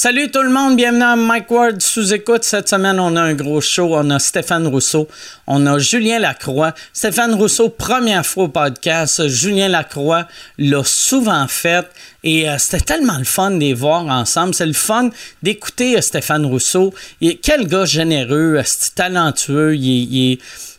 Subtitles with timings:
[0.00, 2.44] Salut tout le monde, bienvenue à Mike Ward sous écoute.
[2.44, 3.96] Cette semaine, on a un gros show.
[3.96, 5.08] On a Stéphane Rousseau,
[5.48, 6.72] on a Julien Lacroix.
[6.92, 9.26] Stéphane Rousseau, première fois au podcast.
[9.26, 11.84] Julien Lacroix l'a souvent fait
[12.22, 14.54] et euh, c'était tellement le fun de les voir ensemble.
[14.54, 15.10] C'est le fun
[15.42, 16.94] d'écouter euh, Stéphane Rousseau.
[17.42, 18.62] quel gars généreux, euh,
[18.94, 19.74] talentueux.
[19.74, 20.38] il est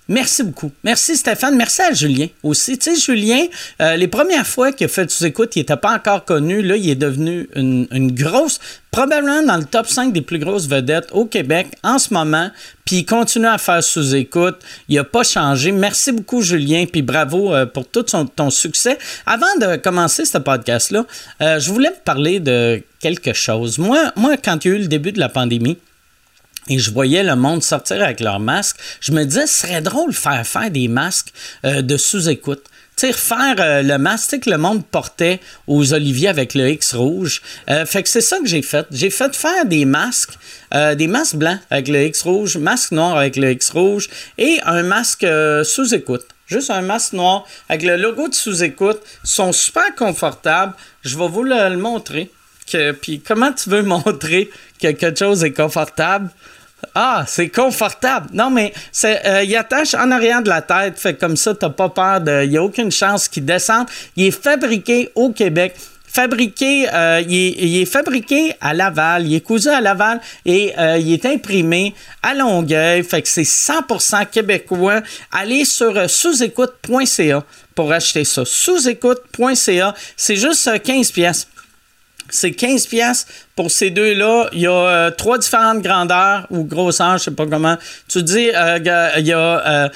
[0.10, 0.72] Merci beaucoup.
[0.84, 1.56] Merci Stéphane.
[1.56, 2.80] Merci à Julien aussi.
[2.80, 3.46] Tu sais, Julien,
[3.80, 6.64] euh, les premières fois qu'il a fait sous écoute, il n'était pas encore connu.
[6.64, 8.60] Là, il est devenu une, grosse,
[8.90, 12.50] probablement dans le top 5 des plus grosses vedettes au Québec en ce moment.
[12.86, 14.58] Puis il continue à faire sous écoute.
[14.88, 15.72] Il n'a pas changé.
[15.72, 16.86] Merci beaucoup, Julien.
[16.92, 18.98] Puis bravo euh, pour tout ton succès.
[19.28, 21.06] Avant de commencer ce podcast-là,
[21.44, 23.78] euh, je voulais vous parler de quelque chose.
[23.78, 25.78] Moi, moi, quand il y a eu le début de la pandémie,
[26.70, 30.12] et je voyais le monde sortir avec leurs masques, je me disais, ce serait drôle
[30.12, 31.34] de faire faire des masques
[31.66, 32.64] euh, de sous-écoute.
[32.96, 36.94] Tu sais, faire euh, le masque que le monde portait aux oliviers avec le X
[36.94, 37.42] rouge.
[37.70, 38.86] Euh, fait que c'est ça que j'ai fait.
[38.92, 40.34] J'ai fait faire des masques,
[40.72, 44.84] des masques blancs avec le X rouge, masque noir avec le X rouge et un
[44.84, 45.26] masque
[45.64, 46.26] sous-écoute.
[46.46, 49.00] Juste un masque noir avec le logo de sous-écoute.
[49.24, 50.74] Ils sont super confortables.
[51.04, 52.32] Je vais vous le, montrer.
[53.02, 54.50] puis comment tu veux montrer
[54.80, 56.30] que quelque chose est confortable?
[56.96, 58.30] Ah, c'est confortable.
[58.34, 61.70] Non, mais c'est, euh, il attache en arrière de la tête, fait comme ça, t'as
[61.70, 62.44] pas peur de.
[62.44, 63.88] Il n'y a aucune chance qu'il descende.
[64.16, 65.76] Il est fabriqué au Québec.
[66.12, 71.14] Fabriqué, euh, il, est, fabriqué à Laval, il est cousu à Laval et euh, il
[71.14, 73.04] est imprimé à Longueuil.
[73.04, 75.02] Fait que c'est 100% québécois.
[75.32, 77.44] Allez sur sous-écoute.ca
[77.76, 78.42] pour acheter ça.
[78.44, 81.48] Sous-écoute.ca, c'est juste 15 pièces
[82.32, 84.50] c'est 15 pièces pour ces deux-là.
[84.54, 87.78] Il y a euh, trois différentes grandeurs ou grosseurs, je sais pas comment.
[88.08, 88.80] Tu dis, euh,
[89.18, 89.90] il y a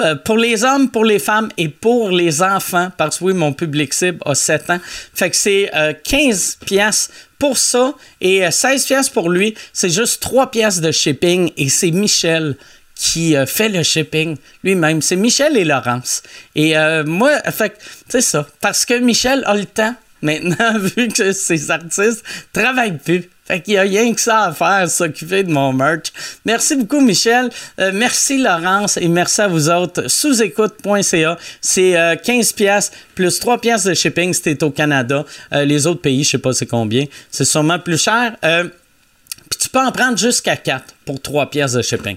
[0.00, 3.52] euh, pour les hommes, pour les femmes et pour les enfants, parce que oui, mon
[3.52, 4.80] public cible a 7 ans.
[5.14, 5.70] Fait que c'est
[6.02, 9.54] 15 pièces pour ça et 16 pièces pour lui.
[9.72, 12.56] C'est juste 3 pièces de shipping et c'est Michel
[12.96, 15.00] qui fait le shipping lui-même.
[15.00, 16.24] C'est Michel et Laurence.
[16.56, 16.74] Et
[17.06, 18.48] moi, fait c'est ça.
[18.60, 23.28] Parce que Michel a le temps Maintenant, vu que ces artistes travaillent plus.
[23.44, 26.06] Fait qu'il n'y a rien que ça à faire, s'occuper de mon merch.
[26.46, 27.50] Merci beaucoup, Michel.
[27.78, 28.96] Euh, merci, Laurence.
[28.96, 30.08] Et merci à vous autres.
[30.08, 31.38] Sous-écoute.ca.
[31.60, 35.26] C'est 15 euh, pièces plus 3 pièces de shipping si t'es au Canada.
[35.52, 37.04] Euh, les autres pays, je sais pas c'est combien.
[37.30, 38.34] C'est sûrement plus cher.
[38.40, 42.16] Puis tu peux en prendre jusqu'à 4 pour 3 pièces de shipping.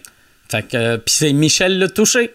[0.50, 2.34] Fait que, puis c'est Michel le touché.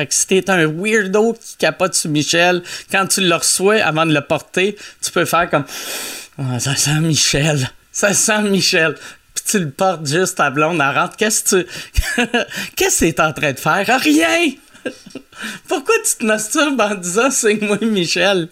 [0.00, 4.06] Fait que si t'es un weirdo qui capote sur Michel, quand tu le reçois avant
[4.06, 5.66] de le porter, tu peux faire comme
[6.38, 7.70] ah, Ça sent Michel.
[7.92, 8.94] Ça sent Michel.
[9.34, 11.18] Puis tu le portes juste à blonde, à rentre.
[11.18, 11.62] Qu'est-ce que
[12.16, 12.22] tu.
[12.76, 14.00] Qu'est-ce que t'es en train de faire?
[14.00, 14.52] Rien!
[15.68, 18.48] Pourquoi tu te masturbes en disant c'est moi Michel?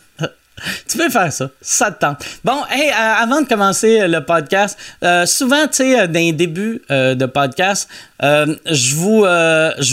[0.88, 2.24] Tu peux faire ça, ça te tente.
[2.44, 6.32] Bon, hey, euh, avant de commencer euh, le podcast, euh, souvent, tu sais, dans les
[6.32, 7.88] débuts de podcast,
[8.20, 9.24] je vous,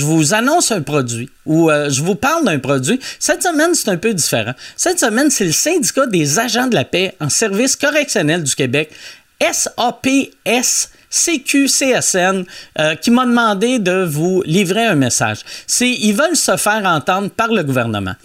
[0.05, 2.99] vous annonce un produit ou je vous parle d'un produit.
[3.19, 4.53] Cette semaine, c'est un peu différent.
[4.75, 8.91] Cette semaine, c'est le syndicat des agents de la paix en service correctionnel du Québec,
[9.41, 10.89] SAPS.
[11.07, 12.43] CQCSN
[13.01, 15.37] qui m'a demandé de vous livrer un message.
[15.65, 18.15] C'est ils veulent se faire entendre par le gouvernement.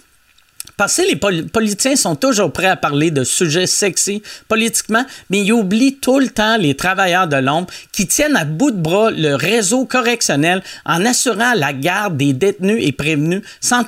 [0.81, 5.53] Parce que les politiciens sont toujours prêts à parler de sujets sexy politiquement, mais ils
[5.53, 9.35] oublient tout le temps les travailleurs de l'ombre qui tiennent à bout de bras le
[9.35, 13.83] réseau correctionnel en assurant la garde des détenus et prévenus sans,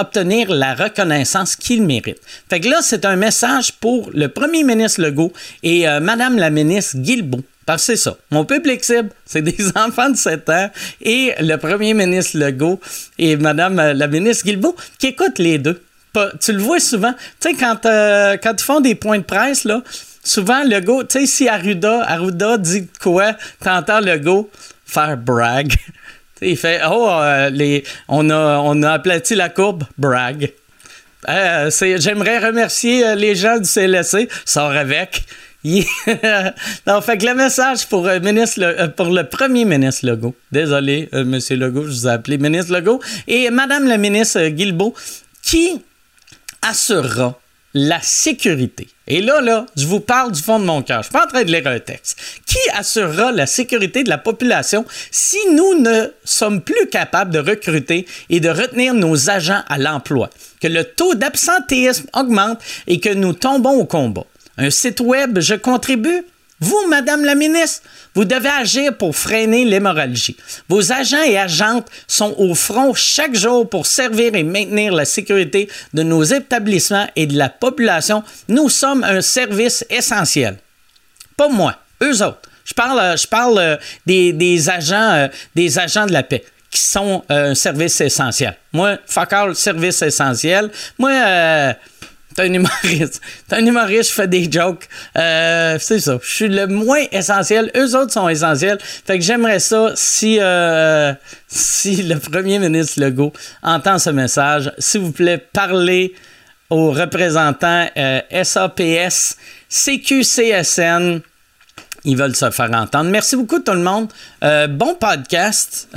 [0.00, 2.22] obtenir la reconnaissance qu'ils méritent.
[2.48, 6.48] Fait que là, c'est un message pour le premier ministre Legault et euh, Madame la
[6.48, 7.44] ministre Guilbeault.
[7.66, 8.16] Parce que c'est ça.
[8.30, 10.70] Mon public cible, c'est des enfants de 7 ans
[11.02, 12.80] et le premier ministre Legault
[13.18, 15.82] et Madame euh, la ministre Guilbeault qui écoutent les deux
[16.40, 17.12] tu le vois souvent.
[17.40, 19.82] Tu sais, quand, euh, quand ils font des points de presse, là,
[20.24, 23.32] souvent, le go, tu sais, si Arruda, Arruda dit quoi,
[23.62, 24.50] t'entends le go
[24.86, 25.72] faire brag.
[26.42, 30.52] il fait Oh, euh, les, on, a, on a aplati la courbe, brag.
[31.28, 35.22] Euh, j'aimerais remercier les gens du CLSC, sort avec.
[36.86, 41.82] non, fait que le message pour, ministre, pour le premier ministre Legault, désolé, monsieur Legault,
[41.82, 44.94] je vous ai appelé ministre Legault, et madame la ministre Guilbeault,
[45.42, 45.82] qui
[46.62, 47.38] assurera
[47.74, 48.88] la sécurité.
[49.06, 51.02] Et là, là, je vous parle du fond de mon cœur.
[51.02, 52.18] Je suis pas en train de lire un texte.
[52.46, 58.06] Qui assurera la sécurité de la population si nous ne sommes plus capables de recruter
[58.28, 60.30] et de retenir nos agents à l'emploi?
[60.60, 64.24] Que le taux d'absentéisme augmente et que nous tombons au combat.
[64.58, 66.24] Un site web, je contribue?
[66.60, 67.82] Vous, Madame la ministre,
[68.14, 70.36] vous devez agir pour freiner l'hémorragie.
[70.68, 75.70] Vos agents et agentes sont au front chaque jour pour servir et maintenir la sécurité
[75.94, 78.22] de nos établissements et de la population.
[78.48, 80.58] Nous sommes un service essentiel.
[81.36, 82.42] Pas moi, eux autres.
[82.66, 87.54] Je parle, je parle des, des agents, des agents de la paix qui sont un
[87.54, 88.56] service essentiel.
[88.72, 90.70] Moi, fuck all, service essentiel.
[90.98, 91.10] Moi,
[92.40, 93.20] T'es un humoriste.
[93.48, 94.88] T'es un humoriste, je fais des jokes.
[95.16, 96.18] Euh, c'est ça.
[96.22, 97.70] Je suis le moins essentiel.
[97.76, 98.78] Eux autres sont essentiels.
[98.80, 101.12] Fait que j'aimerais ça si, euh,
[101.48, 104.72] si le premier ministre Legault entend ce message.
[104.78, 106.14] S'il vous plaît, parlez
[106.70, 109.36] aux représentants euh, SAPS,
[109.68, 111.20] CQCSN.
[112.04, 113.10] Ils veulent se faire entendre.
[113.10, 114.08] Merci beaucoup tout le monde.
[114.70, 115.88] bon podcast.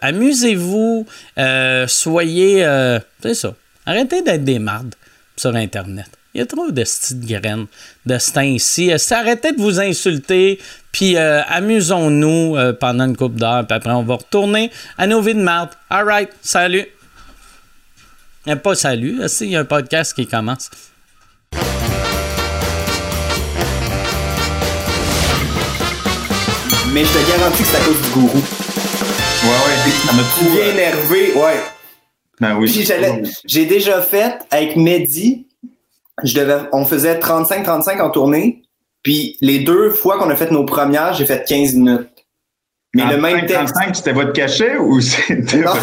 [0.00, 1.06] Amusez-vous.
[1.86, 3.00] soyez.
[3.22, 3.52] c'est ça.
[3.84, 4.94] Arrêtez d'être des mardes
[5.36, 6.06] sur Internet.
[6.34, 7.66] Il y a trop de petites graines
[8.06, 8.90] de ce ici.
[9.10, 10.58] Arrêtez de vous insulter,
[10.90, 15.20] puis euh, amusons-nous euh, pendant une coupe d'heure, puis après on va retourner à nos
[15.20, 15.70] vies de merde.
[15.90, 16.86] All right, salut.
[18.46, 20.70] a pas salut, il y a un podcast qui commence.
[26.92, 28.38] Mais je te garantis que c'est à cause du gourou.
[28.38, 30.62] Ouais, ouais, ça m'a trop...
[30.62, 31.81] énervé, ouais.
[32.42, 32.68] Ben oui.
[33.46, 35.46] J'ai déjà fait avec Mehdi,
[36.24, 38.62] je devais, on faisait 35-35 en tournée,
[39.04, 42.08] puis les deux fois qu'on a fait nos premières, j'ai fait 15 minutes.
[42.94, 45.58] Mais le même 35, c'était votre cachet ou c'était...
[45.58, 45.72] Non,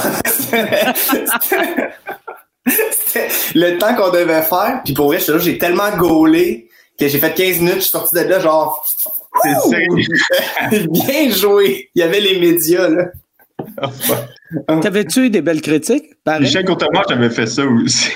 [2.68, 6.68] c'était le temps qu'on devait faire, puis pour vrai, j'ai tellement gaulé
[7.00, 8.86] que j'ai fait 15 minutes, je suis sorti de là genre...
[10.70, 11.90] C'est Bien joué!
[11.96, 13.06] Il y avait les médias, là.
[14.82, 16.14] T'avais-tu eu des belles critiques?
[16.40, 18.12] Michel Courtemanche j'avais fait ça aussi.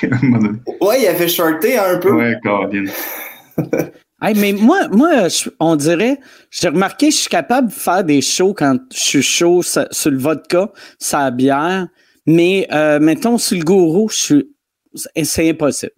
[0.82, 2.14] ouais, il avait shorté un peu.
[2.14, 2.86] Ouais, Colin.
[4.22, 5.28] hey, mais moi, moi
[5.60, 6.20] on dirait,
[6.50, 10.18] j'ai remarqué, je suis capable de faire des shows quand je suis chaud sur le
[10.18, 11.88] vodka, sa bière,
[12.26, 14.56] mais euh, mettons, sur le gourou, je suis,
[15.24, 15.94] c'est impossible.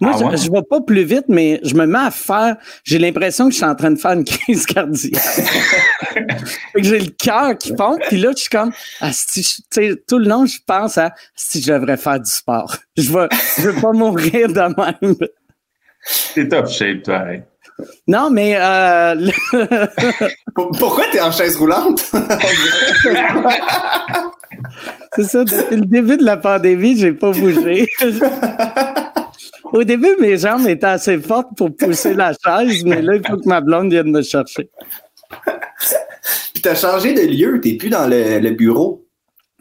[0.00, 2.56] Moi, ah je, ne vais pas plus vite, mais je me mets à faire.
[2.84, 5.22] J'ai l'impression que je suis en train de faire une crise cardiaque.
[6.76, 9.10] j'ai le cœur qui pompe, puis là, je suis comme, ah,
[10.06, 12.76] tout le long, je pense à si je devrais faire du sport.
[12.96, 13.28] Je veux,
[13.58, 15.16] je veux pas mourir de même.
[16.34, 17.26] T'es top shape, toi.
[18.08, 19.30] Non, mais euh...
[20.54, 22.00] pourquoi t'es en chaise roulante?
[25.14, 25.44] C'est ça.
[25.44, 27.86] Depuis le début de la pandémie, j'ai pas bougé.
[29.72, 33.36] Au début, mes jambes étaient assez fortes pour pousser la chaise, mais là, il faut
[33.36, 34.70] que ma blonde vienne me chercher.
[36.52, 39.06] Puis t'as changé de lieu, t'es plus dans le, bureau.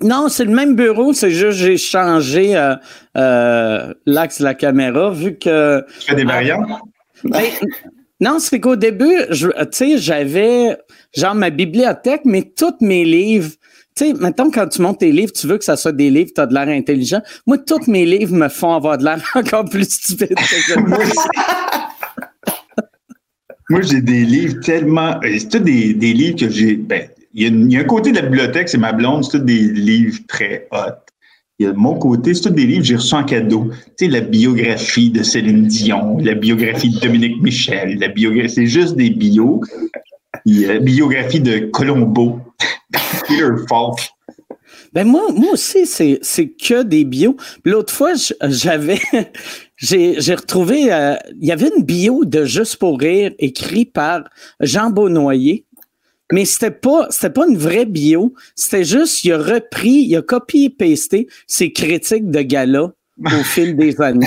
[0.01, 2.75] Non, c'est le même bureau, c'est juste j'ai changé euh,
[3.17, 5.83] euh, l'axe de la caméra vu que.
[5.99, 6.67] Tu fais des variantes?
[7.23, 7.43] Ben,
[8.19, 10.77] non, c'est qu'au début, tu sais, j'avais
[11.15, 13.51] genre ma bibliothèque, mais tous mes livres
[13.95, 16.31] tu sais, maintenant, quand tu montes tes livres, tu veux que ça soit des livres,
[16.35, 17.21] tu as de l'air intelligent.
[17.47, 20.79] Moi, tous mes livres me font avoir de l'air encore plus stupide que
[23.69, 25.15] Moi, j'ai des livres tellement.
[25.23, 26.75] Euh, c'est tous des, des, livres que j'ai.
[26.75, 29.59] Ben, il y, a un côté de la bibliothèque, c'est ma blonde, c'est tous des
[29.59, 30.93] livres très hot.
[31.57, 33.71] Il y a mon côté, c'est tous des livres que j'ai reçus en cadeau.
[33.97, 38.67] Tu sais, la biographie de Céline Dion, la biographie de Dominique Michel, la biographie, c'est
[38.67, 39.61] juste des bios.
[40.45, 42.39] Biographie de Colombo.
[43.27, 43.99] Peter Falk.
[44.93, 47.35] Ben moi, moi aussi, c'est, que des bios.
[47.65, 48.13] L'autre fois,
[48.43, 48.99] j'avais,
[49.77, 54.23] j'ai, retrouvé, euh, il y avait une bio de Juste pour rire écrit par
[54.61, 55.65] Jean Beaunoyer.
[56.31, 58.33] Mais c'était pas, pas une vraie bio.
[58.55, 62.93] C'était juste, il a repris, il a copié-pasté ses critiques de gala
[63.23, 64.25] au fil des années.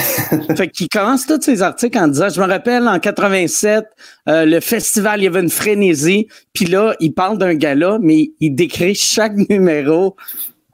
[0.56, 3.84] fait qu'il commence tous ses articles en disant, je me rappelle en 87,
[4.28, 8.32] euh, le festival, il y avait une frénésie, puis là, il parle d'un gala, mais
[8.40, 10.16] il décrit chaque numéro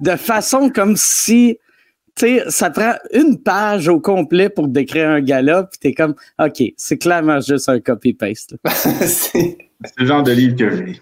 [0.00, 1.58] de façon comme si,
[2.16, 6.14] tu sais, ça prend une page au complet pour décrire un gala, puis t'es comme,
[6.38, 8.56] OK, c'est clairement juste un copy-paste.
[9.04, 9.58] c'est
[9.96, 11.00] le genre de livre que j'ai.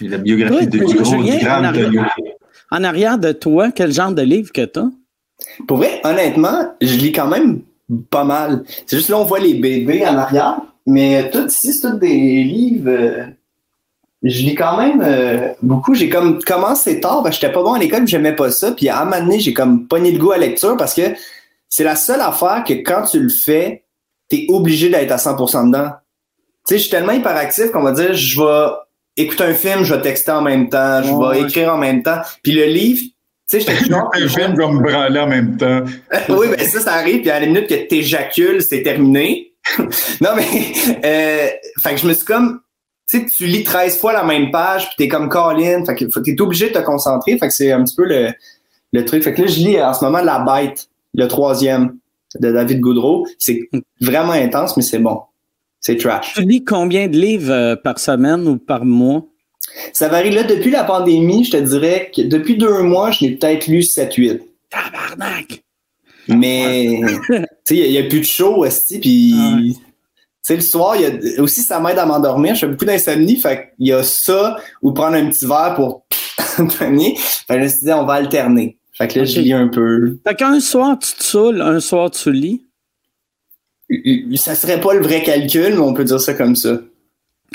[0.00, 1.72] J'ai la biographie de, du gros, du grand en
[2.74, 4.88] en arrière de toi, quel genre de livre que t'as?
[5.66, 7.60] Pour vrai, honnêtement, je lis quand même
[8.10, 8.64] pas mal.
[8.86, 12.44] C'est juste là, on voit les bébés en arrière, mais tout ici, c'est tout des
[12.44, 12.90] livres.
[12.90, 13.24] Euh,
[14.22, 15.94] je lis quand même euh, beaucoup.
[15.94, 18.72] J'ai comme commencé tard, parce que j'étais pas bon à l'école, j'aimais pas ça.
[18.72, 21.02] Puis à un moment donné, j'ai comme pogné le goût à la lecture parce que
[21.68, 23.84] c'est la seule affaire que quand tu le fais,
[24.28, 25.90] t'es obligé d'être à 100% dedans.
[26.66, 28.70] Tu sais, je suis tellement hyperactif qu'on va dire, je vais
[29.16, 32.18] écouter un film, je vais texter en même temps, je vais écrire en même temps.
[32.42, 33.02] Puis le livre,
[33.52, 34.10] tu sais, j'étais toujours.
[34.14, 35.82] Un film va me branler en même temps.
[36.28, 39.52] oui, ben ça, ça arrive, puis à la minute que t'éjacules, c'est terminé.
[40.20, 40.72] non, mais,
[41.04, 41.48] euh,
[41.82, 42.60] fait que je me suis comme,
[43.08, 46.20] tu sais, tu lis 13 fois la même page, puis t'es comme Colin, fait que
[46.20, 48.30] t'es obligé de te concentrer, fait que c'est un petit peu le,
[48.92, 49.22] le truc.
[49.22, 51.96] Fait que là, je lis en ce moment La Bête, le troisième
[52.40, 53.26] de David Goudreau.
[53.38, 53.68] C'est
[54.00, 55.20] vraiment intense, mais c'est bon.
[55.80, 56.34] C'est trash.
[56.34, 59.24] Tu lis combien de livres euh, par semaine ou par mois?
[59.92, 60.30] Ça varie.
[60.30, 63.80] Là, depuis la pandémie, je te dirais que depuis deux mois, je n'ai peut-être lu
[63.80, 64.40] 7-8.
[64.70, 65.62] Tabarnak!
[66.28, 69.76] Mais, tu sais, il n'y a, plus de show, aussi, puis...
[70.44, 72.56] Tu sais, le soir, il y a, aussi, ça m'aide à m'endormir.
[72.56, 76.04] Je fais beaucoup d'insomnie, fait qu'il y a ça, ou prendre un petit verre pour
[76.78, 77.16] tenir.
[77.18, 78.76] Fait que je me suis dit, on va alterner.
[78.92, 80.18] Fait que là, je lis un peu.
[80.26, 82.64] Fait qu'un soir, tu te saoules, un soir, tu lis?
[84.36, 86.80] Ça serait pas le vrai calcul, mais on peut dire ça comme ça.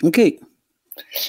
[0.03, 0.21] OK.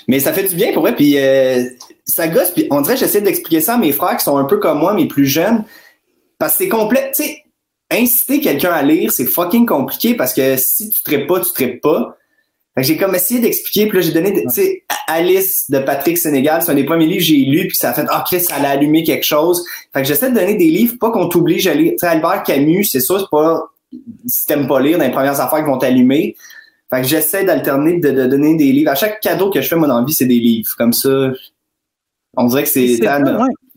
[0.06, 1.64] Mais ça fait du bien pour vrai, puis euh,
[2.04, 4.44] ça gosse, puis on dirait que j'essaie d'expliquer ça à mes frères qui sont un
[4.44, 5.64] peu comme moi, mais plus jeunes,
[6.38, 7.44] parce que c'est complet, tu sais,
[7.90, 11.80] inciter quelqu'un à lire, c'est fucking compliqué, parce que si tu traites pas, tu traites
[11.80, 12.16] pas.
[12.76, 16.70] J'ai comme essayé d'expliquer, puis là, j'ai donné, tu sais, Alice de Patrick Sénégal, c'est
[16.70, 18.68] un des premiers livres que j'ai lu, puis ça a fait, ah, Chris, ça allait
[18.68, 19.64] allumer quelque chose.
[19.92, 21.92] Fait que j'essaie de donner des livres, pas qu'on t'oblige à lire.
[21.92, 23.62] Tu sais, Albert Camus, c'est ça, c'est pas,
[24.26, 26.36] si t'aimes pas lire, dans les premières affaires qui vont t'allumer.
[26.90, 28.90] Fait que j'essaie d'alterner, de, donner des livres.
[28.90, 30.70] À chaque cadeau que je fais, moi, dans la vie, c'est des livres.
[30.76, 31.32] Comme ça,
[32.36, 32.98] on dirait que c'est...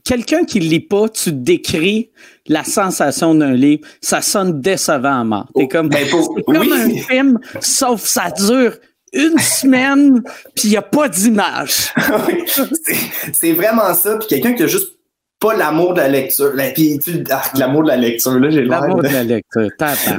[0.04, 2.10] Quelqu'un qui lit pas, tu décris
[2.48, 5.48] la sensation d'un livre, ça sonne décevant à mort.
[5.54, 6.08] T'es comme, ben,
[6.46, 8.74] comme un film, sauf ça dure
[9.14, 10.24] une semaine,
[10.56, 11.94] puis il n'y a pas d'image.
[13.34, 14.18] c'est vraiment ça.
[14.18, 14.98] Puis quelqu'un qui a juste
[15.42, 16.54] pas l'amour de la lecture.
[16.76, 19.10] Puis tu ah, l'amour de la lecture, là, j'ai L'amour de...
[19.10, 19.70] la lecture,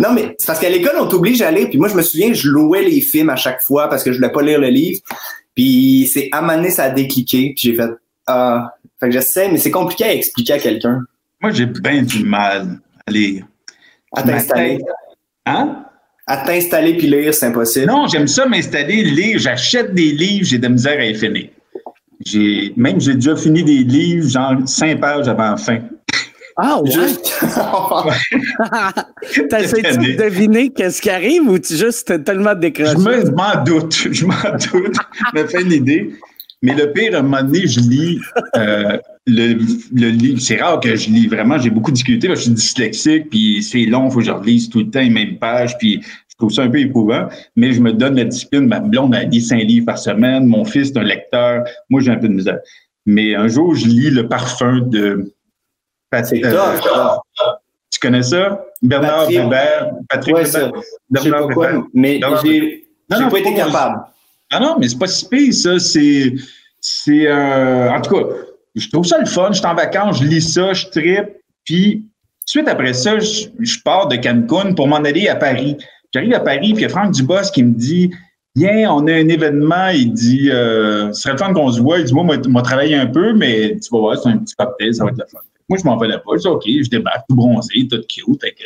[0.00, 1.68] Non, mais c'est parce qu'à l'école, on t'oblige à lire.
[1.70, 4.18] Puis moi, je me souviens, je louais les films à chaque fois parce que je
[4.18, 5.00] voulais pas lire le livre.
[5.54, 7.54] Puis c'est à ça a décliqué.
[7.56, 7.90] Puis j'ai fait,
[8.26, 11.00] ah, fait que j'essaie, mais c'est compliqué à expliquer à quelqu'un.
[11.40, 13.44] Moi, j'ai bien du mal à lire.
[14.14, 14.78] À t'installer.
[15.46, 15.84] Hein?
[16.26, 17.86] À t'installer puis lire, c'est impossible.
[17.86, 19.38] Non, j'aime ça m'installer, lire.
[19.38, 21.48] J'achète des livres, j'ai de la misère à finir.
[22.24, 25.78] J'ai, même j'ai déjà fini des livres, genre cinq pages avant la fin.
[26.56, 26.90] Ah ouais?
[29.48, 32.92] T'essaies-tu de deviner qu'est-ce qui arrive ou tu juste tellement décroché?
[32.92, 34.96] Je m'en doute, je m'en doute.
[35.34, 36.12] je me fais une idée.
[36.60, 38.20] Mais le pire, à un moment donné, je lis
[38.56, 39.54] euh, le,
[39.94, 40.40] le livre.
[40.40, 41.58] C'est rare que je lis vraiment.
[41.58, 42.28] J'ai beaucoup discuté.
[42.28, 45.10] je suis dyslexique, puis c'est long, il faut que je relise tout le temps les
[45.10, 45.76] mêmes pages.
[45.78, 46.00] Puis
[46.42, 48.66] trouve ça un peu éprouvant, mais je me donne la discipline.
[48.66, 50.44] Ma blonde a lu cinq livres par semaine.
[50.46, 51.64] Mon fils est un lecteur.
[51.88, 52.58] Moi, j'ai un peu de misère.
[53.06, 55.32] Mais un jour, je lis Le parfum de
[56.10, 56.44] Patrick.
[56.44, 56.76] Euh,
[57.90, 58.64] tu connais ça?
[58.82, 59.28] Bernard.
[60.08, 60.72] Patrick ouais, Weber.
[61.08, 61.82] Bernard Weber.
[61.94, 64.00] Mais j'ai pas été capable.
[64.50, 65.78] Ah non, mais c'est pas si pire, ça.
[65.78, 66.34] C'est.
[66.80, 67.28] C'est.
[67.28, 68.34] Euh, en tout cas,
[68.74, 69.48] je trouve ça le fun.
[69.52, 71.30] Je suis en vacances, je lis ça, je tripe.
[71.64, 72.04] Puis,
[72.44, 75.76] suite après ça, je, je pars de Cancun pour m'en aller à Paris.
[76.12, 78.10] J'arrive à Paris, puis il Franck Dubos qui me dit
[78.54, 79.88] Viens, on a un événement.
[79.88, 81.98] Il dit euh, Ce serait le fun qu'on se voit.
[81.98, 84.54] Il dit Moi, moi, moi travailler un peu, mais tu vas voir, c'est un petit
[84.54, 85.38] cocktail, ça va être le fun.
[85.68, 86.22] Moi, je m'en vais là-bas.
[86.34, 88.40] Je dis OK, je débarque, tout bronzé, tout cute.
[88.40, 88.64] Fait que,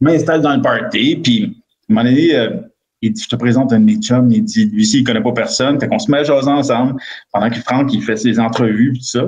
[0.00, 2.50] je m'installe dans le party, puis à un moment donné, euh,
[3.00, 4.30] il dit, je te présente un de mes chums.
[4.32, 5.78] Il dit, lui il connaît pas personne.
[5.78, 7.00] Fait qu'on se met à jaser ensemble
[7.32, 9.26] pendant que Franck, il fait ses entrevues, tout ça.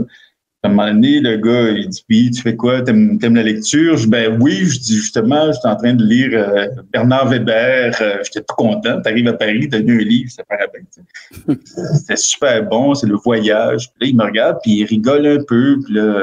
[0.64, 2.80] À un moment donné, le gars, il dit, puis, tu fais quoi?
[2.80, 3.99] T'aimes, aimes la lecture?
[3.99, 4.64] Je dis, ben oui.
[4.64, 7.94] Je dis, justement, j'étais en train de lire euh, Bernard Weber.
[8.00, 9.02] Euh, j'étais tout content.
[9.02, 11.56] T'arrives à Paris, t'as lu un livre, ça paraît bien.
[11.94, 13.90] C'était super bon, c'est le voyage.
[13.90, 15.78] Puis là, il me regarde, puis il rigole un peu.
[15.85, 16.23] Puis là,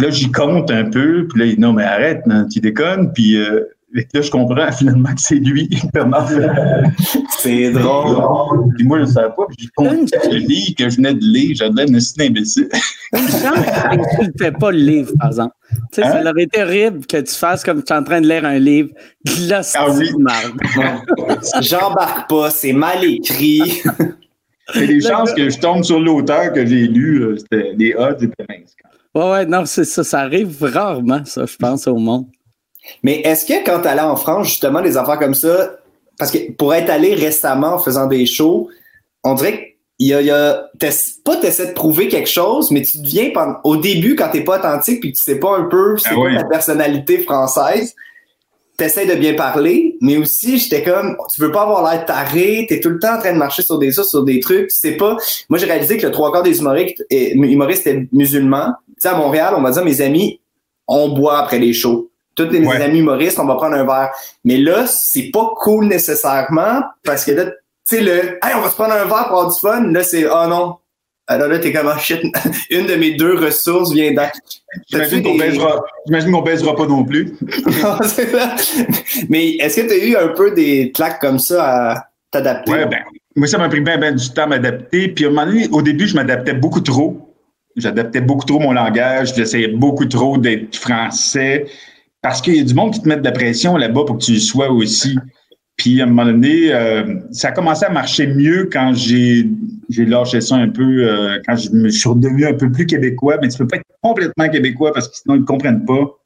[0.00, 1.26] là j'y compte un peu.
[1.26, 3.10] Puis là, il dit, non, mais arrête, tu déconnes.
[3.14, 3.38] Puis...
[3.38, 3.64] Euh,
[3.96, 6.30] et là, je comprends finalement que c'est lui, Bernard
[7.38, 8.72] C'est drôle.
[8.76, 9.46] Puis moi, je ne savais pas.
[9.56, 11.56] Puis je livre que je venais de lire.
[11.56, 12.68] J'avais une imbécile.
[13.12, 15.54] Une chance que tu ne fais pas le livre, par exemple.
[15.70, 16.26] Tu sais, ça hein?
[16.30, 18.90] aurait été horrible que tu fasses comme tu es en train de lire un livre.
[19.48, 20.08] Là, c'est ah oui.
[21.60, 23.82] J'embarque pas, c'est mal écrit.
[24.72, 27.24] C'est des chances que je tombe sur l'auteur que j'ai lu.
[27.24, 28.76] Euh, c'était les odds étaient minces.
[29.16, 30.04] Ouais, ouais, non, c'est ça.
[30.04, 32.26] Ça arrive rarement, ça, je pense, au monde.
[33.02, 35.76] Mais est-ce que quand tu allais en France, justement, des affaires comme ça,
[36.20, 38.68] parce que pour être allé récemment en faisant des shows,
[39.24, 40.70] on dirait qu'il y a, y a
[41.24, 43.30] pas t'essaies de prouver quelque chose, mais tu deviens
[43.64, 46.44] au début quand t'es pas authentique puis tu sais pas un peu c'est ah ta
[46.44, 47.94] personnalité française,
[48.76, 52.80] t'essaies de bien parler, mais aussi j'étais comme tu veux pas avoir l'air taré, t'es
[52.80, 55.16] tout le temps en train de marcher sur des sur des trucs, c'est pas.
[55.48, 58.74] Moi j'ai réalisé que le trois quarts des humoristes, humoristes étaient musulmans.
[58.88, 60.40] Tu sais à Montréal, on va dire mes amis,
[60.86, 64.10] on boit après les shows tous mes amis humoristes, on va prendre un verre.
[64.44, 67.52] Mais là, c'est pas cool nécessairement parce que là, tu
[67.84, 69.90] sais, le Hey, on va se prendre un verre pour avoir du fun.
[69.90, 70.76] Là, c'est Oh non.
[71.26, 72.20] Alors là, t'es comme oh, shit.
[72.70, 74.40] Une de mes deux ressources vient d'être.
[74.88, 75.84] J'imagine qu'on baisera,
[76.44, 77.34] baisera pas non plus.
[79.28, 82.72] Mais est-ce que tu as eu un peu des claques comme ça à t'adapter?
[82.72, 82.98] Ouais, ben,
[83.36, 85.06] moi, ça m'a pris bien, bien du temps à m'adapter.
[85.08, 87.32] Puis à un moment donné, au début, je m'adaptais beaucoup trop.
[87.76, 89.34] J'adaptais beaucoup trop mon langage.
[89.36, 91.66] J'essayais beaucoup trop d'être français.
[92.22, 94.24] Parce qu'il y a du monde qui te met de la pression là-bas pour que
[94.24, 95.16] tu le sois aussi.
[95.76, 99.48] Puis à un moment donné, euh, ça a commencé à marcher mieux quand j'ai
[99.88, 103.38] j'ai lâché ça un peu, euh, quand je me suis redevenu un peu plus québécois.
[103.40, 106.20] Mais tu peux pas être complètement québécois parce que sinon ils ne comprennent pas.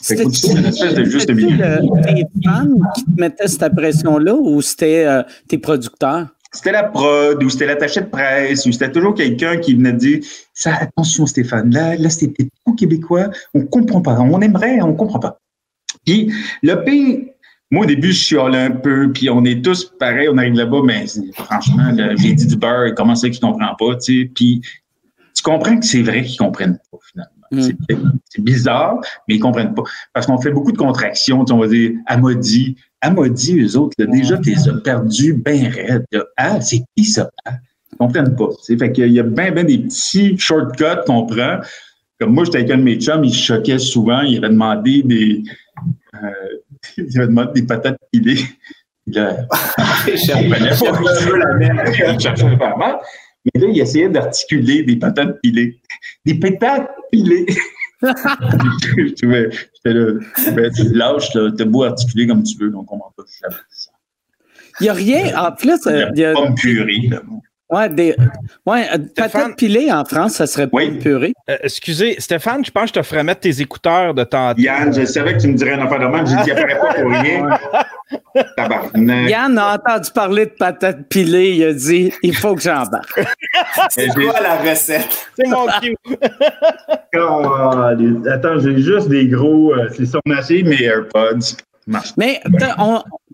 [0.00, 1.56] C'était une espèce de juste milieu.
[2.04, 6.28] tes fans qui te mettaient cette pression-là ou c'était euh, tes producteurs?
[6.52, 10.20] C'était la prod ou c'était l'attaché de presse ou c'était toujours quelqu'un qui venait dire
[10.54, 15.18] ça, attention Stéphane, là, là c'était trop québécois, on comprend pas, on aimerait, on comprend
[15.18, 15.38] pas.
[16.06, 17.32] Puis le pays,
[17.70, 20.80] moi, au début, je allé un peu, puis on est tous pareils, on arrive là-bas,
[20.84, 24.62] mais franchement, j'ai dit du beurre, comment c'est qu'ils comprennent pas, tu sais, puis
[25.34, 27.37] tu comprends que c'est vrai qu'ils comprennent pas, finalement.
[27.50, 27.70] Mm.
[28.28, 29.84] C'est bizarre, mais ils comprennent pas.
[30.12, 32.76] Parce qu'on fait beaucoup de contractions, on va dire Amodi.
[33.00, 36.06] Amodi, eux autres, là, déjà, tu les as perdus bien raides.
[36.36, 37.30] Ah, c'est qui ça?
[37.44, 37.52] Ah,
[37.92, 38.48] ils comprennent pas.
[38.66, 41.58] Fait qu'il y a bien, bien des petits shortcuts qu'on prend.
[42.18, 45.42] Comme moi, j'étais avec un de mes chums, il choquait souvent, il avait demandé des.
[46.14, 46.18] Euh,
[46.96, 48.42] il avait demandé des patates pilées.
[49.06, 49.36] Là,
[50.06, 50.46] il cherchait
[52.56, 53.00] vraiment.
[53.54, 55.80] Mais là, il essayait d'articuler des patates pilées.
[56.24, 57.46] Des patates pilées!
[58.96, 59.26] J'étais
[59.84, 63.90] là, tu lâches, t'as beau articuler comme tu veux, donc on comprend pas ça.
[64.80, 65.80] Il n'y a rien, en plus.
[65.86, 67.22] Il y a, purée, là.
[67.70, 68.16] Ouais, des,
[68.64, 71.34] ouais euh, patates pilées en France, ça serait pas une purée.
[71.50, 74.54] Euh, excusez, Stéphane, je pense que je te ferais mettre tes écouteurs de temps.
[74.56, 76.94] Yann, je savais que tu me dirais un affaire de même, je dis, apparaît pas
[76.94, 77.58] pour rien.
[79.28, 83.20] Yann a entendu parler de patates pilées, il a dit, il faut que j'embarque.
[83.90, 85.28] C'est quoi la recette?
[85.38, 85.96] C'est mon cue.
[87.16, 87.82] oh,
[88.30, 91.56] attends, j'ai juste des gros, euh, c'est son acier, mes AirPods.
[92.16, 92.56] Mais tu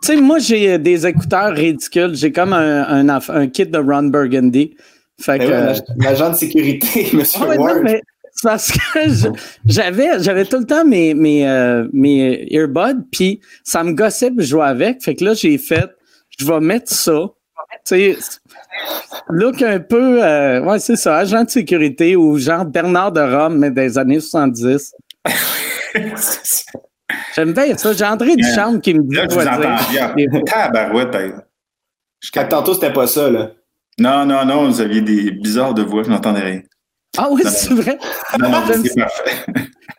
[0.02, 2.14] sais, moi, j'ai des écouteurs ridicules.
[2.14, 4.76] J'ai comme un, un, kit de Ron Burgundy.
[5.20, 7.22] Fait ben que, l'agent de sécurité, M.
[7.36, 7.82] Ah Ward.
[7.86, 8.00] c'est
[8.42, 8.98] parce que
[9.64, 14.44] j'avais, j'avais tout le temps mes, mes, euh, mes earbuds, puis ça me gossait, puis
[14.44, 15.02] je jouais avec.
[15.02, 15.88] Fait que là, j'ai fait,
[16.36, 17.30] je vais mettre ça.
[17.86, 18.16] Tu sais,
[19.28, 23.58] look un peu, euh, ouais, c'est ça, agent de sécurité ou genre Bernard de Rome,
[23.58, 24.94] mais des années 70.
[27.34, 27.92] J'aime bien ça.
[27.92, 30.40] J'ai André Duchamp qui me dit là, je vous bien.
[30.42, 31.16] Tabarouette.
[32.20, 33.50] Jusqu'à tantôt, c'était pas ça, là.
[33.98, 36.62] Non, non, non, vous aviez des bizarres de voix, je n'entendais rien.
[37.16, 37.98] Ah oui, c'est vrai?
[38.40, 39.44] Non, non, c'est parfait.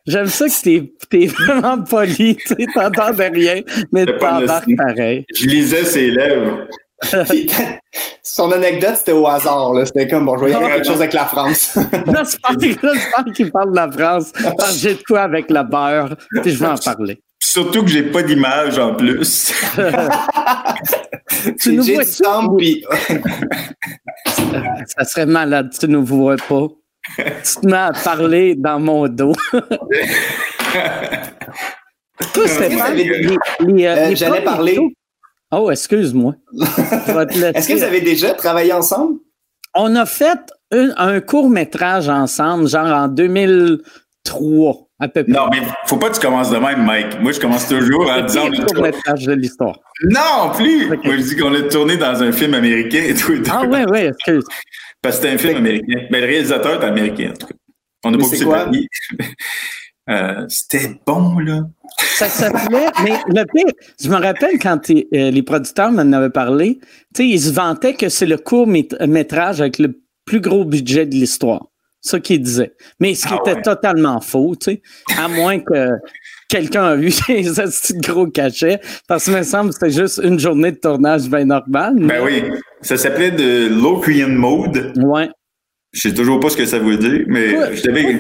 [0.06, 5.26] J'aime ça que t'es, es vraiment poli, tu t'entendais rien, mais t'embarques pareil.
[5.34, 6.68] Je lisais ses lèvres.
[8.24, 9.74] Son anecdote, c'était au hasard.
[9.86, 11.78] C'était comme, bon, je voyais quelque chose avec la France.
[12.60, 14.32] J'espère qu'il parle de la France.
[14.78, 17.22] J'ai de quoi avec la beurre, puis je vais en parler.
[17.40, 19.54] Surtout que j'ai pas d'image en plus.
[21.62, 22.04] tu nous vois
[22.58, 22.84] puis...
[24.98, 26.68] Ça serait malade, tu nous vois pas.
[27.18, 29.34] Tu te mets à parler dans mon dos.
[32.34, 34.80] Toi, Stéphane, euh, J'allais parler.
[35.58, 36.36] Oh, excuse-moi.
[36.54, 39.20] Est-ce que vous avez déjà travaillé ensemble?
[39.74, 40.40] On a fait
[40.72, 44.82] un, court métrage ensemble, genre en 2003.
[45.00, 45.34] À peu près.
[45.34, 47.22] Non, mais faut pas que tu commences de même, Mike.
[47.22, 48.48] Moi, je commence toujours en disant.
[48.48, 49.80] Le court métrage de l'histoire?
[50.04, 50.88] Non, plus!
[50.88, 53.34] Moi, je dis qu'on a tourné dans un film américain et tout.
[53.50, 54.46] Ah, oui, oui, excuse.
[55.02, 55.86] Parce que c'était un film américain.
[55.88, 57.56] Mais ben, le réalisateur est américain, en tout cas.
[58.06, 58.46] On n'a pas pu se
[60.10, 61.62] euh, C'était bon, là.
[62.00, 66.80] Ça s'appelait, mais le pire, je me rappelle quand euh, les producteurs m'en avaient parlé,
[67.18, 71.68] ils se vantaient que c'est le court métrage avec le plus gros budget de l'histoire.
[72.02, 72.74] Ça qu'ils disaient.
[73.00, 74.82] Mais ce qui ah était totalement faux, tu sais,
[75.18, 75.90] à moins que
[76.48, 80.72] quelqu'un a vu ces gros cachets, parce que me semble que c'était juste une journée
[80.72, 81.96] de tournage bien normale.
[81.98, 82.44] Ben oui,
[82.82, 84.94] ça s'appelait de Locrian Mode.
[84.98, 85.30] Ouais.
[85.94, 88.20] Je sais toujours pas ce que ça veut dire, mais je t'avais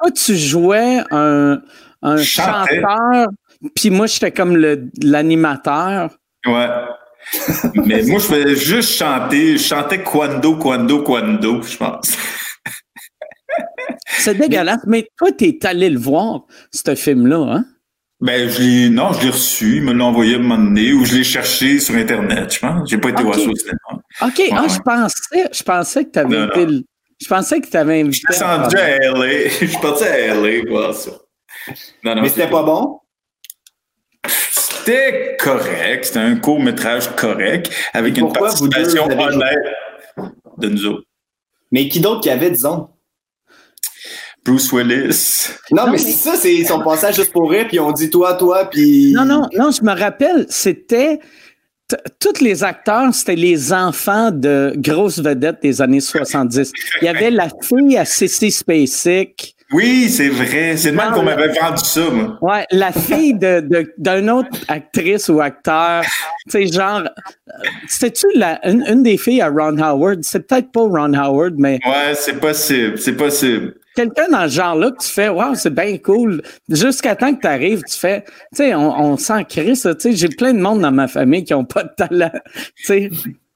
[0.00, 1.60] toi, tu jouais un,
[2.02, 3.28] un chanteur,
[3.74, 4.56] puis moi, j'étais comme
[5.02, 6.10] l'animateur.
[6.46, 6.68] Ouais.
[7.86, 9.56] Mais moi, je faisais juste chanter.
[9.56, 12.16] Je chantais Quando, Quando, Quando, je pense.
[14.18, 14.82] C'est dégueulasse.
[14.86, 17.64] Mais, toi, t'es allé le voir, ce film-là, hein?
[18.20, 20.92] Ben, je l'ai, non, je l'ai reçu, il me l'a envoyé à un moment donné,
[20.94, 22.88] ou je l'ai cherché sur Internet, je pense.
[22.88, 23.76] J'ai pas été voir ça au cinéma.
[24.22, 26.66] OK, ah, je pensais, je pensais que tu avais été
[27.18, 28.26] je pensais que tu avais invité.
[28.30, 29.48] Je suis à LA.
[29.48, 31.12] Je suis parti à LA voir ça.
[32.04, 33.00] Non, non, Mais c'était pas bon?
[34.28, 36.04] C'était correct.
[36.04, 39.58] C'était un court-métrage correct avec une participation honnête
[40.58, 41.04] de nous autres.
[41.72, 42.88] Mais qui d'autre qui avait, disons?
[44.44, 45.48] Bruce Willis.
[45.72, 48.70] Non, mais, c'est ça, c'est son passage juste pour rire, puis on dit toi, toi,
[48.70, 49.12] puis.
[49.12, 51.18] Non, non, non, je me rappelle, c'était
[52.18, 56.72] tous les acteurs, c'était les enfants de grosses vedettes des années 70.
[57.00, 59.54] Il y avait la fille à Cissy Spacek.
[59.72, 60.76] Oui, c'est vrai.
[60.76, 62.38] C'est le même qu'on m'avait vendu ça, moi.
[62.40, 66.04] Ouais, la fille de, de, d'une autre actrice ou acteur.
[66.48, 67.02] Tu sais, genre,
[67.88, 70.20] c'était-tu une, une, des filles à Ron Howard?
[70.22, 71.80] C'est peut-être pas Ron Howard, mais.
[71.84, 72.96] Ouais, c'est possible.
[72.96, 73.74] C'est possible.
[73.96, 76.42] Quelqu'un dans ce genre-là que tu fais, waouh, c'est bien cool.
[76.68, 79.94] Jusqu'à temps que tu arrives, tu fais, tu sais, on, on s'en crée ça.
[79.94, 82.30] Tu sais, j'ai plein de monde dans ma famille qui n'ont pas de talent.
[82.76, 83.10] Tu sais.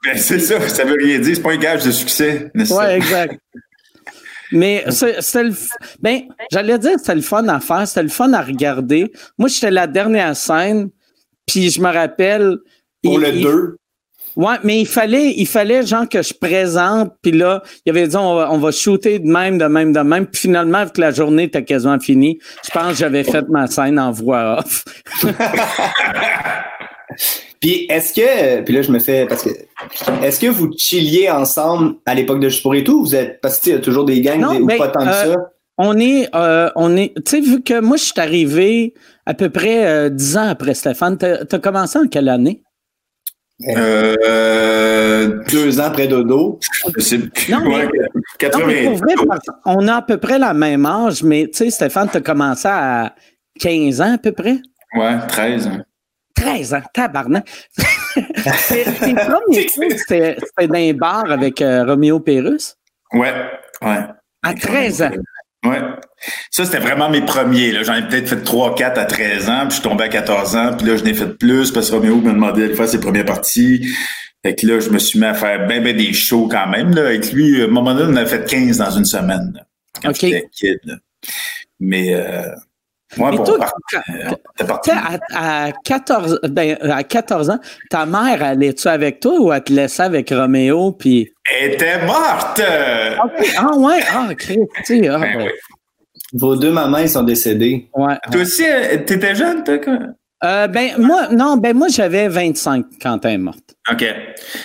[0.05, 1.37] Ben, c'est ça, ça veut rien dire.
[1.37, 2.51] C'est pas un gage de succès.
[2.55, 3.39] Oui, exact.
[4.53, 5.55] Mais c'est le.
[6.01, 9.13] Ben, j'allais dire c'était le fun à faire, c'était le fun à regarder.
[9.39, 10.91] Moi, j'étais la dernière scène,
[11.47, 12.57] puis je me rappelle.
[13.03, 13.77] Pour le 2.
[14.37, 18.17] Ouais, mais il fallait, il fallait genre que je présente, puis là, il avait dit
[18.17, 20.27] on va, on va shooter de même, de même, de même.
[20.27, 23.99] Puis finalement, avec la journée était quasiment finie, je pense que j'avais fait ma scène
[23.99, 24.85] en voix off.
[27.61, 29.51] Puis est-ce que, puis là je me fais parce que,
[30.23, 33.05] est-ce que vous chilliez ensemble à l'époque de Juste pour et tout?
[33.05, 35.35] Vous êtes parce qu'il y a toujours des gangs ou ben, pas tant que euh,
[35.35, 35.37] ça?
[35.77, 38.95] On est, euh, on est, tu sais, vu que moi je suis arrivé
[39.27, 41.19] à peu près euh, dix ans après Stéphane.
[41.19, 42.63] T'as as commencé en quelle année?
[43.69, 46.59] Euh, deux ans après Dodo.
[46.99, 47.19] C'est
[47.51, 47.89] non, mais,
[48.39, 48.97] 80.
[49.67, 52.69] on a à peu près la même âge, mais tu sais, Stéphane, tu as commencé
[52.69, 53.15] à
[53.61, 54.59] 15 ans à peu près?
[54.97, 55.79] Ouais, 13 ans.
[56.35, 57.47] 13 ans, tabarnak.
[58.15, 59.69] tes premiers
[59.99, 62.77] c'était dans un bar avec euh, Roméo Pérus?
[63.13, 63.35] Ouais,
[63.83, 63.99] ouais.
[64.43, 65.11] À 13 ans?
[65.65, 65.81] Ouais.
[66.51, 67.85] Ça, c'était vraiment mes premiers.
[67.85, 70.57] J'en ai peut-être fait 3 4 à 13 ans, puis je suis tombé à 14
[70.57, 73.01] ans, puis là, je n'ai fait plus parce que Roméo m'a demandé de faire ses
[73.01, 73.87] premières parties.
[74.43, 76.95] Fait que là, je me suis mis à faire bien, ben des shows quand même.
[76.95, 77.07] Là.
[77.07, 79.53] Avec lui, à un moment donné, on a fait 15 dans une semaine.
[79.55, 79.67] Là,
[80.03, 80.35] quand OK.
[80.53, 80.79] Kid,
[81.79, 82.55] Mais euh,
[83.17, 83.45] moi, bon,
[85.35, 87.59] à, 14, ben, à 14 ans,
[87.91, 90.93] ta mère, allait-tu avec toi ou elle te laissait avec Roméo?
[90.93, 91.33] Puis...
[91.59, 92.63] Elle était morte!
[93.57, 94.01] Ah ouais?
[94.13, 95.09] Ah, Christy!
[95.09, 95.51] Ah, ben, oui.
[96.33, 97.89] Vos deux mamans, sont décédées.
[97.95, 98.15] Ouais.
[98.31, 99.79] Toi aussi, euh, t'étais jeune, toi?
[100.45, 103.75] Euh, ben, moi, non, ben, moi, j'avais 25 quand elle est morte.
[103.91, 104.05] OK.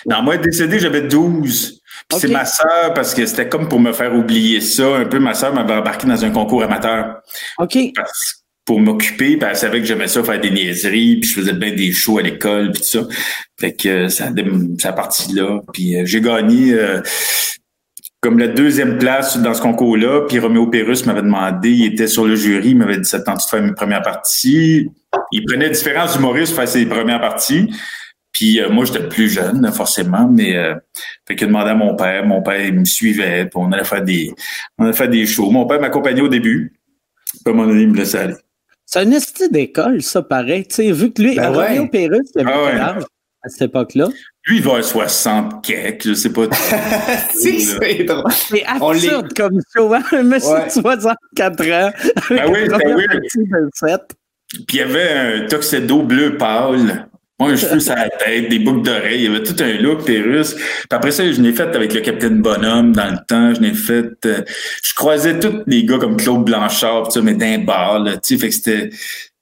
[0.05, 1.81] Non, moi, décédé, j'avais 12.
[2.09, 4.97] Puis c'est ma sœur, parce que c'était comme pour me faire oublier ça.
[4.97, 7.21] Un peu, ma sœur m'avait embarqué dans un concours amateur.
[7.57, 7.77] OK.
[8.63, 11.73] pour m'occuper, puis elle savait que j'aimais ça, faire des niaiseries, puis je faisais bien
[11.73, 13.07] des shows à l'école, puis tout ça.
[13.59, 14.29] Fait que ça,
[14.79, 15.61] ça a parti là.
[15.73, 17.01] Puis euh, j'ai gagné euh,
[18.25, 20.21] comme la deuxième place dans ce concours-là.
[20.27, 23.37] Puis Roméo Pérus m'avait demandé, il était sur le jury, il m'avait dit ça tente
[23.37, 24.89] de faire mes premières parties?
[25.31, 27.71] Il prenait différents humoristes pour faire ses premières parties.
[28.31, 30.73] Puis euh, moi, j'étais plus jeune, forcément, mais euh,
[31.27, 32.25] fait que demandé à mon père.
[32.25, 34.33] Mon père, il me suivait, puis on allait faire des,
[34.79, 35.51] on allait faire des shows.
[35.51, 36.73] Mon père m'accompagnait au début.
[37.31, 38.35] Puis à un moment donné, il me laissait aller.
[38.87, 40.65] C'est un style d'école, ça, pareil.
[40.65, 42.97] Tu sais, vu que lui, ben Romeo Pérus, il avait ah
[43.45, 44.09] à cette époque-là?
[44.47, 46.47] Lui, il va à 60 kek, je sais pas.
[47.33, 48.31] c'est drôle.
[48.31, 50.03] C'est absurde comme show, hein?
[50.11, 51.91] Un monsieur de 64 ans.
[52.29, 53.05] Ben oui, ben oui.
[54.49, 57.07] Puis il y avait un tuxedo bleu pâle.
[57.39, 60.05] Moi, un cheveu sur la tête, des boucles d'oreilles, il y avait tout un look
[60.05, 60.53] Pérus.
[60.53, 63.53] Puis après ça, je l'ai fait avec le Capitaine Bonhomme dans le temps.
[63.53, 64.13] Je l'ai fait.
[64.25, 64.41] Euh,
[64.81, 68.35] je croisais tous les gars comme Claude Blanchard, tu sais, mais d'un bar, là, tu
[68.35, 68.89] sais, fait que c'était.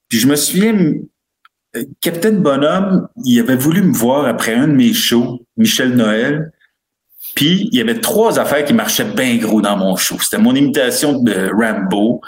[0.08, 0.74] Puis je me souviens,
[1.76, 6.52] euh, Capitaine Bonhomme, il avait voulu me voir après un de mes shows, Michel Noël.
[7.34, 10.16] Puis il y avait trois affaires qui marchaient bien gros dans mon show.
[10.20, 12.20] C'était mon imitation de Rambo,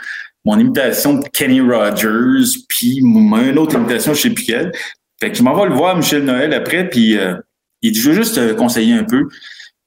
[0.45, 4.73] mon imitation de Kenny Rogers, puis une autre imitation, je sais plus quelle.
[5.21, 7.37] Fait que m'en le voir, Michel Noël, après, puis euh,
[7.83, 9.29] il dit, je veux juste te conseiller un peu.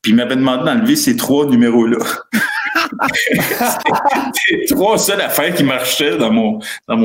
[0.01, 1.97] Puis il m'avait demandé d'enlever ces trois numéros-là.
[3.13, 6.97] C'était trois seules affaires qui marchaient dans mon, dans.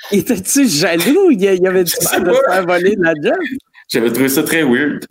[0.12, 1.30] Étais-tu jaloux?
[1.30, 3.38] Il y avait du mal de faire voler de la job?
[3.88, 5.04] J'avais trouvé ça très weird.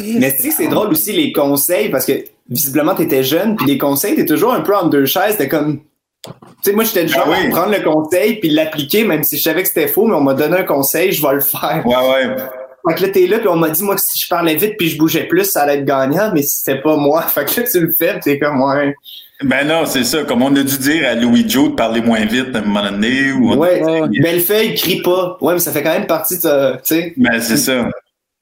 [0.00, 2.12] Mais tu sais, c'est drôle aussi les conseils parce que
[2.48, 5.36] visiblement tu étais jeune, puis les conseils, t'es toujours un peu en deux chaises.
[5.36, 5.80] T'es comme,
[6.24, 6.32] tu
[6.62, 9.42] sais, moi, j'étais le genre ah à prendre le conseil puis l'appliquer, même si je
[9.42, 11.82] savais que c'était faux, mais on m'a donné un conseil, je vais le faire.
[11.86, 12.36] Ouais, ouais.
[12.88, 14.76] Fait que là, t'es là, puis on m'a dit, moi, que si je parlais vite
[14.78, 17.22] puis je bougeais plus, ça allait être gagnant, mais c'était pas moi.
[17.28, 18.94] Fait que là, tu le fais, t'es comme, ouais.
[19.42, 20.24] Ben non, c'est ça.
[20.24, 22.90] Comme on a dû dire à Louis Joe de parler moins vite à un moment
[22.90, 23.30] donné.
[23.32, 23.82] Ou ouais,
[24.20, 25.38] Bellefeuille crie pas.
[25.40, 27.14] Ouais, mais ça fait quand même partie de, tu sais.
[27.16, 27.88] Ben, c'est ça.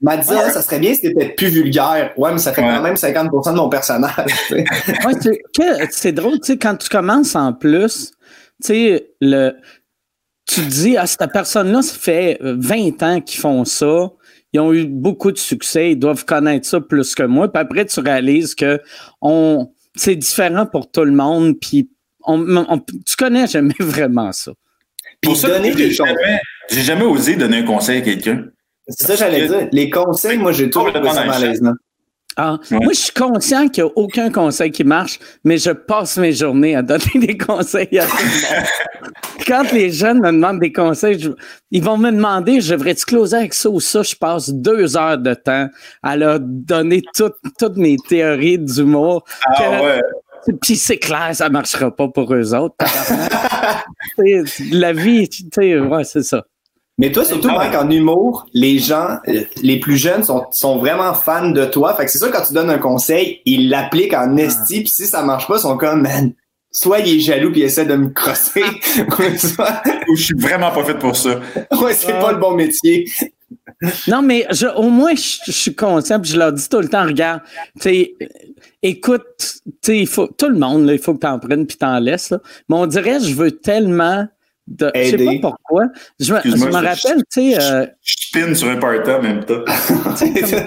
[0.01, 2.13] m'a dit, ça serait bien si c'était plus vulgaire.
[2.17, 4.33] Ouais, mais ça fait quand même 50% de mon personnage.
[4.51, 8.13] ouais, c'est drôle, tu sais, quand tu commences en plus,
[8.63, 9.53] tu sais, le,
[10.47, 14.11] tu te dis, ah, cette personne-là, ça fait 20 ans qu'ils font ça.
[14.53, 17.53] Ils ont eu beaucoup de succès, ils doivent connaître ça plus que moi.
[17.53, 18.81] Puis après, tu réalises que
[19.21, 21.59] on, c'est différent pour tout le monde.
[21.61, 21.91] Puis
[22.25, 22.39] on,
[23.07, 24.53] tu connais jamais vraiment ça.
[25.21, 28.45] Puis pour ça, j'ai jamais, jamais osé donner un conseil à quelqu'un.
[28.89, 29.69] C'est ça que j'allais dire.
[29.73, 31.73] Les conseils, moi, j'ai toujours le ça malaisant.
[32.38, 32.79] Ah, Ouais.
[32.83, 36.33] Moi, je suis conscient qu'il n'y a aucun conseil qui marche, mais je passe mes
[36.33, 38.66] journées à donner des conseils à tout le monde.
[39.46, 41.31] Quand les jeunes me demandent des conseils, je-
[41.70, 44.03] ils vont me demander, je devrais-tu closer avec ça ou ça?
[44.03, 45.68] Je passe deux heures de temps
[46.03, 49.25] à leur donner toutes toutes mes théories d'humour.
[49.46, 50.01] Ah Que- ouais.
[50.62, 52.77] Puis c'est clair, ça marchera pas pour eux autres.
[54.72, 56.44] La vie, tu sais, ouais, c'est ça.
[56.99, 57.59] Mais toi, surtout, Ah.
[57.59, 61.95] Mike, en humour, les gens, euh, les plus jeunes sont, sont vraiment fans de toi.
[61.95, 65.07] Fait que c'est sûr, quand tu donnes un conseil, ils l'appliquent en esti, puis si
[65.07, 66.33] ça marche pas, ils sont comme, man,
[66.71, 68.63] soit il est jaloux puis il essaie de me crosser,
[68.99, 69.83] ou soit,
[70.17, 71.39] Je suis vraiment pas fait pour ça.
[71.83, 72.21] ouais, c'est Ah.
[72.21, 73.07] pas le bon métier.
[74.09, 76.89] Non, mais je, au moins, je, je suis conscient, puis je leur dis tout le
[76.89, 77.43] temps, regarde,
[77.79, 78.27] tu sais, euh,
[78.83, 81.77] écoute, tu sais, il faut, tout le monde, là, il faut que t'en prennes puis
[81.77, 82.41] t'en laisses, là.
[82.71, 84.27] Mais on dirait, je veux tellement
[84.66, 85.85] de, je sais pas pourquoi.
[86.18, 89.62] Je, me- rappelle, tu sais, euh, Je spin sur un party en même temps.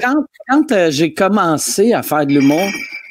[0.01, 2.63] quand, quand euh, j'ai commencé à faire de l'humour,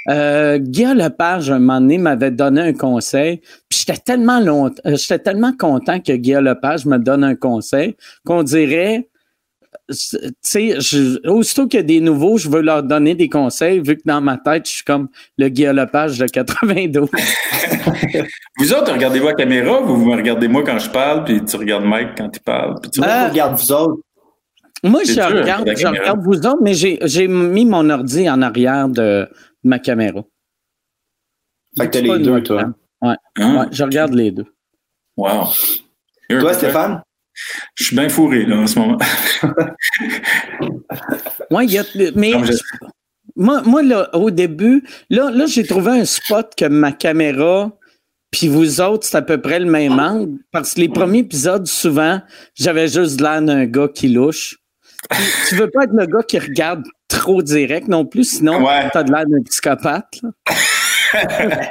[0.09, 3.41] euh, Guy Lepage, un moment donné, m'avait donné un conseil.
[3.69, 8.43] Puis j'étais tellement euh, j'étais tellement content que Guy Lepage me donne un conseil qu'on
[8.43, 9.09] dirait,
[9.89, 10.77] tu sais,
[11.27, 14.21] aussitôt qu'il y a des nouveaux, je veux leur donner des conseils, vu que dans
[14.21, 17.09] ma tête, je suis comme le Guy Lepage de 92.
[18.59, 21.85] Vous autres, regardez-vous la caméra, vous me regardez moi quand je parle, puis tu regardes
[21.85, 22.81] Mike quand il parle.
[22.81, 23.01] Puis tu...
[23.03, 23.27] Ah.
[23.27, 24.03] Je regarde vous autres.
[24.83, 28.43] Moi, je dur, regarde, je regarde vous autres, mais j'ai, j'ai mis mon ordi en
[28.43, 29.29] arrière de
[29.65, 30.23] ma caméra.
[31.77, 32.65] Fait que t'as les deux, toi.
[33.03, 33.17] Hein?
[33.39, 34.47] Ouais, je regarde les deux.
[35.17, 35.49] Wow.
[36.29, 37.03] Toi, Stéphane?
[37.75, 38.99] Je suis bien fourré là, en ce moment.
[41.51, 42.53] Ouais, il y a, mais je-
[43.37, 47.71] moi, moi là, au début, là, là j'ai trouvé un spot que ma caméra,
[48.31, 50.39] puis vous autres, c'est à peu près le même angle.
[50.53, 52.21] Parce que les premiers épisodes, souvent,
[52.55, 54.57] j'avais juste l'air d'un gars qui louche.
[55.49, 58.89] Tu veux pas être le gars qui regarde trop direct non plus, sinon Ouais.
[58.93, 60.21] t'as de l'air d'un psychopathe.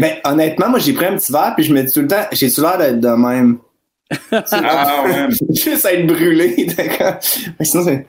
[0.00, 2.24] Mais honnêtement, moi, j'ai pris un petit verre, puis je me dis tout le temps,
[2.32, 3.58] j'ai-tu l'air d'être de même?
[4.32, 5.28] Ah ouais.
[5.54, 7.18] Juste à être brûlé, d'accord.
[7.58, 8.06] Mais sinon, c'est.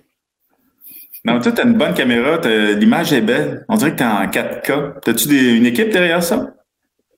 [1.26, 3.66] Non, toi, t'as une bonne caméra, l'image est belle.
[3.68, 5.02] On dirait que t'es en 4K.
[5.04, 6.54] T'as-tu des- une équipe derrière ça?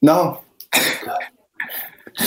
[0.02, 0.38] Non.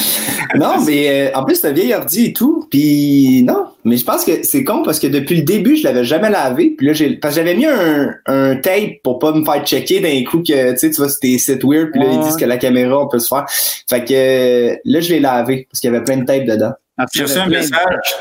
[0.56, 2.66] non, mais euh, en plus, c'est un vieil ordi et tout.
[2.70, 6.04] Puis non, mais je pense que c'est con parce que depuis le début, je l'avais
[6.04, 6.74] jamais lavé.
[6.76, 10.00] Puis là, j'ai parce que j'avais mis un, un tape pour pas me faire checker
[10.00, 11.90] d'un coup que tu sais, tu vois, c'était sites weird.
[11.90, 13.44] Puis là, ils disent que la caméra, on peut se faire.
[13.48, 16.72] Fait que euh, là, je l'ai lavé parce qu'il y avait plein de tape dedans.
[17.12, 18.14] J'ai reçu un message.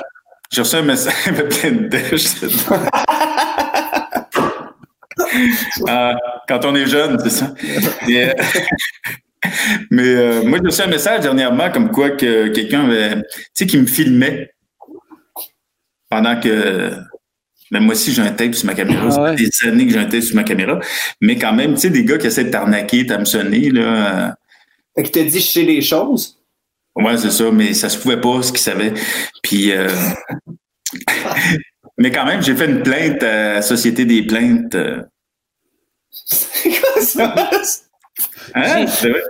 [0.52, 2.36] J'ai reçu un message avec plein de dèches.
[5.88, 6.16] Ah,
[6.48, 7.54] quand on est jeune, c'est ça.
[8.08, 8.34] Et, euh,
[9.92, 13.22] mais euh, moi, j'ai reçu un message dernièrement comme quoi que quelqu'un avait, tu
[13.54, 14.52] sais, qui me filmait
[16.10, 16.92] pendant que.
[17.72, 19.10] Mais moi aussi, j'ai un tape sur ma caméra.
[19.10, 19.38] Ça Ah ouais.
[19.38, 20.80] fait des années que j'ai un tape sur ma caméra.
[21.22, 24.28] Mais quand même, tu sais, des gars qui essaient de t'arnaquer, t'hameçonner, là.
[24.28, 24.32] euh,
[24.96, 26.38] Fait que t'as dit je sais des choses?
[26.96, 28.94] Ouais, c'est ça, mais ça se pouvait pas ce qu'ils savaient.
[29.42, 29.88] Puis, euh,
[31.98, 34.76] mais quand même, j'ai fait une plainte à la Société des plaintes.
[34.76, 35.02] euh.
[36.12, 37.36] C'est quoi ça?
[38.56, 38.86] Hein?
[38.88, 39.22] C'est vrai?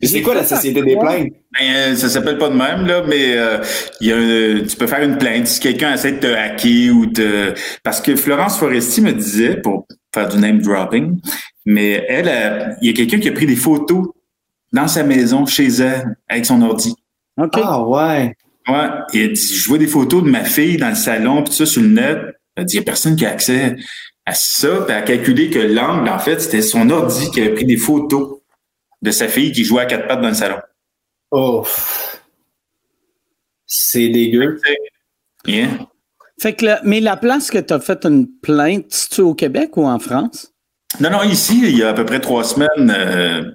[0.00, 1.28] Mais C'est quoi la société des plaintes?
[1.58, 3.58] Ben, euh, ça s'appelle pas de même, là, mais euh,
[4.00, 6.90] il y a un- tu peux faire une plainte si quelqu'un essaie de te hacker
[6.96, 7.54] ou de...
[7.84, 11.20] Parce que Florence Foresti me disait, pour faire du name dropping,
[11.66, 14.08] mais elle, euh, il y a quelqu'un qui a pris des photos
[14.72, 16.94] dans sa maison, chez elle, avec son ordi.
[17.40, 17.52] OK.
[17.62, 18.34] Ah ouais.
[18.68, 21.54] Ouais, il a dit, je vois des photos de ma fille dans le salon, puis
[21.54, 22.18] ça sur le net.
[22.56, 23.76] Elle a dit, il n'y a personne qui a accès
[24.26, 24.68] à ça.
[24.68, 27.76] Puis elle a calculé que l'angle, en fait, c'était son ordi qui avait pris des
[27.76, 28.38] photos
[29.02, 30.58] de sa fille qui jouait à quatre pattes dans le salon.
[31.30, 31.66] Oh.
[33.66, 34.60] C'est dégueu.
[35.46, 35.68] Yeah.
[36.40, 39.76] Fait que, le- mais la place que tu as fait une plainte, c'est-tu au Québec
[39.76, 40.52] ou en France?
[41.00, 43.50] Non, non, ici, il y a à peu près trois semaines, euh,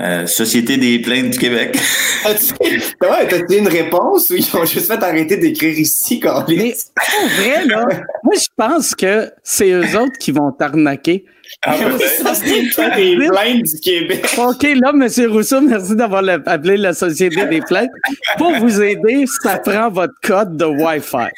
[0.00, 1.78] euh, Société des plaintes du Québec.
[2.24, 2.54] As-tu
[3.02, 7.64] ouais, une réponse ou ils ont juste fait arrêter d'écrire ici, quand Mais en vrai,
[7.66, 7.84] là,
[8.24, 11.24] moi, je pense que c'est eux autres qui vont t'arnaquer.
[11.64, 11.76] Ah,
[12.96, 14.26] des plaintes du Québec.
[14.38, 15.08] OK, là, M.
[15.30, 17.90] Rousseau, merci d'avoir appelé la Société des plaintes.
[18.38, 21.28] Pour vous aider, ça prend votre code de Wi-Fi.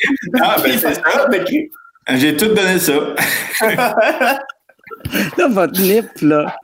[0.40, 1.28] Ah, ben, c'est ça.
[2.16, 3.14] J'ai tout donné ça.
[5.38, 6.56] Là, votre nip, là.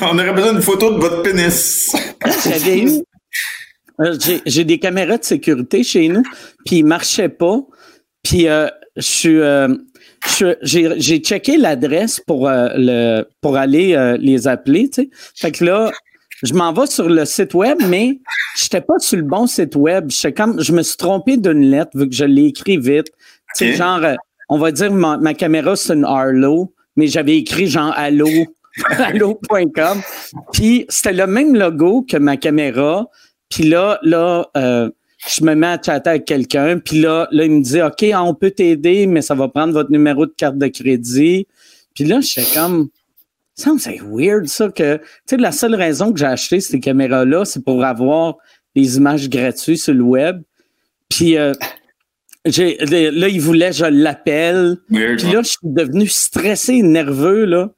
[0.00, 1.90] On aurait besoin d'une photo de votre pénis.
[2.44, 2.90] J'avais eu.
[4.00, 6.22] euh, j'ai- des caméras de sécurité chez nous,
[6.64, 7.58] puis ils marchaient pas.
[8.22, 9.40] Puis euh, je suis.
[9.40, 9.78] euh, je suis-
[10.62, 15.10] j'ai j'ai checké l'adresse pour, euh, le, pour aller euh, les appeler, tu sais.
[15.34, 15.90] Fait que là,
[16.42, 18.18] je m'en vais sur le site web, mais
[18.56, 20.10] j'étais pas sur le bon site web.
[20.36, 23.06] Comme, je me suis trompé d'une lettre vu que je l'ai écrit vite.
[23.56, 23.76] Tu sais, Ok.
[23.76, 24.14] genre, euh,
[24.48, 28.28] on va dire ma, ma caméra, c'est une Arlo, mais j'avais écrit genre allô,
[28.98, 30.00] allô.com.
[30.52, 33.06] Puis c'était le même logo que ma caméra.
[33.50, 34.90] Puis là, là, euh,
[35.26, 36.78] je me mets à chatter avec quelqu'un.
[36.78, 39.90] Puis là, là, il me dit OK, on peut t'aider, mais ça va prendre votre
[39.90, 41.46] numéro de carte de crédit.
[41.94, 42.88] Puis là, je suis comme
[43.58, 47.24] ça c'est weird ça que tu sais la seule raison que j'ai acheté ces caméras
[47.24, 48.36] là c'est pour avoir
[48.76, 50.40] des images gratuites sur le web.
[51.08, 51.52] Puis euh,
[52.44, 54.76] là il voulait je l'appelle.
[54.88, 57.70] Puis là je suis devenu stressé et nerveux là.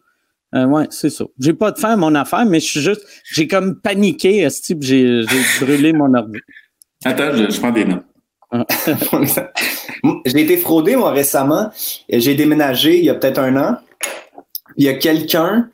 [0.55, 1.25] Euh, ouais c'est ça.
[1.39, 5.25] J'ai pas de faire mon affaire mais je suis juste j'ai comme paniqué type j'ai
[5.61, 6.41] brûlé mon ordi
[7.05, 8.05] attends je, prends des notes
[10.27, 11.71] j'ai été fraudé moi récemment
[12.09, 13.77] j'ai déménagé il y a peut-être un an
[14.77, 15.71] il y a quelqu'un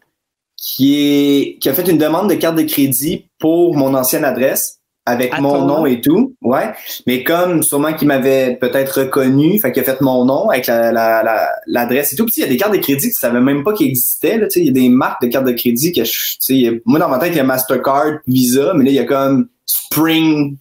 [0.56, 4.80] qui est qui a fait une demande de carte de crédit pour mon ancienne adresse
[5.06, 6.34] avec mon nom et tout.
[6.42, 6.72] Ouais.
[7.06, 11.48] Mais comme sûrement qu'il m'avait peut-être reconnu, fait qu'il a fait mon nom avec la,
[11.66, 12.26] l'adresse et tout.
[12.26, 14.36] Puis il y a des cartes de crédit que je savais même pas qu'ils existaient.
[14.36, 17.18] Là, il y a des marques de cartes de crédit que je, moi dans ma
[17.18, 20.56] tête, il y a Mastercard, Visa, mais là, il y a comme Spring,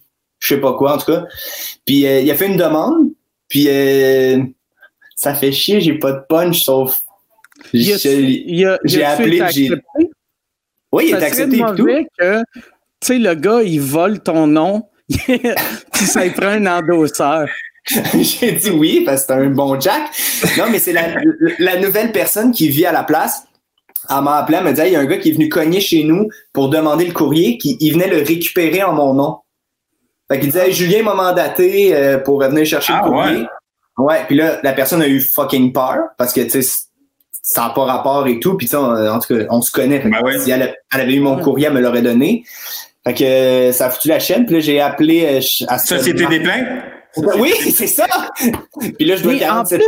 [0.46, 1.24] je sais pas quoi, en tout cas.
[1.84, 3.10] Puis euh, il a fait une demande,
[3.48, 4.38] puis euh,
[5.16, 7.02] ça fait chier, j'ai pas de punch sauf
[7.72, 9.42] j'ai appelé.
[10.92, 11.86] Oui, il est accepté et tout.
[12.18, 12.62] que, tu
[13.00, 17.48] sais, le gars, il vole ton nom, puis ça prend un endosseur.
[18.14, 20.10] j'ai dit oui, parce que c'est un bon Jack.
[20.58, 21.16] Non, mais c'est la,
[21.58, 23.44] la, nouvelle personne qui vit à la place.
[24.08, 25.80] Elle m'a appelé, elle m'a dit il y a un gars qui est venu cogner
[25.80, 29.38] chez nous pour demander le courrier, qui il venait le récupérer en mon nom.
[30.28, 33.46] Fait qu'il disait Julien m'a mandaté euh, pour venir chercher le ah, courrier.
[33.98, 34.04] Ouais.
[34.04, 36.68] ouais, puis là, la personne a eu fucking peur parce que, tu sais,
[37.46, 38.56] ça n'a pas rapport et tout.
[38.56, 40.00] Puis en tout cas, on se connaît.
[40.00, 42.44] Ben si elle, avait eu mon courrier, elle me l'aurait donné.
[43.06, 44.46] Fait que euh, ça a foutu la chaîne.
[44.46, 46.66] Puis là, j'ai appelé euh, à Société des plaintes?
[47.38, 48.06] Oui, c'est ça!
[48.80, 49.80] Puis là, je dois oui, en plus,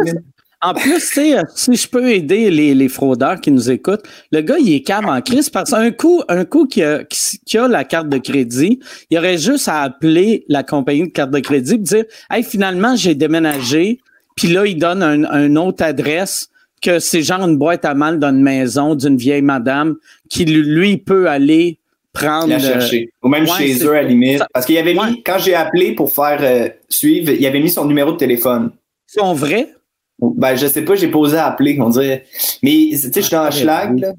[0.61, 4.75] en plus, si je peux aider les, les, fraudeurs qui nous écoutent, le gars, il
[4.75, 8.09] est calme en crise parce qu'un coup, un coup qui a, qui a la carte
[8.09, 12.05] de crédit, il aurait juste à appeler la compagnie de carte de crédit et dire
[12.31, 13.99] Hey, finalement, j'ai déménagé,
[14.35, 16.49] puis là, il donne un, un autre adresse
[16.83, 19.97] que c'est genre une boîte à mal dans une maison d'une vieille madame
[20.29, 21.79] qui, lui, peut aller
[22.13, 22.49] prendre.
[22.49, 23.11] La chercher.
[23.23, 24.43] Ou même chez eux, à la limite.
[24.53, 27.85] Parce qu'il avait mis, quand j'ai appelé pour faire euh, suivre, il avait mis son
[27.85, 28.71] numéro de téléphone.
[29.07, 29.75] Son vrai?
[30.21, 32.25] Ben, je sais pas, j'ai posé à appeler, on dirait.
[32.63, 34.13] Mais, tu sais, je suis dans schlag, là.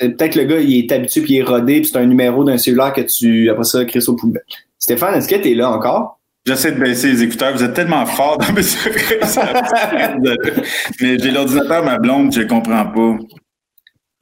[0.00, 2.44] Peut-être que le gars, il est habitué puis il est rodé puis c'est un numéro
[2.44, 4.44] d'un cellulaire que tu, après ça, crées au poubelle.
[4.78, 6.20] Stéphane, est-ce que t'es là encore?
[6.46, 7.54] J'essaie de baisser les écouteurs.
[7.54, 8.62] Vous êtes tellement fort dans mes
[11.00, 13.16] Mais j'ai l'ordinateur, ma blonde, je comprends pas.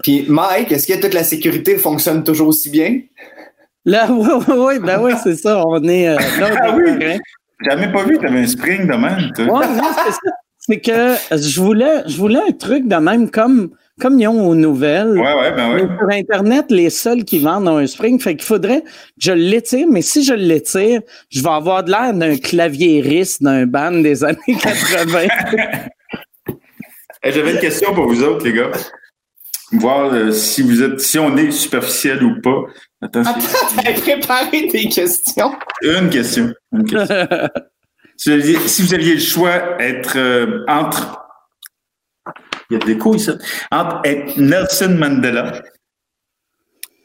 [0.03, 3.01] Puis Mike, est-ce que toute la sécurité fonctionne toujours aussi bien?
[3.85, 5.63] Là, oui, oui, oui, ben oui, c'est ça.
[5.67, 6.51] On est euh, là.
[6.63, 7.19] Ah oui.
[7.93, 9.31] Pas vu, tu avais un spring de même.
[9.39, 10.33] Oui, non, c'est ça.
[10.67, 14.55] C'est que je voulais, je voulais un truc de même comme comme ils ont aux
[14.55, 15.13] nouvelles.
[15.13, 15.83] Ouais, ouais, ben oui.
[15.83, 18.21] Sur Internet, les seuls qui vendent ont un spring.
[18.21, 21.01] Fait qu'il faudrait que je l'étire, mais si je l'étire,
[21.31, 25.29] je vais avoir de l'air d'un claviériste d'un band des années 80.
[27.25, 28.73] J'avais une question pour vous autres, les gars.
[29.73, 32.65] Voir euh, si vous êtes, si on est superficiel ou pas.
[33.01, 35.53] Attends, t'as préparé des questions.
[35.83, 36.53] Une question.
[36.73, 37.27] Une question.
[38.17, 41.25] si, vous aviez, le choix être euh, entre
[42.71, 43.35] il y a des couilles, ça.
[43.71, 45.63] Entre Nelson Mandela,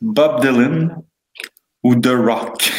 [0.01, 0.95] Bob Dylan
[1.83, 2.71] ou The Rock.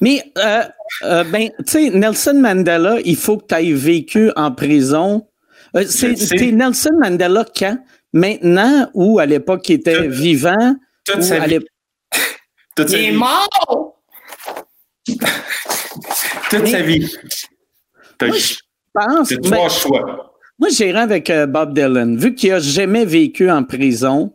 [0.00, 0.62] Mais, euh,
[1.04, 5.26] euh, ben, tu sais, Nelson Mandela, il faut que tu aies vécu en prison.
[5.76, 7.78] Euh, c'est Nelson Mandela quand?
[8.12, 10.76] Maintenant ou à l'époque il était vivant?
[11.04, 11.58] Toute sa vie.
[12.78, 14.02] il est mort!
[16.58, 17.10] toute sa vie.
[18.18, 18.30] T'as
[19.42, 20.34] trois choix.
[20.58, 22.16] Moi, j'irais avec euh, Bob Dylan.
[22.16, 24.32] Vu qu'il n'a jamais vécu en prison,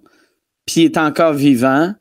[0.66, 1.94] puis il est encore vivant.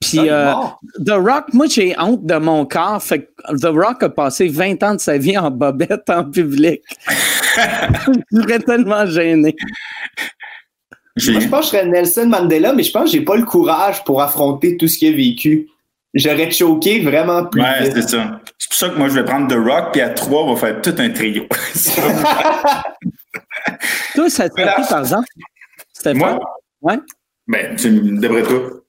[0.00, 3.02] Puis ah, euh, The Rock, moi, j'ai honte de mon corps.
[3.02, 6.82] Fait que The Rock a passé 20 ans de sa vie en bobette en public.
[8.32, 9.54] je serais tellement gêné.
[11.28, 13.44] Moi, je pense que je serais Nelson Mandela, mais je pense que j'ai pas le
[13.44, 15.68] courage pour affronter tout ce qu'il a vécu.
[16.12, 17.62] J'aurais choqué vraiment plus.
[17.62, 18.40] Ouais, c'est ça.
[18.58, 20.60] C'est pour ça que moi, je vais prendre The Rock, puis à trois, on va
[20.60, 21.46] faire tout un trio.
[24.14, 25.28] Toi, ça te fait par exemple?
[25.92, 26.38] C'était Moi?
[26.80, 26.98] Ouais.
[27.46, 28.82] Ben, tu devrais tout.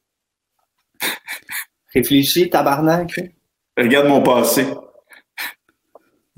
[1.94, 3.20] Réfléchis, tabarnak.
[3.78, 4.66] Regarde mon passé.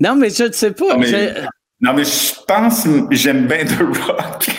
[0.00, 0.96] Non, mais je ne sais pas.
[1.80, 4.50] Non, mais je pense j'aime bien The Rock.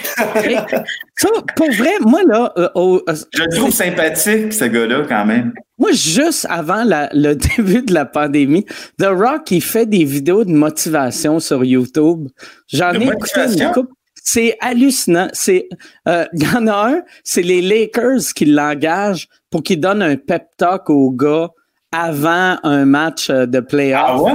[1.15, 2.53] Ça, pour vrai, moi, là.
[2.57, 5.53] Euh, euh, je le trouve sympathique, ce gars-là, quand même.
[5.78, 8.65] Moi, juste avant le début de la pandémie,
[8.99, 12.28] The Rock, il fait des vidéos de motivation sur YouTube.
[12.67, 13.93] J'en ai écouté une couple.
[14.24, 15.30] C'est hallucinant.
[15.34, 15.67] C'est,
[16.07, 20.15] euh, il y en a un, c'est les Lakers qui l'engagent pour qu'il donne un
[20.15, 21.49] pep talk au gars
[21.91, 24.03] avant un match de playoff.
[24.05, 24.34] Ah ouais?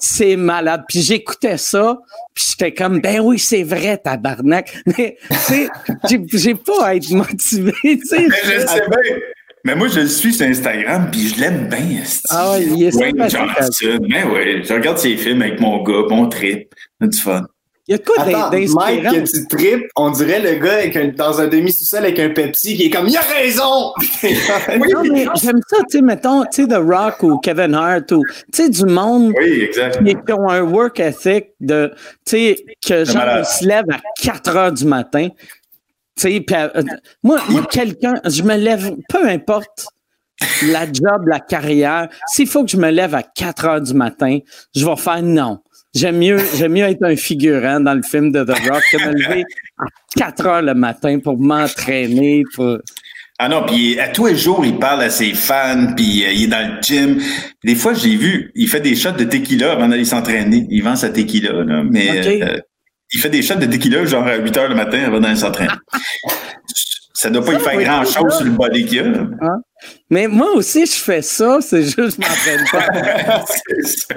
[0.00, 0.84] C'est malade.
[0.88, 1.98] Puis j'écoutais ça,
[2.34, 4.76] puis j'étais comme, ben oui, c'est vrai, tabarnak.
[4.86, 5.68] Mais, tu sais,
[6.32, 8.26] j'ai, pas à être motivé, tu sais.
[8.28, 9.16] Mais je sais bien.
[9.64, 12.02] Mais moi, je le suis sur Instagram, puis je l'aime bien.
[12.30, 13.28] Ah il est Wayne.
[13.28, 13.98] Johnson.
[14.08, 16.74] Ben ouais, je regarde ses films avec mon gars, mon trip.
[17.02, 17.46] A du fun.
[17.90, 19.24] Il y a de quoi Attends, d'in- Mike, d'inspirant?
[19.24, 22.76] que tu tripes, on dirait le gars avec un- dans un demi-sous-sol avec un Pepsi
[22.76, 23.92] qui est comme, il a raison!
[24.92, 28.22] Non, mais j'aime ça, tu sais, mettons, tu sais, The Rock ou Kevin Hart ou,
[28.52, 31.92] tu sais, du monde Oui, qui, qui ont un work ethic de,
[32.24, 35.26] tu sais, que genre, ils se lèvent à 4 heures du matin.
[36.16, 36.82] Tu sais, puis, euh,
[37.24, 39.86] moi, moi quelqu'un, je me lève, peu importe
[40.68, 44.38] la job, la carrière, s'il faut que je me lève à 4 heures du matin,
[44.76, 45.58] je vais faire non.
[45.94, 49.08] J'aime mieux, j'aime mieux être un figurant dans le film de The Rock que de
[49.08, 49.44] me lever
[49.78, 49.84] à
[50.16, 52.78] 4 heures le matin pour m'entraîner, pour...
[53.40, 56.44] Ah non, puis à tous les jours, il parle à ses fans, puis euh, il
[56.44, 57.20] est dans le gym.
[57.64, 60.66] Des fois, j'ai vu, il fait des shots de tequila avant d'aller s'entraîner.
[60.70, 62.58] Il vend sa tequila, là, mais euh,
[63.12, 65.72] il fait des shots de tequila genre à 8 heures le matin avant d'aller s'entraîner.
[67.14, 69.02] Ça doit pas Ça, y faire oui, grand-chose sur le body qu'il y a.
[69.02, 69.26] là.
[70.08, 73.44] Mais moi aussi, je fais ça, c'est juste que je m'entraîne pas.
[73.68, 74.14] C'est ça.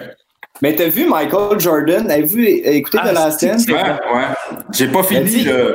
[0.62, 2.10] Mais t'as vu Michael Jordan?
[2.10, 3.64] Avez-vous écouté Ah, The Last c'est- Dance?
[3.66, 4.60] c'est- Ouais, ouais.
[4.72, 5.74] J'ai pas fini, là.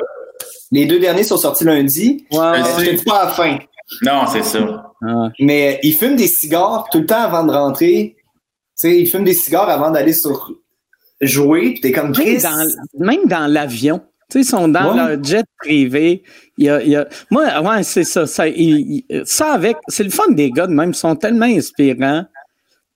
[0.70, 2.26] Les deux derniers sont sortis lundi.
[2.30, 2.58] Ouais, ouais.
[2.78, 3.58] Je te dis pas à la fin.
[4.02, 4.92] Non, c'est ça.
[5.06, 5.28] Ah.
[5.40, 8.16] Mais il fume des cigares tout le temps avant de rentrer.
[8.18, 8.22] Tu
[8.76, 10.52] sais, il fume des cigares avant d'aller sur
[11.20, 11.72] jouer.
[11.72, 12.38] Puis t'es comme Même Chris.
[12.42, 12.66] dans,
[12.98, 14.00] même dans l'avion.
[14.30, 14.96] Tu sais, ils sont dans Ouais.
[15.14, 16.22] leur jet privé.
[16.58, 18.26] Il y a, il y a- moi, ouais, c'est ça.
[18.26, 20.90] Ça, il- il- ça avec, c'est le fun des gars de même.
[20.90, 22.24] Ils sont tellement inspirants.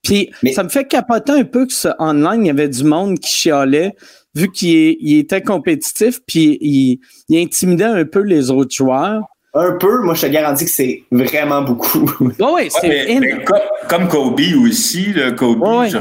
[0.03, 2.83] Puis, Mais- ça me fait capoter un peu que ce online, il y avait du
[2.83, 3.93] monde qui chialait,
[4.35, 6.99] vu qu'il était compétitif, puis il,
[7.29, 9.21] il intimidait un peu les autres joueurs.
[9.55, 12.09] Un peu, moi je te garantis que c'est vraiment beaucoup.
[12.19, 15.89] Ouais, ouais, Ouais, c'est mais- mais comme, comme Kobe aussi, là, Kobe, Ouais, ouais.
[15.89, 15.97] je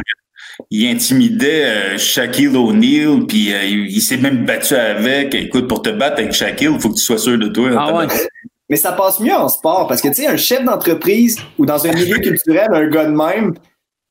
[0.70, 5.34] il intimidait euh, Shaquille O'Neal, puis euh, il, il s'est même battu avec.
[5.34, 7.70] Écoute, pour te battre avec Shaquille, il faut que tu sois sûr de toi.
[7.76, 8.06] Ah ouais.
[8.68, 11.86] Mais ça passe mieux en sport parce que tu sais, un chef d'entreprise ou dans
[11.86, 13.54] un milieu culturel, un gars de même,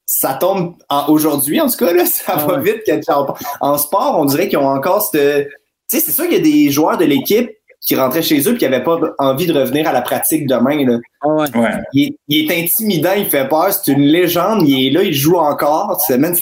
[0.06, 2.74] ça tombe en- aujourd'hui, en tout cas, là, ça Ah va ouais.
[2.74, 2.84] vite.
[2.86, 5.48] que- En, en sport, on dirait qu'ils ont encore cette.
[5.90, 7.50] Tu sais, c'est sûr qu'il y a des joueurs de l'équipe
[7.82, 10.86] qui rentraient chez eux et qui n'avaient pas envie de revenir à la pratique demain.
[10.86, 11.00] Là.
[11.22, 11.58] Ah ouais.
[11.58, 11.70] Ouais.
[11.94, 15.14] Il, est, il est intimidant, il fait peur, c'est une légende, il est là, il
[15.14, 15.98] joue encore.
[16.06, 16.36] Tu sais, man,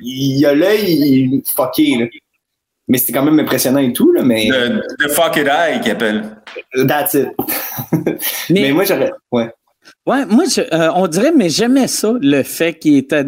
[0.00, 1.96] il a l'œil il- fucké.
[1.98, 2.06] Là.
[2.86, 5.90] Mais c'était quand même impressionnant et tout, là, mais Le, le fuck it eye qu'il
[5.90, 6.40] appelle.
[6.86, 7.28] that's it.
[8.50, 9.10] Mais- mais moi, j'aurais.
[9.32, 9.50] Ouais.
[10.08, 13.24] Ouais, moi, je- euh, on dirait, mais j'aimais ça, le fait qu'il était,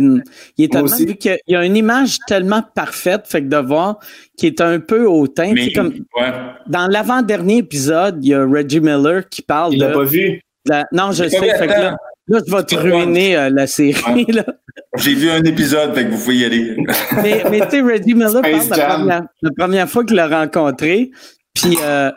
[0.56, 3.56] il était Moi tellement- vu qu'il y a une image tellement parfaite, fait que de
[3.58, 3.98] voir
[4.38, 5.52] qu'il est un peu hautain.
[5.54, 6.32] Mais, comme ouais.
[6.68, 10.40] dans l'avant-dernier épisode, il y a Reggie Miller qui parle Il de, l'a pas vu.
[10.66, 11.96] de non, je sais, fait que là,
[12.28, 14.26] je vais te ruiner euh, la série.
[14.96, 16.76] J'ai vu un épisode, fait que vous pouvez y aller.
[17.22, 21.10] Mais, mais tu sais, Reggie Miller parle la première, la première fois qu'il l'a rencontré,
[21.54, 22.10] puis euh,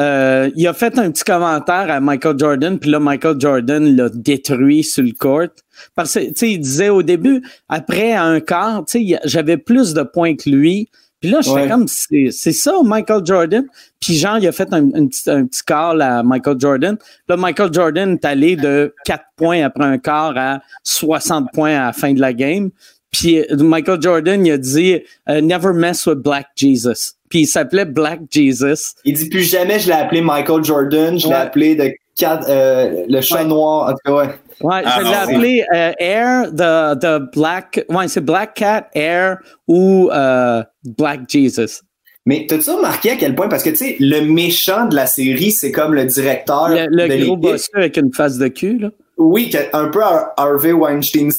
[0.00, 4.08] euh, il a fait un petit commentaire à Michael Jordan, puis là, Michael Jordan l'a
[4.08, 5.48] détruit sur le court.
[5.94, 9.92] Parce que, tu sais, il disait au début, après un quart, tu sais, j'avais plus
[9.94, 10.88] de points que lui.
[11.20, 11.64] Puis là, je Ouais.
[11.64, 13.66] fais comme, c'est ça, Michael Jordan.
[14.00, 16.96] Puis genre, il a fait un, un petit, un petit call à Michael Jordan.
[17.28, 21.86] Là, Michael Jordan est allé de 4 points après un quart à 60 points à
[21.86, 22.70] la fin de la game.
[23.10, 24.98] Puis euh, Michael Jordan, il a dit
[25.28, 27.16] euh, Never mess with Black Jesus.
[27.30, 28.94] Puis il s'appelait Black Jesus.
[29.04, 31.90] Il dit plus jamais je l'ai appelé Michael Jordan, je l'ai appelé de
[32.22, 33.44] euh, le chat Ouais.
[33.46, 33.88] noir.
[33.88, 34.34] En tout cas, ouais.
[34.62, 37.84] Ouais, Ah, je l'ai non, appelé euh, Air, the, the Black.
[37.88, 41.80] Ouais, c'est Black Cat, Air ou euh, Black Jesus.
[42.26, 45.52] Mais t'as-tu remarqué à quel point, parce que tu sais, le méchant de la série,
[45.52, 48.90] c'est comme le directeur Le, le de gros bosseux avec une face de cul, là.
[49.16, 51.30] Oui, un peu Har- Harvey Weinstein.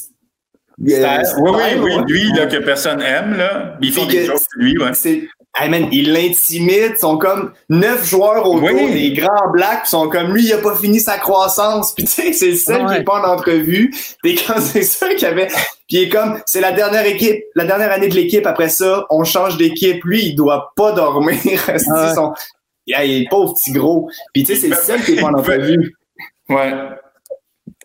[0.79, 3.77] oui, oui, oui, lui, là, que personne aime, là.
[3.81, 4.91] Ils font des sur lui, ouais.
[5.53, 8.93] Hey man, il l'intimide, ils sont comme neuf joueurs autour, Oui.
[8.93, 11.93] des grands blacks, ils sont comme lui, il a pas fini sa croissance.
[11.93, 12.95] Puis tu sais, c'est le seul Ouais.
[12.95, 13.93] qui est pas en entrevue.
[14.23, 15.47] Puis quand c'est ça qu'il avait.
[15.47, 18.47] Puis il est comme, c'est la dernière équipe, la dernière année de l'équipe.
[18.47, 20.01] Après ça, on change d'équipe.
[20.05, 21.37] Lui, il doit pas dormir.
[22.87, 24.09] Il est pauvre petit gros.
[24.33, 25.93] Puis tu sais, c'est le seul qui est pas en entrevue.
[26.49, 26.73] Ouais.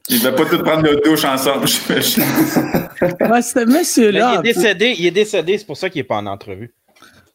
[0.08, 2.22] Ils ne veulent pas tous prendre leur douche ensemble, j'imagine.
[2.22, 4.38] Ouais, ce Mais il monsieur-là.
[4.38, 6.72] est décédé, il est décédé, c'est pour ça qu'il n'est pas en entrevue.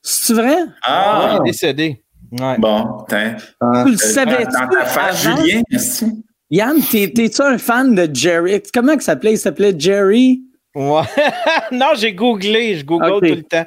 [0.02, 0.58] C'est vrai?
[0.84, 2.04] Ah, Il est décédé.
[2.40, 2.58] Ouais.
[2.58, 3.36] bon, tiens.
[3.60, 3.84] Ah.
[3.86, 5.38] Tu le savais-tu Dans ta face, avant?
[5.44, 6.06] Julien, que-
[6.50, 8.62] Yann, t'es- t'es-tu un fan de Jerry?
[8.74, 9.34] Comment il s'appelait?
[9.34, 10.42] Il s'appelait Jerry?
[10.74, 11.02] Ouais.
[11.72, 13.66] non, j'ai googlé, je google tout le temps.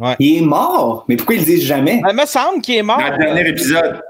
[0.00, 0.16] Ouais.
[0.18, 1.04] Il est mort.
[1.08, 2.00] Mais pourquoi ils le disent jamais?
[2.08, 2.98] Il me semble qu'il est mort.
[2.98, 4.00] Dans le dernier épisode.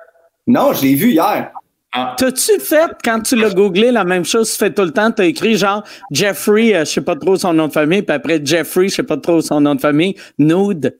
[0.47, 1.51] Non, je l'ai vu hier.
[1.93, 4.93] Ah, T'as-tu fait, quand tu l'as googlé, la même chose que tu fais tout le
[4.93, 5.11] temps?
[5.11, 8.41] T'as écrit genre Jeffrey, euh, je sais pas trop son nom de famille, puis après
[8.45, 10.97] Jeffrey, je sais pas trop son nom de famille, nude.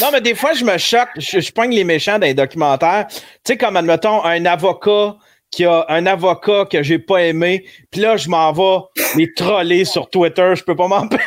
[0.00, 1.08] Non, mais des fois, je me choque.
[1.16, 3.06] Je, je les méchants dans les documentaires.
[3.08, 5.16] Tu sais, comme, admettons, un avocat
[5.50, 8.84] qui a un avocat que j'ai pas aimé, puis là, je m'en vais
[9.16, 10.52] les troller sur Twitter.
[10.54, 11.26] Je peux pas m'empêcher.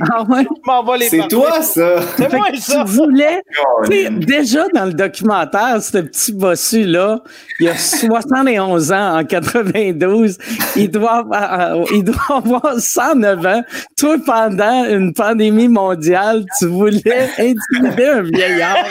[0.10, 0.42] Ah ouais?
[0.42, 2.00] Je m'en vais les C'est toi, ça.
[2.16, 2.84] C'est moi, ça.
[2.84, 3.42] tu voulais,
[3.84, 4.18] tu sais, Colin.
[4.18, 7.20] déjà dans le documentaire, ce petit bossu-là,
[7.60, 10.38] il a 71 ans en 92,
[10.76, 13.62] il doit, avoir, euh, il doit avoir 109 ans.
[13.98, 18.86] Toi, pendant une pandémie mondiale, tu voulais intimider un vieillard.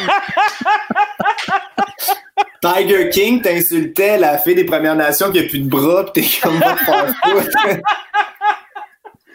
[2.62, 6.28] Tiger King t'insultait la fille des Premières Nations qui a plus de bras, pis t'es
[6.42, 6.60] comme.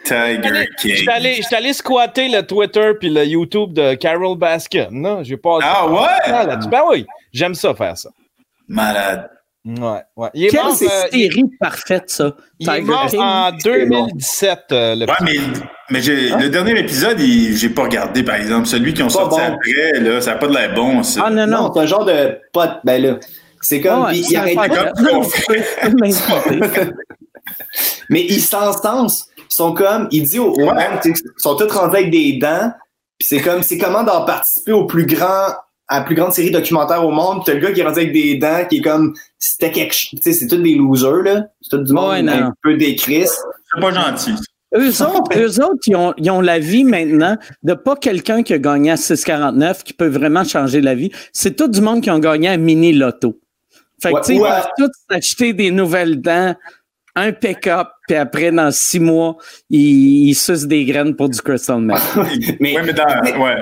[0.03, 0.95] Tiger King.
[0.95, 4.87] J'étais allé, j'étais allé squatter le Twitter puis le YouTube de Carol Baskin.
[4.91, 5.59] Non, j'ai pas.
[5.61, 6.07] Ah ouais?
[6.25, 6.57] Ah.
[6.69, 8.09] Ben oui, j'aime ça faire ça.
[8.67, 9.29] Malade.
[9.65, 10.29] Ouais, ouais.
[10.33, 12.35] Il est Quelle mort, euh, il, série parfaite, ça?
[12.59, 13.19] il est Tiger mort King?
[13.21, 14.59] en 2017.
[14.73, 15.37] euh, le Ouais, mais,
[15.89, 18.67] mais j'ai- le dernier épisode, il- j'ai pas regardé, par exemple.
[18.67, 19.53] Celui qui ont sorti bon.
[19.53, 21.23] après, là, ça n'a pas de l'air bon, ça.
[21.25, 21.71] Ah non, Non, non.
[21.73, 22.71] c'est un genre de pote.
[22.83, 23.19] Ben là,
[23.61, 24.07] c'est comme.
[24.11, 24.57] C'est il arrête
[25.99, 26.91] m'insulter.
[28.09, 29.27] Mais ils s'encensent.
[29.37, 30.07] Ils sont comme.
[30.11, 30.65] Il dit au, au Ouais.
[30.73, 32.71] monde, tu sais, ils sont tous rendus avec des dents.
[33.17, 33.63] Puis c'est comme.
[33.63, 35.53] C'est comment d'en participer au plus grand.
[35.93, 37.43] À la plus grande série documentaire au monde.
[37.45, 39.13] T'as le gars qui est rendu avec des dents, qui est comme.
[39.37, 40.09] C'était quelque chose.
[40.11, 41.45] Tu sais, c'est tous des losers, là.
[41.61, 42.33] C'est tout du monde Ouais, non.
[42.33, 43.25] un peu décrit.
[43.27, 44.31] C'est pas gentil.
[44.75, 48.53] Eux autres, eux autres ils, ont, ils ont la vie maintenant de pas quelqu'un qui
[48.53, 51.11] a gagné à 6,49 qui peut vraiment changer la vie.
[51.31, 53.39] C'est tout du monde qui ont gagné à mini loto.
[54.01, 54.49] Fait que, Ouais, tu sais, ils ouais.
[54.49, 56.55] peuvent tous s'acheter des nouvelles dents,
[57.15, 59.37] un pick-up, puis après, dans six mois,
[59.69, 62.01] ils, ils sucent des graines pour du crystal meth.
[62.59, 63.05] Mais- ouais, mais dans.
[63.43, 63.61] Ouais.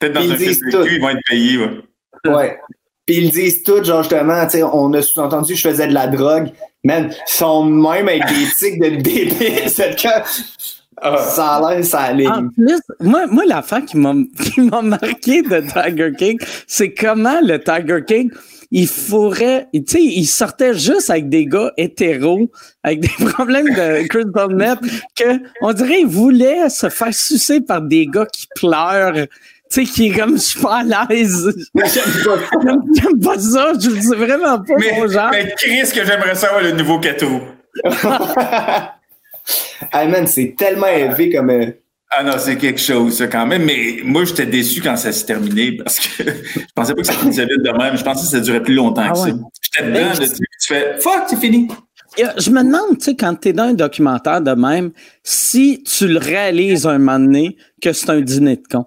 [0.00, 0.84] Peut-être dans Ils un disent vécu, tout.
[0.90, 2.30] ils vont être payés, ouais.
[2.32, 2.58] Ouais.
[3.06, 5.86] Puis ils le disent tout, genre justement, tu sais, on a sous-entendu que je faisais
[5.86, 6.48] de la drogue.
[6.84, 9.68] Man, ils sont même avec des tics de bébé.
[9.68, 10.08] C'est que
[11.18, 12.50] ça a l'air, ça En aligne.
[12.56, 17.58] plus, moi, moi l'affaire qui m'a qui m'a marqué de Tiger King, c'est comment le
[17.62, 18.30] Tiger King,
[18.70, 22.50] il fourrait, tu sais, il sortait juste avec des gars hétéros,
[22.82, 24.78] avec des problèmes de crystal meth,
[25.18, 29.26] que on dirait qu'il voulait se faire sucer par des gars qui pleurent.
[29.72, 31.48] Tu sais, qui est comme super à l'aise.
[31.76, 33.72] J'aime j'aime pas ça.
[33.80, 35.30] Je le dis vraiment pas Mais, mon genre.
[35.30, 37.40] mais Chris, que j'aimerais savoir le nouveau Cato.
[39.92, 41.50] hey man, c'est tellement élevé comme.
[41.50, 41.66] euh,
[42.10, 43.64] Ah non, c'est quelque chose, ça, quand même.
[43.64, 47.12] Mais moi, j'étais déçu quand ça s'est terminé parce que je pensais pas que ça
[47.12, 47.96] finissait vite de même.
[47.96, 49.30] Je pensais que ça durait plus longtemps Ah que ouais.
[49.30, 49.36] ça.
[49.62, 51.68] J'étais dedans, là, tu sais, tu fais fuck, c'est fini.
[52.18, 54.90] Je me demande, tu sais, quand tu es dans un documentaire de même,
[55.22, 58.84] si tu le réalises un moment donné que c'est un dîner de con.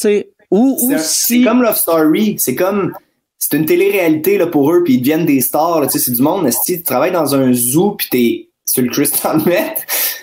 [0.00, 1.38] Sais, ou, ou C'est un- si.
[1.40, 2.36] c'est comme Love Story.
[2.38, 2.92] C'est comme.
[3.38, 5.82] C'est une télé-réalité là, pour eux, puis ils deviennent des stars.
[5.84, 6.48] Tu sais, c'est du monde.
[6.52, 9.74] Si tu travailles dans un zoo, puis t'es sur le Crystal Met,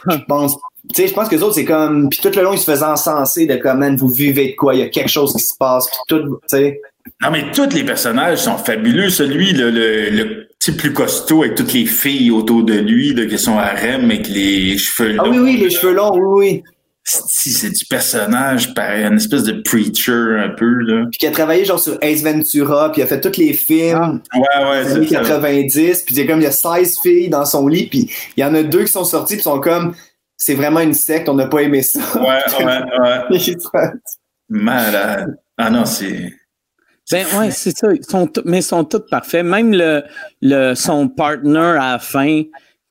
[0.10, 0.56] je pense.
[0.94, 2.10] Tu sais, je pense que les autres, c'est comme.
[2.10, 4.74] Puis tout le long, ils se faisaient encenser de comme, man, vous vivez de quoi,
[4.76, 6.24] il y a quelque chose qui se passe, puis tout.
[6.24, 6.82] Tu sais.
[7.22, 9.10] Non, mais tous les personnages sont fabuleux.
[9.10, 13.38] Celui, le, le petit plus costaud avec toutes les filles autour de lui, là, qui
[13.40, 15.24] sont à REM avec les cheveux longs.
[15.26, 16.64] Ah oui, oui, les cheveux longs, oui, oui.
[17.10, 21.06] Si, c'est du personnage, pareil, une espèce de preacher un peu, là.
[21.10, 24.22] Puis qui a travaillé genre sur Ace Ventura, puis il a fait tous les films.
[24.36, 25.22] Ouais, ouais, des années c'est ça.
[25.22, 28.12] 90, puis il y a comme il y a 16 filles dans son lit, puis
[28.36, 29.96] il y en a deux qui sont sorties, puis sont comme
[30.36, 32.00] c'est vraiment une secte, on n'a pas aimé ça.
[32.20, 33.24] Ouais, ouais,
[33.74, 33.90] ouais.
[34.50, 35.38] Malade.
[35.58, 36.34] Ah non, c'est.
[37.12, 37.88] Ben ouais, c'est ça.
[37.94, 39.46] Ils sont tous- mais ils sont tous parfaits.
[39.46, 40.04] Même le,
[40.42, 42.44] le, son partner à la fin,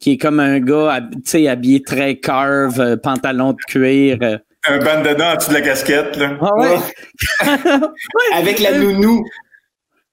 [0.07, 4.19] qui est comme un gars tu sais, habillé très curve, euh, pantalon de cuir.
[4.23, 4.39] euh.
[4.69, 6.39] Un bandana en dessous de la casquette, là.
[6.41, 6.79] Ah ouais.
[8.35, 9.25] Avec la nounou.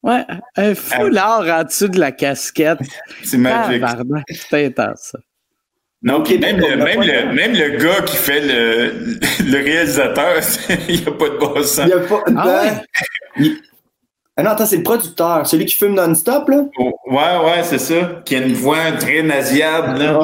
[0.01, 0.23] Ouais,
[0.55, 2.79] un foulard en dessous de la casquette.
[3.23, 3.81] C'est magique.
[3.81, 5.19] Tabarnak, C'est intense, ça.
[6.01, 8.93] Non, même, le, même, le, de- même le gars qui fait le,
[9.45, 10.39] le réalisateur,
[10.89, 11.85] il n'y a pas de bon sens.
[11.85, 12.23] Il y a pas.
[12.35, 12.71] Ah ouais?
[13.37, 13.61] il-
[14.35, 16.65] Ah non, attends, c'est le producteur, celui qui fume non-stop, là?
[16.79, 17.15] Oh, ouais,
[17.45, 18.21] ouais, c'est ça.
[18.25, 20.19] Qui a une voix très nasillarde, là.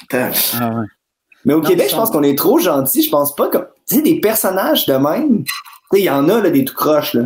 [0.00, 0.30] Putain.
[0.60, 0.86] Ah ouais.
[1.44, 3.02] Mais au Non, Québec, je pense qu'on est trop gentil.
[3.02, 3.58] Je pense pas que.
[3.88, 5.44] Tu sais, des personnages de même.
[5.44, 5.52] Tu
[5.92, 7.24] sais, il y en a, là, des tout croches, là.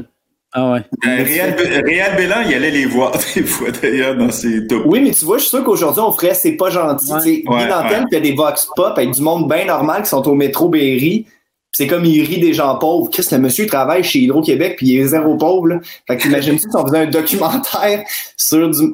[0.55, 0.80] Ah ouais.
[1.07, 4.82] Euh, Réal, Réal Bélan, il allait les voir des fois, d'ailleurs, dans ses tops.
[4.84, 7.11] Oui, mais tu vois, je suis sûr qu'aujourd'hui, on ferait c'est pas gentil.
[7.12, 7.18] Ouais.
[7.22, 7.68] Tu sais, Ouais,
[8.12, 8.20] ouais.
[8.20, 11.26] des vox pop avec du monde bien normal qui sont au métro Berry.
[11.73, 13.09] C'est comme il rit des gens pauvres.
[13.11, 15.68] Chris, le monsieur il travaille chez Hydro-Québec puis il est zéro pauvre.
[15.68, 15.79] Là.
[16.07, 18.05] Fait que t'imagines-tu si on faisait un documentaire
[18.37, 18.93] sur du.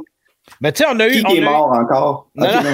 [0.61, 1.13] Mais tu sais, on a eu.
[1.13, 2.29] Qui on est a eu- mort encore?
[2.35, 2.63] Non, non.
[2.63, 2.71] non.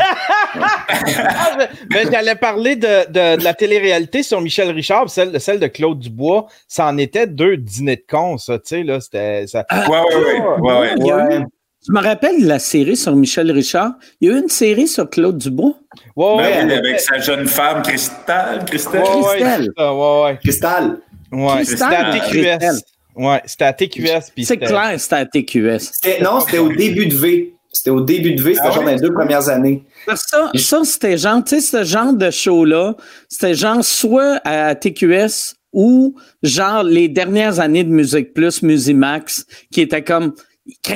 [0.57, 5.59] Ah, mais- mais j'allais parler de, de, de la télé-réalité sur Michel Richard, celle, celle
[5.59, 6.47] de Claude Dubois.
[6.69, 9.01] Ça en était deux dîners de cons, ça, tu sais, là.
[9.01, 9.47] C'était.
[9.47, 9.65] Ça...
[9.73, 10.41] Ouais, ouais, ouais.
[10.61, 10.95] ouais, ouais.
[10.99, 11.45] Il y a eu- Ouais.
[11.87, 13.93] Je me rappelle de la série sur Michel Richard.
[14.21, 15.75] Il y a eu une série sur Claude Dubois.
[16.17, 18.65] Ouais, Ben ouais, avec sa jeune femme, Cristal.
[18.65, 19.03] Cristal.
[19.03, 19.69] ouais, ouais, Christelle.
[19.75, 20.39] c'est ça, ouais, ouais.
[20.43, 20.99] Cristal.
[21.33, 21.79] Ouais, Christelle.
[21.79, 22.59] c'était à Christelle.
[22.59, 22.83] TQS.
[23.17, 24.33] Ouais, c'était à TQS.
[24.45, 26.23] C'est clair, c'était à TQS.
[26.23, 27.55] Non, c'était au début de V.
[27.71, 29.85] C'était au début de V, c'était Ah genre dans les deux premières années.
[30.07, 32.95] Ça, ça c'était genre, tu sais, ce genre de show-là,
[33.29, 39.81] c'était genre soit à TQS ou genre les dernières années de Musique Plus, Musimax, qui
[39.81, 40.35] était comme,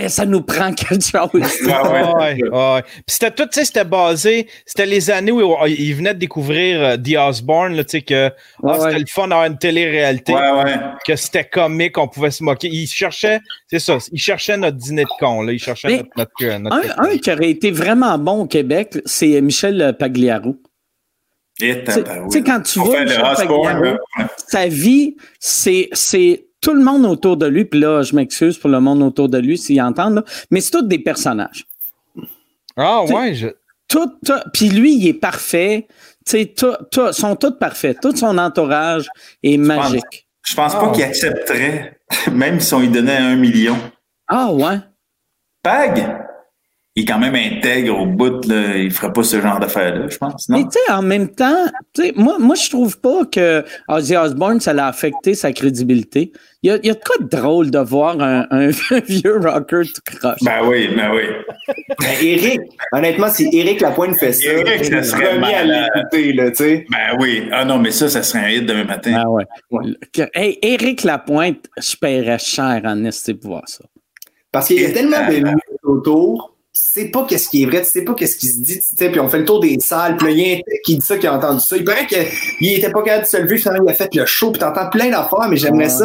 [0.08, 1.30] ça nous prend quelque chose?
[1.34, 2.42] Ouais, ouais.
[2.42, 2.82] Ouais, ouais.
[2.82, 6.80] Puis c'était tout, tu sais, c'était basé, c'était les années où ils venaient de découvrir
[6.82, 10.32] euh, The Osborne, là, tu sais, que ah, Ouais, c'était le fun d'avoir une télé-réalité,
[10.32, 10.74] Ouais, ouais.
[11.06, 12.68] que c'était comique, on pouvait se moquer.
[12.68, 16.32] Ils cherchaient, c'est ça, ils cherchaient notre dîner de con, là, ils cherchaient Mais notre,
[16.58, 20.56] notre, notre- Un, un qui aurait été vraiment bon au Québec, c'est Michel Pagliaro.
[21.60, 23.96] Et Tu sais- tu sais, quand tu On vois Michel Pagliaro,
[24.46, 27.64] sa vie, c'est, c'est tout le monde autour de lui.
[27.64, 30.70] Puis là, je m'excuse pour le monde autour de lui s'ils entendent, là, mais c'est
[30.72, 31.66] tous des personnages.
[32.76, 33.48] Ah, ouais, je...
[33.88, 35.86] Tout, tout- puis lui, il est parfait.
[36.26, 37.98] Tu sais, tout, tout- sont tous parfaits.
[38.02, 39.08] Tout son entourage
[39.42, 40.28] est magique.
[40.46, 40.80] Je pense Ah.
[40.80, 41.98] pas qu'il accepterait,
[42.32, 43.76] même si on lui donnait un million.
[44.28, 44.78] Ah ouais.
[45.62, 46.18] Pag,
[46.98, 48.76] il est quand même intègre au bout, là.
[48.76, 50.68] il ferait pas ce genre d'affaires-là, je pense, Mais non?
[50.68, 54.58] tu sais, en même temps, tu sais, moi, moi, je trouve pas que Ozzy Osbourne,
[54.58, 56.32] ça l'a affecté sa crédibilité.
[56.64, 58.70] Il y a, il y a de quoi de drôle de voir un, un
[59.08, 60.40] vieux rocker tout croche.
[60.42, 61.22] Ben oui, ben oui.
[62.00, 66.50] Ben, Eric, honnêtement, si Eric Lapointe fait ça, Eric, ça serait premier à l'écouter, là,
[66.50, 66.86] tu sais.
[66.90, 67.48] Ben oui.
[67.52, 69.22] Ah non, mais ça, ça serait un hit demain matin.
[69.24, 69.44] Ah ouais.
[69.70, 69.92] Ouais.
[70.34, 73.84] Hey, Éric Lapointe, je paierais cher en esti pour voir ça.
[74.50, 77.88] Parce qu'il y a tellement de mythes autour, sais pas qu'est-ce qui est vrai, tu
[77.90, 80.16] sais pas qu'est-ce qui se dit, tu sais, puis on fait le tour des salles,
[80.16, 81.76] puis là, il y a un qui dit ça, qui a entendu ça.
[81.76, 84.50] Il paraît qu'il était pas capable de se lever, finalement, il a fait le show,
[84.52, 85.88] puis t'entends plein d'affaires, mais j'aimerais Ouais.
[85.90, 86.04] ça.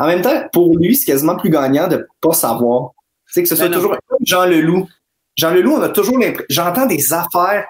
[0.00, 2.90] En même temps, pour lui, c'est quasiment plus gagnant de pas savoir.
[3.26, 4.88] Tu sais, que ce soit Ben toujours Jean Leloup.
[5.36, 7.66] Jean Leloup, on a toujours l'impression, j'entends des affaires,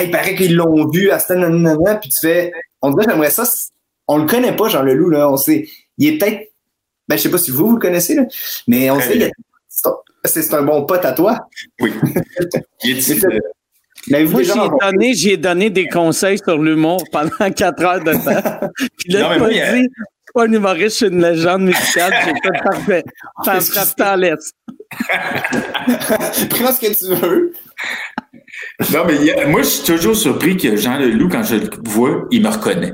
[0.00, 3.44] il paraît qu'ils l'ont vu à ce nanana, puis tu fais, on dirait, j'aimerais ça,
[4.08, 5.68] on le connaît pas, Jean Leloup, là, on sait,
[5.98, 6.50] il est peut-être,
[7.08, 8.22] ben, je sais pas si vous, vous le connaissez, là,
[8.68, 9.92] mais on Très sait, il y a- bien.
[10.24, 11.38] C'est un- bon pote à toi.
[11.80, 11.92] Oui.
[12.84, 13.20] Il est Mais c'est-
[14.08, 14.90] L'avez-vous Moi, déjà j'y ai rencontré?
[14.92, 18.68] donné, j'y ai donné des conseils sur l'humour pendant quatre heures de temps.
[18.98, 22.12] Puis là, Non, mais a- dit, c'est pas un humoriste, c'est une légende musicale.
[22.24, 23.04] J'ai fait parfait.
[23.44, 24.52] T'en frappes, t'en laisses.
[26.50, 27.52] Prends ce que tu veux.
[28.92, 32.26] Non, mais a- moi, je suis toujours surpris que Jean Leloup, quand je le vois,
[32.30, 32.92] il me reconnaît.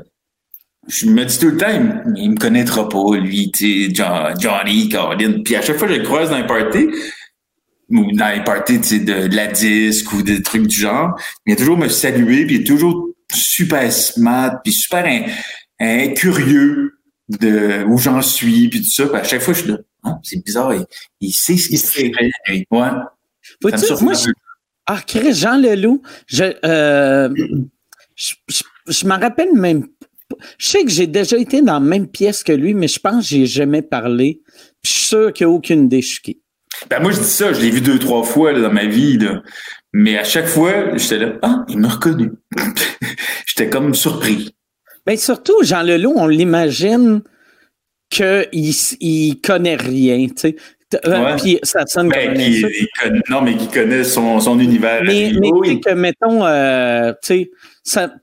[0.87, 3.93] Je me dis tout le temps, il, me- il me connaîtra pas, lui, tu sais,
[3.93, 5.43] John- Johnny, Caroline.
[5.43, 6.87] Puis à chaque fois que je le croise dans un party,
[7.89, 11.19] ou dans les parties, tu sais, de, de la disque ou des trucs du genre,
[11.45, 15.25] il vient toujours me saluer, puis il est toujours super smart, puis super hein,
[15.79, 16.93] hein, curieux
[17.29, 19.07] de où j'en suis, puis tout ça.
[19.07, 20.85] Puis à chaque fois, je suis là, Ah, c'est bizarre, il,
[21.21, 22.65] il sait ce qu'il Il sait.
[22.71, 22.89] Ouais.
[23.61, 24.29] Vois-tu, Ça me moi, je,
[24.85, 27.29] ah, Chris, Jean Leloup, je, euh,
[28.15, 30.07] je, je, je m'en rappelle même pas.
[30.57, 33.23] Je sais que j'ai déjà été dans la même pièce que lui, mais je pense
[33.23, 34.41] que j'ai jamais parlé.
[34.81, 36.41] Puis Je suis sûr qu'il n'y a aucune qui.
[36.89, 39.17] Ben moi, je dis ça, je l'ai vu deux, trois fois là, dans ma vie.
[39.17, 39.41] Là.
[39.93, 42.31] Mais à chaque fois, j'étais là, ah, il m'a reconnu.
[43.45, 44.55] j'étais comme surpris.
[45.05, 47.21] Ben surtout, Jean Leloup, on l'imagine
[48.09, 48.47] qu'il
[48.99, 50.27] il connaît rien,
[51.05, 51.35] euh.
[51.37, 55.01] Puis ça sonne Ben, comme il connaît- non, mais qui connaît son, son univers.
[55.03, 55.31] Mais,
[55.65, 57.51] sais que, mettons, euh, tu sais,
[57.83, 58.13] ça-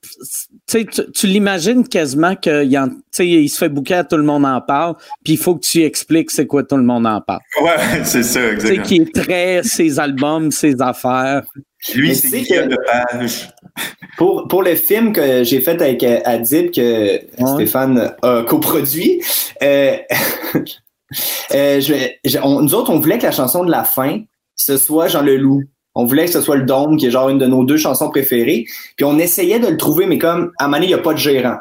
[0.66, 2.90] tu l'imagines quasiment qu'il
[3.20, 5.82] il se fait bouquer à tout le monde en parle, puis il faut que tu
[5.82, 7.40] expliques c'est quoi tout le monde en parle.
[7.62, 8.82] Ouais, c'est ça, Tu sais, exactement.
[8.86, 11.42] qui est très ses albums, ses affaires.
[11.94, 13.48] Lui, Mais c'est tu sais Guillaume que- Lepage.
[14.16, 17.20] Pour, pour le film que j'ai fait avec euh, Adib, que
[17.54, 19.20] Stéphane a coproduit,
[19.62, 19.96] euh,
[21.54, 24.20] euh, je vais- je- on- nous autres, on voulait que la chanson de la fin,
[24.56, 25.62] ce soit Jean Leloup.
[25.94, 28.10] On voulait que ce soit le Dôme, qui est genre une de nos deux chansons
[28.10, 28.66] préférées.
[28.96, 31.18] Puis on essayait de le trouver, mais comme à donné, il n'y a pas de
[31.18, 31.56] gérant.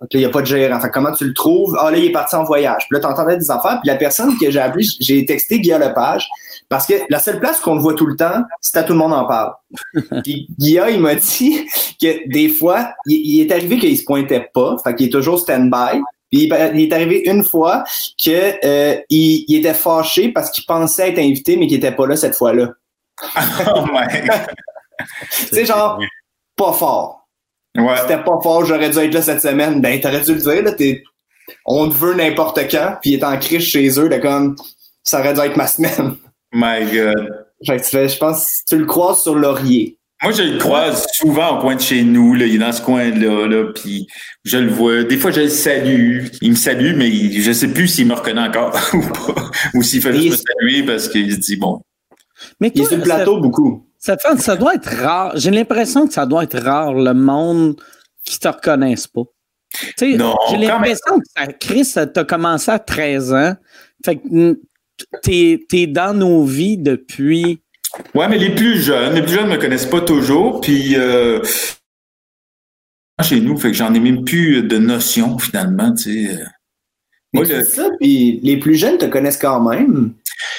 [0.00, 0.80] Donc là, il n'y a pas de gérant.
[0.80, 1.76] Fait que comment tu le trouves?
[1.80, 2.86] Ah là, il est parti en voyage.
[2.88, 3.80] Puis là, t'entendais des affaires.
[3.82, 6.28] Puis la personne que j'ai appelée, j'ai texté Guillaume Lepage.
[6.68, 8.98] Parce que la seule place qu'on le voit tout le temps, c'est à tout le
[8.98, 9.52] monde en parle.
[10.22, 11.66] Puis Guillaume, il m'a dit
[12.00, 14.76] que des fois, il, il est arrivé qu'il se pointait pas.
[14.84, 16.00] Fait qu'il est toujours stand-by.
[16.30, 17.84] Puis il, il est arrivé une fois
[18.22, 22.06] que euh, il, il était fâché parce qu'il pensait être invité, mais qu'il était pas
[22.06, 22.70] là cette fois-là.
[23.74, 24.46] Oh my God.
[25.30, 26.00] Tu sais, genre,
[26.56, 27.28] pas fort.
[27.76, 27.96] Ouais.
[28.00, 29.80] C'était pas fort, j'aurais dû être là cette semaine.
[29.80, 31.02] Ben, t'aurais dû le dire, là, t'es,
[31.64, 34.56] on te veut n'importe quand, puis il est en crise chez eux, de comme,
[35.02, 36.16] ça aurait dû être ma semaine.
[36.52, 37.46] My God.
[37.66, 39.98] Fait que tu fais, je pense, tu le croises sur Laurier.
[40.22, 42.34] Moi, je le croise souvent au coin de chez nous.
[42.34, 42.46] Là.
[42.46, 43.46] Il est dans ce coin-là.
[43.46, 44.08] Là, puis
[44.44, 45.04] je le vois.
[45.04, 46.26] Des fois, je le salue.
[46.42, 49.50] Il me salue, mais je sais plus s'il me reconnaît encore ou pas.
[49.74, 51.82] Ou s'il fait juste me saluer parce qu'il se dit, bon,
[52.60, 53.86] Mais toi, sur le plateau beaucoup.
[53.98, 55.32] Ça, ça, fait- ça doit être rare.
[55.36, 57.80] J'ai l'impression que ça doit être rare, le monde
[58.24, 59.22] qui te reconnaisse pas.
[60.16, 63.54] Non, j'ai l'impression que ça, Chris, ça t'a commencé à 13 ans.
[64.04, 64.58] Fait que
[65.22, 67.60] t'es, t'es dans nos vies depuis.
[68.14, 70.60] Ouais, mais les plus jeunes, les plus jeunes ne me connaissent pas toujours.
[70.60, 71.40] Puis euh,
[73.22, 75.92] chez nous, fait que j'en ai même plus de notion finalement.
[75.94, 76.38] Tu sais.
[77.32, 80.14] Moi, le- ça, puis les plus jeunes te connaissent quand même.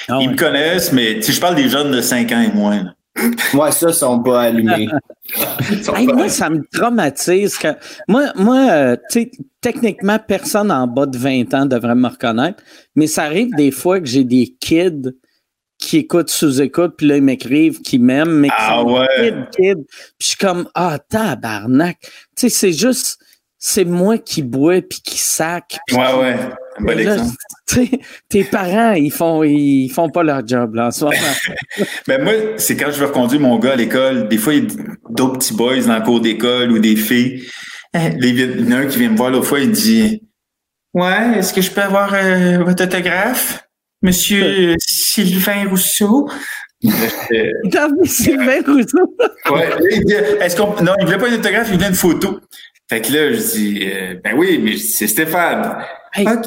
[0.08, 2.82] Ah ils me connaissent, mais sais, je parle des jeunes de 5 ans et moins.
[2.84, 2.94] là.
[3.54, 4.88] Ouais, ça, ils sont pas allumés.
[5.70, 7.56] Ils sont Hey, pas- moi, ça me traumatise.
[7.58, 7.68] Que...
[8.08, 12.62] Moi, moi euh, tu sais, techniquement, personne en bas de 20 ans devrait me reconnaître,
[12.96, 15.10] mais ça arrive des fois que j'ai des kids
[15.78, 19.06] qui écoutent sous-écoute, puis là, ils m'écrivent qu'ils m'aiment, mais qui Ah sont ouais.
[19.18, 19.84] kids, kids.
[19.86, 21.98] Puis je suis comme, ah, tabarnak.
[22.00, 23.18] Tu sais, c'est juste,
[23.58, 25.78] c'est moi qui bois puis qui sac.
[25.86, 26.36] puis Ouais, qui- ouais.
[26.80, 27.16] Un bon là,
[28.28, 31.16] tes parents, ils font, ils font pas leur job, là, en ce moment.
[32.06, 34.66] Ben moi, c'est quand je vais reconduire mon gars à l'école, des fois, il y
[34.66, 37.44] a d'autres petits boys dans le cours d'école ou des filles.
[37.94, 40.22] Là, Il y en a un qui vient me voir l'autre fois, il dit
[40.94, 43.64] Ouais, est-ce que je peux avoir euh, votre autographe,
[44.02, 46.28] Monsieur Sylvain Rousseau?
[48.04, 49.16] Sylvain Rousseau?
[49.50, 49.68] Ouais,
[50.40, 50.82] est-ce qu'on.
[50.82, 52.40] Non, il voulait pas une autographe, il voulait une photo.
[52.88, 55.76] Fait que là, je dis euh, Ben oui, mais c'est Stéphane.
[56.12, 56.46] Hey, OK.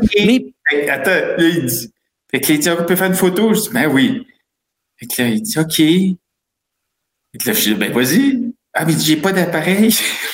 [0.72, 1.92] mais attends, là, il dit.
[2.32, 3.54] Fait que là, il dit, on peut faire une photo?
[3.54, 4.26] Je dis, ben oui.
[4.98, 5.76] Fait que là, il dit, OK.
[5.76, 8.54] Fait que là, je dis, ben vas-y.
[8.74, 9.96] Ah, mais j'ai pas d'appareil.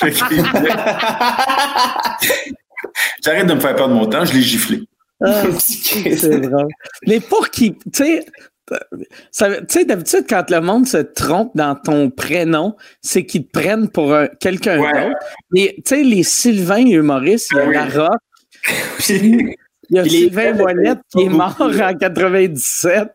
[3.22, 4.82] J'arrête de me faire perdre mon temps, je l'ai giflé.
[5.22, 6.68] Ah, c'est drôle.
[7.06, 8.24] Mais pour qui, tu sais,
[8.68, 8.76] tu
[9.68, 14.14] sais, d'habitude, quand le monde se trompe dans ton prénom, c'est qu'ils te prennent pour
[14.14, 14.92] un- quelqu'un Ouais.
[15.08, 15.18] d'autre.
[15.50, 17.74] Mais, tu sais, les Sylvain humoristes, il y a Ah oui.
[17.74, 18.20] la rock,
[19.08, 19.54] il
[19.90, 23.08] y a Sylvain Moilette qui est mort en 97.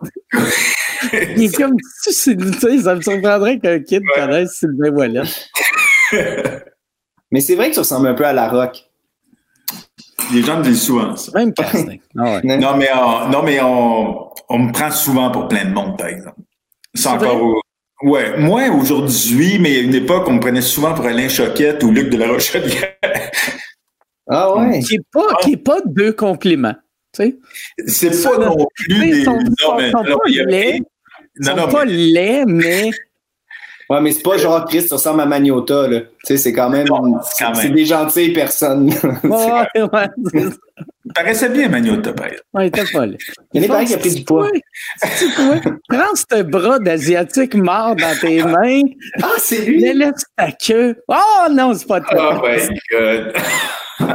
[1.13, 5.49] il est comme, tu sais, tu sais, ça me surprendrait qu'un kid connaisse Sylvain Moilette.
[7.31, 8.83] Mais c'est vrai que tu ressembles un peu à la rock.
[10.33, 11.31] Les gens me disent souvent ça.
[11.35, 11.99] Même casting.
[12.17, 12.57] Ah ouais.
[12.57, 16.07] Non, mais, on, non, mais on, on me prend souvent pour plein de monde, par
[16.07, 16.39] exemple.
[16.93, 17.61] C'est encore.
[18.01, 21.29] Ouais, moi aujourd'hui, mais il y a une époque, on me prenait souvent pour Alain
[21.29, 22.69] Choquette ou Luc de la Rochelle.
[24.28, 24.80] Ah ouais.
[24.82, 26.76] Qui est pas, qui est pas deux compliments.
[27.13, 27.23] Tu
[27.88, 29.23] sais, C'est pas non plus Ils des.
[29.23, 30.78] sont- Non, sont- mais sont non, pas il laids.
[31.38, 32.91] Ils Non, sont non, pas mais- laids, mais
[33.88, 35.99] Ouais, mais c'est pas genre Chris, tu ressembles à Magnota, là.
[36.01, 36.88] Tu sais, c'est quand même.
[37.53, 38.89] C'est des gentilles personnes.
[39.23, 42.43] ouais, ouais, il paraissait bien Magnota, par exemple.
[42.55, 43.17] ouais, t'es pas laid.
[43.53, 44.49] Il y en a pareil qui a pris du poids.
[44.97, 45.59] C'est quoi?
[45.88, 48.82] Prends ce bras d'asiatique mort dans tes mains,
[49.21, 49.93] Ah, c'est lui!
[49.93, 50.95] laisse ta queue.
[51.07, 52.41] Oh non, c'est pas toi.
[52.43, 53.34] Oh my God.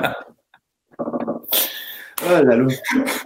[2.23, 2.69] Oh.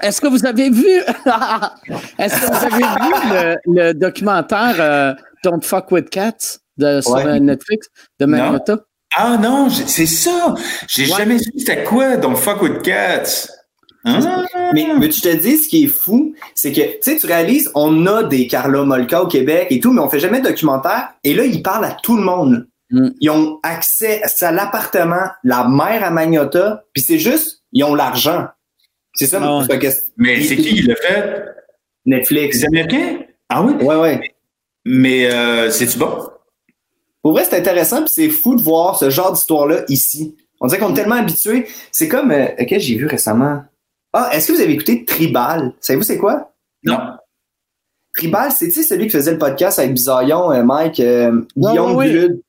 [0.03, 0.87] Est-ce que vous avez vu
[2.19, 3.57] Est-ce que vous avez vu le,
[3.89, 7.27] le documentaire euh, Don't Fuck with Cats de, sur Ouais.
[7.27, 7.89] euh, Netflix
[8.21, 8.79] de Magnota?
[9.17, 10.55] Ah non, c'est ça.
[10.87, 11.19] J'ai Ouais.
[11.19, 13.49] jamais su c'était quoi, donc fuck with cats.
[14.05, 14.45] Hein?
[14.75, 18.07] Mais veux-tu te dire ce qui est fou, c'est que tu sais, tu réalises, on
[18.07, 21.15] a des Carla Molka au Québec et tout, mais on fait jamais de documentaire.
[21.25, 22.69] Et là, ils parlent à tout le monde.
[22.95, 23.09] Mm.
[23.21, 28.47] Ils ont accès à l'appartement, la mère à Magnota, puis c'est juste, ils ont l'argent.
[29.15, 29.65] C'est ça, Ah ouais.
[29.69, 29.87] c'est que
[30.17, 31.45] Mais c'est qui qui l'a fait?
[32.07, 32.59] Netflix.
[32.59, 33.19] Les Américains?
[33.49, 33.73] Ah oui?
[33.85, 34.35] Ouais, ouais.
[34.85, 36.29] Mais euh, c'est-tu bon?
[37.23, 40.37] Pour vrai, c'est intéressant, puis c'est fou de voir ce genre d'histoire-là ici.
[40.61, 41.67] On dirait qu'on est tellement habitués.
[41.91, 43.65] C'est comme, euh, qu'est-ce que j'ai vu récemment?
[44.13, 45.73] Ah, est-ce que vous avez écouté Tribal?
[45.81, 46.53] Savez-vous c'est quoi?
[46.85, 46.99] Non.
[48.15, 51.99] Tribal, c'est celui qui faisait le podcast avec Bisaillon, euh, Mike, euh, Ouais, Guillaume.
[52.01, 52.41] Gulude.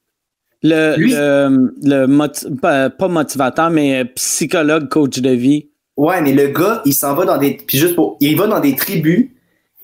[0.67, 5.69] Le, Lui- le, le moti- pas, pas motivateur, mais psychologue, coach de vie.
[5.97, 7.51] Ouais, mais le gars, il s'en va dans des.
[7.65, 8.17] Puis juste pour.
[8.19, 9.29] Il va dans des tribus,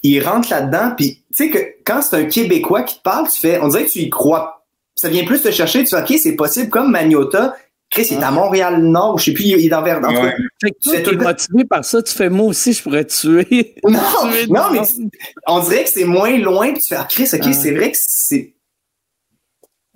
[0.04, 3.40] il rentre là-dedans, puis tu sais que quand c'est un Québécois qui te parle, tu
[3.40, 3.60] fais.
[3.62, 4.66] On dirait que tu y crois.
[4.96, 7.56] Ça vient plus te chercher, tu fais OK, c'est possible, comme Magnota.
[7.90, 10.10] Chris, il est à Montréal-Nord, je sais plus, il est dans Verdun.
[10.10, 10.34] Ouais.
[10.62, 13.76] Fait que tout le- motivé par ça, tu fais moi aussi, je pourrais te tuer.
[13.86, 14.00] Non,
[14.32, 15.10] Tuer non, mais tu-
[15.46, 17.54] on dirait que c'est moins loin, puis tu fais Ah, Chris, OK, Ah.
[17.54, 18.54] c'est vrai que c'est.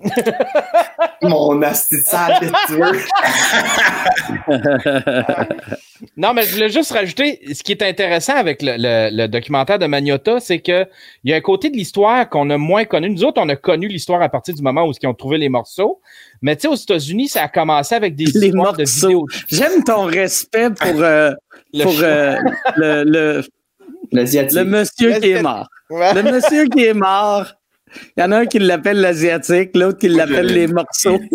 [1.21, 2.95] Mon asti de de.
[6.17, 9.79] Non, mais je voulais juste rajouter, ce qui est intéressant avec le, le- le documentaire
[9.79, 10.87] de Magnota, c'est qu'il
[11.23, 13.09] y a un côté de l'histoire qu'on a moins connu.
[13.09, 15.49] Nous autres, on a connu l'histoire à partir du moment où ils ont trouvé les
[15.49, 16.01] morceaux.
[16.41, 19.07] Mais tu sais, aux États-unis, ça a commencé avec des Les histoires de morceaux.
[19.07, 19.25] vidéos.
[19.47, 21.31] J'aime ton respect pour, euh,
[21.73, 22.03] Le pour choix.
[22.05, 22.37] euh,
[22.75, 23.41] le, le,
[24.11, 25.67] le monsieur qui est mort.
[25.89, 27.45] Le monsieur qui est mort.
[28.17, 31.19] Il y en a un qui l'appelle l'Asiatique, l'autre qui l'appelle les morceaux.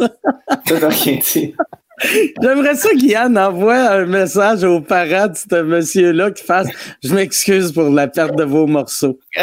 [2.42, 6.68] J'aimerais ça qu'Yann envoie un message aux parents de ce monsieur-là qui fasse
[7.02, 9.18] Je m'excuse pour la perte de vos morceaux.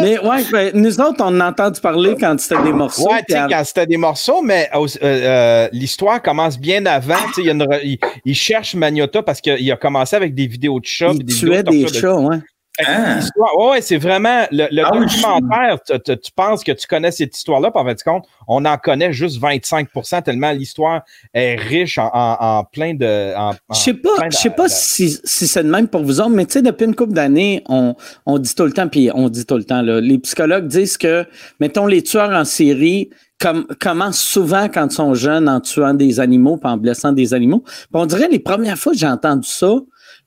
[0.00, 3.10] mais ouais, ben, nous autres, on a entendu parler quand c'était des morceaux.
[3.10, 7.16] Ouais, tu sais, quand c'était des morceaux, mais euh, euh, l'histoire commence bien avant.
[7.38, 10.80] Il, y a une, il, il, cherche Magnota parce qu'il a commencé avec des vidéos
[10.80, 11.12] de chats.
[11.12, 12.38] Il tuait des chats, ouais.
[12.78, 13.20] Ah.
[13.58, 15.78] Ouais, c'est vraiment le, ah documentaire.
[15.82, 19.40] Tu, penses que tu connais cette histoire-là, par en fait, compte, on en connaît juste
[19.40, 21.02] 25% tellement l'histoire
[21.34, 23.32] est riche en, plein de.
[23.72, 26.52] Je sais pas, je sais pas si, c'est le même pour vous autres, mais tu
[26.52, 27.94] sais, depuis une couple d'années, on,
[28.26, 30.96] on dit tout le temps, puis on dit tout le temps, là, les psychologues disent
[30.96, 31.26] que,
[31.58, 33.10] mettons, les tueurs en série
[33.40, 37.34] comme, commencent souvent quand ils sont jeunes en tuant des animaux, puis en blessant des
[37.34, 37.64] animaux.
[37.92, 39.74] on dirait les premières fois que j'ai entendu ça,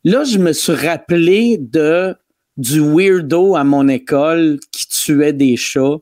[0.04, 2.16] là, je me suis rappelé de
[2.58, 5.98] du weirdo à mon école qui tuait des chats.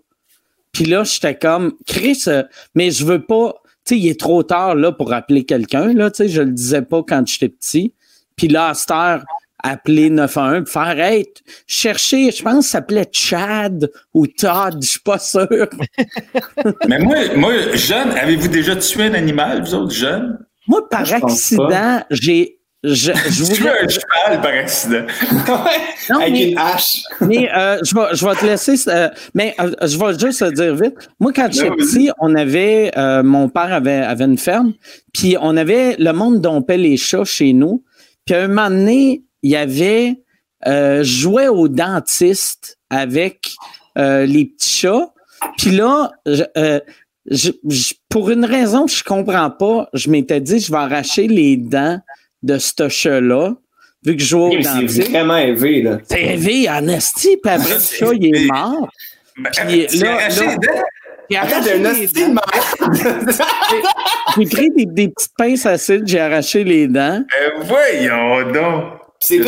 [0.71, 2.43] Puis là, j'étais comme, Chris, euh,
[2.75, 6.11] mais je veux pas, tu sais, il est trop tard là pour appeler quelqu'un, là,
[6.11, 7.93] tu sais, je le disais pas quand j'étais petit.
[8.35, 9.23] Puis là, à cette heure,
[9.63, 11.25] appeler 911 pour faire hey,
[11.67, 15.67] chercher, je pense que ça s'appelait Chad ou Todd, je suis pas sûr.
[16.87, 20.39] mais moi, moi, jeune, avez-vous déjà tué un animal, vous autres, jeunes?
[20.67, 25.05] Moi, par accident, j'ai je, je tu un cheval par accident.
[26.21, 27.03] Avec une hache.
[27.21, 28.89] mais euh, je, vais, je vais te laisser.
[28.89, 30.95] Euh, mais euh, je vais juste te dire vite.
[31.19, 32.91] Moi, quand j'étais petit, on avait.
[33.23, 34.73] mon père avait, avait une ferme.
[35.13, 35.95] Puis on avait.
[35.99, 37.83] Le monde dompait les chats chez nous.
[38.25, 40.19] Puis à un moment donné, il y avait.
[41.03, 43.51] jouait au dentiste avec
[43.95, 45.13] les petits chats.
[45.57, 46.11] Puis là,
[48.09, 51.99] pour une raison que je comprends pas, je m'étais dit, je vais arracher les dents
[52.43, 53.53] de ce chat-là,
[54.05, 55.99] vu que je joue au C'est vraiment élevé, là.
[56.03, 58.89] C'est élevé, Anastie, puis après, le chat, il est mort.
[59.35, 60.57] Puis là, là,
[61.29, 62.41] il arraché les dents.
[64.37, 67.23] J'ai pris des, des, petites pinces acides, j'ai arraché les dents.
[67.41, 68.83] Euh, voyons donc.
[69.19, 69.39] C'est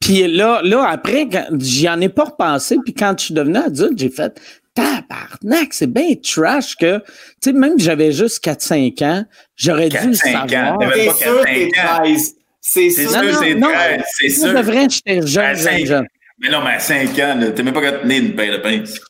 [0.00, 1.28] Puis là, là, après,
[1.58, 2.76] j'y en ai pas repensé.
[2.84, 4.40] Puis quand je suis devenu adulte, j'ai fait
[4.78, 7.04] tabarnak, c'est bien trash que, tu
[7.40, 9.24] sais, même que j'avais juste 4-5 ans,
[9.56, 10.78] j'aurais dû le savoir.
[10.94, 12.34] C'est sûr que 13.
[12.60, 14.02] C'est sûr que c'est 13.
[14.18, 14.54] C'est sûr.
[14.54, 16.06] De vrai, j'étais jeune, jeune, jeune.
[16.40, 18.58] Mais non, mais à 5 ans, t'es même pas capable de tenir une paire de
[18.58, 19.00] pinces.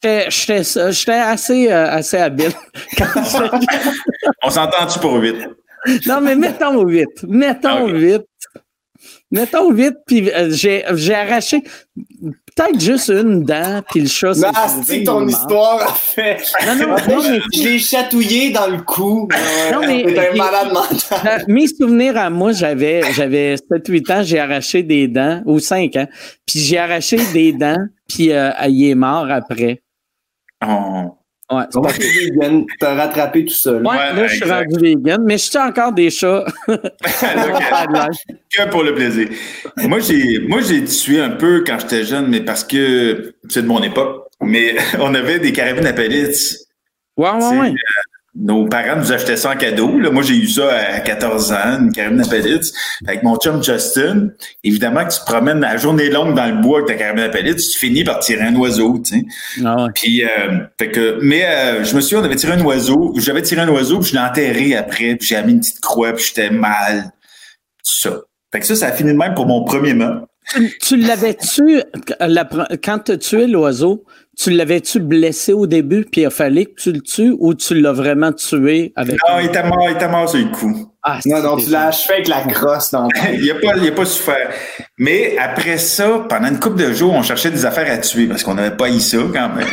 [0.90, 2.52] J'étais assez, euh, assez habile.
[4.42, 5.36] On s'entend-tu pour 8?
[6.06, 7.24] Non, mais mettons 8.
[7.24, 8.22] Mettons 8.
[9.30, 11.62] Mettons 8, puis euh, j'ai arraché
[12.58, 14.34] peut-être juste une dent, puis le chat...
[14.34, 14.50] Non,
[14.84, 16.38] c'est ton histoire a fait...
[16.66, 17.40] Non, non, non mais...
[17.54, 19.28] Je l'ai chatouillé dans le cou.
[19.72, 20.02] Non, mais...
[20.04, 21.44] T'es un malade mental.
[21.46, 26.08] Mes souvenirs à moi, j'avais j'avais 7-8 ans, j'ai arraché des dents, ou 5 ans,
[26.46, 29.82] puis j'ai arraché des dents, puis euh, il est mort après.
[30.66, 31.17] Oh.
[31.50, 32.66] Ouais, c'est pas vegan.
[32.78, 33.54] T'as rattrapé tout.
[33.64, 33.78] Là.
[33.78, 36.44] Ouais, là, je suis rendu vegan, mais je suis encore des chats.
[36.66, 39.28] que pour le plaisir.
[39.76, 43.66] Moi, j'ai, moi, j'ai tué un peu quand j'étais jeune, mais parce que c'est de
[43.66, 44.26] mon époque.
[44.40, 46.32] Mais on avait des carabines à pellets.
[47.16, 47.74] Ouais, ouais, ouais.
[48.34, 49.98] Nos parents nous achetaient ça en cadeau.
[49.98, 50.10] Là.
[50.10, 52.60] Moi, j'ai eu ça à 14 ans, une carabine à pellets.
[53.06, 54.28] Avec mon chum Justin,
[54.62, 57.30] évidemment que tu te promènes la journée longue dans le bois avec ta carabine à
[57.30, 59.00] pellets, tu finis par tirer un oiseau.
[59.04, 59.24] Tu sais.
[59.64, 59.90] Ah ouais.
[59.94, 63.14] Puis, euh, fait que, mais euh, je me souviens, on avait tiré un oiseau.
[63.16, 66.12] J'avais tiré un oiseau, puis je l'ai enterré après, puis j'ai mis une petite croix,
[66.12, 67.12] puis j'étais mal.
[67.84, 68.20] Tout ça.
[68.52, 70.26] Fait que ça, ça a fini de même pour mon premier mot.
[70.80, 71.82] Tu, l'avais-tu,
[72.82, 74.04] quand tu as tué l'oiseau,
[74.38, 77.74] tu l'avais-tu blessé au début, puis il a fallu que tu le tues, ou tu
[77.80, 79.16] l'as vraiment tué avec.
[79.28, 80.92] Non, il était mort, il était mort sur le coup.
[81.02, 82.92] Ah, non, non, tu l'as achevé avec la crosse.
[82.92, 83.10] Donc.
[83.32, 84.50] il n'a pas, il a pas souffert.
[84.96, 88.42] Mais après ça, pendant une couple de jours, on cherchait des affaires à tuer parce
[88.42, 89.66] qu'on n'avait pas eu ça quand même.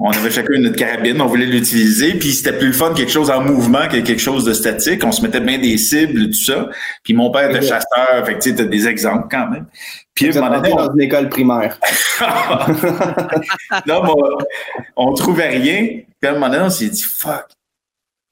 [0.00, 3.30] On avait chacun notre carabine, on voulait l'utiliser, puis c'était plus le fun quelque chose
[3.30, 5.02] en mouvement que quelque chose de statique.
[5.04, 6.68] On se mettait bien des cibles, tout ça.
[7.02, 9.66] Puis mon père était chasseur, fait que tu sais, des exemples quand même.
[10.14, 11.80] Puis à un dans une école primaire.
[13.88, 14.38] on,
[14.96, 15.86] on trouvait rien.
[16.20, 17.46] Puis à un moment donné, on s'est dit fuck.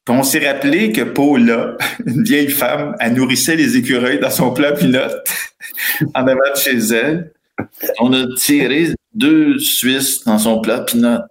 [0.05, 4.53] Puis on s'est rappelé que Paula, une vieille femme, elle nourrissait les écureuils dans son
[4.53, 5.29] plat pilote
[6.15, 7.33] en avant de chez elle.
[7.99, 11.23] On a tiré deux Suisses dans son plat pinot.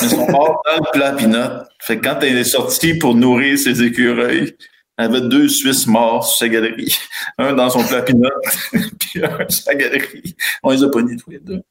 [0.00, 1.64] Ils sont morts dans le plat pinot.
[1.80, 4.54] Fait que quand elle est sortie pour nourrir ses écureuils,
[4.98, 6.96] elle avait deux Suisses morts sur sa galerie.
[7.38, 8.28] Un dans son plat pinot,
[8.98, 10.34] puis un sur sa galerie.
[10.62, 11.62] On les a pognés tous les deux.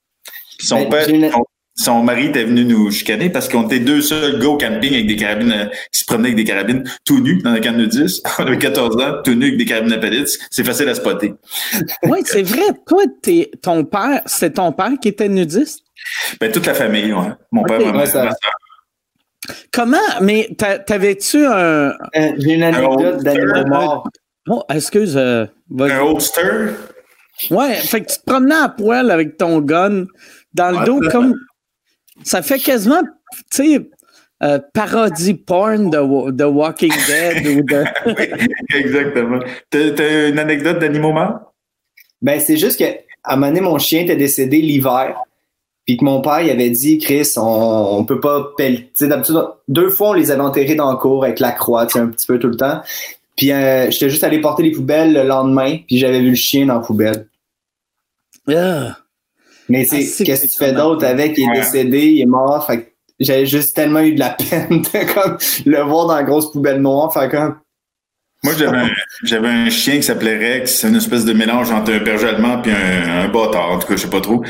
[0.58, 1.32] Puis son ben, père,
[1.76, 5.08] son mari était venu nous chicaner parce qu'on était deux seuls gars au camping avec
[5.08, 7.86] des carabines, euh, qui se promenaient avec des carabines tout nus dans un camp de
[7.86, 8.22] 10.
[8.40, 10.26] On avait 14 ans, tout nus avec des carabines à pellets.
[10.52, 11.34] C'est facile à spotter.
[12.04, 12.66] Oui, c'est vrai.
[12.86, 15.84] Toi, t'es, ton père, c'est ton père qui était nudiste?
[16.40, 17.30] Ben, toute la famille, ouais.
[17.52, 18.30] Mon père, ma mère, ça-.
[19.72, 19.98] Comment?
[20.22, 21.52] Mais t'a- t'avais-tu un.
[21.90, 21.94] Euh,
[22.38, 24.08] J'ai une anecdote Un d'animal mort.
[24.50, 25.16] Oh, excuse.
[25.18, 25.46] euh.
[25.80, 26.72] Un holster?
[27.50, 30.06] Ouais, fait que tu te promenais à poil avec ton gun
[30.54, 30.86] dans le Ouais.
[30.86, 31.36] dos comme.
[32.24, 33.02] Ça fait quasiment,
[33.52, 33.90] tu sais,
[34.44, 37.84] euh, parodie porn de, de Walking Dead ou de.
[38.06, 38.46] Oui,
[38.76, 39.40] exactement.
[39.72, 41.54] T'as, t'as une anecdote d'animaux morts?
[42.22, 42.86] Ben, c'est juste que,
[43.24, 45.16] à un moment donné, mon chien était décédé l'hiver.
[45.92, 49.08] Puis que mon père, il avait dit, Chris, on, on peut pas pelleter.
[49.10, 49.36] D'habitude,
[49.68, 52.40] deux fois, on les avait enterrés dans le cours avec la croix, un petit peu
[52.40, 52.80] tout le temps.
[53.36, 56.66] Puis euh, j'étais juste allé porter les poubelles le lendemain, puis j'avais vu le chien
[56.68, 57.28] dans la poubelle.
[58.48, 61.38] Mais c'est Ah, qu'est-ce que tu fais d'autre avec?
[61.38, 61.56] Il est Ouais.
[61.60, 62.66] décédé, il est mort.
[62.66, 62.88] Fait que
[63.20, 66.82] j'avais juste tellement eu de la peine de comme, le voir dans la grosse poubelle
[66.82, 67.14] noire.
[67.14, 67.58] Fait comme,
[68.44, 68.90] Moi, j'avais un,
[69.24, 70.74] j'avais un chien qui s'appelait Rex.
[70.76, 73.72] C'est une espèce de mélange entre un berger allemand et un, un bâtard.
[73.72, 74.44] En tout cas, je sais pas trop.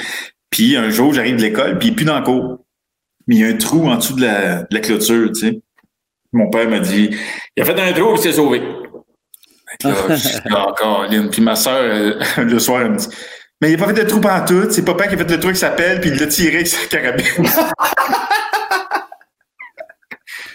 [0.51, 2.59] Puis un jour, j'arrive de l'école, puis il est plus dans le cours.
[3.27, 5.61] Mais il y a un trou en dessous de la, de la clôture, tu sais.
[6.33, 7.09] Mon père m'a dit,
[7.55, 8.61] il a fait un trou, il s'est sauvé.
[9.83, 11.07] Encore.
[11.31, 13.07] Puis ma soeur, le soir, elle me dit,
[13.61, 14.67] mais il n'a pas fait de trou en tout.
[14.71, 16.87] C'est papa qui a fait le truc qui s'appelle, puis il l'a tiré avec sa
[16.87, 17.25] carabine.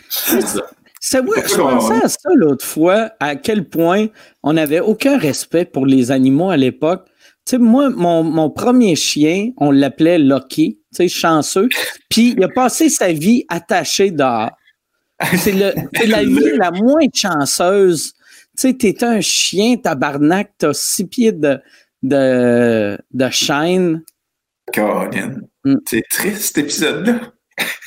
[0.09, 0.63] C'est ça.
[1.01, 4.09] C'est vrai, je pensais à ça l'autre fois, à quel point
[4.43, 7.07] on n'avait aucun respect pour les animaux à l'époque.
[7.47, 11.69] Tu sais, moi, mon, mon premier chien, on l'appelait Lucky, tu sais, chanceux,
[12.11, 14.51] puis il a passé sa vie attaché dehors.
[15.39, 18.13] C'est la vie la moins chanceuse.
[18.59, 21.59] Tu sais, t'es un chien, tabarnak, t'as six pieds de,
[22.03, 24.03] de, de chaîne.
[24.75, 25.37] Colin.
[25.65, 25.77] Mm.
[25.89, 27.21] C'est triste, cet épisode-là.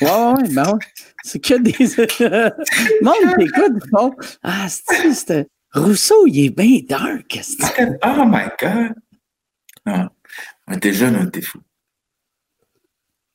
[0.00, 0.78] Ouais, ouais, ben ouais.
[1.22, 1.72] C'est que des.
[3.02, 5.46] Monde t'écoute, ils font Ah, c'est.
[5.74, 7.38] Rousseau, il est bien dark.
[8.04, 8.94] Oh my God!
[9.86, 10.08] Ah,
[10.68, 11.60] on était jeunes, on était fous.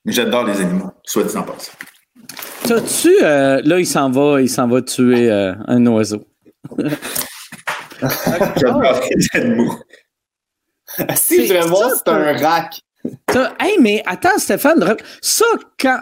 [0.05, 1.71] J'adore les animaux, soit dit en passant.
[2.63, 3.11] T'as-tu.
[3.23, 6.27] euh, là, il s'en va, il s'en va tuer euh, un oiseau.
[8.57, 8.81] J'adore
[9.11, 9.73] les animaux.
[11.15, 12.79] si je C'est vais voir, ça, c'est un rack.
[13.59, 15.45] Hey, mais attends, Stéphane, ça,
[15.79, 16.01] quand.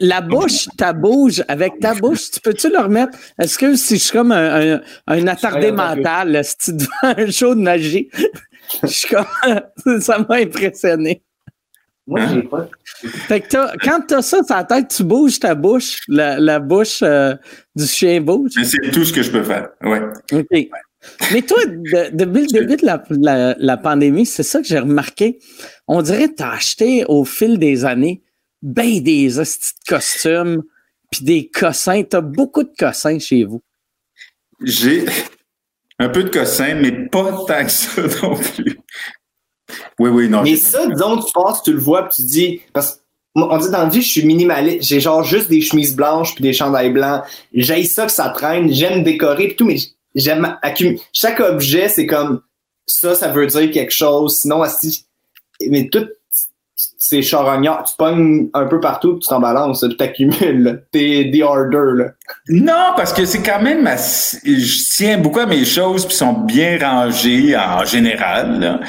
[0.00, 3.16] La bouche, ta bouge, avec ta bouche, tu peux-tu le remettre?
[3.40, 6.88] Est-ce que si je suis comme un, un, un attardé mental, là, si tu devant
[7.02, 8.10] un show de magie,
[8.82, 9.26] je suis comme.
[10.00, 11.22] ça m'a impressionné.
[12.06, 12.68] Moi, j'ai pas.
[13.28, 16.58] Fait que t'as- quand t'as ça sur la tête, tu bouges ta bouche, la, la
[16.58, 17.36] bouche euh,
[17.76, 18.52] du chien bouge.
[18.56, 19.68] Mais c'est tout ce que je peux faire.
[19.82, 20.00] Ouais.
[20.32, 20.68] OK.
[21.32, 24.78] Mais toi, de- depuis le début de la, la- la pandémie, c'est ça que j'ai
[24.80, 25.38] remarqué.
[25.86, 28.22] On dirait que tu as acheté au fil des années
[28.62, 30.62] ben des hosties de costumes
[31.10, 32.02] puis des cossins.
[32.02, 33.62] Tu as beaucoup de cossins chez vous.
[34.62, 35.04] J'ai
[36.00, 38.78] un peu de cossin, mais pas tant que ça non plus.
[39.98, 40.42] Oui, oui, non.
[40.42, 42.60] Mais ça, disons, tu passes, tu le vois, puis tu dis.
[42.72, 43.00] Parce
[43.36, 44.88] on dit dans la vie, je suis minimaliste.
[44.88, 47.22] J'ai genre juste des chemises blanches puis des chandails blancs.
[47.54, 48.72] J'aime ça que ça traîne.
[48.72, 49.76] J'aime décorer puis tout, mais
[50.16, 51.00] j'aime accumuler.
[51.12, 52.42] Chaque objet, c'est comme
[52.86, 54.38] ça, ça veut dire quelque chose.
[54.40, 55.04] Sinon, asti-
[55.68, 56.08] mais tout,
[57.02, 57.84] c'est charognard.
[57.84, 59.80] Tu pognes un peu partout tu t'en balances.
[59.88, 60.84] Tu t'accumules.
[60.92, 62.04] T'es des orders, là.
[62.48, 66.32] Non, parce que c'est quand même assez- je tiens beaucoup à mes choses puis sont
[66.34, 68.60] bien rangées en général.
[68.60, 68.80] là.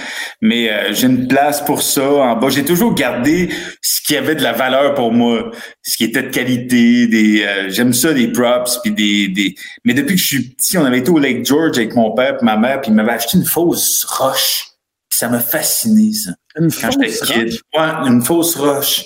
[0.41, 2.49] Mais euh, j'ai une place pour ça en bas.
[2.49, 3.49] J'ai toujours gardé
[3.81, 5.49] ce qui avait de la valeur pour moi,
[5.81, 7.07] ce qui était de qualité.
[7.07, 9.55] Des euh, j'aime ça des props puis des, des.
[9.85, 12.37] Mais depuis que je suis petit, on avait été au Lake George avec mon père
[12.41, 14.65] et ma mère puis il m'avait acheté une fausse roche.
[15.13, 16.31] Ça m'a fasciné ça.
[16.59, 17.61] Une Quand fausse j'étais kid, roche.
[17.75, 19.05] ouais, une fausse roche.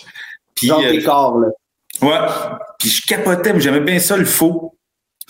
[0.56, 1.48] Puis, Genre euh, corps, là.
[2.02, 2.28] Ouais.
[2.80, 4.72] Puis je capotais, mais j'aimais bien ça, le faux.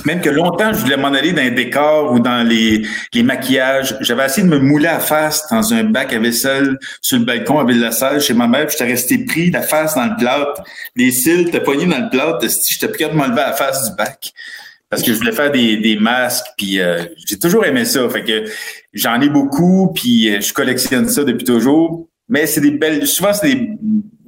[0.03, 3.95] Même que longtemps, je voulais m'en aller dans les décors ou dans les, les maquillages.
[4.01, 7.59] J'avais essayé de me mouler à face dans un bac à vaisselle sur le balcon
[7.59, 8.67] avec la salle chez ma mère.
[8.67, 10.61] Puis j'étais resté pris, la face dans le plâtre.
[10.97, 12.45] Les cils, t'as poigné dans le plâtre.
[12.67, 14.33] J'étais plus capable de m'enlever à la face du bac.
[14.95, 16.45] Parce que je voulais faire des, des masques.
[16.57, 18.07] Puis euh, j'ai toujours aimé ça.
[18.09, 18.45] Fait que
[18.93, 19.91] j'en ai beaucoup.
[19.93, 22.07] Puis euh, je collectionne ça depuis toujours.
[22.29, 23.05] Mais c'est des belles...
[23.05, 23.69] Souvent, c'est des,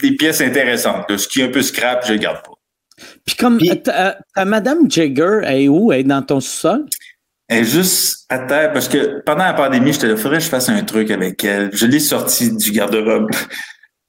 [0.03, 1.09] des pièces intéressantes.
[1.09, 1.17] là.
[1.17, 2.51] Ce qui est un peu scrap, je le garde pas.
[3.25, 5.91] Puis comme Puis- ta, ta Madame Jagger, elle est où?
[5.91, 6.85] Elle est dans ton sous-sol?
[7.49, 10.49] Elle est juste à terre parce que pendant la pandémie, j'étais là, faudrait que je
[10.49, 11.69] fasse un truc avec elle.
[11.73, 13.31] Je l'ai sortie du garde-robe.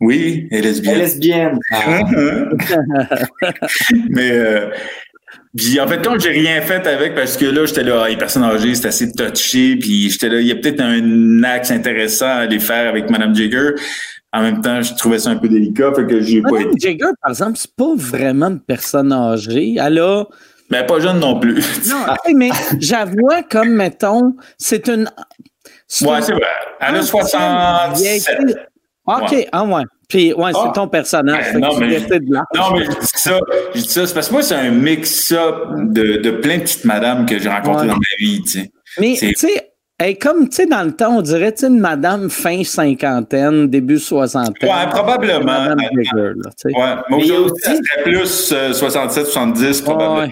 [0.01, 1.59] Oui, elle est Elle est lesbienne.
[1.71, 2.49] lesbienne.
[4.11, 4.71] Mais euh,
[5.57, 8.17] puis en fait, quand j'ai rien fait avec parce que là, j'étais là, ah, les
[8.17, 12.27] personnes âgées, c'est assez touché, puis j'étais là, il y a peut-être un axe intéressant
[12.27, 13.71] à aller faire avec Madame Jagger.
[14.33, 16.71] en même temps, je trouvais ça un peu délicat, fait que j'ai pas été.
[16.79, 19.77] Jagger, par exemple, c'est pas vraiment une personne âgée.
[19.81, 20.25] Elle a.
[20.71, 21.65] Mais pas jeune non plus.
[21.89, 22.05] Non,
[22.37, 25.11] mais j'avoue, comme, mettons, c'est une.
[26.03, 26.43] ouais, c'est vrai.
[26.81, 28.29] Elle a 67.
[29.09, 29.49] OK, Ouais.
[29.53, 29.83] ah ouais.
[30.09, 30.73] Puis, ouais, c'est Ah.
[30.75, 31.47] ton personnage.
[31.47, 32.43] Ouais, que non, mais- décides de là.
[32.57, 33.39] Non, mais je dis ça,
[33.75, 36.85] je dis ça, c'est parce que moi, c'est un mix-up de, de plein de petites
[36.85, 37.93] madames que j'ai rencontrées Ouais.
[37.93, 38.71] dans ma vie, tu sais.
[39.01, 41.67] Mais, tu sais, elle est comme, tu sais, dans le temps, on dirait, tu sais,
[41.67, 44.55] une madame fin cinquantaine, début soixantaine.
[44.69, 45.45] Ouais, probablement.
[45.45, 46.69] Madame Ouais, Jagger, là, tu sais.
[46.75, 50.21] mais Mais aujourd'hui, aussi- ça serait plus euh, 67, 70, probablement.
[50.21, 50.31] Ouais.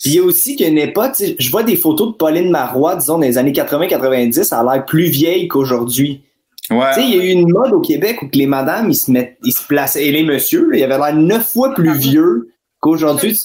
[0.00, 2.50] Puis il y a aussi qu'une époque, tu sais, je vois des photos de Pauline
[2.50, 6.22] Marois, disons, dans les années 80-90, elle a l'air plus vieille qu'aujourd'hui.
[6.70, 6.86] Ouais.
[6.94, 8.94] Tu sais, il y a eu une mode au Québec où que les madames, ils
[8.94, 12.54] se mettent, ils se plaçaient, et les messieurs, ils avaient l'air neuf fois plus vieux
[12.78, 13.38] qu'aujourd'hui.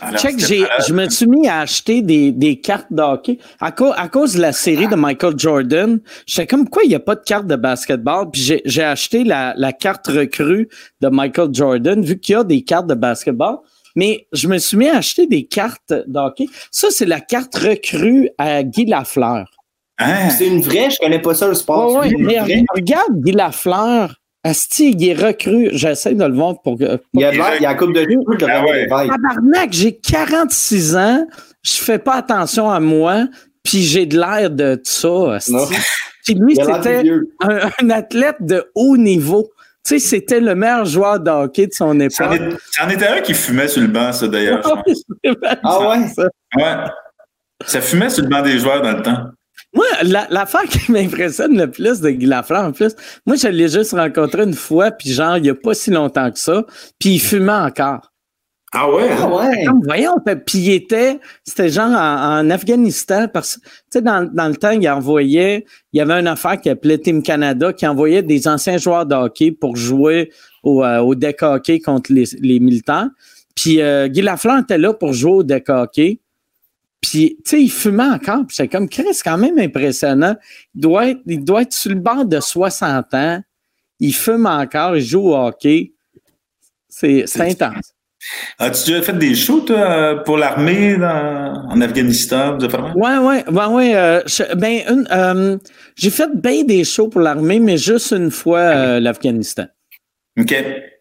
[0.00, 0.84] Alors, Check, j'ai, malade.
[0.88, 3.38] je me suis mis à acheter des, des cartes de hockey.
[3.60, 6.94] À, cause à cause de la série de Michael Jordan, j'étais comme, pourquoi il n'y
[6.94, 8.30] a pas de carte de basketball?
[8.32, 10.68] Puis j'ai, j'ai acheté la, la carte recrue
[11.00, 13.58] de Michael Jordan, vu qu'il y a des cartes de basketball.
[13.96, 16.46] Mais je me suis mis à acheter des cartes de hockey.
[16.70, 19.46] Ça, c'est la carte recrue à Guy Lafleur.
[19.98, 20.30] Hein?
[20.30, 21.92] C'est une vraie, je connais pas ça le sport.
[21.92, 22.64] Ouais, ouais, C'est une mais vraie.
[22.74, 24.14] regarde Guy Lafleur.
[24.46, 25.70] Asti, il est recru.
[25.72, 26.98] J'essaie de le voir pour que.
[27.14, 28.86] Il y a il y a la coupe de cheveux de Ah ouais.
[28.88, 31.26] Tabarnak, j'ai 46 ans,
[31.62, 33.26] je fais pas attention à moi,
[33.62, 35.38] puis j'ai de l'air de ça.
[36.24, 37.02] Puis lui, c'était
[37.40, 39.50] un, un athlète de haut niveau.
[39.86, 42.40] Tu sais, c'était le meilleur joueur de hockey de son C'en époque.
[42.40, 44.62] est- c'en était un qui fumait sur le banc, ça, d'ailleurs.
[45.62, 46.06] Ah ouais?
[46.56, 46.74] Ouais.
[47.66, 49.24] Ça fumait sur le banc des joueurs dans le temps.
[49.74, 52.94] Moi, la- l'affaire qui m'impressionne le plus de Guy Lafleur, en plus,
[53.26, 56.30] moi, je l'ai juste rencontré une fois, puis genre, il n'y a pas si longtemps
[56.30, 56.64] que ça,
[56.98, 58.10] puis il fumait encore.
[58.76, 59.08] Ah ouais?
[59.16, 59.64] Ah ouais?
[59.66, 60.14] Comme, voyons,
[60.46, 64.56] puis il était, c'était genre en, en Afghanistan, parce que, tu sais, dans, dans le
[64.56, 68.48] temps, il envoyait, il y avait une affaire qui appelait Team Canada, qui envoyait des
[68.48, 70.32] anciens joueurs de hockey pour jouer
[70.64, 73.08] au, euh, au deck hockey contre les, les militaires.
[73.54, 76.18] Puis euh, Guy Lafleur était là pour jouer au deck hockey.
[77.10, 78.46] Puis, tu sais, il fumait encore.
[78.46, 80.34] Puis c'est comme, Chris, c'est quand même impressionnant.
[80.74, 83.42] Il doit, être, il doit être sur le bord de 60 ans.
[84.00, 85.92] Il fume encore, il joue au hockey.
[86.88, 87.92] C'est intense.
[88.58, 92.56] As-tu déjà fait des shows, toi, pour l'armée en Afghanistan?
[93.94, 95.58] euh, je- ben, une, euh,
[95.96, 99.66] j'ai fait bien des shows pour l'armée, mais juste une fois euh, l'Afghanistan.
[100.40, 100.54] OK.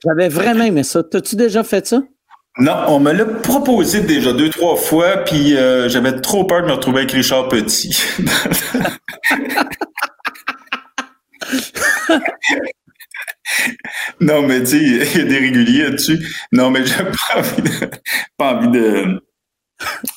[0.03, 1.01] J'avais vraiment aimé ça.
[1.01, 2.03] T'as-tu déjà fait ça?
[2.59, 6.67] Non, on me l'a proposé déjà deux, trois fois, puis euh, j'avais trop peur de
[6.67, 7.99] me retrouver avec Richard Petit.
[14.21, 16.19] non, mais tu sais, il y a des réguliers là-dessus.
[16.51, 17.89] Non, mais j'ai pas envie de.
[18.37, 19.19] Pas envie de.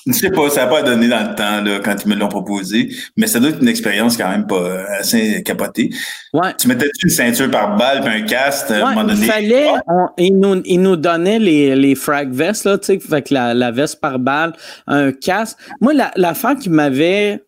[0.06, 2.28] Je sais pas, ça n'a pas donné dans le temps là, quand ils me l'ont
[2.28, 5.90] proposé, mais ça doit être une expérience quand même pas euh, assez capotée.
[6.32, 6.54] Ouais.
[6.56, 9.26] Tu mettais une ceinture par balle puis un casque à un moment il donné.
[9.26, 13.34] fallait, on- il, nous, il nous donnait les, les frag vests, là, tu sais, que
[13.34, 14.52] la, la veste par balle,
[14.86, 15.58] un casque.
[15.80, 17.42] Moi, la, l'affaire qui m'avait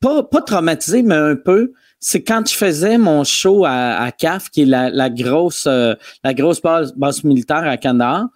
[0.00, 4.50] pas, pas traumatisé, mais un peu, c'est quand je faisais mon show à, à CAF,
[4.50, 8.26] qui est la, la grosse, euh, la grosse base, base militaire à Kandahar.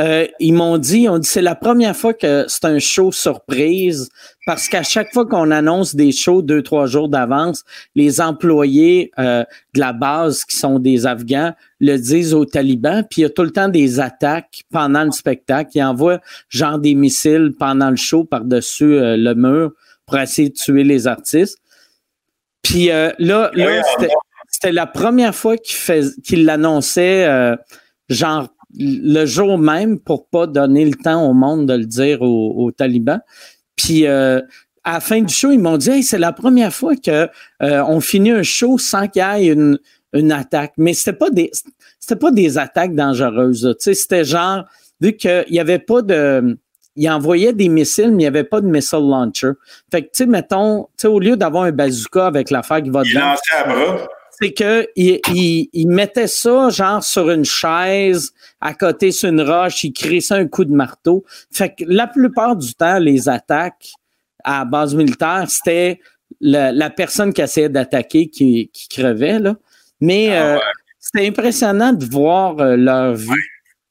[0.00, 4.08] Euh, ils m'ont dit, on dit c'est la première fois que c'est un show surprise
[4.44, 7.62] parce qu'à chaque fois qu'on annonce des shows deux trois jours d'avance,
[7.94, 13.20] les employés euh, de la base qui sont des Afghans le disent aux talibans, puis
[13.20, 15.70] il y a tout le temps des attaques pendant le spectacle.
[15.76, 19.70] Ils envoient genre des missiles pendant le show par-dessus euh, le mur
[20.06, 21.58] pour essayer de tuer les artistes.
[22.62, 23.80] Puis euh, là, là
[24.50, 27.54] c'était, la première fois qu'il, fais- qu'il l'annonçait euh,
[28.08, 28.48] genre
[28.78, 32.72] le jour même pour pas donner le temps au monde de le dire aux, aux
[32.72, 33.20] talibans.
[33.76, 34.40] Puis euh,
[34.84, 37.28] à la fin du show, ils m'ont dit hey, c'est la première fois que
[37.62, 39.78] euh, on finit un show sans qu'il y ait une,
[40.12, 40.74] une attaque.
[40.76, 41.50] Mais c'était pas des
[42.00, 43.76] c'était pas des attaques dangereuses.
[43.80, 44.64] c'était genre
[45.00, 46.56] vu qu'il y avait pas de
[46.96, 49.52] il envoyait des missiles, mais il n'y avait pas de missile launcher.
[49.90, 53.14] Fait que, tu sais, mettons, au lieu d'avoir un bazooka avec l'affaire qui va Il
[53.14, 54.06] dedans, lançait à bras.
[54.38, 59.40] C'est que il, il, il mettait ça genre sur une chaise à côté sur une
[59.42, 61.24] roche, il crée ça un coup de marteau.
[61.52, 63.90] Fait que la plupart du temps, les attaques
[64.42, 66.00] à la base militaire, c'était
[66.40, 69.56] la, la personne qui essayait d'attaquer qui, qui crevait là.
[70.00, 70.58] Mais Ah euh,
[70.98, 73.30] c'était impressionnant de voir euh, leur vie.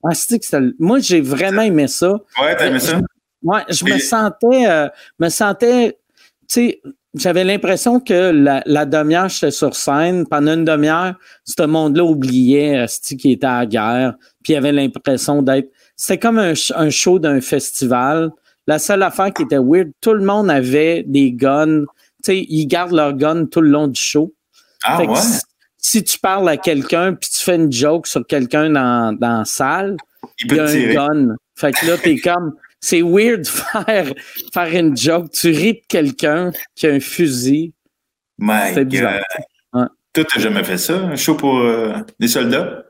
[0.03, 2.11] Ah, que c'était- moi, j'ai vraiment aimé ça.
[2.41, 2.99] Ouais, t'as aimé ça?
[3.41, 4.87] Ouais, je me sentais, euh,
[5.19, 5.97] me sentais,
[6.47, 6.81] tu sais,
[7.15, 10.25] j'avais l'impression que la, la demi-heure, j'étais sur scène.
[10.27, 11.15] Pendant une demi-heure,
[11.45, 14.13] ce monde-là oubliait asti, qu'il était à la guerre.
[14.43, 15.69] Puis il avait l'impression d'être.
[15.95, 18.31] C'était comme un, un show d'un festival.
[18.65, 21.81] La seule affaire qui était weird, tout le monde avait des guns.
[22.23, 24.33] Tu sais, ils gardent leurs guns tout le long du show.
[24.83, 25.17] Ah Fait que ouais?
[25.17, 25.41] c-
[25.77, 29.45] si tu parles à quelqu'un puis tu fais une joke sur quelqu'un dans, dans la
[29.45, 29.97] salle,
[30.43, 30.93] Il y a un tirer.
[30.93, 31.35] gun.
[31.55, 32.53] Fait que là, t'es comme.
[32.83, 34.13] C'est weird de faire,
[34.53, 35.31] faire une joke.
[35.31, 37.73] Tu ris de quelqu'un qui a un fusil.
[38.37, 39.21] My C'est bizarre.
[39.73, 39.81] God.
[39.81, 39.87] Ouais.
[40.11, 40.95] Toi, t'as jamais fait ça?
[40.95, 42.83] Un show pour euh, des soldats?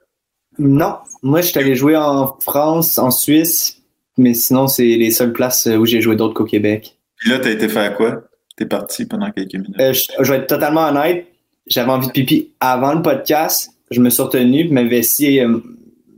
[0.57, 0.95] Non.
[1.22, 3.84] Moi, je suis allé jouer en France, en Suisse,
[4.18, 6.98] mais sinon, c'est les seules places où j'ai joué d'autres qu'au Québec.
[7.18, 8.24] Puis là, t'as été faire quoi?
[8.57, 9.80] T'es parti pendant quelques minutes.
[9.80, 11.28] Euh, je, je vais être totalement honnête.
[11.68, 13.70] J'avais envie de pipi avant le podcast.
[13.91, 15.60] Je me suis retenu, puis ma vessie, euh,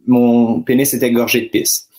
[0.07, 1.89] mon pénis était gorgé de pisse.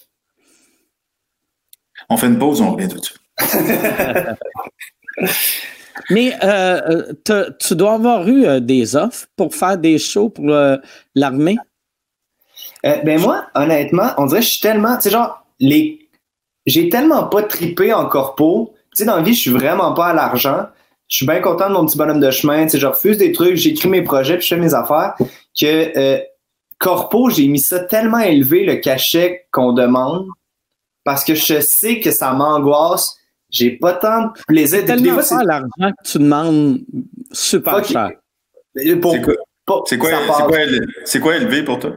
[2.09, 3.21] On fait une pause, on revient tout de suite.
[6.11, 10.51] Mais euh, euh, tu dois avoir eu euh, des offres pour faire des shows pour
[10.51, 10.77] euh,
[11.15, 11.57] l'armée?
[12.85, 16.09] Euh, ben moi, honnêtement, on dirait que je suis tellement, tu sais, genre, les,
[16.67, 18.75] j'ai tellement pas tripé en corpo.
[18.95, 20.67] Tu sais, dans la vie, je suis vraiment pas à l'argent.
[21.09, 22.65] Je suis bien content de mon petit bonhomme de chemin.
[22.65, 25.15] Tu sais, je refuse des trucs, j'écris mes projets, puis je fais mes affaires.
[25.59, 26.21] Que euh,
[26.79, 30.27] corpo, j'ai mis ça tellement élevé le cachet qu'on demande
[31.07, 33.17] parce que je sais que ça m'angoisse.
[33.49, 34.81] J'ai pas tant de plaisir.
[34.81, 36.81] Des Tellement fois, c'est pas l'argent que tu demandes
[37.33, 37.85] super Ok.
[37.87, 38.11] cher.
[39.01, 39.35] pour- C'est quoi,
[39.65, 40.43] pas- c'est quoi, ça c'est passe.
[40.43, 41.93] quoi, éle- c'est quoi élevé pour toi?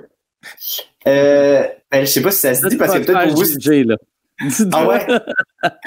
[1.07, 3.84] Euh, ben, je sais pas si ça se dit parce que peut-être pour vous, juger,
[3.84, 3.95] là.
[4.72, 5.06] Ah ouais?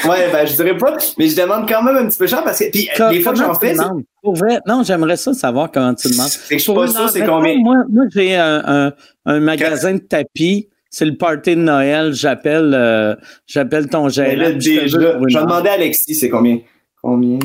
[0.04, 2.58] ouais, ben je dirais pas, mais je demande quand même un petit peu cher parce
[2.58, 3.74] que puis, les fois que j'en fais?
[4.22, 6.28] Pour vrai, non, j'aimerais ça savoir comment tu demandes.
[6.28, 7.56] c'est que je suis Pour pas sûr c'est combien.
[7.60, 8.92] Moi, moi j'ai un, un-
[9.24, 10.68] un magasin de tapis.
[10.94, 12.12] C'est le party de Noël.
[12.12, 13.16] J'appelle euh,
[13.46, 14.30] j'appelle ton gérant.
[14.30, 16.58] je déjà, vais demander à Alexis c'est combien?
[17.02, 17.38] Combien?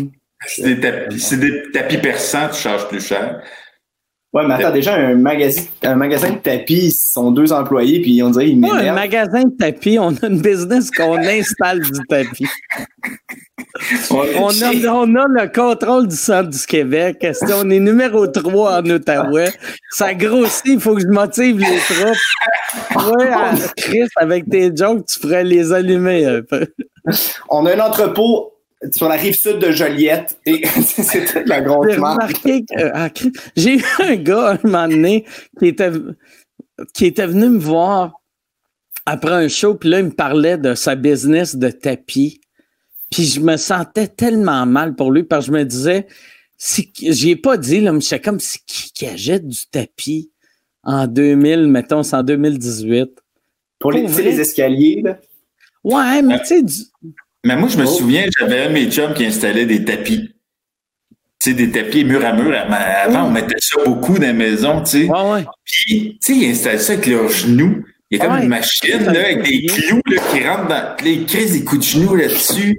[0.45, 3.41] C'est des tapis, c'est des tapis persans, tu charges plus cher.
[4.33, 8.21] Ouais, mais attends, déjà, un magasin, un magasin de tapis, ils sont deux employés, puis
[8.21, 8.95] on dirait ils Pas un m'énervent.
[8.95, 12.45] magasin de tapis, on a une business qu'on installe du tapis.
[14.11, 17.25] On a, on a le contrôle du centre du Québec.
[17.41, 19.45] Qu'on est numéro 3 en Ottawa?
[19.91, 22.17] Ça grossit, il faut que je motive les troupes.
[23.31, 26.67] À- Chris, avec tes jokes, tu ferais les allumer un peu.
[27.49, 28.53] On a un entrepôt
[28.91, 30.61] sur la rive sud de Joliette, et
[30.95, 32.21] toute la grosse J'ai marque.
[32.21, 35.25] remarqué que, ah, Chris, j'ai eu un gars un moment donné
[35.57, 35.91] qui était,
[36.93, 38.11] qui était venu me voir
[39.05, 42.39] après un show, puis là, il me parlait de sa business de tapis.
[43.11, 46.07] Puis je me sentais tellement mal pour lui parce que je me disais,
[46.57, 50.31] si, j'y ai pas dit, là, mais j'étais comme, c'est qui qui achète du tapis
[50.83, 53.09] en 2000, mettons, c'est en 2018.
[53.79, 55.19] Pour les, Pour escaliers, là.
[55.83, 56.73] Ouais, mais tu sais, du-
[57.43, 57.87] Mais moi, je me Oh.
[57.87, 60.33] souviens, j'avais un de mes chums qui installait des tapis.
[61.39, 62.51] Tu sais, des tapis mur à mur.
[62.57, 65.09] Avant, on mettait ça beaucoup dans la maison, tu sais.
[65.09, 65.45] ouais, ouais.
[65.63, 67.85] Puis, tu sais, ils installent ça avec leurs genoux.
[68.09, 68.43] Il y a comme Ouais.
[68.43, 71.99] une machine, là, avec des clous, là, qui rentrent dans, les crises des coups de
[71.99, 72.77] genoux là-dessus.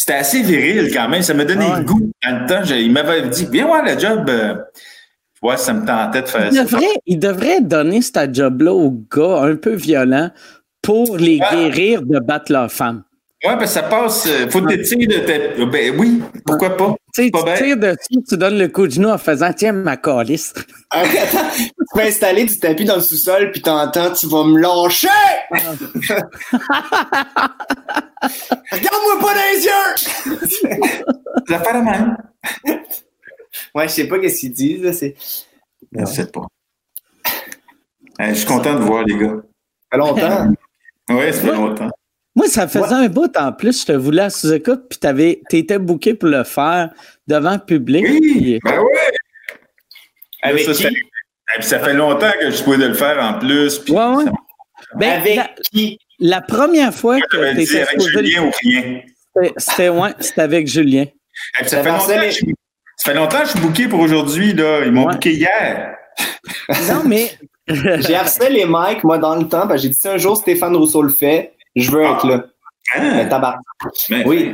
[0.00, 1.20] C'était assez viril, quand même.
[1.20, 1.78] Ça m'a donné Ah ouais.
[1.80, 2.10] le goût.
[2.26, 4.24] Dans le temps, il m'avait dit, viens voir le job.
[4.30, 4.54] euh,
[5.42, 6.64] ouais, ça me tentait de faire Il ça.
[6.64, 10.30] devrait, il devrait donner ce job-là aux gars un peu violents
[10.80, 13.02] pour les guérir de battre leurs femmes.
[13.42, 14.26] Ouais, parce que ça passe.
[14.26, 15.64] euh, Faut t'étirer de ta.
[15.64, 16.94] Ben oui, pourquoi pas?
[17.14, 19.72] Tu sais, Pas tu tires dessus, tu donnes le coup de genou en faisant Tiens,
[19.72, 20.52] ma calice.
[20.90, 24.58] Ah, Attends, tu peux installer du tapis dans le sous-sol, puis t'entends, tu vas me
[24.60, 25.08] lâcher!
[28.70, 29.94] Regarde-moi pas dans les yeux!
[31.48, 32.16] Ça fait la même.
[33.74, 35.16] Ouais, je sais pas qu'est-ce qu'ils disent, là, c'est.
[35.96, 36.46] Je sais pas.
[38.20, 39.36] Euh, je suis content de voir, les gars.
[39.36, 39.42] Ça
[39.92, 40.52] fait longtemps.
[41.08, 41.88] Ouais, ça fait longtemps.
[42.40, 45.78] Moi, ça faisait un bout en plus, je te voulais à sous-écoute, puis t'avais, t'étais
[45.78, 46.88] booké pour le faire
[47.26, 48.02] devant le public.
[48.08, 48.80] Oui, puis- ben.
[50.42, 50.82] Avec ça, qui?
[50.82, 53.78] ça fait, et puis ça fait longtemps que je pouvais de le faire en plus.
[53.78, 54.24] Puis Ouais, ouais.
[54.24, 54.32] ça-
[54.96, 55.98] Ben, Avec la, qui?
[56.18, 59.00] la première fois que dit t'étais avec le- Julien ou rien.
[59.58, 61.02] c'était- ouais, c'était avec Julien.
[61.02, 61.10] Et
[61.60, 62.38] puis ça, fait longtemps ça, que les- je,
[62.96, 64.54] ça fait longtemps que je suis booké pour aujourd'hui.
[64.54, 64.80] là.
[64.86, 65.12] Ils m'ont Ouais.
[65.12, 65.94] booké hier.
[66.88, 67.30] Non, mais.
[67.68, 70.36] J'ai harcelé les mics, moi, dans le temps, parce que j'ai dit si un jour
[70.36, 72.44] Stéphane Rousseau le fait, je veux être là.
[72.98, 73.24] Mais Hein?
[73.26, 73.62] tabarnak.
[74.10, 74.52] Mais- Oui.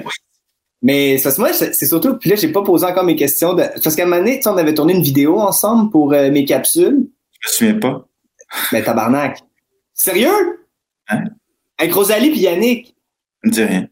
[0.82, 3.54] Mais c'est parce que moi, c'est surtout, puis là, j'ai pas posé encore mes questions.
[3.54, 6.12] De, parce qu'à un moment donné, tu sais, on avait tourné une vidéo ensemble pour
[6.12, 7.08] euh, mes capsules.
[7.40, 8.06] Je me souviens pas.
[8.72, 9.38] Mais tabarnak.
[9.94, 10.60] Sérieux?
[11.08, 11.24] Hein?
[11.78, 12.94] Avec Rosalie puis Yannick.
[13.42, 13.88] Je me dis rien.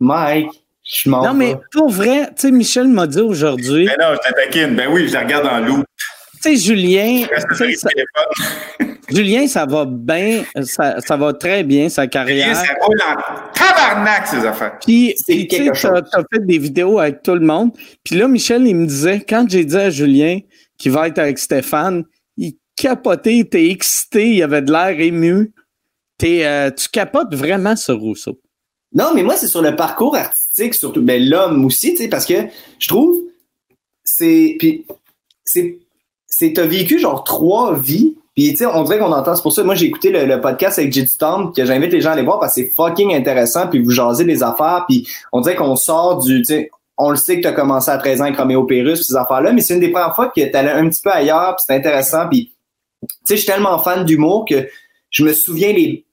[0.00, 0.50] Mike,
[0.84, 4.28] je m'en Non, mais pour vrai, tu sais, Michel m'a dit aujourd'hui, Ben non, je
[4.28, 4.76] t'attaquine.
[4.76, 5.84] Ben oui, je la regarde en loup.
[6.42, 7.88] Tu sais, Julien, sur ça-.
[9.10, 12.54] Julien, ça va bien, ça, ça va très bien, sa carrière.
[12.54, 14.78] Ça roule en tabarnak, ces affaires.
[14.84, 17.72] Puis, tu sais, t'as, fait des vidéos avec tout le monde.
[18.04, 20.40] Puis là, Michel, il me disait, quand j'ai dit à Julien
[20.76, 22.04] qu'il va être avec Stéphane,
[22.36, 25.52] il capotait, il était excité, il avait de l'air ému.
[26.18, 28.38] T'es, euh, tu capotes vraiment ce Rousseau.
[28.92, 31.02] Non, mais moi, c'est sur le parcours artistique, surtout.
[31.02, 32.34] Ben, l'homme aussi, tu sais, parce que
[32.78, 33.22] je trouve,
[34.02, 34.56] c'est.
[34.58, 34.86] Puis,
[35.44, 35.78] c'est.
[36.38, 38.16] C'est t'as vécu genre trois vies.
[38.36, 40.78] Puis, tu sais, on dirait qu'on entend, c'est pour ça, moi, j'ai écouté le, podcast
[40.78, 41.08] avec J.D.
[41.08, 43.90] Storm, que j'invite les gens à aller voir parce que c'est fucking intéressant, puis vous
[43.90, 47.42] jasez des affaires, puis on dirait qu'on sort du, tu sais, on le sait que
[47.42, 49.90] tu as commencé à 13 ans avec Roméo Pérus, ces affaires-là, mais c'est une des
[49.90, 52.52] premières fois que tu allais un petit peu ailleurs, puis c'est intéressant, puis,
[53.02, 54.68] tu sais, je suis tellement fan d'humour que
[55.10, 56.06] je me souviens les,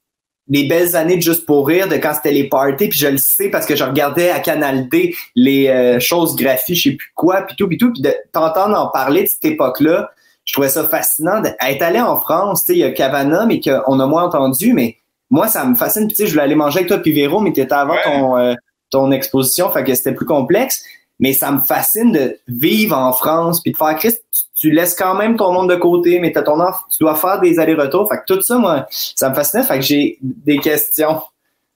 [0.48, 3.18] les belles années de Juste pour rire, de quand c'était les parties, puis je le
[3.18, 7.12] sais parce que je regardais à Canal D les euh, choses graphiques, je sais plus
[7.16, 10.12] quoi, puis tout, puis tout, puis de t'entendre en parler de cette époque-là,
[10.46, 13.60] je trouvais ça fascinant d'être allé en France, tu sais, il y a Cavana, mais
[13.60, 14.98] qu'on a moins entendu, mais
[15.30, 17.52] moi, ça me fascine, tu sais, je voulais aller manger avec toi puis Véro, mais
[17.52, 18.54] t'étais avant ton, euh,
[18.92, 20.84] ton exposition, fait que c'était plus complexe,
[21.20, 24.24] mais ça me fascine de vivre en France, puis de faire, Christ,
[24.56, 27.40] tu, laisses quand même ton monde de côté, mais t'as ton enfant, tu dois faire
[27.40, 31.22] des allers-retours, fait que tout ça, moi, ça me fascinait, fait que j'ai des questions.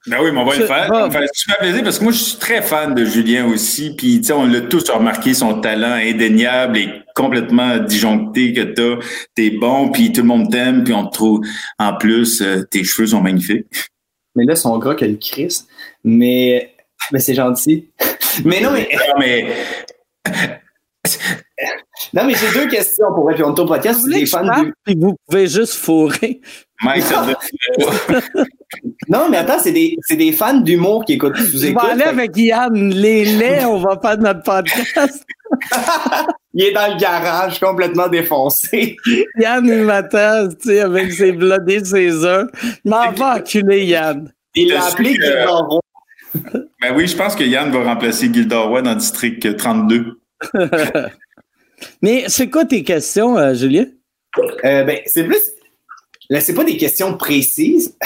[0.06, 0.86] Ben oui, mais on va le faire.
[0.86, 3.94] Ça me fait super plaisir parce que moi, je suis très fan de Julien aussi.
[3.94, 9.04] Puis, tu sais, on l'a tous remarqué, son talent indéniable et complètement disjoncté que t'as.
[9.34, 11.40] T'es bon, puis tout le monde t'aime, puis on te trouve.
[11.78, 13.66] En plus, euh, tes cheveux sont magnifiques.
[14.36, 15.68] Mais là, son gras que le Christ.
[16.02, 16.74] Mais,
[17.12, 17.90] mais c'est gentil.
[18.44, 18.88] mais non, mais.
[18.92, 19.54] Non, mais.
[22.14, 24.00] non, mais j'ai deux questions pour répondre au podcast.
[24.00, 24.72] Vous, des fans du...
[24.82, 26.40] puis vous pouvez juste fourrer.
[26.82, 27.26] Mike, ça
[29.08, 31.38] Non, mais attends, c'est des, des, fans d'humour qui écoutent.
[31.38, 32.90] Vous on va aller avec Yann.
[32.90, 35.24] Les laits, on va faire notre podcast.
[36.54, 38.96] il est dans le garage, complètement défoncé.
[39.38, 42.48] Yann, il m'attend, tu sais, avec ses blodés, ses œufs.
[42.84, 44.32] Il m'en va enculer, Yann.
[44.54, 45.80] Il l'a appelé Gildor
[46.80, 50.20] Ben oui, je pense que Yann va remplacer Gildor dans le district 32.
[52.02, 53.86] mais c'est quoi tes questions, euh, Julien?
[54.64, 55.40] Euh, ben, c'est plus.
[56.28, 57.96] Là, c'est pas des questions précises.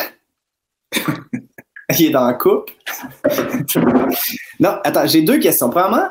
[1.98, 2.70] il est dans la coupe.
[4.60, 5.70] non, attends, j'ai deux questions.
[5.70, 6.08] Premièrement,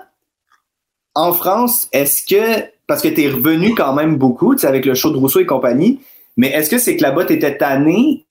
[1.15, 4.85] en France, est-ce que, parce que tu es revenu quand même beaucoup, tu sais, avec
[4.85, 6.01] le show de Rousseau et compagnie,
[6.37, 8.25] mais est-ce que c'est que là-bas, tu étais tanné?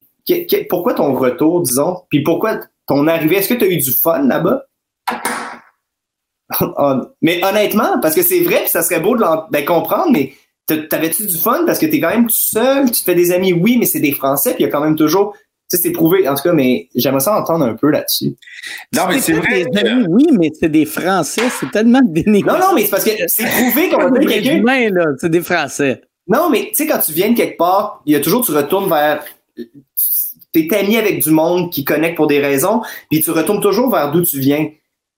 [0.68, 2.02] pourquoi ton retour, disons?
[2.08, 3.36] Puis pourquoi ton arrivée?
[3.36, 4.64] Est-ce que tu as eu du fun là-bas?
[7.22, 10.34] mais honnêtement, parce que c'est vrai, puis ça serait beau de ben, comprendre, mais
[10.66, 11.64] t'avais-tu du fun?
[11.66, 13.86] Parce que tu es quand même tout seul, tu te fais des amis, oui, mais
[13.86, 15.34] c'est des Français, puis il y a quand même toujours
[15.76, 18.34] c'est prouvé, en tout cas, mais j'aimerais ça entendre un peu là-dessus.
[18.94, 19.64] Non, mais c'est vrai.
[20.08, 22.52] Oui, mais c'est des Français, c'est tellement dénigré.
[22.52, 24.62] Non, non, mais c'est parce que c'est prouvé qu'on va quelqu'un.
[25.18, 26.02] c'est des Français.
[26.28, 28.52] Non, mais tu sais, quand tu viens de quelque part, il y a toujours, tu
[28.52, 29.24] retournes vers.
[30.52, 34.12] T'es ami avec du monde qui connecte pour des raisons, puis tu retournes toujours vers
[34.12, 34.68] d'où tu viens.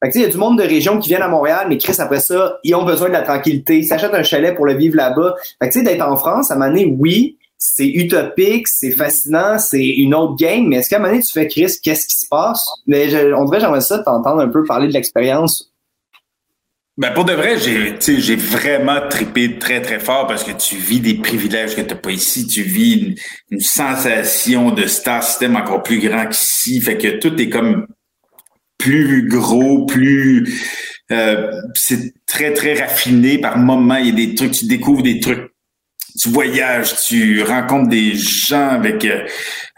[0.02, 1.96] Fait que, il y a du monde de région qui viennent à Montréal, mais Chris,
[1.98, 3.78] après ça, ils ont besoin de la tranquillité.
[3.78, 5.34] Ils s'achètent un chalet pour le vivre là-bas.
[5.60, 8.90] Fait que, tu sais, d'être en France, à un moment donné, oui, c'est utopique, c'est
[8.90, 12.06] fascinant, c'est une autre game, mais est-ce qu'à un moment donné, tu fais, Chris, qu'est-ce
[12.06, 12.62] qui se passe?
[12.86, 15.72] Mais on dirait, j'aimerais ça t'entendre un peu parler de l'expérience.
[16.98, 21.00] Ben pour de vrai, j'ai, j'ai vraiment trippé très, très fort parce que tu vis
[21.00, 22.46] des privilèges que tu n'as pas ici.
[22.46, 23.16] Tu vis
[23.50, 26.80] une, sensation de star system encore plus grand qu'ici.
[26.82, 27.86] Fait que tout est comme
[28.78, 30.62] plus gros, plus...
[31.10, 33.96] Euh, c'est très, très raffiné par moments.
[33.96, 35.53] Il y a des trucs, tu découvres des trucs
[36.18, 39.26] tu voyages, tu rencontres des gens avec euh,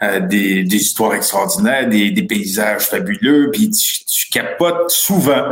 [0.03, 5.45] euh, des, des, histoires extraordinaires, des, des paysages fabuleux, puis tu, tu, capotes souvent,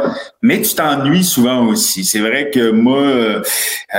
[0.44, 2.06] mais tu t'ennuies souvent aussi.
[2.06, 3.42] C'est vrai que moi, euh,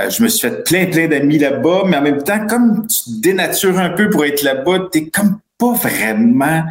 [0.09, 3.21] je me suis fait plein, plein d'amis là-bas, mais en même temps, comme tu te
[3.21, 6.63] dénatures un peu pour être là-bas, t'es comme pas vraiment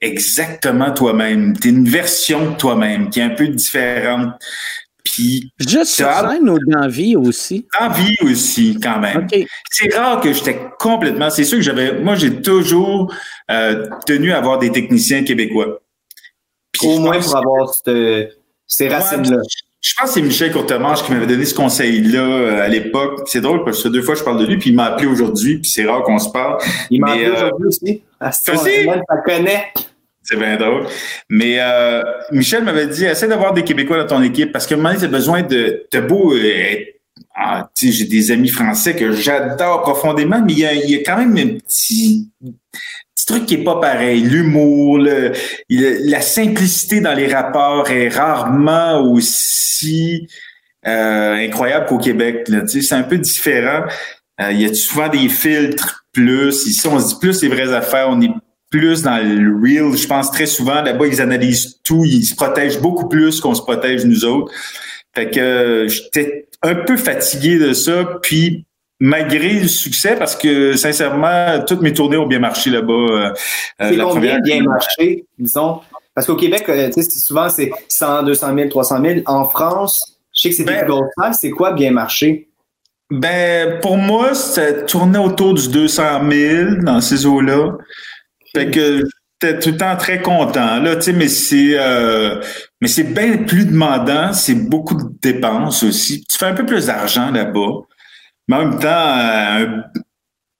[0.00, 1.56] exactement toi-même.
[1.56, 4.34] T'es une version de toi-même qui est un peu différente.
[5.06, 7.66] Juste sur scène ou dans vie aussi?
[7.78, 9.26] Dans vie aussi, quand même.
[9.70, 11.30] C'est rare que j'étais complètement.
[11.30, 12.00] C'est sûr que j'avais.
[12.00, 13.12] Moi, j'ai toujours
[13.50, 15.80] euh, tenu à avoir des techniciens québécois.
[16.82, 17.72] Au moins pour avoir
[18.66, 19.38] ces racines-là.
[19.86, 23.20] Je pense que c'est Michel Courtemanche qui m'avait donné ce conseil-là euh, à l'époque.
[23.26, 25.58] C'est drôle parce que deux fois je parle de lui, puis il m'a appelé aujourd'hui,
[25.58, 26.58] puis c'est rare qu'on se parle.
[26.90, 28.02] Il m'a appelé euh, aujourd'hui aussi.
[28.18, 28.54] Ah, ça
[29.24, 29.72] connaît.
[30.28, 30.86] C'est bien drôle.
[31.30, 34.78] Mais euh, Michel m'avait dit, essaie d'avoir des Québécois dans ton équipe parce que un
[34.78, 35.86] moment donné, tu as besoin de...
[35.90, 36.76] T'as beau euh,
[37.34, 41.18] ah, j'ai des amis français que j'adore profondément, mais il y, a, y a, quand
[41.18, 44.22] même un petit, petit truc qui est pas pareil.
[44.22, 45.32] L'humour, le,
[45.68, 50.26] la simplicité dans les rapports est rarement aussi
[50.86, 52.50] euh, incroyable qu'au Québec.
[52.66, 53.84] C'est un peu différent.
[54.40, 56.66] Euh, il y a souvent des filtres plus?
[56.66, 58.08] Ici, on se dit plus les vraies affaires.
[58.08, 58.30] On est
[58.70, 59.96] plus dans le real.
[59.96, 63.62] Je pense très souvent, là-bas, ils analysent tout, ils se protègent beaucoup plus qu'on se
[63.62, 64.52] protège nous autres.
[65.14, 68.66] Fait que euh, j'étais un peu fatigué de ça, puis
[69.00, 72.92] malgré le succès, parce que sincèrement, toutes mes tournées ont bien marché là-bas.
[72.92, 73.32] Euh,
[73.80, 75.80] euh c'est combien bien marché, disons?
[76.14, 79.20] Parce qu'au Québec, euh, souvent c'est 100, 200 000, 300 000.
[79.26, 82.48] En France, je sais que c'est des ben, grosses C'est quoi bien marché?
[83.10, 87.76] Ben, pour moi, ça tournait autour du 200 000 dans ces eaux-là.
[88.56, 89.04] Fait que
[89.42, 92.40] j'étais tout le temps très content, là, tu sais, mais c'est, euh,
[92.80, 96.24] mais c'est bien plus demandant, c'est beaucoup de dépenses aussi.
[96.24, 97.82] Tu fais un peu plus d'argent là-bas.
[98.48, 99.66] Mais en même temps, euh,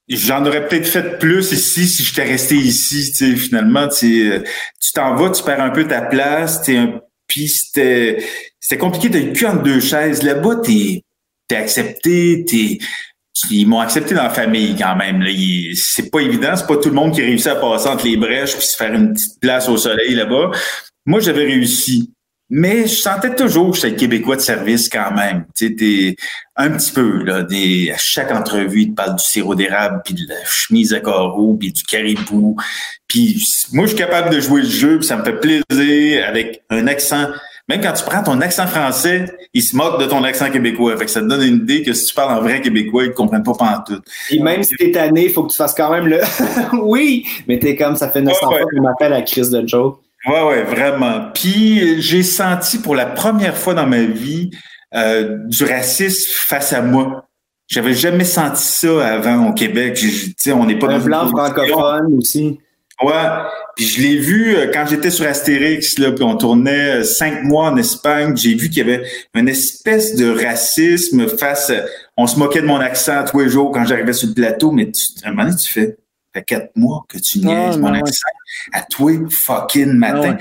[0.08, 4.30] j'en aurais peut-être fait plus ici si j'étais resté ici, tu sais, finalement, tu
[4.82, 6.60] tu t'en vas, tu perds un peu ta place,
[7.26, 8.22] puis c'était,
[8.60, 10.22] c'était compliqué, t'as le cul entre deux chaises.
[10.22, 11.02] Là-bas, t'es,
[11.48, 12.78] t'es accepté, t'es,
[13.50, 15.24] ils m'ont accepté dans la famille quand même.
[15.74, 18.56] C'est pas évident, c'est pas tout le monde qui réussit à passer entre les brèches
[18.56, 20.50] puis se faire une petite place au soleil là-bas.
[21.04, 22.12] Moi, j'avais réussi.
[22.48, 25.46] Mais je sentais toujours que j'étais Québécois de service quand même.
[25.56, 26.16] Tu
[26.54, 30.28] un petit peu, là, à chaque entrevue, ils te parlent du sirop d'érable, puis de
[30.28, 32.56] la chemise à carreaux, puis du caribou.
[33.08, 33.42] Puis
[33.72, 36.86] moi, je suis capable de jouer le jeu, puis ça me fait plaisir avec un
[36.86, 37.26] accent
[37.68, 40.96] même quand tu prends ton accent français, ils se moquent de ton accent québécois.
[40.96, 43.10] Fait que ça te donne une idée que si tu parles en vrai québécois, ils
[43.10, 44.00] te comprennent pas pendant tout.
[44.30, 46.20] Et même si t'es tanné, il faut que tu fasses quand même le
[46.80, 49.98] oui, mais t'es comme ça fait 900 fois qu'on m'appelle la crise de joke.
[50.26, 51.30] Ouais, ouais, vraiment.
[51.34, 54.50] Puis j'ai senti pour la première fois dans ma vie
[54.94, 57.28] euh, du racisme face à moi.
[57.68, 59.98] J'avais jamais senti ça avant au Québec.
[60.36, 62.60] sais, on n'est pas un blanc francophone aussi.
[63.02, 63.12] Ouais,
[63.76, 67.42] puis je l'ai vu euh, quand j'étais sur Astérix, là, puis on tournait euh, cinq
[67.42, 68.34] mois en Espagne.
[68.36, 71.70] J'ai vu qu'il y avait une espèce de racisme face.
[72.16, 74.90] on se moquait de mon accent tous les jours quand j'arrivais sur le plateau, mais
[74.90, 77.92] tu, à un moment donné, tu fais, ça fait quatre mois que tu niaises mon
[77.92, 78.28] accent
[78.72, 80.38] à toi fucking matin.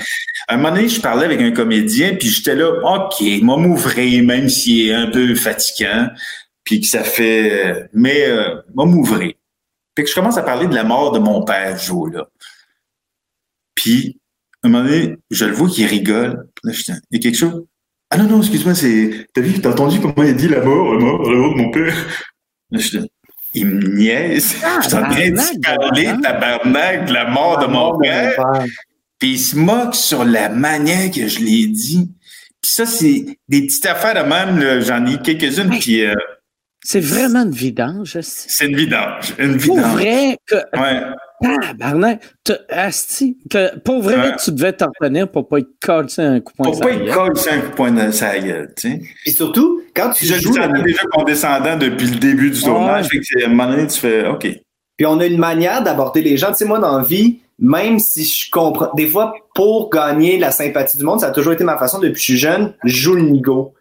[0.48, 4.23] À un moment donné, je parlais avec un comédien, puis j'étais là, OK, m'a m'ouvrir,
[4.23, 6.07] même s'il est un peu fatigant,
[6.64, 7.90] puis que ça fait...
[7.91, 9.34] Mais euh, m'a m'ouvrir.
[9.98, 12.27] Fait que je commence à parler de la mort de mon père, Joe, là.
[13.85, 14.19] Puis,
[14.63, 16.47] à un moment donné, je le vois qui rigole.
[16.63, 17.65] Là, je dis, il y a quelque chose?
[18.09, 19.27] Ah non, non, excuse-moi, c'est.
[19.31, 21.61] T'as vu, t'as entendu comment il a dit la mort, la mort, la mort de
[21.61, 21.95] mon père?
[22.71, 23.11] Là, je dis,
[23.53, 24.55] il me niaise.
[24.63, 28.43] Ah, je suis en train de parler, tabarnak, de la mort de mon père.
[29.19, 32.11] Puis il se moque sur la manière que je l'ai dit.
[32.59, 35.77] Puis ça, c'est des petites affaires de même, j'en ai quelques-unes.
[35.79, 36.05] Puis.
[36.05, 36.15] Euh,
[36.83, 38.17] c'est vraiment une vidange.
[38.19, 39.35] C'est une vidange.
[39.37, 39.67] Une vidange.
[39.67, 40.55] Pour vrai que.
[40.73, 41.01] Ouais.
[41.43, 42.21] Ah, Barnett,
[42.69, 43.37] Asti,
[43.83, 46.79] pour vrai, tu devais t'en tenir pour pas être collé un coup de poing Pour
[46.79, 49.01] pas être collé un coup de poing dans sa gueule, tu sais.
[49.25, 50.53] Et surtout, quand tu je joues.
[50.53, 53.99] Je déjà condescendant depuis le début du tournage, fait que à un moment donné, tu
[53.99, 54.47] fais OK.
[54.97, 56.51] Puis on a une manière d'aborder les gens.
[56.51, 58.93] Tu sais, moi, dans la vie, même si je comprends.
[58.95, 62.13] Des fois, pour gagner la sympathie du monde, ça a toujours été ma façon depuis
[62.13, 63.73] que je suis jeune, je joue le nigo.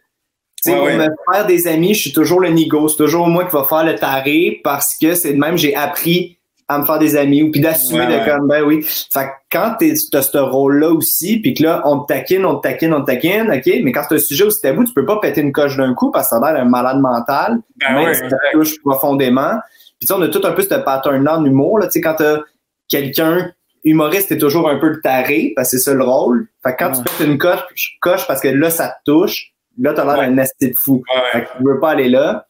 [0.64, 2.88] Tu sais, pour me faire des amis, je suis toujours le nigo.
[2.88, 6.38] C'est toujours moi qui va faire le taré parce que c'est de même, j'ai appris
[6.74, 8.82] à me faire des amis ou puis d'assumer de comme ben oui.
[8.82, 12.56] Fait que quand tu as ce rôle-là aussi, puis que là, on te taquine, on
[12.56, 15.06] te taquine, on te taquine, OK, mais quand c'est un sujet aussi tabou, tu peux
[15.06, 17.94] pas péter une coche d'un coup parce que ça a l'air un malade mental, ben
[17.94, 19.58] même si ça touche profondément.
[19.98, 22.40] Puis on a tout un peu ce pattern-là en humour, là, tu sais, quand t'as
[22.88, 23.52] quelqu'un
[23.84, 26.48] humoriste, t'es toujours un peu le taré, parce que c'est ça le rôle.
[26.62, 29.92] Fait que quand tu pètes une coche, coche parce que là, ça te touche, là,
[29.92, 31.02] t'as l'air d'un esti de fou.
[31.32, 32.46] Fait que tu veux pas aller là.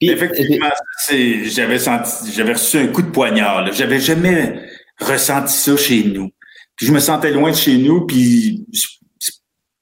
[0.00, 0.70] Effectivement,
[1.08, 3.72] j'avais senti, j'avais reçu un coup de poignard.
[3.72, 4.60] J'avais jamais
[5.00, 6.30] ressenti ça chez nous.
[6.76, 8.06] Puis je me sentais loin de chez nous.
[8.06, 8.66] Puis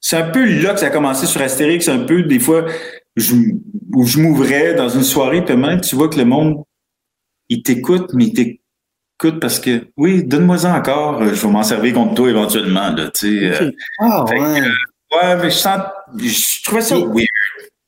[0.00, 1.88] c'est un peu là que ça a commencé sur Astérix.
[1.88, 2.66] Un peu des fois
[3.16, 3.34] je,
[3.94, 5.44] où je m'ouvrais dans une soirée.
[5.44, 6.62] Puis même tu vois que le monde
[7.48, 11.22] il t'écoute, mais il t'écoute parce que oui, donne-moi-en encore.
[11.24, 12.90] Je vais m'en servir contre toi éventuellement.
[12.90, 13.70] Là, euh.
[13.98, 14.60] ah, ouais.
[14.60, 15.80] ouais, mais je sens,
[16.16, 17.26] je trouvais ça weird.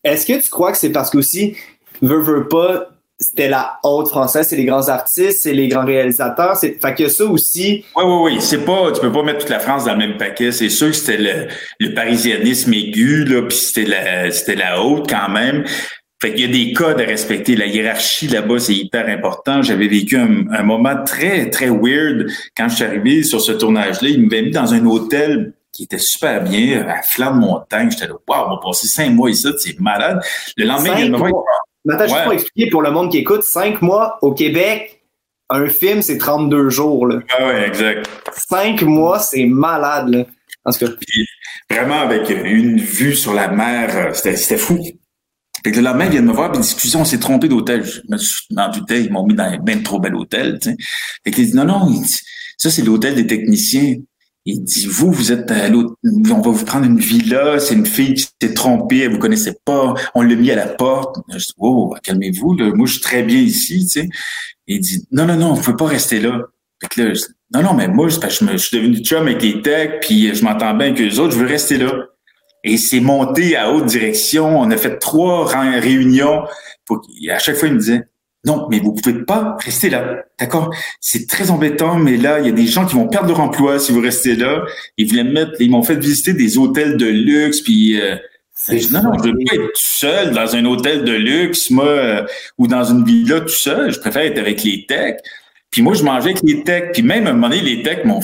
[0.05, 1.57] Est-ce que tu crois que c'est parce qu'aussi
[2.03, 2.89] veut, veut pas,
[3.19, 6.57] c'était la haute française, c'est les grands artistes, c'est les grands réalisateurs.
[6.57, 7.85] C'est, fait que ça aussi.
[7.97, 8.37] Oui, oui, oui.
[8.41, 10.53] C'est pas, tu peux pas mettre toute la France dans le même paquet.
[10.53, 11.49] C'est sûr que c'était le,
[11.81, 15.65] le parisianisme aigu, là, puis c'était la, c'était la haute quand même.
[16.21, 17.55] Fait qu'il y a des codes à respecter.
[17.55, 19.63] La hiérarchie là-bas, c'est hyper important.
[19.63, 24.09] J'avais vécu un, moment très, très weird quand je suis arrivé sur ce tournage-là.
[24.09, 27.91] Il m'avait mis dans un hôtel qui était super bien, à flanc de montagne.
[27.91, 30.21] J'étais là, waouh, on va passer cinq mois ici, c'est malade.
[30.57, 31.19] Le lendemain, il me
[31.89, 35.03] Attends, juste pour expliquer pour le monde qui écoute, cinq mois au Québec,
[35.51, 37.07] un film, c'est 32 jours.
[37.07, 37.21] Là.
[37.37, 38.09] Ah ouais, exact.
[38.35, 40.09] Cinq mois, c'est malade.
[40.09, 40.25] Là.
[40.65, 40.87] En cas.
[41.71, 44.79] vraiment, avec une vue sur la mer, euh, c'était fou.
[45.63, 47.85] Que le lendemain, ils viennent me voir, puis discussion, on s'est trompé d'hôtel.
[47.85, 50.59] Je me suis doutais, ils m'ont mis dans un bien trop bel hôtel.
[50.61, 50.77] Tu sais.
[51.25, 51.91] Fait qu'ils disent, non, non,
[52.57, 53.97] ça, c'est l'hôtel des techniciens.
[54.47, 57.87] Il dit, vous, vous êtes à l'autre, on va vous prendre une villa, c'est une
[57.87, 61.17] fille qui s'est trompée, elle vous connaissait pas, on l'a mis à la porte.
[61.31, 62.71] Je dis, oh, calmez-vous, là.
[62.75, 64.09] moi, je suis très bien ici, tu sais.
[64.67, 66.43] il dit, non, non, non, vous pouvez pas rester là.
[66.83, 69.63] Fait que là, je dis, non, non, mais moi, je, suis devenu chum avec les
[69.63, 71.93] techs, puis je m'entends bien avec eux autres, je veux rester là.
[72.65, 74.59] Et c'est monté à haute direction.
[74.59, 76.43] On a fait trois réunions.
[77.31, 78.03] à chaque fois, il me disait,
[78.45, 80.25] non, mais vous pouvez pas rester là.
[80.39, 80.75] D'accord?
[81.01, 83.79] C'est très embêtant, mais là, il y a des gens qui vont perdre leur emploi
[83.79, 84.65] si vous restez là.
[84.99, 88.17] Ils voulaient mettre, ils m'ont fait visiter des hôtels de luxe, puis euh,
[88.91, 92.27] non, non, je veux pas être tout seul dans un hôtel de luxe, moi, euh,
[92.59, 93.93] ou dans une villa tout seul.
[93.93, 95.21] Je préfère être avec les techs.
[95.71, 96.93] Puis moi, je mangeais avec les techs.
[96.93, 98.21] Puis même à un moment donné, les techs m'ont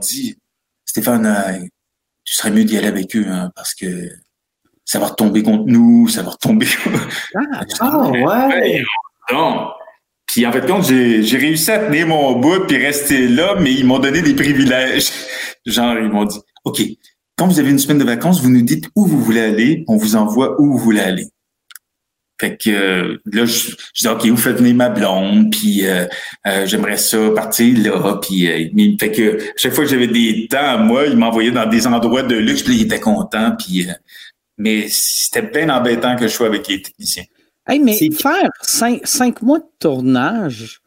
[0.00, 0.36] dit,
[0.84, 1.64] Stéphane, euh,
[2.24, 4.10] tu serais mieux d'y aller avec eux, hein, parce que
[4.84, 6.66] ça va retomber contre nous, ça va retomber.
[7.34, 8.82] ah, ah ouais.
[9.32, 9.70] Non.
[10.26, 13.84] Puis en fait, compte, j'ai réussi à tenir mon bout puis rester là, mais ils
[13.84, 15.10] m'ont donné des privilèges.
[15.66, 16.80] Genre, ils m'ont dit, OK,
[17.36, 19.96] quand vous avez une semaine de vacances, vous nous dites où vous voulez aller, on
[19.96, 21.26] vous envoie où vous voulez aller.
[22.40, 26.06] Fait que euh, là, je, dis OK, vous faites venir ma blonde, puis euh,
[26.46, 28.46] euh, j'aimerais ça partir là, puis
[28.98, 32.22] fait que chaque fois que j'avais des temps à moi, il m'envoyait dans des endroits
[32.22, 33.86] de luxe, puis il était content, puis
[34.56, 37.24] mais c'était bien embêtant que je sois avec les techniciens.
[37.70, 40.80] Hey, mais faire cinq, mois de tournage,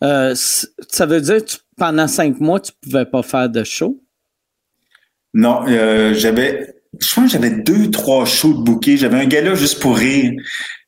[0.00, 4.00] ça veut dire que pendant cinq mois, tu pouvais pas faire de show?
[5.34, 8.96] Non, euh, j'avais, je pense que j'avais deux, trois shows de bouquet.
[8.96, 10.32] J'avais un gala juste pour rire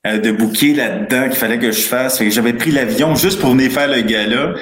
[0.06, 2.22] euh, de bouquet là-dedans qu'il fallait que je fasse.
[2.22, 4.54] j'avais pris l'avion juste pour venir faire le gala.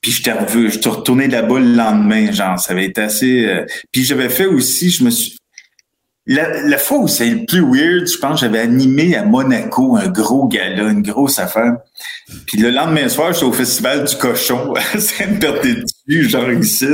[0.00, 3.46] Puis je t'ai je retourné là-bas le lendemain, genre, ça avait été assez.
[3.46, 5.36] Euh, puis j'avais fait aussi, je me suis.
[6.26, 10.06] La, la fois où c'est le plus weird, je pense, j'avais animé à Monaco un
[10.06, 11.78] gros gala, une grosse affaire.
[12.46, 16.86] Puis le lendemain soir, j'étais au festival du cochon, c'est une perte dessus, genre ici.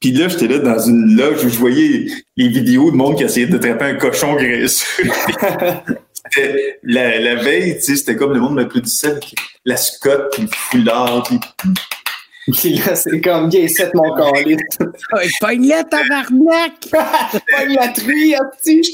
[0.00, 2.06] Puis là, j'étais là dans une loge où je voyais
[2.36, 5.04] les vidéos de monde qui essayait de trapper un cochon graisseux.
[6.82, 10.48] la, la veille, tu sais, c'était comme le monde m'applaudissait avec la scotte, puis le
[10.52, 11.38] foulard, puis...
[12.52, 14.60] Puis là, c'est comme gay 7 mon calice.
[15.40, 16.88] Pogne-la, tabarnak!
[16.90, 18.92] Pogne la truie, petit!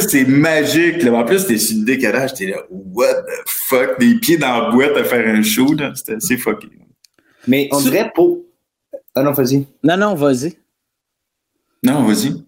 [0.00, 1.02] c'est magique.
[1.02, 1.12] Là.
[1.14, 2.30] En plus, c'était sur le décalage.
[2.30, 4.00] J'étais là, what the fuck?
[4.00, 5.92] Des pieds dans la boîte à faire un show, là.
[5.94, 6.68] C'était assez fucké.
[7.46, 8.40] Mais on dirait, pour,
[9.14, 9.66] ah non, vas-y.
[9.82, 10.58] Non, non, vas-y.
[11.82, 12.44] Non, vas-y.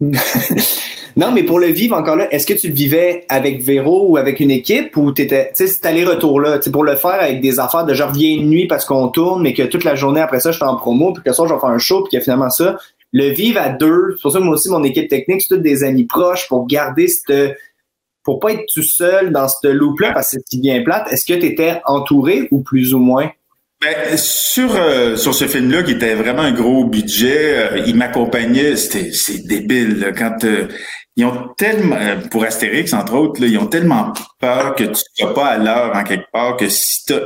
[1.16, 4.18] non, mais pour le vivre encore là, est-ce que tu le vivais avec Véro ou
[4.18, 7.86] avec une équipe ou t'étais, tu sais, cet aller-retour-là, pour le faire avec des affaires
[7.86, 10.50] de genre viens une nuit parce qu'on tourne, mais que toute la journée après ça,
[10.50, 12.50] je suis en promo, puis que ça, je vais faire un show, puis que finalement
[12.50, 12.76] ça,
[13.12, 15.62] le vivre à deux, c'est pour ça que moi aussi, mon équipe technique, c'est toutes
[15.62, 17.56] des amis proches pour garder cette,
[18.22, 21.10] pour pas être tout seul dans ce loop-là parce que c'est bien plate.
[21.10, 23.30] Est-ce que tu étais entouré ou plus ou moins?
[23.80, 28.74] Ben, sur euh, sur ce film-là, qui était vraiment un gros budget, euh, il m'accompagnait,
[28.74, 29.10] c'était
[29.44, 30.12] débile.
[30.16, 30.66] quand euh,
[31.16, 31.96] ils ont tellement,
[32.30, 35.96] pour Astérix entre autres, là, ils ont tellement peur que tu sois pas à l'heure
[35.96, 37.20] en quelque part que si t'as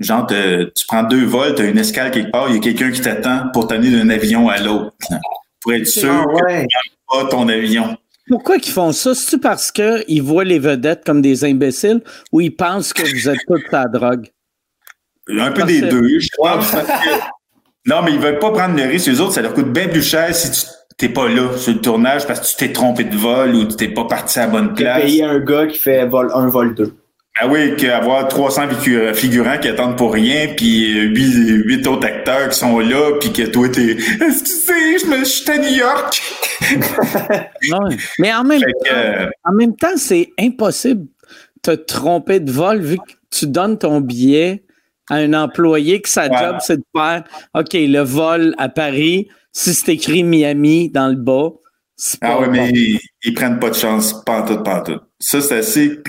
[0.00, 3.00] genre tu prends deux vols, t'as une escale quelque part, il y a quelqu'un qui
[3.00, 4.92] t'attend pour t'amener d'un avion à l'autre
[5.60, 6.66] pour être sûr que tu
[7.08, 7.96] pas ton avion.
[8.28, 9.14] Pourquoi ils font ça?
[9.14, 12.02] C'est-tu parce qu'ils voient les vedettes comme des imbéciles
[12.32, 14.26] ou ils pensent que vous êtes tous à la drogue?
[15.28, 16.58] Un peu des deux, je crois.
[17.86, 19.06] non, mais ils veulent pas prendre le risque.
[19.06, 20.66] Les autres, ça leur coûte bien plus cher si tu
[20.96, 23.76] t'es pas là sur le tournage parce que tu t'es trompé de vol ou tu
[23.76, 25.02] t'es pas parti à la bonne place.
[25.02, 26.94] payer un gars qui fait vol un vol 2.
[27.38, 28.62] Ah oui, qu'avoir 300
[29.12, 33.68] figurants qui attendent pour rien, puis 8, autres acteurs qui sont là, puis que toi,
[33.68, 33.90] t'es
[34.26, 36.22] «Excusez, je me suis à New York!
[37.68, 37.80] non,
[38.18, 41.02] mais en même, temps, euh, en même temps, c'est impossible
[41.62, 44.64] de te tromper de vol vu que tu donnes ton billet
[45.10, 47.24] à un employé que sa job, c'est de faire
[47.54, 51.48] OK, le vol à Paris, si c'est écrit Miami dans le bas,
[51.96, 52.32] c'est pas.
[52.32, 52.70] Ah oui, mais
[53.24, 55.00] ils, prennent pas de chance, pas tout, pas tout.
[55.18, 56.02] Ça, c'est assez.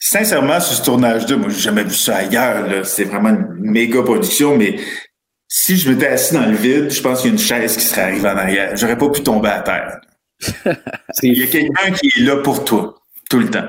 [0.00, 2.84] Sincèrement, sur ce tournage-là, moi, j'ai jamais vu ça ailleurs.
[2.84, 4.80] C'est vraiment une méga production, mais
[5.46, 7.84] si je m'étais assis dans le vide, je pense qu'il y a une chaise qui
[7.84, 8.76] serait arrivée en arrière.
[8.76, 10.00] J'aurais pas pu tomber à terre.
[11.22, 12.96] Il y a quelqu'un qui est là pour toi,
[13.30, 13.68] tout le temps.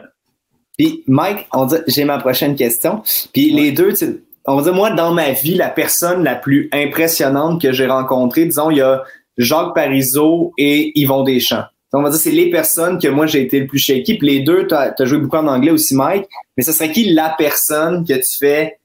[0.75, 3.03] Puis, Mike, on dit, j'ai ma prochaine question.
[3.31, 6.69] Puis, les deux, tu on va dire, moi, dans ma vie, la personne la plus
[6.73, 9.03] impressionnante que j'ai rencontrée, disons, il y a
[9.39, 11.63] Jacques Parizeau et Yvon Deschamps.
[11.91, 14.19] On va dire, c'est les personnes que moi, j'ai été le plus shaky.
[14.19, 16.27] Puis les deux, tu as, joué beaucoup en anglais aussi, Mike.
[16.55, 18.79] Mais ce serait qui la personne que tu fais?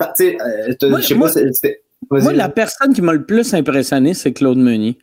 [0.00, 1.06] Tu sais, euh, moi, je
[1.52, 1.80] sais
[2.10, 4.98] pas, moi, la personne qui m'a le plus impressionné, c'est Claude Meunier.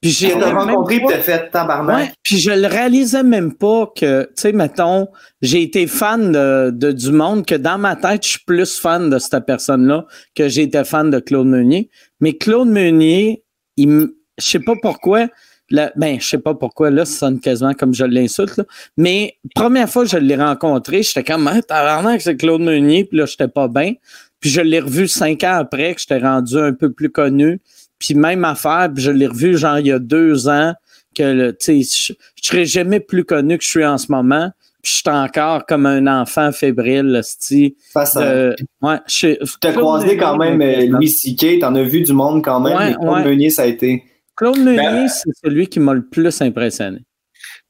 [0.00, 2.12] Puis j'ai rencontré puis fait tabarnak.
[2.22, 5.08] puis je le réalisais même pas que, tu sais, mettons,
[5.42, 9.10] j'ai été fan de, de, du monde que dans ma tête, je suis plus fan
[9.10, 11.90] de cette personne-là que j'ai été fan de Claude Meunier.
[12.20, 13.42] Mais Claude Meunier,
[13.78, 15.28] il, je sais pas pourquoi,
[15.70, 18.60] ben, je sais pas pourquoi, là, ça sonne quasiment comme je l'insulte.
[18.96, 23.18] Mais première fois que je l'ai rencontré, j'étais comme, ah, tabarnak, c'est Claude Meunier, puis
[23.18, 23.94] là, j'étais pas bien.
[24.40, 27.60] Puis je l'ai revu cinq ans après, que j'étais rendu un peu plus connu.
[27.98, 30.74] Puis même affaire, puis je l'ai revu genre il y a deux ans,
[31.14, 34.50] que, tu sais, je serais jamais plus connu que je suis en ce moment.
[34.88, 37.76] Puis je suis encore comme un enfant fébrile, là, c'ti.
[37.92, 42.00] Face à- Euh, ouais, je T'as croisé quand même euh, Louis C.K., t'en as vu
[42.00, 42.74] du monde quand même.
[42.74, 43.24] Ouais, mais Claude ouais.
[43.24, 44.02] Meunier, ça a été.
[44.34, 47.00] Claude Meunier, Ben, c'est celui qui m'a le plus impressionné.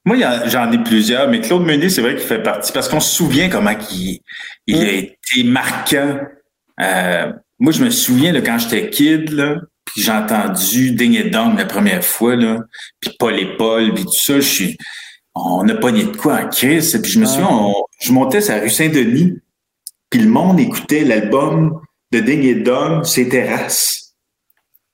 [0.05, 0.16] Moi,
[0.47, 3.49] j'en ai plusieurs, mais Claude Meunier, c'est vrai qu'il fait partie, parce qu'on se souvient
[3.49, 4.20] comment il,
[4.69, 6.19] il a été marquant.
[6.81, 11.28] Euh, moi, je me souviens, là, quand j'étais kid, là, puis j'ai entendu Ding et
[11.31, 12.59] Dong la première fois, là,
[13.01, 14.77] puis Paul et Paul, puis tout ça, je suis,
[15.34, 18.55] on a pogné de quoi en crise, puis je me souviens, on- je montais sur
[18.55, 19.38] la rue Saint-Denis,
[20.10, 21.80] puis le monde écoutait l'album
[22.12, 24.14] de Ding et Dong, ses terrasses.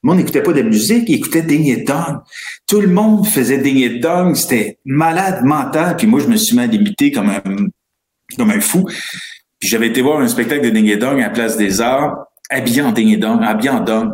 [0.03, 2.19] Le monde n'écoutait pas de musique, il écoutait Ding et Dong.
[2.67, 5.97] Tout le monde faisait Ding et Dong, c'était malade mental.
[5.97, 7.43] Puis moi, je me suis mis à l'imiter comme un,
[8.37, 8.85] comme un fou.
[9.61, 12.27] Puis j'avais été voir un spectacle de Ding et Dong à la Place des Arts,
[12.51, 14.11] habillé en Ding et Dong, habillé en Dong.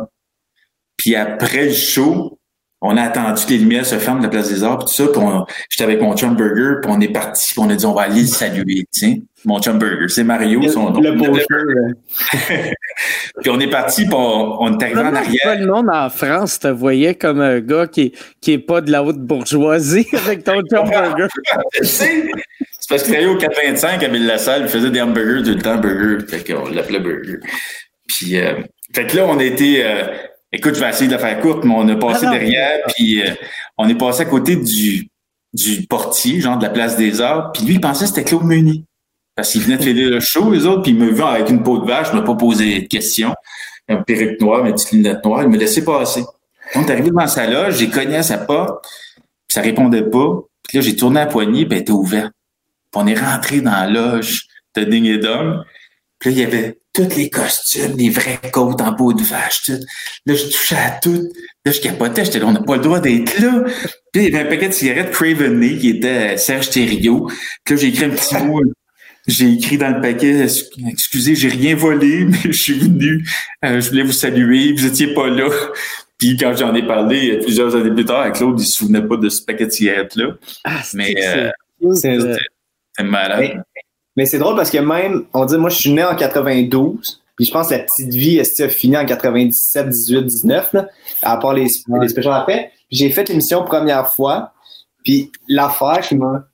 [0.95, 2.39] Puis après le show,
[2.81, 4.93] on a attendu que les lumières se ferment de la Place des Arts, puis tout
[4.93, 5.07] ça.
[5.11, 5.21] Puis
[5.69, 8.03] j'étais avec mon chum Burger, puis on est parti, puis on a dit on va
[8.03, 9.17] aller le saluer, tiens.
[9.45, 10.99] Mon chum Burger, c'est Mario, son nom.
[10.99, 11.45] Le beau jeu,
[13.41, 15.39] Puis on est parti, puis on, on est arrivé en arrière.
[15.43, 18.91] pas le monde en France te voyait comme un gars qui, qui est pas de
[18.91, 21.27] la haute bourgeoisie avec ton John Burger?
[21.81, 22.31] C'est
[22.89, 26.25] parce qu'il travaillait au 425 à Ville-la-Salle, il faisait des hamburgers tout le temps, burger.
[26.27, 27.37] Fait qu'on l'appelait burger.
[28.07, 28.55] Puis, euh,
[28.93, 30.03] fait que là, on a été, euh,
[30.51, 33.21] écoute, je vais essayer de la faire courte, mais on a passé Ah derrière, puis
[33.21, 33.33] euh,
[33.77, 35.09] on est passé à côté du,
[35.53, 38.43] du portier, genre de la place des Arts, puis lui, il pensait que c'était Claude
[38.43, 38.83] Meunier.
[39.35, 41.63] Parce qu'il venait de faire le show, les autres, puis il me vu avec une
[41.63, 43.33] peau de vache, il m'a pas posé de questions.
[43.87, 46.23] Un perruque noire, une petite lunette noire, il me laissait passer.
[46.75, 50.41] On est arrivé devant sa loge, j'ai cogné à sa porte, puis ça répondait pas.
[50.67, 52.31] Puis là, j'ai tourné la poignée, puis elle était ouverte.
[52.91, 55.63] Puis on est rentré dans la loge de Ding et Dong.
[56.21, 59.63] Puis là, il y avait tous les costumes, les vraies côtes en peau de vache,
[59.65, 59.79] tout.
[60.25, 61.29] Là, je touchais à tout.
[61.65, 63.63] Là, je capotais, j'étais là, on n'a pas le droit d'être là.
[64.13, 67.27] Puis il y avait un paquet de cigarettes Cravenly qui était euh, Serge Thériault.
[67.65, 68.61] Puis là, j'ai écrit un petit mot.
[69.27, 70.45] J'ai écrit dans le paquet,
[70.89, 73.23] excusez, j'ai rien volé, mais je suis venu,
[73.65, 75.47] euh, je voulais vous saluer, vous étiez pas là.
[76.17, 79.17] Puis quand j'en ai parlé euh, plusieurs années plus tard, Claude, il se souvenait pas
[79.17, 80.37] de ce paquet de cigarettes-là.
[80.63, 81.37] Ah, Mais, c'est-
[82.99, 83.63] euh, malade.
[84.17, 87.45] Mais, c'est drôle parce que même, on dit, moi, je suis né en 92, puis
[87.45, 90.87] je pense que la petite vie, est a fini en 97, 18, 19, là,
[91.21, 91.67] à part les,
[92.01, 92.71] les spéciales après?
[92.89, 94.51] J'ai fait l'émission première fois,
[95.03, 96.45] puis l'affaire qui m'a...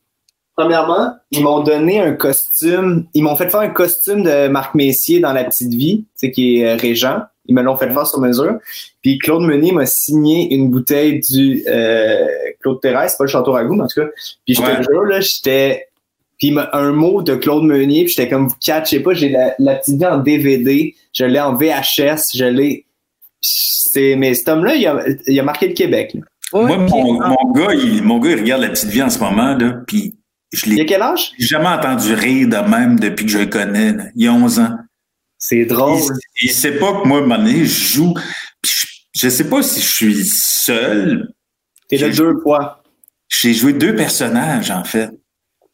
[0.56, 5.20] Premièrement, ils m'ont donné un costume, ils m'ont fait faire un costume de Marc Messier
[5.20, 7.22] dans La Petite Vie, tu sais, qui est euh, Régent.
[7.46, 8.58] Ils me l'ont fait faire sur mesure.
[9.02, 12.26] Puis Claude Meunier m'a signé une bouteille du euh,
[12.62, 14.08] Claude Thérèse, c'est pas le Château Ragout, mais en tout cas.
[14.46, 15.88] Puis je te jure, là, j'étais
[16.38, 19.30] puis il m'a- un mot de Claude Meunier, puis j'étais comme, vous catchez pas, j'ai
[19.30, 22.86] la, la petite vie en DVD, je l'ai en VHS, je l'ai.
[23.42, 26.14] C'est, mais cet homme-là, il a, il a marqué le Québec.
[26.14, 26.22] là.
[26.54, 29.56] Moi, mon, mon gars, il, mon gars, il regarde la petite vie en ce moment,
[29.56, 30.16] là, puis
[30.54, 31.32] je Il a l'ai quel âge?
[31.40, 33.92] jamais entendu rire de même depuis que je le connais.
[33.94, 34.06] là.
[34.16, 34.78] Il y a 11 ans.
[35.38, 36.00] C'est drôle.
[36.42, 38.14] Il, il sait pas que moi, à un moment donné, je joue.
[38.62, 38.88] puis je,
[39.24, 41.32] je sais pas si je suis seul.
[41.90, 42.82] T'es là deux fois.
[43.30, 45.10] J'ai joué deux personnages, en fait.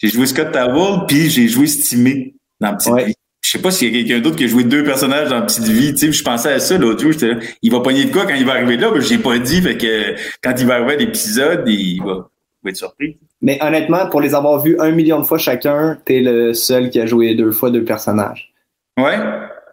[0.04, 3.06] J'ai joué Scott Towell, puis j'ai joué Stimé dans Petite Ouais.
[3.06, 3.14] Vie.
[3.42, 5.64] Je sais pas s'il y a quelqu'un d'autre qui a joué deux personnages dans Petite
[5.64, 5.94] Vie.
[5.94, 7.12] Tu sais, je pensais à ça l'autre jour.
[7.14, 8.92] J'étais là, il va pogner de quoi quand il va arriver là?
[8.92, 9.62] Ben, j'ai pas dit.
[9.62, 13.18] Fait que quand il va arriver à l'épisode, il va, il va être surpris.
[13.42, 17.00] Mais honnêtement, pour les avoir vus un million de fois chacun, t'es le seul qui
[17.00, 18.54] a joué deux fois deux personnages.
[18.98, 19.18] Ouais.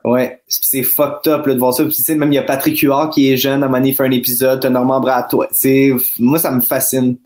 [0.05, 1.85] Ouais, c'est c'est fucked up là, de voir ça.
[1.85, 3.79] Puis, tu sais, même il y a Patrick Huard qui est jeune, à un moment
[3.79, 5.49] donné, il fait un épisode, t'as Normand Bratois.
[5.53, 7.17] C'est, moi, ça me fascine.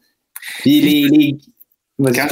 [0.61, 1.37] Puis les, les...
[2.15, 2.27] Quand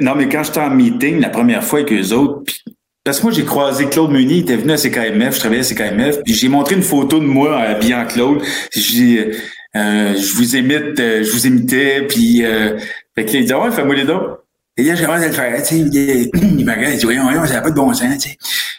[0.00, 2.62] non, mais quand j'étais en meeting la première fois avec eux autres, puis-
[3.04, 5.64] parce que moi, j'ai croisé Claude Meunier, il était venu à CKMF, je travaillais à
[5.64, 8.40] CKMF, puis j'ai montré une photo de moi habillé en Claude.
[8.74, 9.30] J'ai,
[9.76, 12.78] euh, je vous imite, euh, je vous imitais, puis euh,
[13.14, 14.36] fait que là, il dit, ouais, fais-moi les dons.
[14.78, 17.04] Et là, j'ai hâte de le faire, tu sais, il, il me regarde, il dit,
[17.04, 18.36] voyons, voyons, ça n'a pas de bon sens, tu sais.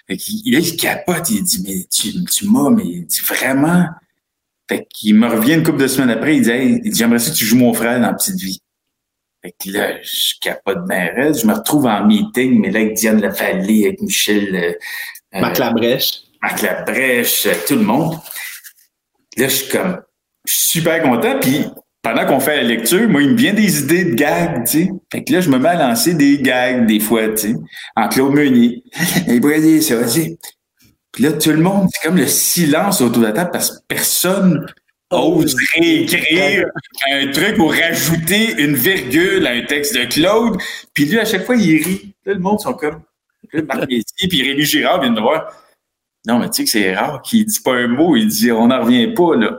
[0.07, 3.85] Fait qu'il, là, il capote, il dit, mais tu, tu m'as, mais il dit, vraiment?
[4.67, 7.19] Fait qu'il me revient une couple de semaines après, il dit, hey, il dit, j'aimerais
[7.19, 8.59] ça que tu joues mon frère dans Petite Vie.
[9.45, 11.37] Fait que là, je capote bien raide.
[11.37, 14.71] Je me retrouve en meeting, mais là, avec Diane Lavallée, avec Michel, euh,
[15.35, 16.21] euh, Marc Labrèche.
[16.41, 18.15] Marc Labrèche, euh, tout le monde.
[19.37, 20.01] Là, je suis comme,
[20.47, 21.37] je suis super content.
[21.39, 21.63] Puis,
[22.01, 24.89] pendant qu'on fait la lecture, moi, il me vient des idées de gags, tu sais.
[25.11, 27.55] Fait que là, je me mets à lancer des gags, des fois, tu sais,
[27.95, 28.81] en Claude Meunier.
[29.41, 30.37] Pourrait dire ça, tu sais.
[31.11, 33.77] Puis là, tout le monde, c'est comme le silence autour de la table parce que
[33.87, 34.65] personne
[35.11, 36.65] ose réécrire
[37.11, 40.57] un truc ou rajouter une virgule à un texte de Claude.
[40.93, 42.15] Puis lui, à chaque fois, il rit.
[42.25, 43.01] Là, le monde sont comme,
[43.53, 45.51] là, Marc Messier, puis Rémi Girard vient de voir.
[46.27, 48.67] Non, mais tu sais que c'est rare qu'il dit pas un mot, il dit on
[48.67, 49.57] n'en revient pas, là.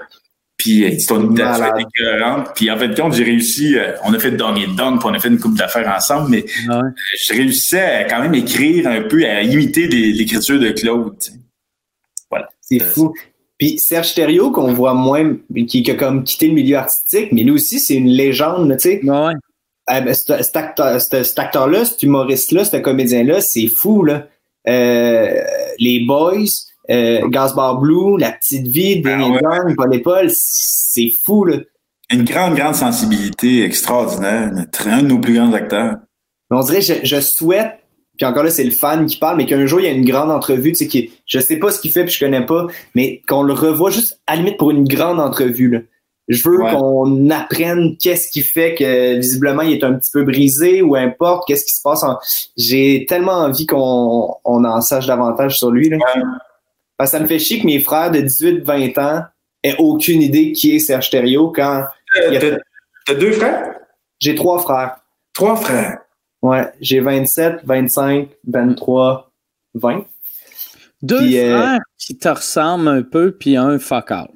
[0.56, 2.48] Puis euh, ton imitation était écœurante.
[2.56, 5.18] Puis en fait, compte, j'ai réussi, euh, on a fait Donnie Dunk, puis on a
[5.20, 6.88] fait une coupe d'affaires ensemble, mais Ah ouais.
[6.88, 6.90] euh,
[7.28, 11.14] je réussissais à quand même écrire un peu, à imiter l'écriture de Claude.
[12.30, 12.48] Voilà.
[12.60, 13.14] C'est fou.
[13.58, 15.36] Puis Serge Thériault, qu'on voit moins,
[15.68, 18.90] qui, qui a comme quitté le milieu artistique, mais lui aussi, c'est une légende, tu
[18.90, 19.00] sais.
[19.02, 19.32] Ouais.
[19.86, 24.26] Ah, ben, cet, cet acteur, cet, acteur-là, humoriste-là, ce comédien-là, c'est fou, là.
[24.68, 25.42] Euh,
[25.78, 26.48] les Boys,
[26.90, 29.40] euh, Gaspard Blue, La Petite Vie, Ah Danny ouais.
[29.40, 31.58] Dunn, Paul et Paul, c'est fou, là.
[32.10, 34.52] Une grande, grande sensibilité extraordinaire.
[34.86, 35.96] Un de nos plus grands acteurs.
[36.50, 37.78] On dirait, je, je souhaite,
[38.16, 40.04] puis encore là, c'est le fan qui parle, mais qu'un jour, il y a une
[40.04, 42.66] grande entrevue, tu sais, qui, je sais pas ce qu'il fait, puis je connais pas,
[42.94, 45.78] mais qu'on le revoit juste, à la limite, pour une grande entrevue, là.
[46.28, 46.72] Je veux Ouais.
[46.72, 51.46] qu'on apprenne qu'est-ce qui fait que, visiblement, il est un petit peu brisé, ou importe,
[51.46, 52.02] qu'est-ce qui se passe.
[52.02, 52.18] en-
[52.56, 55.98] J'ai tellement envie qu'on on en sache davantage sur lui, là.
[55.98, 56.22] Ouais.
[56.96, 59.20] Parce que ça me fait chier que mes frères de 18-20 ans
[59.62, 61.84] aient aucune idée qui est Serge Thériault quand
[62.32, 62.56] Euh,
[63.06, 63.74] t'as deux frères?
[64.18, 64.96] j'ai trois frères.
[65.32, 65.98] Trois frères.
[66.46, 69.30] Ouais, j'ai 27, 25, 23,
[69.74, 70.04] 20.
[71.02, 74.30] Deux Puis, euh, frères qui te ressemblent un peu, puis un fuck out.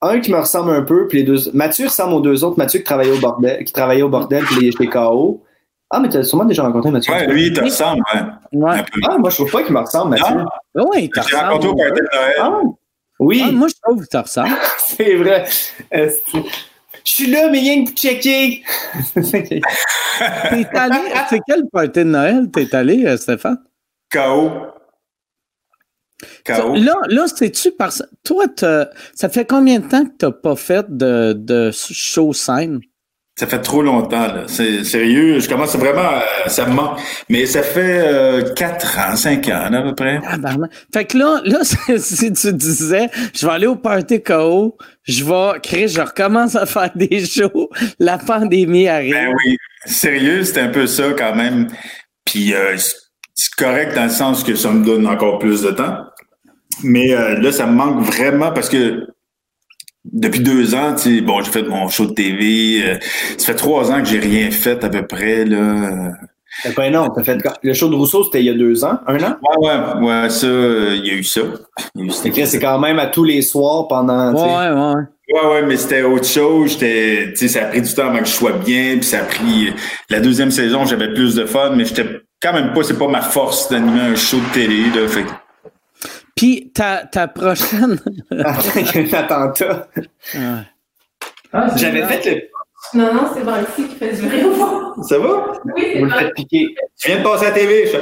[0.00, 1.50] Un qui me ressemble un peu, puis les deux.
[1.52, 2.56] Mathieu ressemble aux deux autres.
[2.58, 5.42] Mathieu qui travaillait au bordel, qui travaillait au bordel, puis était KO.
[5.90, 7.12] Ah, mais t'as sûrement déjà rencontré Mathieu.
[7.12, 8.82] Ouais, lui, il te ressemble, ouais.
[9.08, 10.34] Ah, moi, je trouve pas qu'il me ressemble, Mathieu.
[10.74, 10.86] Non.
[10.88, 11.88] Ouais, il te J'ai rencontré au ressemble.
[11.88, 12.34] party de Noël.
[12.40, 12.60] Ah,
[13.20, 14.48] oui, Ah, moi, je trouve qu'il te ressemble.
[14.78, 15.44] c'est vrai.
[17.04, 18.62] Je suis là, mais rien que pour checker.
[19.14, 20.98] T'es allé,
[21.28, 23.62] c'est quel party de Noël t'es allé, euh, Stéphane?
[24.10, 24.50] K.O.
[26.44, 26.74] K.O.
[26.76, 28.46] Là, là c'est-tu parce Toi,
[29.14, 32.80] ça fait combien de temps que t'as pas fait de, de show scène?
[33.36, 34.44] Ça fait trop longtemps, là.
[34.46, 35.40] C'est sérieux.
[35.40, 36.02] Je commence vraiment,
[36.44, 37.00] à- ça me manque.
[37.28, 40.20] Mais ça fait euh, 4 ans, 5 ans, là, à peu près.
[40.20, 40.70] Tabarnak.
[40.92, 41.58] Fait que là, là,
[41.98, 46.64] si tu disais, je vais aller au party KO, je vais créer, je recommence à
[46.66, 49.14] faire des shows, la pandémie arrive.
[49.14, 49.56] Ben oui.
[49.84, 51.66] Sérieux, c'est un peu ça quand même.
[52.24, 52.94] Puis euh, c'est
[53.36, 56.04] c'est correct dans le sens que ça me donne encore plus de temps.
[56.84, 59.08] Mais euh, là, ça me manque vraiment parce que
[60.12, 62.82] depuis deux ans, tu sais, bon, j'ai fait mon show de TV.
[62.84, 62.94] euh,
[63.38, 66.12] ça fait trois ans que j'ai rien fait à peu près, là.
[66.76, 69.16] ben non, t'as fait le show de Rousseau, c'était il y a deux ans, un
[69.22, 69.36] an?
[69.60, 71.40] Ouais, ouais, ouais, ça, euh, il y a eu ça.
[72.12, 74.32] C'est quand même à tous les soirs pendant.
[74.32, 74.44] tu sais.
[74.44, 75.02] Ouais, ouais.
[75.32, 76.72] Ouais, ouais, mais c'était autre chose.
[76.72, 79.20] J'étais, tu sais, ça a pris du temps avant que je sois bien, puis ça
[79.20, 79.72] a pris
[80.10, 82.04] la deuxième saison, j'avais plus de fun, mais j'étais
[82.42, 85.08] quand même pas, c'est pas ma force d'animer un show de télé, là.
[85.08, 85.30] Fait que-
[86.36, 87.98] Puis ta, ta prochaine.
[88.44, 89.88] Après qu'il y a eu l'attentat.
[90.34, 91.60] Ouais.
[91.76, 92.98] J'avais fait le.
[92.98, 94.42] Non, non, c'est Banksy qui fait du vrai.
[95.08, 95.52] Ça va?
[95.64, 96.74] Oui, c'est Vous le faites piquer.
[97.00, 97.98] Tu viens de passer à la TV, ça.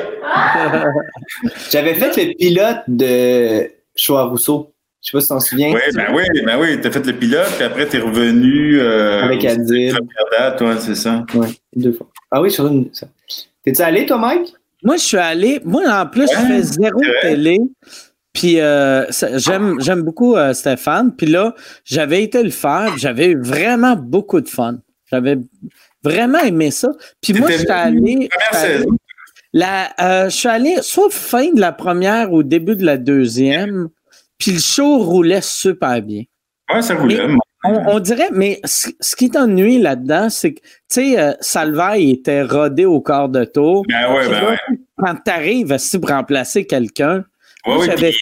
[1.70, 3.70] J'avais fait le pilote de
[4.16, 4.72] à Rousseau.
[5.02, 5.72] Je sais pas si t'en souviens.
[5.74, 9.44] Oui, ben oui, ben oui, t'as fait le pilote, puis après t'es revenu euh, Avec
[9.44, 9.94] Adil.
[9.94, 11.24] ouais, c'est ça.
[11.34, 12.06] Ouais, deux fois.
[12.30, 12.88] Ah oui, sur une.
[13.64, 14.54] T'es-tu allé, toi, Mike?
[14.84, 15.60] Moi, je suis allé.
[15.64, 17.58] Moi, en plus, je Ouais, fais zéro télé.
[18.32, 19.04] Puis euh,
[19.36, 21.14] j'aime j'aime beaucoup euh, Stéphane.
[21.14, 21.54] Puis là,
[21.84, 22.96] j'avais été le faire.
[22.96, 24.78] J'avais eu vraiment beaucoup de fun.
[25.10, 25.36] J'avais
[26.02, 26.88] vraiment aimé ça.
[27.20, 28.28] Puis moi, j'étais allé.
[29.54, 33.90] La, euh, je suis allé soit fin de la première ou début de la deuxième.
[34.38, 36.22] Puis le show roulait super bien.
[36.72, 37.20] Ouais, ça roulait.
[37.64, 42.10] On, on dirait, mais ce, ce qui t'ennuie là-dedans, c'est que, tu sais, euh, Salvaille
[42.10, 43.84] était rodé au quart de tour.
[43.88, 44.78] Ben ouais, ben là, ouais.
[44.96, 47.24] Quand t'arrives pour remplacer quelqu'un,
[47.66, 48.12] Ouais, ouais, j'avais-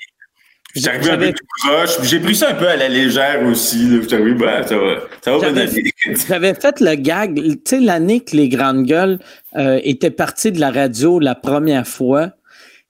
[1.10, 1.90] un peu tout proche.
[2.04, 3.88] J'ai pris ça un peu à la légère aussi.
[3.88, 3.98] là.
[4.02, 5.82] J'étais arrivé, ça va, ça va bien J'avais.
[6.28, 9.18] J'avais fait le gag, tu sais, l'année que les grandes gueules
[9.56, 12.30] euh, étaient partis de la radio la première fois,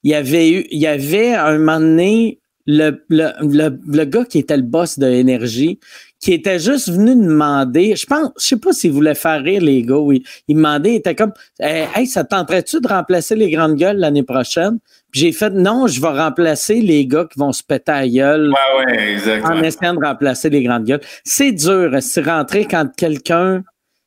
[0.02, 4.24] il y avait eu, il y avait un moment donné le, le, le, le gars
[4.26, 5.80] qui était le boss de Énergie,
[6.20, 9.82] qui était juste venu demander, je pense, je sais pas s'il voulait faire rire les
[9.82, 13.76] gars, oui, il demandait, il était comme, hey, hey, ça tenterait-tu de remplacer les grandes
[13.76, 14.78] gueules l'année prochaine?
[15.10, 18.08] Puis j'ai fait, non, je vais remplacer les gars qui vont se péter à la
[18.08, 19.44] gueule Ouais, ouais, exact.
[19.44, 21.00] en essayant de remplacer les grandes gueules.
[21.24, 23.62] C'est dur, c'est rentrer quand quelqu'un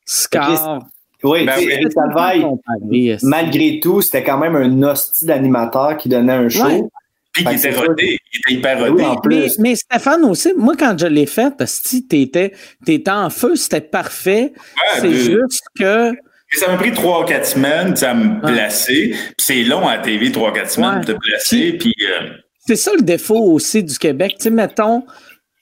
[0.06, 0.86] score?
[1.24, 1.54] Oui, Ben
[2.90, 3.16] oui.
[3.18, 6.66] C'est- malgré tout, c'était quand même un hostie d'animateur qui donnait un show.
[6.66, 6.82] Ouais.
[7.32, 8.20] Puis que était rodé.
[8.34, 9.04] Il était hyper Oui, rodé.
[9.06, 9.60] en Mais, plus.
[9.60, 12.52] mais Stéphane aussi, moi, quand je l'ai fait, si t'étais,
[12.86, 14.54] t'étais en feu, c'était parfait.
[14.56, 16.12] Ouais, c'est juste que.
[16.60, 19.10] Ça m'a pris trois ou quatre semaines à me placer.
[19.12, 21.74] Puis c'est long à la TV, trois ou quatre semaines, de te placer.
[21.74, 22.30] Puis euh,
[22.68, 24.36] C'est ça le défaut aussi du Québec.
[24.38, 25.04] Tu sais, mettons,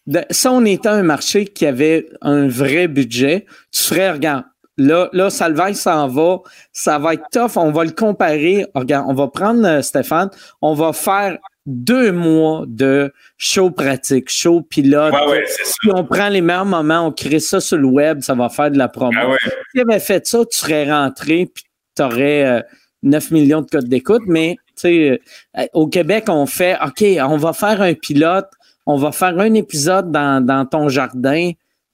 [0.07, 4.43] de- si on était un marché qui avait un vrai budget, tu ferais, regarde,
[4.77, 6.39] là, là, Salvaille s'en va.
[6.71, 7.57] Ça va être tough.
[7.57, 8.65] On va le comparer.
[8.73, 10.29] Regarde, on va prendre euh, Stéphane.
[10.61, 15.13] On va faire deux mois de show pratique, show pilote.
[15.13, 15.43] Ouais, ouais.
[15.79, 18.71] Puis on prend les meilleurs moments, on crée ça sur le web, ça va faire
[18.71, 19.11] de la promo.
[19.15, 19.37] Ah ouais.
[19.43, 21.63] Si tu avais fait ça, tu serais rentré, puis
[21.95, 22.63] tu aurais
[23.03, 25.21] 9 millions de codes d'écoute, mais tu sais,
[25.57, 28.49] euh, au Québec, on fait OK, on va faire un pilote,
[28.85, 31.51] on va faire un épisode dans, dans ton jardin,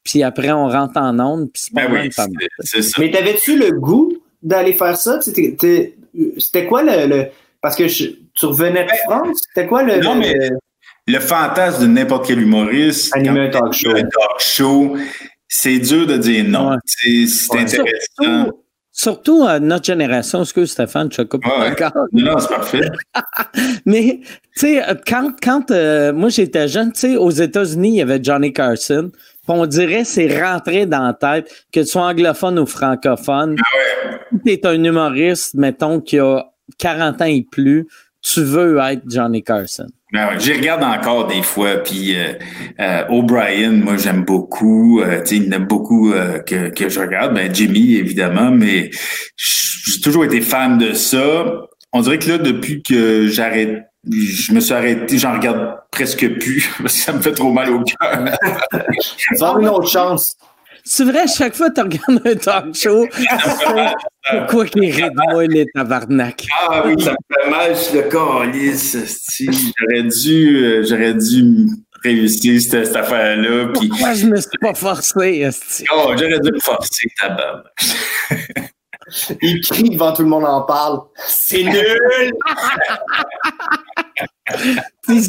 [0.10, 2.28] puis après, on rentre en onde, puis c'est pas Ben mal oui, mal.
[2.62, 3.02] c'est- c'est ça.
[3.02, 5.20] Mais t'avais-tu le goût d'aller faire ça?
[5.22, 7.26] C'était quoi le, le-
[7.62, 9.40] Parce que je- tu revenais de France?
[9.48, 10.00] C'était quoi le.
[10.02, 10.50] Non, le- mais-
[11.10, 13.16] Le fantasme de n'importe quel humoriste.
[13.16, 13.92] Animer un talk show.
[13.92, 14.96] Un talk show,
[15.48, 16.72] c'est dur de dire non.
[16.72, 16.78] Ouais.
[16.86, 17.62] C'est Ouais.
[17.62, 17.96] intéressant.
[18.22, 21.72] Surtout, surtout à notre génération, excuse Stéphane, je te coupe Ouais, ouais.
[21.72, 21.94] encore.
[22.12, 22.82] Non, non, c'est parfait.
[23.86, 24.30] Mais, tu
[24.60, 28.52] sais, quand, quand euh, moi j'étais jeune, tu sais, aux États-Unis, il y avait Johnny
[28.54, 29.10] Carson.
[29.48, 33.56] On dirait c'est rentré dans la tête, que tu sois anglophone ou francophone.
[34.32, 36.46] Si tu es un humoriste, mettons, qui a
[36.78, 37.88] 40 ans et plus,
[38.22, 39.88] tu veux être Johnny Carson.
[40.14, 41.78] Ben ouais, j'y regarde encore des fois.
[41.78, 42.34] Puis euh,
[42.80, 45.02] euh, O'Brien, moi j'aime beaucoup.
[45.02, 47.36] Euh, il y en a beaucoup euh, que, que je regarde.
[47.36, 48.90] Ben Jimmy, évidemment, mais
[49.36, 51.46] j'ai toujours été fan de ça.
[51.92, 56.70] On dirait que là, depuis que j'arrête, je me suis arrêté, j'en regarde presque plus
[56.82, 58.38] parce que ça me fait trop mal au cœur.
[59.36, 60.36] Sors une autre chance.
[60.90, 63.06] C'est vrai, chaque fois que tu regardes un talk show,
[64.48, 66.48] pourquoi qu'il rit de moi, les tabarnak?
[66.70, 68.98] Ah oui, ça me fait mal, je suis le calice.
[69.78, 71.68] J'aurais dû, euh, j'aurais dû
[72.06, 73.74] réussir cette, cette affaire-là.
[73.78, 75.50] Puis, Pourquoi je me suis pas forcé,
[75.94, 78.74] oh, j'aurais dû me forcer, tabarnak.
[79.42, 81.00] Il crie devant tout le monde en parle.
[81.18, 82.34] C'est nul!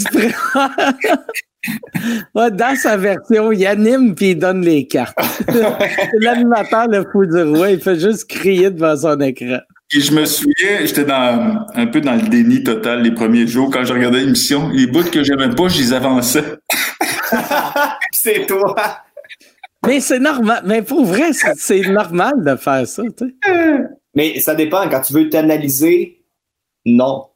[2.34, 5.18] Dans sa version, il anime puis il donne les cartes.
[5.48, 9.58] C'est l'animateur, le fou du roi, il fait juste crier devant son écran.
[9.88, 13.70] Puis je me souviens, j'étais dans un peu dans le déni total les premiers jours
[13.70, 14.68] quand je regardais l'émission.
[14.68, 16.44] Les bouts que j'aimais pas, je les avançais.
[18.12, 18.74] C'est toi!
[19.86, 20.62] Mais c'est normal.
[20.66, 23.02] Mais pour vrai, c'est normal de faire ça.
[23.16, 23.78] tu sais.
[24.14, 24.88] Mais ça dépend.
[24.88, 26.22] Quand tu veux t'analyser,
[26.84, 27.26] non.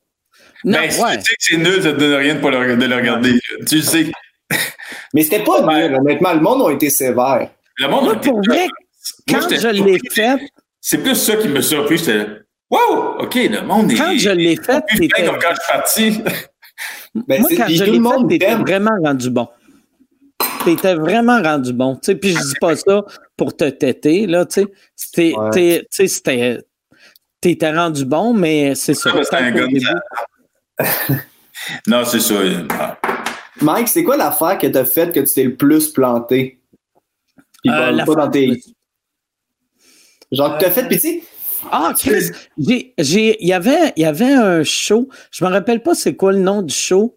[0.64, 1.18] Non, ben, si ouais.
[1.18, 3.38] tu sais que c'est nul, ça te donne rien de, pas le, de le regarder.
[3.68, 4.06] Tu le sais.
[5.14, 6.32] Mais c'était pas nul, honnêtement.
[6.34, 7.50] Le monde a été sévère.
[7.78, 8.66] Le monde Moi, a été- pour vrai,
[9.28, 10.38] quand je l'ai fait,
[10.80, 11.98] C'est plus ça qui me surpris.
[11.98, 12.26] J'étais
[12.70, 13.18] Wow!
[13.20, 13.96] OK, le monde est.
[13.96, 14.82] quand je l'ai fait,
[15.26, 16.22] comme quand je suis parti.
[17.14, 19.46] Ben, moi, quand je l'ai le monde fait, t'étais vraiment rendu bon.
[20.64, 21.94] T'étais vraiment rendu bon.
[21.96, 23.02] Tu sais, puis je dis pas ça
[23.36, 24.64] pour te têter, là, tu
[24.96, 25.34] sais.
[25.34, 25.86] Ouais.
[25.90, 26.58] c'était,
[27.40, 29.10] t'étais rendu bon, mais c'est ça.
[29.22, 29.80] C'est un gars de
[31.86, 32.34] Non, c'est ça.
[32.70, 32.98] Ah.
[33.60, 36.60] Mike, c'est quoi l'affaire que t'as faite que tu t'es le plus planté?
[37.62, 38.60] Puis Euh, pas, dans tes.
[40.32, 41.22] Genre, que t'as fait, puis tu sais,
[41.70, 45.08] Ah, Chris, j'ai, j'ai, il y avait, il y avait un show.
[45.30, 47.16] Je me rappelle pas c'est quoi le nom du show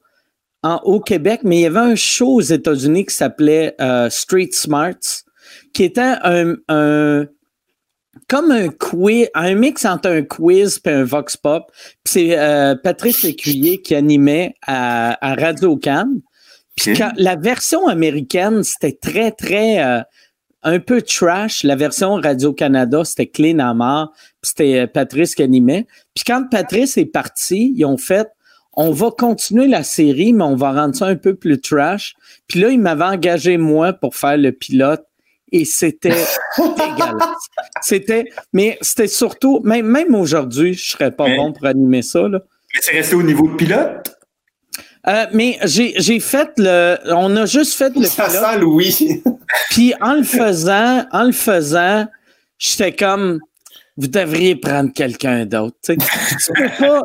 [0.66, 4.50] en, au Québec, mais il y avait un show aux États-Unis qui s'appelait euh, Street
[4.52, 5.24] Smarts,
[5.74, 7.28] qui était un, un
[8.28, 11.72] comme un quiz, un mix entre un quiz et un vox pop.
[12.04, 16.22] C'est euh, Patrice Lécuyer qui animait à, à Radio Cannes.
[16.76, 20.02] Puis la version américaine, c'était très, très euh,
[20.64, 21.64] un peu trash.
[21.64, 24.14] La version Radio-Canada, c'était clean à mort.
[24.42, 25.86] Puis c'était Patrice qui animait.
[26.16, 28.28] Puis quand Patrice est parti, ils ont fait
[28.76, 32.16] on va continuer la série, mais on va rendre ça un peu plus trash.
[32.48, 35.04] Puis là, il m'avait engagé moi pour faire le pilote.
[35.52, 36.10] Et c'était
[36.58, 37.48] dégueulasse.
[37.82, 42.28] C'était, mais c'était surtout, même, même aujourd'hui, je serais pas Mais- bon pour animer ça,
[42.28, 42.40] là.
[42.74, 44.12] Mais c'est resté au niveau de pilote?
[45.08, 48.42] Euh, mais j'ai, j'ai fait le, on a juste fait le ça pilote.
[48.44, 49.24] sent Louis.
[49.70, 52.08] Puis en le faisant, en le faisant,
[52.58, 53.40] j'étais comme
[53.98, 55.78] vous devriez prendre quelqu'un d'autre.
[55.84, 55.98] Tu sais.
[55.98, 57.04] Tu peux pas.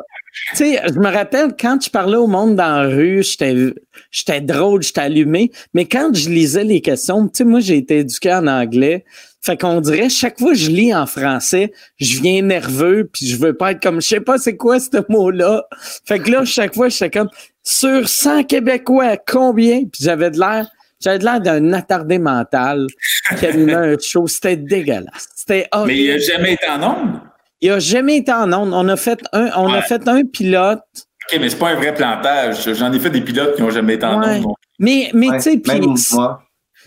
[0.50, 3.74] Tu sais, je me rappelle quand je parlais au monde dans la rue, j'étais
[4.10, 5.50] j'étais drôle, j'étais allumé.
[5.74, 9.04] Mais quand je lisais les questions, tu sais, moi j'ai été éduqué en anglais.
[9.42, 13.36] Fait qu'on dirait chaque fois que je lis en français, je viens nerveux puis je
[13.36, 15.64] veux pas être comme je sais pas c'est quoi ce mot-là.
[16.04, 17.30] Fait que là chaque fois j'étais comme
[17.62, 19.80] sur 100 Québécois, combien?
[19.80, 20.68] Puis j'avais de l'air
[21.02, 22.86] j'avais de l'air d'un attardé mental
[23.38, 24.26] qui animait un show.
[24.26, 25.28] C'était dégueulasse.
[25.34, 25.98] C'était Mais horrible.
[25.98, 27.29] il n'a jamais été en nombre?
[27.60, 28.72] Il a jamais été en onde.
[28.72, 30.80] On a fait un, on a fait un pilote.
[31.32, 32.72] OK, mais c'est pas un vrai plantage.
[32.74, 34.38] J'en ai fait des pilotes qui n'ont jamais été en Ouais.
[34.40, 34.54] nombre.
[34.78, 35.80] Mais, mais Ouais, tu sais, puis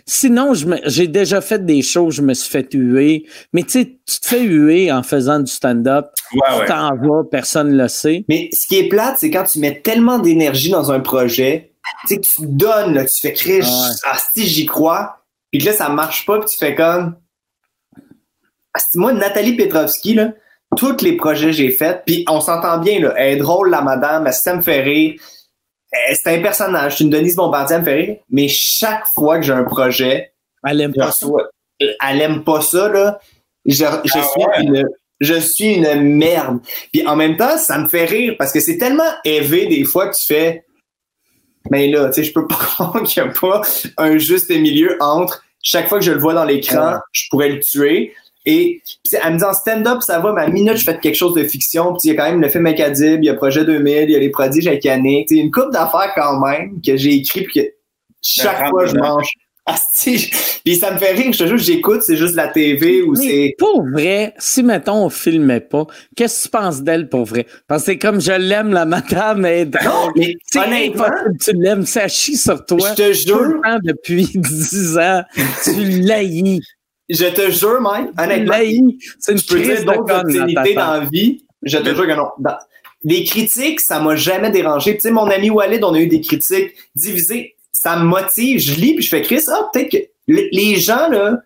[0.05, 0.53] sinon,
[0.85, 3.25] j'ai déjà fait des shows, je me suis fait huer.
[3.53, 6.07] Mais tu sais, tu te fais huer en faisant du stand-up.
[6.33, 6.65] Ouais, Tu ouais.
[6.65, 8.25] t'en vas, personne ne le sait.
[8.27, 11.71] Mais ce qui est plate, c'est quand tu mets tellement d'énergie dans un projet,
[12.01, 13.95] tu sais, que tu te donnes, là, tu fais créer, Ah ouais.
[14.11, 17.15] ah, si j'y crois, puis que là, ça marche pas, puis tu fais comme,
[18.73, 20.33] asti, moi, Nathalie Petrovski, là,
[20.75, 23.81] tous les projets que j'ai faits, puis on s'entend bien, là, elle est drôle, la
[23.81, 25.19] madame, elle, ça me fait rire.
[26.13, 29.43] C'est un personnage, c'est une Denise Bombardier, elle me fait rire, mais chaque fois que
[29.45, 30.33] j'ai un projet,
[30.67, 31.07] Elle aime pas.
[31.07, 33.19] reçois- elle aime pas ça, là.
[33.65, 34.61] Je, je Ah suis ouais?
[34.63, 34.85] une,
[35.19, 36.59] je suis une merde.
[36.91, 40.07] Puis en même temps, ça me fait rire parce que c'est tellement élevé des fois
[40.09, 40.65] que tu fais,
[41.69, 43.61] mais là, tu sais, je peux pas croire qu'il n'y a pas
[43.97, 47.59] un juste milieu entre chaque fois que je le vois dans l'écran, je pourrais le
[47.59, 48.13] tuer.
[48.45, 48.81] Et
[49.13, 51.43] elle me dit en stand-up, ça va, mais à minute, je fais quelque chose de
[51.43, 51.93] fiction.
[51.93, 54.11] Puis il y a quand même le film Acadib, il y a Projet 2000, il
[54.11, 55.29] y a les prodiges avec Yannick.
[55.29, 57.67] Tu sais, une coupe d'affaires quand même que j'ai écrit puis que
[58.21, 59.27] chaque fois je mange.
[59.65, 60.29] Asti,
[60.65, 63.25] puis ça me fait rire, je te jure, j'écoute, c'est juste la TV ou Mais
[63.25, 63.55] c'est.
[63.57, 65.85] pour vrai, si mettons on filmait pas,
[66.17, 67.47] qu'est-ce que tu penses d'elle pour vrai?
[67.69, 71.05] Parce que c'est comme je l'aime, la madame est Non, mais honnêtement,
[71.41, 72.89] tu l'aimes, ça chie sur toi.
[72.89, 75.23] je te jure, depuis 10 ans,
[75.63, 76.59] tu l'haïs.
[77.13, 81.45] Je te jure, Mike, Tu honnêtement, une je peux dire d'autres obscénités dans la vie.
[81.61, 82.29] Je te jure que non.
[82.39, 82.57] Dans-
[83.05, 84.95] Les critiques, ça m'a jamais dérangé.
[84.95, 87.55] Tu sais, mon ami Walid, on a eu des critiques divisées.
[87.71, 88.59] Ça me motive.
[88.59, 91.37] Je lis puis je fais Chris, ah, peut-être que les gens, là,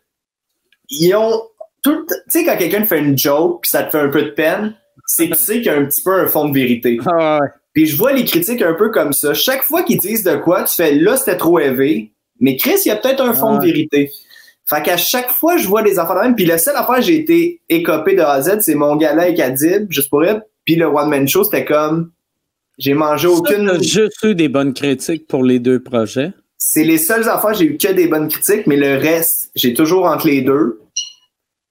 [0.90, 1.42] ils ont
[1.84, 4.24] tout Tu sais, quand quelqu'un te fait une joke puis ça te fait un peu
[4.24, 4.76] de peine,
[5.06, 7.00] c'est que tu sais qu'il y a un petit peu un fond de vérité.
[7.08, 7.48] Ah ouais.
[7.74, 9.34] Puis je vois les critiques un peu comme ça.
[9.34, 12.12] Chaque fois qu'ils disent de quoi, tu fais là, c'était trop élevé.
[12.40, 13.68] Mais Chris, il y a peut-être un fond de Ouais.
[13.68, 14.12] vérité.
[14.70, 16.36] Fait qu'à chaque fois, je vois des affaires de même.
[16.36, 19.24] Puis la seule affaire que j'ai été écopé de A à Z, c'est mon gala
[19.24, 20.42] avec Adib, juste pour elle.
[20.66, 22.12] Puis le One Man Show, c'était comme.
[22.78, 23.68] J'ai mangé Ça, aucune.
[23.68, 26.32] t'as juste eu des bonnes critiques pour les deux projets?
[26.58, 30.06] C'est les seules affaires, j'ai eu que des bonnes critiques, mais le reste, j'ai toujours
[30.06, 30.82] entre les deux.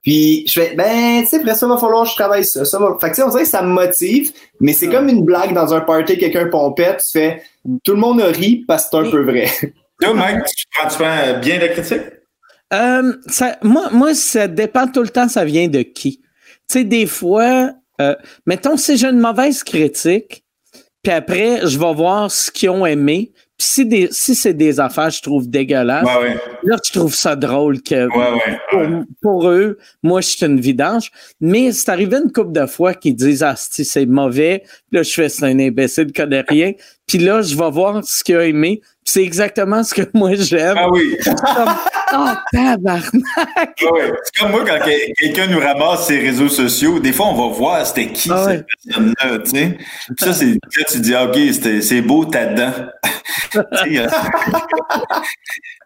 [0.03, 2.65] Puis je fais, ben, tu sais, après ça, va falloir que je travaille ça.
[2.65, 2.97] ça va...
[3.01, 5.53] Fait que tu sais, on dirait que ça me motive, mais c'est comme une blague
[5.53, 7.43] dans un party, quelqu'un pompette, tu fais,
[7.85, 9.51] tout le monde a ri parce que c'est un peu vrai.
[10.01, 12.03] Toi, Mike, tu prends, tu prends bien la critique?
[12.73, 16.19] Euh, ça, moi, moi, ça dépend tout le temps, ça vient de qui.
[16.69, 18.15] Tu sais, des fois, euh,
[18.45, 20.45] mettons, si j'ai une mauvaise critique,
[21.03, 23.33] puis après, je vais voir ce qu'ils ont aimé.
[23.57, 26.37] Puis si, des, si c'est des affaires que je trouve dégueulasses, Ouais, ouais.
[26.65, 31.11] là, je trouve ça drôle que Ouais, pour, eux, moi, je suis une vidange.
[31.41, 34.65] Mais c'est arrivé une couple de fois qu'ils disent Ah, si c'est mauvais.
[34.65, 36.73] Puis là, je fais c'est un imbécile, connaît rien.
[37.07, 38.83] Puis là, je vais voir ce qu'il a aimé.
[39.09, 40.77] C'est exactement ce que moi j'aime.
[40.77, 41.17] Ah oui.
[42.09, 43.03] Ah, tabarnak!
[43.37, 44.13] Ah ouais.
[44.23, 47.53] C'est comme moi, quand que- quelqu'un nous ramasse ses réseaux sociaux, des fois, on va
[47.55, 49.77] voir c'était qui Ah cette personne-là, tu sais.
[49.77, 51.37] Puis ça, c'est, là, tu dis, ah, OK,
[51.83, 52.73] c'est beau, ta dent.
[53.53, 53.59] Tu
[53.95, 54.09] sais, euh,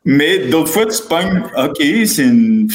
[0.04, 2.68] Mais d'autres fois, tu pognes, OK, c'est une,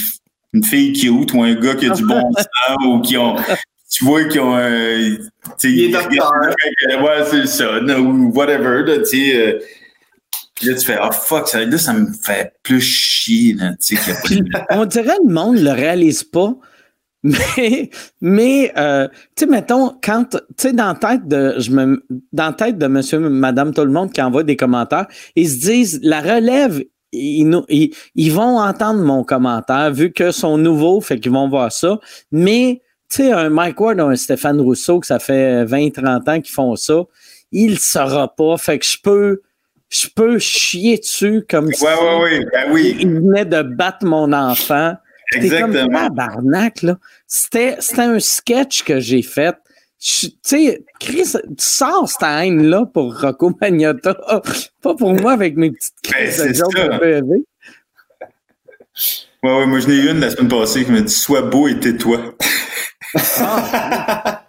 [0.53, 3.35] une fille cute ou un gars qui a du bon sens ou qui ont,
[3.91, 4.99] tu vois, qui ont un,
[5.63, 6.31] Il est docteur.
[7.01, 9.35] Ouais, c'est ça, non, ou whatever, là, tu sais.
[9.37, 9.59] euh,
[10.55, 13.95] puis là, tu fais, ah, fuck, ça, là, ça me fait plus chier, là, tu
[13.95, 16.55] sais, qu'il y a pas Puis, de- on dirait que le monde le réalise pas.
[17.25, 17.89] Mais,
[18.21, 22.45] mais euh, tu sais, mettons, quand, tu sais, dans la tête de, je me, dans
[22.47, 25.99] la tête de monsieur, madame, tout le monde qui envoie des commentaires, ils se disent,
[26.03, 31.19] la relève, ils, nous- ils, ils vont entendre mon commentaire, vu que sont nouveaux, fait
[31.19, 31.99] qu'ils vont voir ça.
[32.31, 36.29] Mais, tu sais, un Mike Ward ou un Stéphane Rousseau, que ça fait 20, 30
[36.29, 37.05] ans qu'ils font ça,
[37.51, 38.55] il le saura pas.
[38.57, 39.41] Fait que je peux,
[39.89, 44.05] je peux chier dessus comme si Ouais, ouais, ouais, ben oui, il venait de battre
[44.05, 44.95] mon enfant.
[45.31, 46.07] T'es comme exactement.
[46.07, 46.97] tabarnak, là.
[47.27, 49.55] C'était, c'était un sketch que j'ai fait.
[49.99, 54.13] Tu sais, Chris, tu sors cette haine-là pour Rocco Magnotta,
[54.81, 57.45] pas pour moi avec mes petites Ben, crises c'est de jokes élevées.
[59.43, 61.67] Ouais, ouais, moi, j'en ai eu une la semaine passée qui m'a dit Sois beau
[61.67, 62.35] et tais-toi.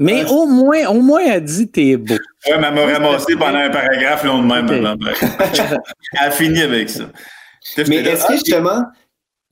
[0.00, 2.14] Mais au moins, au moins, elle dit t'es beau.
[2.14, 4.64] Ouais, mais elle m'a ramassé pendant un paragraphe long de même.
[4.64, 4.72] Ok.
[4.72, 5.22] avant, bref.
[6.20, 7.04] Elle a fini avec ça.
[7.86, 8.82] Mais est-ce que justement,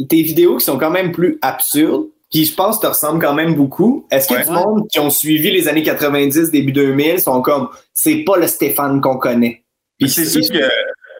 [0.08, 3.54] tes vidéos qui sont quand même plus absurdes, qui je pense te ressemblent quand même
[3.54, 4.44] beaucoup, est-ce que Ouais.
[4.44, 8.38] tout le monde qui ont suivi les années 90, début 2000 sont comme, c'est pas
[8.38, 9.64] le Stéphane qu'on connaît?
[10.00, 10.64] Puis c'est sûr que.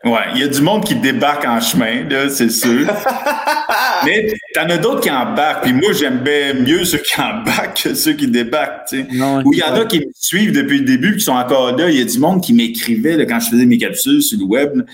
[0.05, 2.87] Ouais, il y a du monde qui débarque en chemin, là, c'est sûr.
[4.05, 5.65] Mais t'en as d'autres qui embarquent.
[5.65, 9.07] Puis moi, j'aime bien mieux ceux qui embarquent que ceux qui débarquent, tu sais.
[9.13, 11.77] Non, Ou il y en a qui me suivent depuis le début, qui sont encore
[11.77, 11.91] là.
[11.91, 14.45] Il y a du monde qui m'écrivait là, quand je faisais mes capsules sur le
[14.45, 14.77] web.
[14.77, 14.85] là.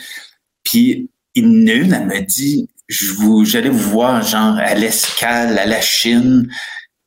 [0.63, 4.57] Puis il y en a une, elle m'a dit, je vous, j'allais vous voir genre
[4.57, 6.49] à l'escale, à la Chine.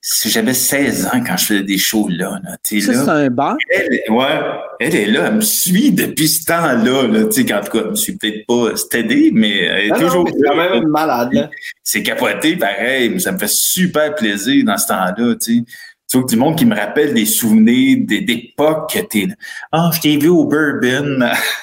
[0.10, 2.40] Si J'avais 16 ans quand je faisais des shows là.
[2.42, 2.56] là.
[2.64, 3.14] Tu sais, Ça, c'est là.
[3.14, 3.58] un bar.
[3.70, 4.40] Elle, ouais,
[4.80, 7.08] elle est là, elle me suit depuis ce temps-là.
[7.08, 9.90] Là, tu sais, en tout cas, je me suis peut-être pas stédé, mais elle est
[9.90, 10.70] Non, non, toujours mais c'est quand là.
[10.76, 11.50] même malade, là.
[11.84, 15.64] C'est capoté, pareil, mais ça me fait super plaisir dans ce temps-là, tu sais.
[16.10, 19.36] Tu vois, du monde qui me rappelle des souvenirs des- d'époques que t'es là.
[19.74, 21.20] Ah, je t'ai vu au Bourbon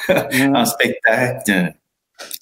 [0.54, 1.72] en spectacle.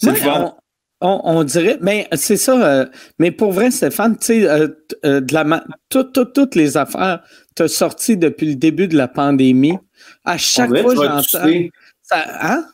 [0.00, 0.56] C'est Moi.
[1.02, 2.52] On, dirait, mais c'est ça.
[2.64, 2.86] euh,
[3.18, 4.68] mais pour vrai, Stéphane, tu sais, euh,
[5.04, 7.20] euh, de la ma- tout- tout- toutes les affaires,
[7.54, 9.78] t'as sorti depuis le début de la pandémie.
[10.24, 11.22] À chaque fois, j'entends.
[12.02, 12.64] ça- Hein?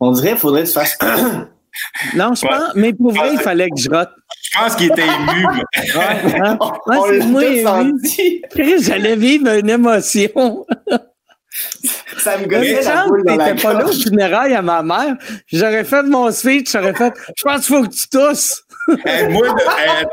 [0.00, 0.98] On dirait qu'il faudrait que tu fasses.
[2.14, 2.52] Non, je Ouais.
[2.52, 4.08] pense, mais pour vrai, il fallait que je rote.
[4.52, 5.44] Je pense qu'il était ému.
[5.74, 6.58] mais- Hein?
[6.86, 7.82] Ouais, moi.
[8.50, 10.64] Chris, J'allais vivre une émotion.
[12.18, 14.02] Ça me gossait la boule dans pas là au gorge.
[14.02, 15.16] funérailles à ma mère.
[15.52, 18.62] J'aurais fait mon speech, j'aurais fait Je pense qu'il faut que tu tousses.
[19.04, 19.48] Hey, moi,
[19.78, 20.04] hey,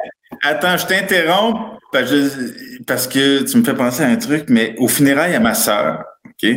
[0.44, 4.46] attends, je t'interromps parce que, je- parce que tu me fais penser à un truc,
[4.48, 6.50] mais au funérailles à ma sœur, OK?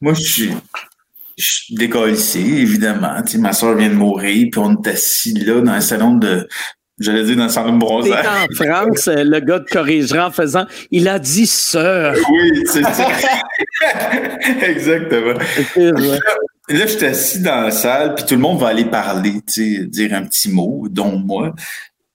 [0.00, 0.52] Moi, je suis,
[1.38, 3.22] je suis décollissé, évidemment.
[3.22, 6.14] Tu sais, ma sœur vient de mourir, puis on est assis là dans un salon
[6.14, 6.46] de.
[6.98, 8.24] J'allais dire dans T'es bronzage.
[8.26, 12.14] en France, euh, le gars te corrigera en faisant Il a dit sœur.
[12.30, 13.08] Oui, c'est ça.
[14.66, 15.38] Exactement.
[15.76, 16.18] Là,
[16.68, 20.22] je suis assis dans la salle, puis tout le monde va aller parler, dire un
[20.24, 21.54] petit mot, dont moi.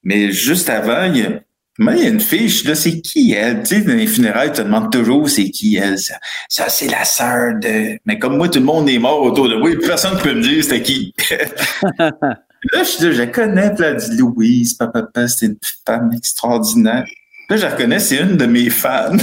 [0.04, 1.30] Mais juste avant, il y a,
[1.78, 3.60] moi, il y a une suis là, c'est qui elle?
[3.62, 6.00] Tu sais, dans les funérailles, tu te demandes toujours c'est qui elle?
[6.00, 6.16] Ça,
[6.50, 8.00] ça c'est la sœur de.
[8.06, 10.42] Mais comme moi, tout le monde est mort autour de moi, personne ne peut me
[10.42, 11.14] dire c'était qui.
[12.72, 16.12] là, je suis là, je la connais, là, dit Louise, papa, papa, c'est une femme
[16.16, 17.06] extraordinaire.
[17.50, 19.18] Là, je la reconnais, c'est une de mes fans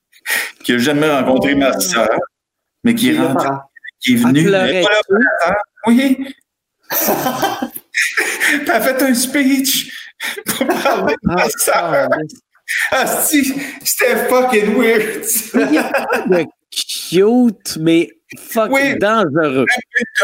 [0.64, 2.18] qui a jamais rencontré ma sœur,
[2.84, 3.48] mais qui est rentrée
[4.00, 4.48] qui est venue.
[4.48, 5.56] Elle pas là,
[5.86, 6.16] Oui.
[6.88, 9.92] Puis elle fait un speech
[10.46, 12.08] pour parler de ma sœur.
[12.90, 13.54] Ah, si,
[13.84, 15.24] c'était fucking weird.
[15.54, 16.46] Il
[17.10, 18.96] cute, mais fuck Oui.
[18.98, 19.66] dangereux.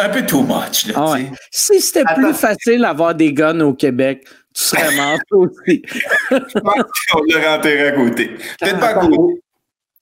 [0.01, 1.27] un peu too much, là, Ah ouais.
[1.51, 4.25] Si c'était plus facile d'avoir des guns au Québec,
[4.55, 5.83] tu serais mort aussi.
[6.31, 8.31] On l'a renterré à côté.
[8.61, 9.17] Peut-être pas à côté.
[9.17, 9.39] au,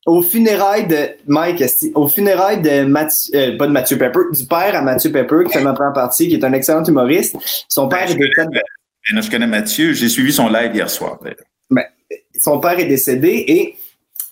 [0.07, 1.63] au funérailles de Mike,
[1.95, 5.53] au funérailles de Mathieu, euh, pas de Mathieu Pepper, du père à Mathieu Pepper, qui
[5.53, 7.37] fait ma première partie, qui est un excellent humoriste.
[7.69, 8.61] Son père est décédé,
[9.11, 11.19] Et là, je connais Mathieu, j'ai suivi son live hier soir.
[11.23, 11.89] d'ailleurs.
[12.41, 13.77] son père est décédé et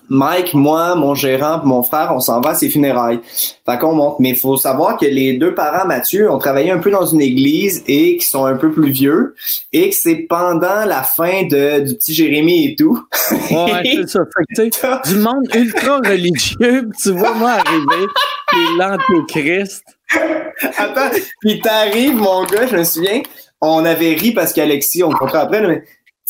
[0.08, 3.20] Mike, moi, mon gérant, mon frère, on s'en va à ses funérailles.
[3.66, 4.16] Fait qu'on monte.
[4.20, 7.20] Mais il faut savoir que les deux parents, Mathieu, ont travaillé un peu dans une
[7.20, 9.34] église et qui sont un peu plus vieux
[9.72, 13.02] et que c'est pendant la fin de, du petit Jérémie et tout.
[13.50, 14.20] Ouais, c'est ça.
[14.56, 18.06] Fait que, du monde ultra religieux, tu vois moi arriver,
[18.54, 19.84] et l'antéchrist.
[20.78, 23.22] Attends, puis t'arrives, mon gars, je me souviens,
[23.60, 25.84] on avait ri parce qu'Alexis, on comprend après, mais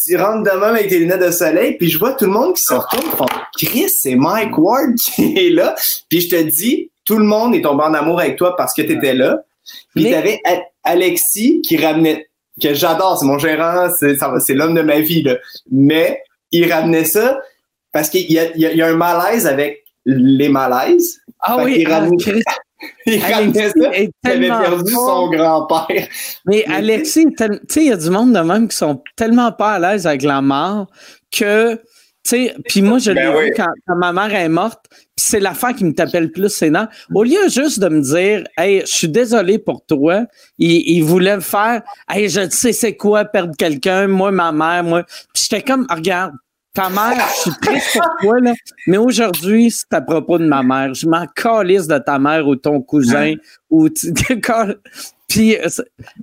[0.05, 2.55] tu rentres de même avec tes lunettes de soleil, puis je vois tout le monde
[2.55, 3.27] qui se retourne, font,
[3.57, 5.75] Chris, c'est Mike Ward qui est là,
[6.09, 8.83] puis je te dis, tout le monde est tombé en amour avec toi parce que
[8.83, 9.43] t'étais là,
[9.95, 10.41] puis Mais- t'avais
[10.85, 12.29] Alexis qui ramenait,
[12.62, 15.37] que j'adore, c'est mon gérant, c'est l'homme de ma vie, là,
[15.70, 16.23] mais
[16.53, 17.41] il ramenait ça
[17.93, 21.20] parce qu'il y a, il y a- il y a un malaise avec les malaises.
[21.41, 22.16] Ah oui, qu'il ah, ramène-
[23.06, 23.90] Il ramenait Alexis ça.
[23.94, 25.09] est Il avait perdu fort.
[25.09, 26.09] son grand-père.
[26.46, 29.72] Mais Alexis, tu sais, il y a du monde de même qui sont tellement pas
[29.74, 30.86] à l'aise avec la mort
[31.30, 31.80] que, tu
[32.24, 33.50] sais, puis moi, je l'ai Ben vu oui.
[33.56, 36.70] quand, quand ma mère est morte, puis c'est l'affaire qui me tapait le plus c'est
[36.70, 36.88] nerfs.
[37.14, 40.24] Au lieu juste de me dire, hey, je suis désolé pour toi,
[40.59, 44.84] il, il voulait me faire, hey, je sais c'est quoi perdre quelqu'un, moi, ma mère,
[44.84, 45.02] moi.
[45.34, 46.32] Puis j'étais comme, regarde,
[46.74, 48.53] ta mère, je suis triste pour toi, là,
[48.86, 50.95] mais aujourd'hui, c'est à propos de ma mère.
[50.95, 53.35] Je m'en calisse de ta mère ou ton cousin,
[53.70, 54.12] ou tu-
[55.28, 55.69] Puis euh,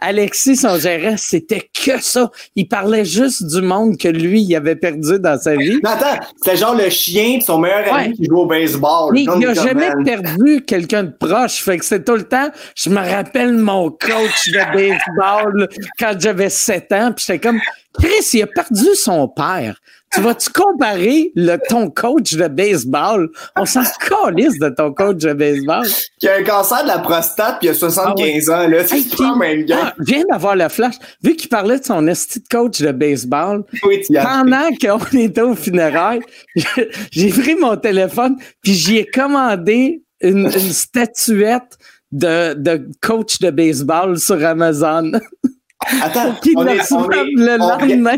[0.01, 2.31] Alexis, son gérant, c'était que ça.
[2.55, 5.79] Il parlait juste du monde que lui, il avait perdu dans sa vie.
[5.83, 9.13] Non, attends, c'était genre le chien pis son meilleur ami qui joue au baseball.
[9.13, 11.61] Mais il n'a jamais perdu quelqu'un de proche.
[11.61, 15.67] Fait que c'est tout le temps, je me rappelle mon coach de baseball
[15.99, 17.11] quand j'avais 7 ans.
[17.15, 17.59] Puis j'étais comme,
[18.01, 19.79] Chris, il a perdu son père.
[20.13, 23.29] Tu vas-tu comparer le, ton coach de baseball?
[23.57, 25.85] On s'en calisse de ton coach de baseball.
[26.19, 28.87] Qui a un cancer de la prostate pis il a 75 ans, là.
[28.87, 29.77] C'est Hey, pas le même puis- gars.
[29.87, 30.95] ah, viens d'avoir le flash.
[31.21, 35.53] Vu qu'il parlait de son esti de coach de baseball, Oui, pendant qu'on était au
[35.55, 36.21] funérailles,
[37.11, 41.77] j'ai pris mon téléphone puis j'y ai commandé une, une statuette
[42.13, 45.11] de, de coach de baseball sur Amazon
[46.01, 48.15] Attends, on, le est, on, reçoive est- le on regarde- lendemain.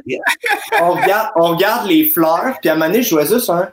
[0.81, 3.69] on regarde, on regarde les fleurs puis à un moment donné, je vois juste un.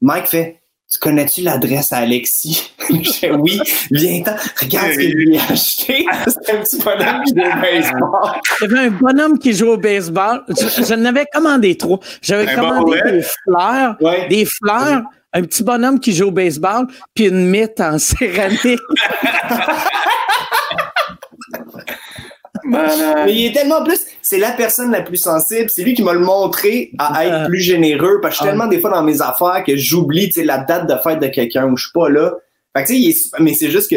[0.00, 0.60] Mike fait,
[0.92, 2.72] tu connais-tu l'adresse à Alexis?
[3.02, 3.58] je fais, oui,
[3.90, 6.06] viens-t'en, regarde ce qu'il lui a acheté.
[6.26, 8.40] C'est un petit bonhomme qui joue au baseball.
[8.60, 10.42] Il y avait un bonhomme qui joue au baseball.
[10.48, 12.00] Je, je n'avais commandé trois.
[12.22, 14.28] J'avais Un commandé bon des fleurs, Ouais.
[14.28, 15.02] des fleurs,
[15.32, 18.78] un petit bonhomme qui joue au baseball, puis une mythe en céramique.
[22.64, 25.68] Mais il est tellement plus, c'est la personne la plus sensible.
[25.70, 27.46] C'est lui qui m'a le montré à être Ah.
[27.46, 28.20] plus généreux.
[28.22, 28.50] Parce que je suis Ah.
[28.52, 31.26] tellement des fois dans mes affaires que j'oublie, tu sais, la date de fête de
[31.28, 32.32] quelqu'un où je suis pas là.
[32.76, 33.96] Fait que tu sais, il est- mais c'est juste que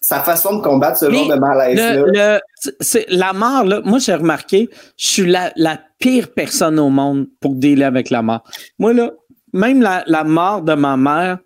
[0.00, 1.94] sa façon de combattre ce Mais genre de malaise-là.
[1.94, 2.40] Le- le-
[2.80, 4.68] c'est- la mort, là, moi, j'ai remarqué,
[4.98, 8.42] je suis la, la pire personne au monde pour dealer avec la mort.
[8.80, 9.12] Moi, là,
[9.52, 11.38] même la, la mort de ma mère,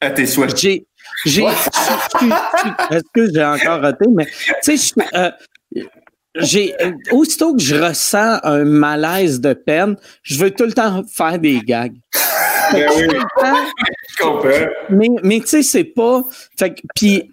[0.00, 0.56] À tes souhaits.
[0.58, 0.86] j'ai.
[1.26, 1.44] j'ai
[2.90, 4.06] Est-ce que j'ai encore raté?
[4.10, 4.26] Mais,
[4.64, 5.30] tu sais, je- euh,
[6.36, 6.74] j'ai.
[7.10, 11.60] Aussitôt que je ressens un malaise de peine, je veux tout le temps faire des
[11.60, 11.94] gags.
[12.72, 13.56] Ben oui, Tout le temps,
[14.08, 14.66] je comprends.
[14.90, 16.22] mais, mais tu sais, c'est pas.
[16.58, 17.30] Fait puis,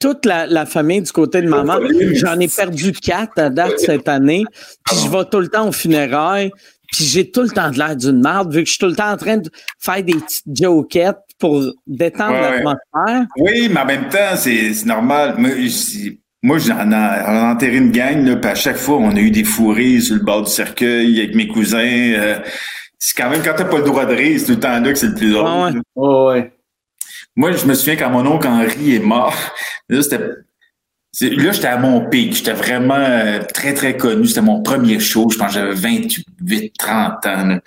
[0.00, 1.78] toute la, la famille du côté de maman,
[2.14, 4.44] j'en ai perdu quatre à date cette année.
[4.84, 6.50] Puis je vais tout le temps aux funérailles.
[6.92, 8.94] Puis j'ai tout le temps de l'air d'une merde, vu que je suis tout le
[8.96, 9.48] temps en train de
[9.78, 13.26] faire des petites jokettes pour détendre Ouais, l'atmosphère.
[13.38, 15.34] Oui, mais en même temps, c'est normal.
[15.38, 15.50] Moi,
[16.44, 19.44] Moi, j'en ai, enterré une gang, là, puis à chaque fois, on a eu des
[19.44, 21.78] fourrés sur le bord du cercueil avec mes cousins.
[21.80, 22.38] euh,
[22.98, 24.92] c'est quand même quand t'as pas le droit de rire, c'est tout le temps là
[24.92, 25.46] que c'est le plus drôle.
[25.46, 25.80] Ouais, ouais.
[25.94, 26.52] Oh, ouais.
[27.34, 29.34] Moi, je me souviens quand mon oncle Henri est mort.
[29.88, 30.18] Là, c'était.
[31.20, 32.34] Là, j'étais à mon pic.
[32.34, 34.26] J'étais vraiment euh, très, très connu.
[34.26, 35.28] C'était mon premier show.
[35.30, 37.46] Je pense que j'avais 28, 30 ans.
[37.46, 37.60] là.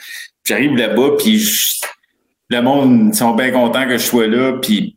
[0.45, 1.75] J'arrive là-bas, puis je-
[2.49, 4.53] le monde, ils sont bien contents que je sois là.
[4.61, 4.96] Puis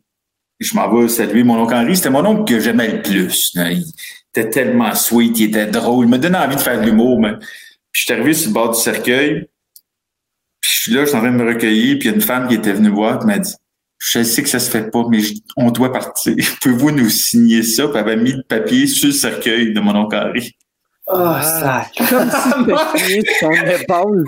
[0.61, 1.95] je m'en vais saluer mon oncle Henri.
[1.97, 3.51] C'était mon oncle que j'aimais le plus.
[3.55, 3.83] Il
[4.33, 6.05] était tellement sweet, il était drôle.
[6.05, 7.19] Il me donnait envie de faire de l'humour.
[7.19, 7.33] mais-
[7.91, 9.47] Puis je suis arrivé sur le bord du cercueil.
[10.61, 11.97] Puis je suis là, je suis en train de me recueillir.
[11.99, 13.53] Puis il y a une femme qui était venue voir, m'a dit
[14.03, 15.19] je sais que ça se fait pas, mais
[15.57, 16.35] on doit partir.
[16.61, 17.83] Pouvez-vous nous signer ça?
[17.87, 20.55] Puis elle avait mis le papier sur le cercueil de mon oncle Henri.
[21.07, 21.85] Oh, ça.
[21.97, 22.29] Comme
[22.95, 24.23] si c'était épaule.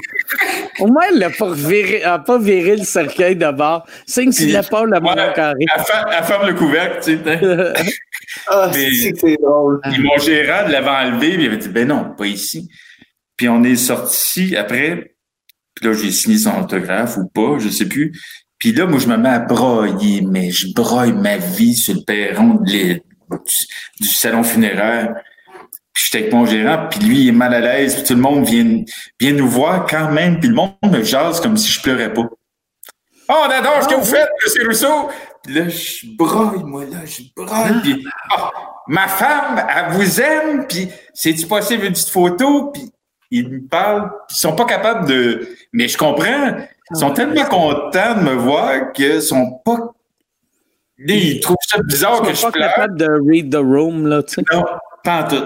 [0.80, 3.86] Au moins, elle n'a pas, viré, elle a pas viré le cercueil de bord.
[4.08, 5.54] Signe sur l'épaule de mon carré.
[5.60, 7.74] Elle, fer- elle ferme le couvercle, tu sais.
[8.48, 9.80] Ah, c'est que c'est drôle.
[9.84, 12.68] Puis mon gérant l'avait enlevé, puis il avait dit, ben non, pas ici.
[13.38, 15.14] Puis on est sorti après,
[15.76, 18.12] puis là, j'ai signé son autographe ou pas, je sais plus.
[18.58, 22.02] Puis là, moi, je me mets à broyer, mais je broye ma vie sur le
[22.06, 23.00] perron de
[24.00, 25.14] du salon funéraire.
[25.94, 28.22] Puis j'étais avec mon gérant, puis lui, il est mal à l'aise, puis tout le
[28.22, 28.84] monde vient,
[29.20, 32.24] vient nous voir quand même, puis le monde me jase comme si je pleurais pas.
[33.30, 34.68] Oh, on adore ce que vous faites, M.
[34.68, 35.10] Rousseau!
[35.44, 38.52] Puis là, je broye, moi, là, je broye, puis ah,
[38.88, 42.72] ma femme, elle vous aime, puis c'est-tu possible une petite photo?
[42.72, 42.92] Puis
[43.30, 45.48] ils me parlent, puis ils sont pas capables de...
[45.74, 46.56] Mais je comprends,
[46.92, 49.78] ils sont tellement contents de me voir qu'ils sont pas...
[50.98, 52.70] Ils trouvent ça bizarre Je que je pas pleure.
[52.70, 54.44] capable de read the room, là, tu sais.
[54.52, 54.64] Non,
[55.04, 55.44] pas en tout.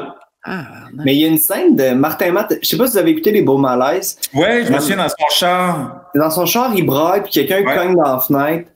[0.50, 0.66] Ah,
[1.04, 2.54] Mais il y a une scène de Martin Matt.
[2.62, 4.18] Je sais pas si vous avez écouté Les Beaux Malaises.
[4.34, 6.02] Ouais, je me souviens dans son char.
[6.16, 7.76] Dans son char, il braille, puis quelqu'un Ouais.
[7.76, 8.70] cogne dans la fenêtre.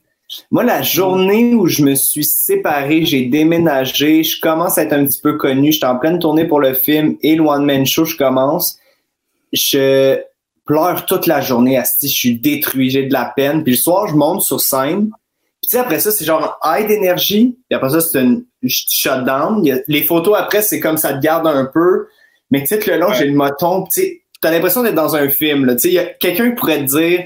[0.49, 5.05] Moi, la journée où je me suis séparé, j'ai déménagé, je commence à être un
[5.05, 8.05] petit peu connu, j'étais en pleine tournée pour le film et le One Man Show,
[8.05, 8.77] je commence.
[9.53, 10.19] Je
[10.65, 13.63] pleure toute la journée, asti, je suis détruit, j'ai de la peine.
[13.63, 15.11] Puis le soir, je monte sur scène.
[15.71, 17.57] Sais, après ça, c'est genre un high d'énergie.
[17.69, 19.65] Puis après ça, c'est une shutdown.
[19.71, 22.07] A- les photos après, c'est comme ça te garde un peu.
[22.49, 23.15] Mais tu sais, le long, Ouais.
[23.17, 23.83] j'ai le moton.
[23.85, 25.75] Tu sais, t'as l'impression d'être dans un film.
[25.79, 27.23] Tu sais, quelqu'un pourrait te dire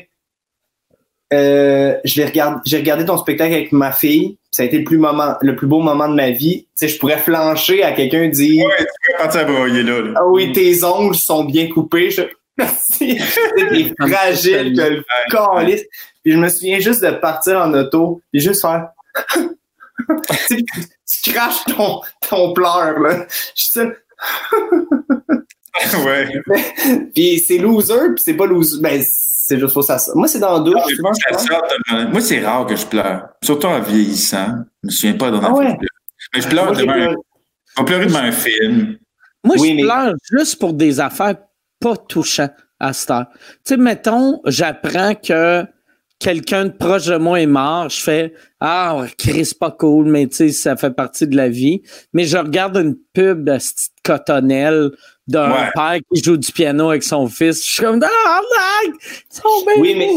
[1.34, 2.22] euh, je
[2.66, 4.38] j'ai regardé ton spectacle avec ma fille.
[4.52, 6.64] Ça a été le plus moment, le plus beau moment de ma vie.
[6.66, 9.82] Tu sais, je pourrais flancher à quelqu'un et dire Ouais, tu peux partir à broyer
[9.84, 10.02] là.
[10.02, 10.12] là.
[10.16, 12.12] Ah oui, tes ongles sont bien coupés.
[12.12, 12.22] Je...
[14.00, 15.84] Fragile que le calice.
[16.26, 18.90] Puis je me souviens juste de partir en auto et juste faire.
[19.36, 19.46] tu,
[20.48, 20.66] sais,
[21.24, 23.26] tu craches ton, ton pleur, là.
[23.56, 23.80] Je suis
[26.06, 26.42] ouais.
[27.16, 28.82] Puis c'est loser, puis c'est pas loser.
[28.82, 29.98] Ben, c'est juste pour ça.
[30.16, 30.96] Moi, c'est dans la douche.
[30.96, 31.60] souvent, je Ça pleure.
[31.60, 33.28] sort de- Moi, c'est rare que je pleure.
[33.44, 34.48] Surtout en vieillissant.
[34.84, 35.72] Je me souviens pas d'en Ah avoir ouais?
[35.72, 35.88] fait.
[36.34, 36.96] Mais je pleure Moi, devant un...
[36.96, 37.16] pleuré.
[37.78, 38.98] Je vais pleurer devant un film.
[39.44, 41.36] Moi, Oui, je mais- pleure juste pour des affaires
[41.80, 43.26] pas touchantes à cette heure.
[43.66, 45.66] Tu sais, mettons, j'apprends que
[46.20, 50.36] quelqu'un de proche de moi est mort, je fais Ah, Chris, pas cool, mais tu
[50.36, 51.82] sais, ça fait partie de la vie.
[52.14, 54.92] Mais je regarde une pub de cette cotonnelle
[55.28, 55.70] d'un Ouais.
[55.76, 57.66] père qui joue du piano avec son fils.
[57.66, 58.42] Je suis comme Ah,
[58.86, 60.10] mec, ils sont bien Oui, mais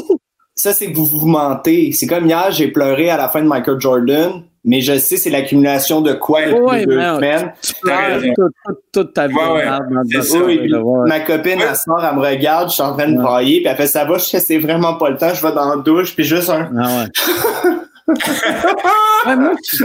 [0.55, 1.93] ça, c'est que vous vous mentez.
[1.93, 5.31] C'est comme hier, j'ai pleuré à la fin de Michael Jordan, mais je sais c'est
[5.31, 7.53] l'accumulation de quoi depuis Ouais, deux mais- semaines.
[7.61, 8.33] tu raison.
[8.37, 9.35] toute, toute, toute ta vie.
[9.35, 10.39] Ouais, ouais, ça.
[10.45, 10.73] Oui, puis
[11.07, 13.23] ma copine, elle sort, elle me regarde, je suis en train de Ouais.
[13.25, 15.53] brailler, puis elle fait ça va, je sais c'est vraiment pas le temps, je vais
[15.53, 16.71] dans la douche, puis juste un.
[16.79, 18.15] Ah ouais.
[19.27, 19.85] Ouais, moi, je,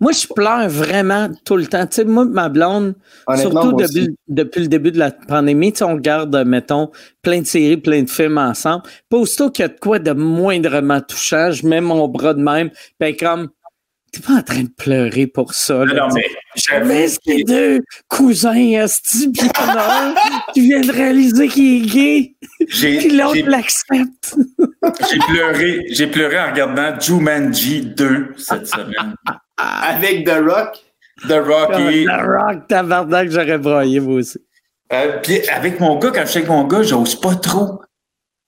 [0.00, 1.84] moi, je pleure vraiment tout le temps.
[1.86, 2.94] Tu sais, moi, ma blonde,
[3.36, 6.90] surtout depuis, depuis le début de la pandémie, tu sais, on regarde, euh, mettons,
[7.22, 8.84] plein de séries, plein de films ensemble.
[9.10, 12.40] Pas aussitôt qu'il y a de quoi de moindrement touchant, je mets mon bras de
[12.40, 13.48] même, ben comme,
[14.20, 15.74] t'es pas en train de pleurer pour ça.
[15.78, 20.14] Non, Là, non, mais mets ces deux cousins, esti, pis t'en as un
[20.52, 22.36] qui vient de réaliser qu'il est gay.
[22.68, 24.36] J'ai- Puis l'autre j'ai- l'accepte.
[25.10, 29.14] J'ai pleuré, j'ai pleuré en regardant Jumanji 2 cette semaine.
[29.56, 30.76] Avec The Rock?
[31.28, 32.04] The Rocky.
[32.04, 34.38] Le rock, tabarnak, j'aurais broyé, moi aussi.
[34.92, 37.82] Euh, puis avec mon gars, quand je suis avec mon gars, j'ose pas trop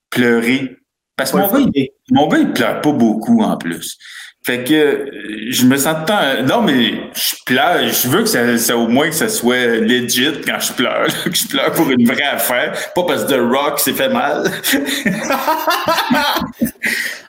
[0.09, 0.77] pleurer.
[1.17, 3.99] Parce que mon gars, il, mon gars, il pleure pas beaucoup en plus.
[4.43, 5.07] Fait que euh,
[5.51, 6.43] je me sens tant.
[6.45, 7.87] Non, mais je pleure.
[7.89, 11.07] Je veux que ça, ça au moins que ça soit legit quand je pleure.
[11.25, 12.73] que je pleure pour une vraie affaire.
[12.95, 14.51] Pas parce que The Rock s'est fait mal.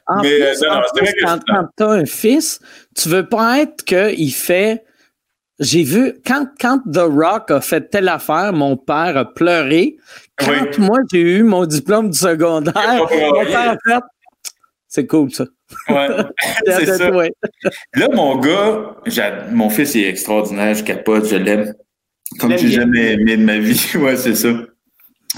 [0.07, 2.05] En Mais, plus, euh, non, en non, c'est plus, vrai que quand, quand t'as un
[2.05, 2.59] fils,
[2.97, 4.83] tu veux pas être qu'il fait.
[5.59, 9.95] J'ai vu, quand, quand The Rock a fait telle affaire, mon père a pleuré.
[10.37, 10.79] Quand Oui.
[10.79, 12.73] moi, j'ai eu mon diplôme du secondaire,
[13.07, 13.29] pleuré.
[13.31, 14.03] mon père a fait.
[14.87, 15.45] C'est cool, ça.
[15.89, 16.07] Ouais.
[16.65, 17.11] c'est ça.
[17.11, 17.31] ouais.
[17.95, 18.95] Là, mon gars,
[19.51, 21.73] mon fils est extraordinaire, je capote, je l'aime.
[22.39, 23.91] Comme j'ai jamais aimé de ma vie.
[23.95, 24.49] ouais, c'est ça.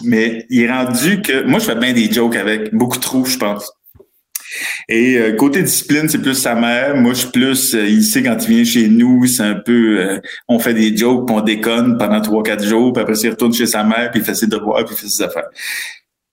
[0.04, 1.44] Mais il est rendu que.
[1.44, 3.72] Moi, je fais bien des jokes avec, beaucoup trop, je pense.
[4.90, 6.96] Et euh, côté discipline, c'est plus sa mère.
[6.96, 10.00] Moi, je suis plus euh, il sait quand il vient chez nous, c'est un peu
[10.00, 13.30] euh, on fait des jokes, puis on déconne pendant trois, quatre jours, puis après il
[13.30, 15.48] retourne chez sa mère, puis il fait ses devoirs, puis il fait ses affaires.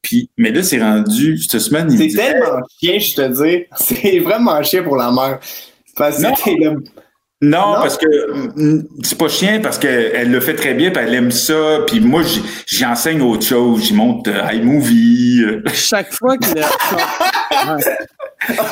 [0.03, 3.65] Puis, mais là, c'est rendu, cette semaine, C'est dit, tellement chien, je te dis.
[3.77, 5.39] C'est vraiment chien pour la mère.
[5.97, 6.33] Parce Non.
[6.35, 6.83] que le-
[7.43, 7.75] Non, Non?
[7.77, 8.07] parce que
[8.55, 11.79] mm, c'est pas chien parce qu'elle le fait très bien, puis elle aime ça.
[11.87, 12.23] Puis moi,
[12.67, 13.83] j'enseigne autre chose.
[13.85, 15.43] J'y montre euh, iMovie.
[15.45, 15.63] euh.
[15.75, 16.63] Chaque fois que le.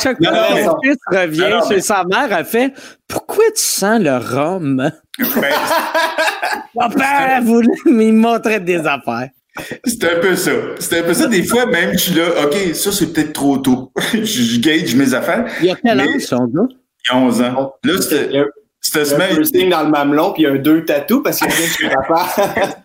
[0.02, 2.44] Chaque Non, fois non, que mon fils revient Non, non, chez mais- sa mère, elle
[2.44, 2.72] fait
[3.06, 4.76] Pourquoi tu sens le rhum?
[4.76, 4.92] Ben,
[6.74, 9.28] Papa voulait me montrer des affaires.
[9.84, 10.52] C'est un peu ça.
[10.78, 11.26] C'est un peu ça.
[11.26, 13.92] Des fois, même, je suis là, OK, ça, c'est peut-être trop tôt.
[14.12, 15.46] je, je gage mes affaires.
[15.60, 16.62] Il y a quel âge, son gars?
[16.70, 17.72] Il y a 11 ans.
[17.84, 18.44] Là, c'était Il y a
[18.80, 19.36] cette il y a un semaine.
[19.36, 21.70] piercing dans le mamelon, puis il y a un deux tatous parce qu'il vient de
[21.70, 22.82] chez papa.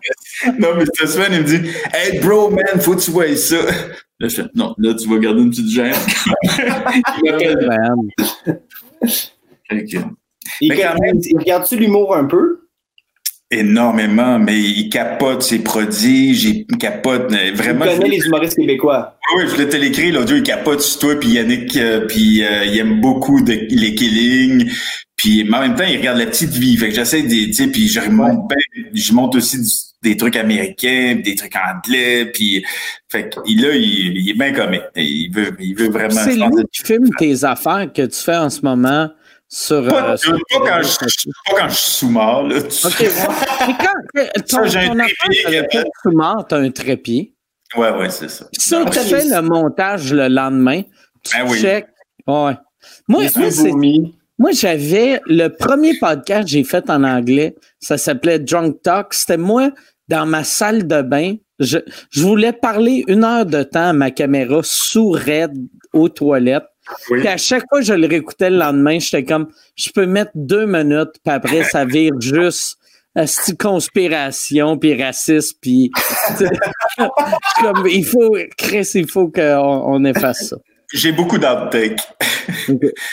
[0.58, 3.56] Non, mais cette semaine, il me dit Hey, bro, man, faut que tu vois ça.
[4.20, 5.92] Là, je fais Non, là, tu vas garder une petite gêne.
[9.70, 10.00] il
[10.60, 12.63] Il, Mais quand même- il regarde-tu l'humour un peu?
[13.50, 17.84] Énormément, mais il capote ses prodiges, il capote euh, Il vraiment.
[17.84, 19.16] connaît les humoristes québécois?
[19.36, 22.42] Oui, je voulais te l'écrire l'autre jour, il capote sur toi, puis Yannick, euh, puis
[22.42, 24.70] euh, il aime beaucoup de, les killings,
[25.16, 27.52] puis mais en même temps, il regarde la petite vie, fait que j'essaie des, tu
[27.52, 28.56] sais, puis je remonte ben,
[28.92, 29.68] je monte aussi du-
[30.02, 32.64] des trucs américains, des trucs anglais, puis
[33.08, 36.10] fait que il- là, il, il est bien comique, il veut, il veut vraiment.
[36.10, 39.10] C'est lui qui filme tes affaires que tu fais en ce moment
[39.54, 39.86] sur.
[39.88, 40.96] pas, euh, sur- pas quand je,
[41.50, 42.62] pas quand je suis sous-mort, là.
[42.62, 43.08] tu OK, ouais.
[43.78, 45.84] Quand euh, ton, Ça, j'ai un trépied, sur lequel Gabriel.
[45.84, 47.34] tu t'as un trépied.
[47.76, 48.46] Ouais, ouais, c'est ça.
[48.52, 50.82] Puis ça, tu fais le montage le lendemain.
[51.22, 51.58] Tu Ben oui.
[51.60, 51.86] check.
[52.26, 52.52] Ouais.
[53.08, 53.48] Moi, moi,
[54.38, 57.54] moi, j'avais le premier podcast que j'ai fait en anglais.
[57.80, 59.14] Ça s'appelait Drunk Talk.
[59.14, 59.70] C'était moi
[60.08, 61.36] dans ma salle de bain.
[61.60, 61.78] Je,
[62.10, 65.56] je voulais parler une heure de temps à ma caméra sous raide
[65.92, 66.64] aux toilettes.
[67.10, 67.20] Oui.
[67.20, 70.32] Puis à chaque fois que je le réécoutais le lendemain, j'étais comme, je peux mettre
[70.34, 72.78] deux minutes, puis après, ça vire juste
[73.14, 75.90] asti conspiration, puis racisme, puis...
[77.60, 79.42] comme, il faut, Chris, il faut qu'on
[79.86, 80.56] on efface ça.
[80.92, 82.00] J'ai beaucoup d'outtake.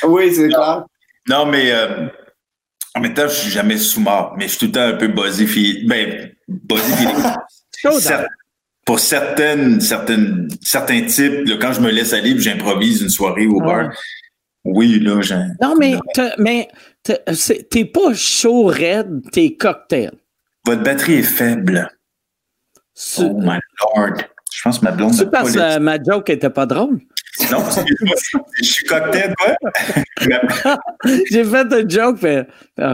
[0.03, 0.85] Oui, c'est clair.
[1.29, 2.07] Non, mais euh,
[2.95, 5.07] en même temps, je suis jamais sous-mort, mais je suis tout le temps un peu
[5.07, 5.45] buzzé.
[5.85, 8.25] Ben, buzzé feeling.
[8.85, 13.59] Pour certaines, certaines, certains types, là, quand je me laisse aller, j'improvise une soirée au
[13.59, 13.91] bar.
[14.63, 15.35] Oui, là, j'ai.
[15.61, 15.97] Non, mais,
[16.37, 16.67] mais
[17.03, 20.11] t'es pas chaud raide, t'es cocktail.
[20.65, 21.89] Votre batterie est faible.
[23.19, 23.59] Oh my
[23.95, 24.17] lord.
[24.53, 26.99] Je pense que ma blonde c'est parce que ma joke était pas drôle.
[27.51, 28.15] Non, excuse-moi.
[28.61, 29.55] je suis cocktail, quoi.
[31.31, 32.45] J'ai fait un joke, mais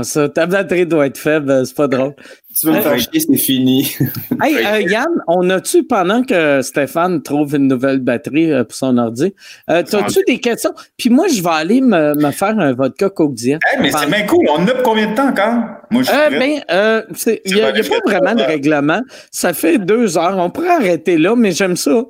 [0.03, 2.13] ça, ta batterie doit être faible, c'est pas drôle.
[2.59, 3.95] Tu veux me faire chier, c'est fini.
[4.43, 8.97] Hey, euh, Yann, on a-tu, pendant que Stéphane trouve une nouvelle batterie euh, pour son
[8.99, 9.33] ordi,
[9.69, 10.73] euh, t'as-tu des questions?
[10.95, 13.59] Puis moi, je vais aller me, me faire un vodka Coke Diet.
[13.65, 14.45] Hey, mais c'est bien cool.
[14.49, 15.55] On en a pour combien de temps encore?
[15.89, 17.01] Moi, je Euh, ben, euh,
[17.45, 19.01] il n'y a, y a pas vraiment de règlement.
[19.31, 20.37] Ça fait deux heures.
[20.37, 22.03] On pourrait arrêter là, mais j'aime ça.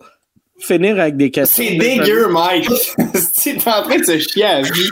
[0.59, 1.63] Finir avec des questions.
[1.67, 2.67] C'est dégueu, Mike.
[3.41, 4.89] tu es en train de se chier à vie.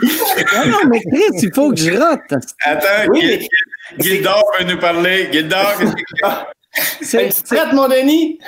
[0.54, 2.20] Non, non, mais Chris, il faut que je rate.
[2.64, 3.48] Attends, Oui, mais-
[3.98, 5.28] Gildor veut nous parler.
[5.32, 8.38] Gildor, qu'est-ce que- C'est- Tu traites, mon Denis?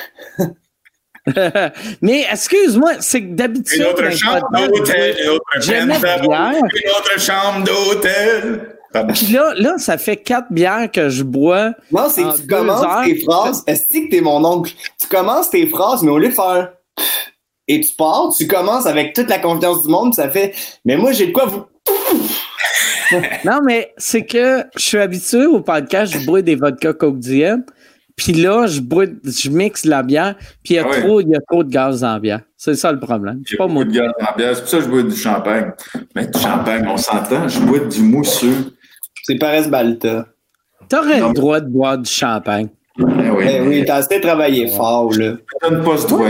[2.03, 3.81] mais excuse-moi, c'est que d'habitude.
[3.81, 6.53] Une autre chambre d'hôtel, une autre bien.
[6.55, 8.75] une autre chambre d'hôtel.
[9.15, 11.73] Puis là, là, ça fait quatre bières que je bois.
[11.93, 13.05] Non, c'est que tu commences heures.
[13.05, 13.63] tes phrases.
[13.67, 14.73] Est-ce que t'es mon oncle?
[14.99, 16.73] Tu commences tes phrases, mais au lieu de faire
[17.69, 20.55] et tu pars, tu commences avec toute la confiance du monde, ça fait
[20.85, 21.65] Mais moi, j'ai de quoi vous.
[23.45, 27.57] Non, mais c'est que je suis habitué au podcast, je bois des vodka Coke Diet.
[28.17, 30.35] Puis là, je bois, je mixe la bière,
[30.65, 31.01] puis il y a Ah ouais.
[31.01, 32.41] trop, il y a trop de gaz dans la bière.
[32.57, 33.41] C'est ça le problème.
[33.47, 33.85] J'ai C'est pas pas moi.
[33.85, 34.57] de gaz dans la bière.
[34.57, 35.73] C'est pour ça que je bois du champagne.
[36.17, 38.75] Mais du champagne, on s'entend, je bois du mousseux.
[39.23, 40.27] C'est Paris Balta.
[40.89, 41.29] T'aurais Non.
[41.29, 42.69] le droit de boire du champagne.
[42.99, 45.35] Eh oui, Eh oui, t'as assez travaillé fort, là.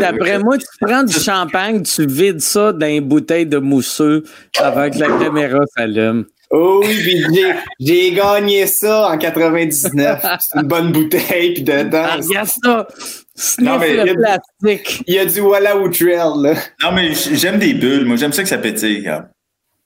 [0.00, 4.24] d'après moi, tu prends du champagne, tu vides ça dans une bouteille de mousseux
[4.60, 6.26] avant que la caméra s'allume.
[6.50, 10.22] Oh oui, puis j'ai, j'ai gagné ça en 99.
[10.40, 12.88] C'est une bonne bouteille, puis dedans, Ah, regarde ça!
[13.34, 15.02] Sniff Non, mais il y le a- plastique.
[15.06, 16.54] il y a du Walla Outrell, là.
[16.82, 18.04] Non, mais j'aime des bulles.
[18.06, 19.04] Moi, j'aime ça que ça pétille.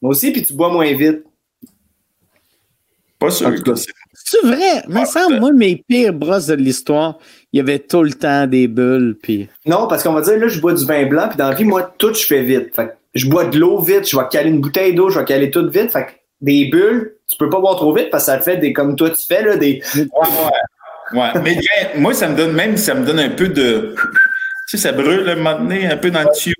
[0.00, 1.22] Moi aussi, puis tu bois moins vite.
[3.18, 3.48] Pas sûr.
[3.48, 3.74] En tout cas.
[4.12, 7.18] C'est- vrai, Ah, semble, moi, mes pires brosses de l'histoire,
[7.52, 9.48] il y avait tout le temps des bulles, puis...
[9.66, 11.64] Non, parce qu'on va dire, là, je bois du vin blanc, puis dans la vie,
[11.64, 12.74] moi, tout, je fais vite.
[12.74, 15.24] Fait que je bois de l'eau vite, je vais caler une bouteille d'eau, je vais
[15.24, 15.90] caler tout vite.
[15.90, 16.10] Fait que
[16.40, 18.96] des bulles, tu peux pas boire trop vite parce que ça te fait des, comme
[18.96, 19.82] toi, tu fais, là, des.
[19.96, 20.02] Ouais,
[21.12, 21.18] ouais.
[21.20, 21.28] Ouais.
[21.42, 23.94] Mais bien, moi, ça me donne même, ça me donne un peu de.
[24.68, 26.54] Tu sais, ça brûle un moment donné, un peu dans le tuyau.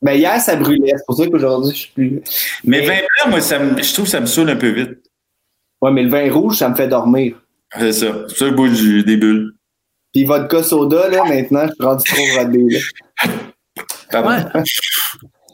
[0.00, 0.92] Ben, hier, ça brûlait.
[0.96, 2.20] C'est pour ça qu'aujourd'hui, je suis plus.
[2.64, 4.68] Mais Mais- vin blanc, moi, ça me- je trouve que ça me saoule un peu
[4.68, 4.98] vite.
[5.84, 7.34] Ouais, mais le vin rouge, ça me fait dormir.
[7.78, 8.06] C'est ça.
[8.28, 9.52] C'est ça que bois du- des bulles.
[10.12, 12.78] Puis vodka soda, là, maintenant, je suis rendu trop rodé,
[14.12, 14.20] là.
[14.22, 14.62] Ouais.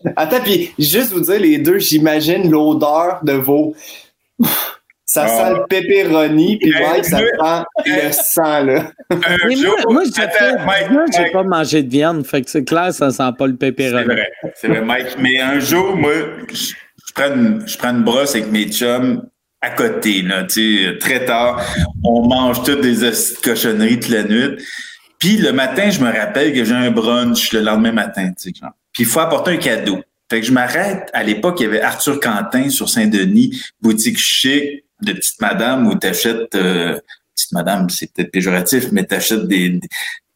[0.16, 3.74] Attends, puis juste vous dire, les deux, j'imagine l'odeur de vos.
[5.04, 5.28] Ça Ah.
[5.28, 7.24] sent le pepperoni, puis Mike, ça sent
[7.84, 8.92] le sang, là.
[9.10, 13.24] Mais moi, moi j'ai Mike, pas mangé de viande, fait que c'est clair, ça sent
[13.36, 14.04] pas le C'est pépéroni.
[14.04, 15.16] vrai, c'est vrai, Mike.
[15.18, 16.12] Mais un jour, moi,
[16.48, 19.24] je, je prends une, je prends une brosse avec mes chums
[19.60, 20.46] à côté, là,
[20.98, 21.62] très tard.
[22.02, 23.10] On mange toutes des
[23.42, 24.56] cochonneries toute la nuit.
[25.18, 28.32] Puis le matin, je me rappelle que j'ai un brunch le lendemain matin.
[28.42, 28.54] Puis
[29.00, 30.00] il faut apporter un cadeau.
[30.30, 31.10] Fait que je m'arrête.
[31.12, 35.94] À l'époque, il y avait Arthur Quentin sur Saint-Denis, boutique chic de petite madame où
[35.94, 36.98] t'achètes, euh,
[37.34, 39.80] petite madame, c'est peut-être péjoratif, mais t'achètes des,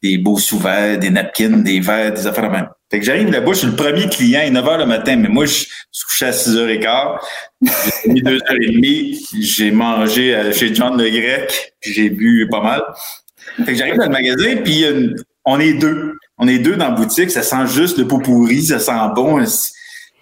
[0.03, 2.69] des, beaux sous-verres, des napkins, des verres, des affaires de même.
[2.95, 5.17] Fait que j'arrive là-bas, je suis le premier client, il est 9 h le matin,
[5.17, 5.67] mais moi, je suis
[6.07, 7.73] couché à 6 h 15
[8.05, 12.61] J'ai mis 2 h 30 j'ai mangé chez John le Grec, puis j'ai bu pas
[12.61, 12.81] mal.
[13.65, 15.13] Fait que j'arrive dans le magasin, puis euh,
[15.43, 16.13] on est deux.
[16.37, 19.39] On est deux dans la boutique, ça sent juste le pot pourri, ça sent bon.
[19.39, 19.45] Là,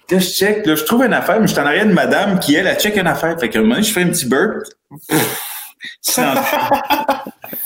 [0.10, 2.56] je check, là, je trouve une affaire, mais je suis en arrière de madame qui,
[2.56, 3.40] elle, elle check une affaire.
[3.40, 4.64] Fait qu'à un moment donné, je fais un petit burp.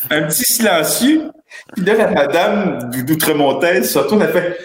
[0.10, 1.30] Un petit silencieux.
[1.76, 4.58] Puis là, la madame d'Outre-Montaise se retourne, elle fait!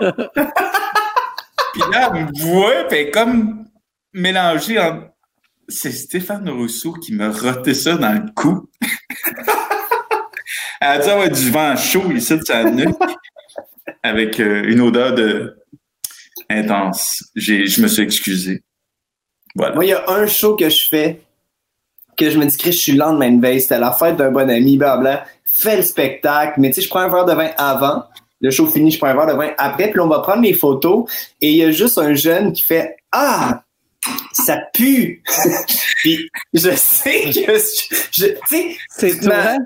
[1.72, 3.66] Puis là, elle me voit, puis comme
[4.12, 5.04] mélangée en.
[5.68, 8.68] C'est Stéphane Rousseau qui m'a roté ça dans le cou.
[10.80, 12.96] elle a dit avoir du vent chaud ici de sa nuque
[14.02, 15.56] avec euh, une odeur de
[16.48, 17.22] intense.
[17.36, 18.64] Je me suis excusé.
[19.54, 21.22] Moi, il y a un show que je fais
[22.16, 23.60] que je me dis que je suis le lendemain de veille.
[23.60, 25.24] C'était la fête d'un bon ami, blablabla.
[25.44, 28.04] Fais le spectacle, mais tu sais, je prends un verre de vin avant.
[28.40, 30.42] Le show fini, je prends un verre de vin après, puis là, on va prendre
[30.42, 31.04] les photos.
[31.40, 33.62] Et il y a juste un jeune qui fait Ah!
[34.32, 35.22] Ça pue!
[36.02, 37.52] puis je sais que
[38.12, 39.56] je, sais, C'est ma- vrai?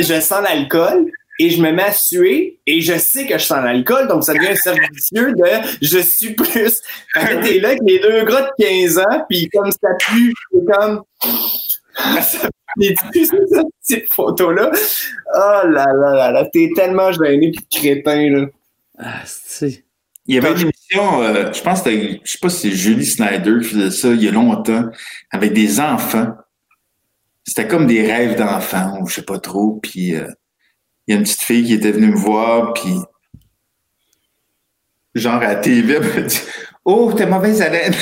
[0.00, 3.62] je sens l'alcool et je me mets à suer et je sais que je sens
[3.62, 5.44] l'alcool, donc ça devient un cercle vicieux de
[5.82, 6.80] je suis plus.
[7.14, 11.02] T'es là avec les deux gars de 15 ans, puis comme ça pue, c'est comme.
[12.22, 12.48] Ça
[12.80, 14.70] c'est ça, cette photo-là.
[15.34, 18.46] Oh là là là là, t'es tellement gêné pis crétin, là.
[18.98, 19.84] Ah, c'est...
[20.26, 22.76] Il y avait une émission, euh, je pense que c'était, je sais pas si c'est
[22.76, 24.84] Julie Snyder qui faisait ça il y a longtemps,
[25.30, 26.34] avec des enfants.
[27.46, 29.80] C'était comme des rêves d'enfants, ou je sais pas trop.
[29.82, 30.28] Puis euh,
[31.06, 32.92] il y a une petite fille qui était venue me voir, puis
[35.14, 36.40] genre à la TV, elle m'a dit
[36.84, 37.94] Oh, t'es mauvaise haleine.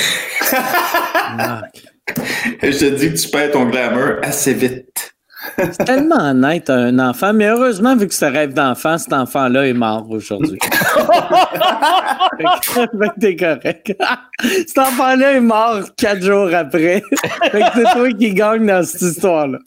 [2.61, 5.13] Je te dis que tu perds ton glamour assez vite.
[5.57, 9.67] c'est tellement honnête un enfant, mais heureusement, vu que c'est un rêve d'enfant, cet enfant-là
[9.67, 10.59] est mort aujourd'hui.
[10.61, 10.73] fait
[12.61, 13.93] que fait que t'es correct.
[14.67, 17.01] cet enfant-là est mort quatre jours après.
[17.51, 19.59] fait que c'est toi qui gagne dans cette histoire-là.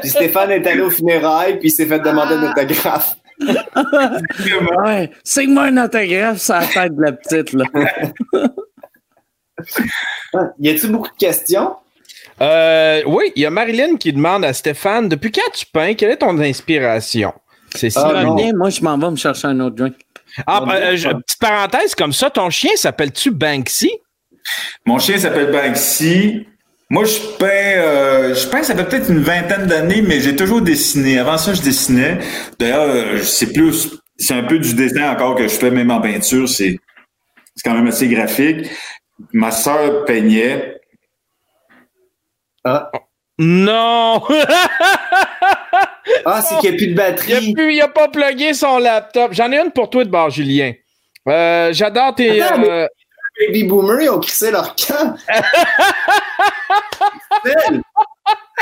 [0.00, 3.14] Puis Stéphane est allé au funérailles, puis il s'est fait demander un autographe.
[4.84, 7.64] Ouais, signe-moi un autographe sur la tête de la petite, là.
[10.58, 11.76] Y a-tu beaucoup de questions?
[12.42, 16.10] Euh, oui, il y a Marilyn qui demande à Stéphane depuis quand tu peins, quelle
[16.10, 17.32] est ton inspiration?
[17.74, 18.12] C'est ça.
[18.16, 18.34] Ah, non.
[18.34, 19.94] Bien, moi, je m'en vais me chercher un autre drink.
[20.46, 23.90] Ah, euh, je- petite parenthèse comme ça, ton chien s'appelle-tu Banksy?
[24.86, 26.46] Mon chien s'appelle Banksy.
[26.90, 30.60] Moi, je peins, euh, je peins, ça fait peut-être une vingtaine d'années, mais j'ai toujours
[30.60, 31.18] dessiné.
[31.18, 32.18] Avant ça, je dessinais.
[32.58, 36.00] D'ailleurs, euh, c'est plus, c'est un peu du dessin encore que je fais, même en
[36.00, 36.48] peinture.
[36.48, 36.76] C'est,
[37.54, 38.66] c'est quand même assez graphique.
[39.32, 40.80] Ma sœur peignait.
[42.64, 42.90] Ah.
[43.38, 44.22] Non!
[46.24, 47.54] Ah, c'est qu'il n'y a plus de batterie.
[47.56, 49.32] il a pas plugué son laptop.
[49.32, 50.72] J'en ai une pour toi de bord, Julien.
[51.28, 52.40] Euh, J'adore tes.
[52.42, 52.86] Attends, mais- euh,
[53.40, 55.16] Baby Boomer, ils ont crissé leur camp.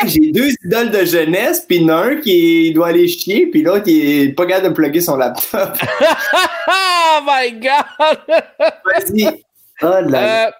[0.06, 4.32] J'ai deux idoles de jeunesse, puis un qui doit aller chier, puis l'autre qui est
[4.32, 5.76] pas capable de plugger son laptop.
[6.72, 8.18] Oh my God!
[8.84, 9.42] Vas-y.
[9.82, 9.86] Oh.
[9.86, 10.50] Euh,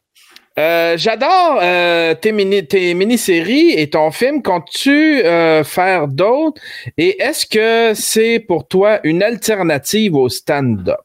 [0.60, 4.42] euh, J'adore euh, tes mini tes mini-séries et ton film.
[4.42, 6.60] Comptes-tu euh, faire d'autres?
[6.98, 11.00] Et est-ce que c'est pour toi une alternative au stand-up?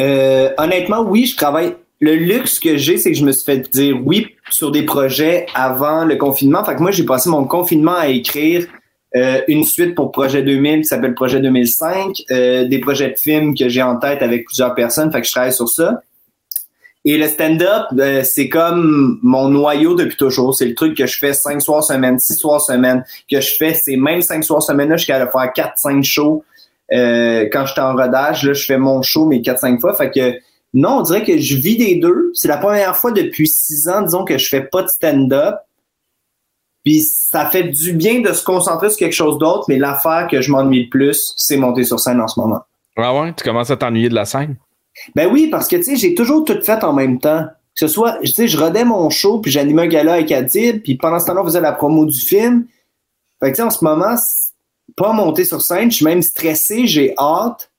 [0.00, 1.74] Euh, honnêtement, oui, je travaille.
[2.00, 5.46] Le luxe que j'ai, c'est que je me suis fait dire oui sur des projets
[5.54, 6.64] avant le confinement.
[6.64, 8.66] Fait que moi, j'ai passé mon confinement à écrire
[9.48, 13.68] une suite pour Projet 2000 qui s'appelle Projet 2005, euh, des projets de films que
[13.68, 15.10] j'ai en tête avec plusieurs personnes.
[15.10, 16.02] Fait que je travaille sur ça.
[17.10, 20.54] Et le stand-up, euh, c'est comme mon noyau depuis toujours.
[20.54, 23.02] C'est le truc que je fais cinq soirs semaine, six soirs semaine,
[23.32, 26.44] que je fais ces mêmes cinq soirs semaine-là jusqu'à faire quatre, cinq shows.
[26.92, 29.96] Euh, quand j'étais en rodage, là, je fais mon show mes 4-5 fois.
[29.96, 30.38] Fait que
[30.74, 32.30] non, on dirait que je vis des deux.
[32.34, 35.54] C'est la première fois depuis six ans, disons, que je fais pas de stand-up.
[36.84, 40.42] Puis ça fait du bien de se concentrer sur quelque chose d'autre, mais l'affaire que
[40.42, 42.60] je m'ennuie le plus, c'est monter sur scène en ce moment.
[42.98, 43.32] Ah ouais?
[43.32, 44.56] Tu commences à t'ennuyer de la scène?
[45.14, 47.44] Ben oui, parce que tu sais, j'ai toujours tout fait en même temps.
[47.74, 50.82] Que ce soit, tu sais, je rodais mon show, puis j'animais un gala avec Adib,
[50.82, 52.66] puis pendant ce temps-là, on faisait la promo du film.
[53.40, 54.16] Fait que tu sais, en ce moment,
[54.96, 57.70] pas monter sur scène, je suis même stressé, j'ai hâte.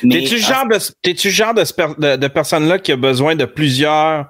[0.00, 4.28] T'es-tu le genre de, genre de, sper- de, de personne-là qui a besoin de plusieurs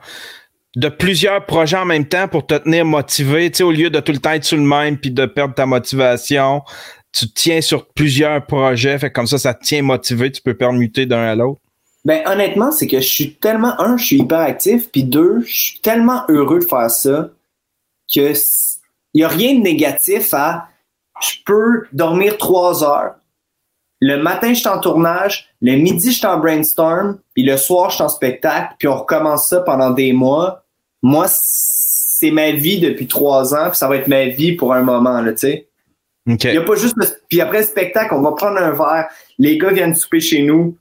[0.75, 3.99] de plusieurs projets en même temps pour te tenir motivé, tu sais, au lieu de
[3.99, 6.63] tout le temps être sur le même puis de perdre ta motivation,
[7.13, 10.43] tu te tiens sur plusieurs projets, fait que comme ça, ça te tient motivé, tu
[10.43, 11.63] peux permuter d'un à l'autre.
[12.07, 15.53] Ben honnêtement, c'est que je suis tellement un, je suis hyper actif, puis deux, je
[15.53, 17.31] suis tellement heureux de faire ça
[18.15, 18.33] que
[19.13, 20.69] il y a rien de négatif à
[21.21, 23.17] je peux dormir trois heures.
[24.01, 27.91] Le matin, je suis en tournage, le midi, je suis en brainstorm, puis le soir,
[27.91, 30.63] je suis en spectacle, puis on recommence ça pendant des mois.
[31.03, 34.83] Moi, c'est ma vie depuis trois ans, puis ça va être ma vie pour un
[34.83, 35.67] moment, là, tu sais.
[36.53, 39.09] Il y a pas juste le- Puis après le spectacle, on va prendre un verre.
[39.39, 40.77] Les gars viennent souper chez nous.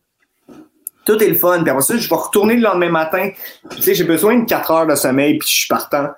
[1.05, 1.61] Tout est le fun.
[1.61, 3.29] Puis après ça, je vais retourner le lendemain matin.
[3.69, 6.09] Puis, tu sais, j'ai besoin de 4 heures de sommeil, puis je suis partant.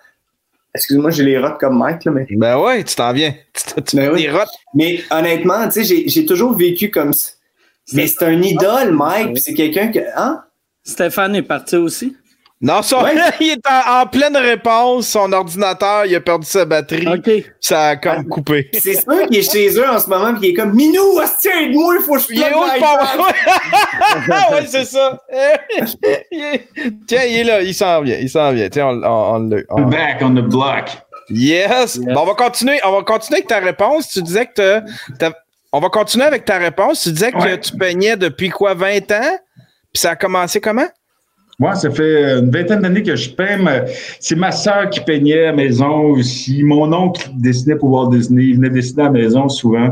[0.73, 2.27] Excuse-moi, j'ai les rottes comme Mike, là, mais.
[2.29, 3.33] Ben ouais, tu t'en viens.
[3.53, 4.23] Tu, tu Ben oui.
[4.23, 4.49] des rottes.
[4.73, 7.31] Mais honnêtement, tu sais, j'ai, j'ai toujours vécu comme ça.
[7.93, 9.99] Mais c'est un idole, Mike, puis c'est quelqu'un que.
[10.15, 10.43] Hein?
[10.83, 12.15] Stéphane est parti aussi.
[12.59, 13.13] Non, son- Ouais.
[13.39, 17.29] il est en, en pleine réponse, son ordinateur, il a perdu sa batterie, OK.
[17.59, 18.63] ça a comme coupé.
[18.71, 21.19] Puis c'est sûr qu'il est chez eux en ce moment, puis il est comme Minou,
[21.19, 22.99] hostie, aide-moi, il faut que je Il est où le l'iPad.
[23.15, 24.55] power?
[24.55, 25.21] ouais, c'est ça.
[26.31, 26.67] Il est-
[27.07, 28.69] Tiens, il est là, il s'en vient, il s'en vient.
[28.69, 30.85] Tiens, on, on, on le- on- Back on the block.
[31.29, 31.99] Yes!
[31.99, 34.07] Bon, on va continuer, on va continuer avec ta réponse.
[34.07, 34.79] Tu disais que
[35.19, 35.33] t'as-
[35.73, 37.03] on va continuer avec ta réponse.
[37.03, 37.59] Tu disais que Ouais.
[37.59, 39.37] tu peignais depuis quoi, 20 ans?
[39.93, 40.87] Puis ça a commencé comment?
[41.59, 43.57] Moi, ça fait une vingtaine d'années que je peins.
[43.57, 43.85] mais
[44.19, 46.61] C'est ma sœur qui peignait à la maison aussi.
[46.63, 48.43] Mon oncle dessinait pour Walt Disney.
[48.45, 49.89] Il venait dessiner à la maison souvent.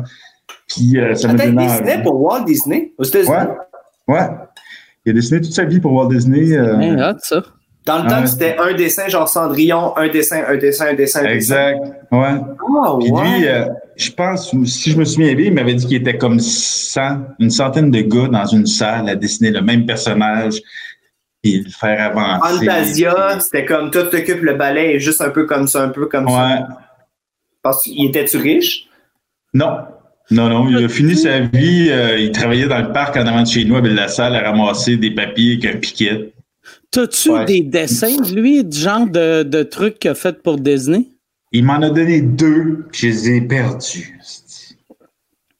[0.68, 2.94] Puis euh, ça me Attends, il dessinait pour Walt Disney?
[3.00, 3.30] Aux États-Unis?
[4.08, 4.16] Ouais.
[4.16, 4.28] Ouais.
[5.06, 6.56] Il a dessiné toute sa vie pour Walt Disney.
[6.56, 7.42] euh, Bien hot, ça.
[7.86, 8.28] Dans le temps, Ouais.
[8.28, 11.80] c'était un dessin genre Cendrillon, un dessin, un dessin, un dessin, un exact.
[12.12, 12.32] Ouais.
[12.34, 12.48] dessin.
[12.84, 13.22] Ah, Puis ouais.
[13.40, 13.66] lui, euh,
[13.96, 17.52] je pense, si je me souviens bien, il m'avait dit qu'il était comme 100, une
[17.52, 20.62] centaine de gars dans une salle à dessiner le même personnage
[21.46, 22.66] et le faire avancer.
[22.66, 26.28] Fantasia, c'était comme toi t'occupes le ballet, juste un peu comme ça, un peu comme
[26.28, 26.48] ça.
[26.48, 26.60] Ouais.
[27.62, 28.88] Parce qu'il était-tu riche?
[29.54, 29.78] Non.
[30.32, 33.44] Non, non, il a fini sa vie, euh, il travaillait dans le parc en avant
[33.44, 36.34] de chez nous avec la salle à ramasser des papiers avec un piquet.
[36.90, 37.46] T'as-tu Ouais.
[37.46, 41.10] des dessins, lui, du genre de, de trucs qu'il a fait pour Disney?
[41.52, 44.18] Il m'en a donné deux, puis je les ai perdus.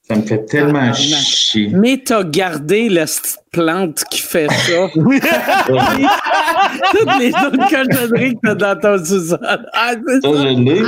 [0.08, 1.70] Ça me fait tellement Ah, chier.
[1.74, 4.88] Mais t'as gardé la petite plante qui fait ça.
[6.92, 9.40] Toutes les autres cochonneries que t'as dans ton sous-sol.
[9.74, 10.84] Ah, c'est Ça, l'ai.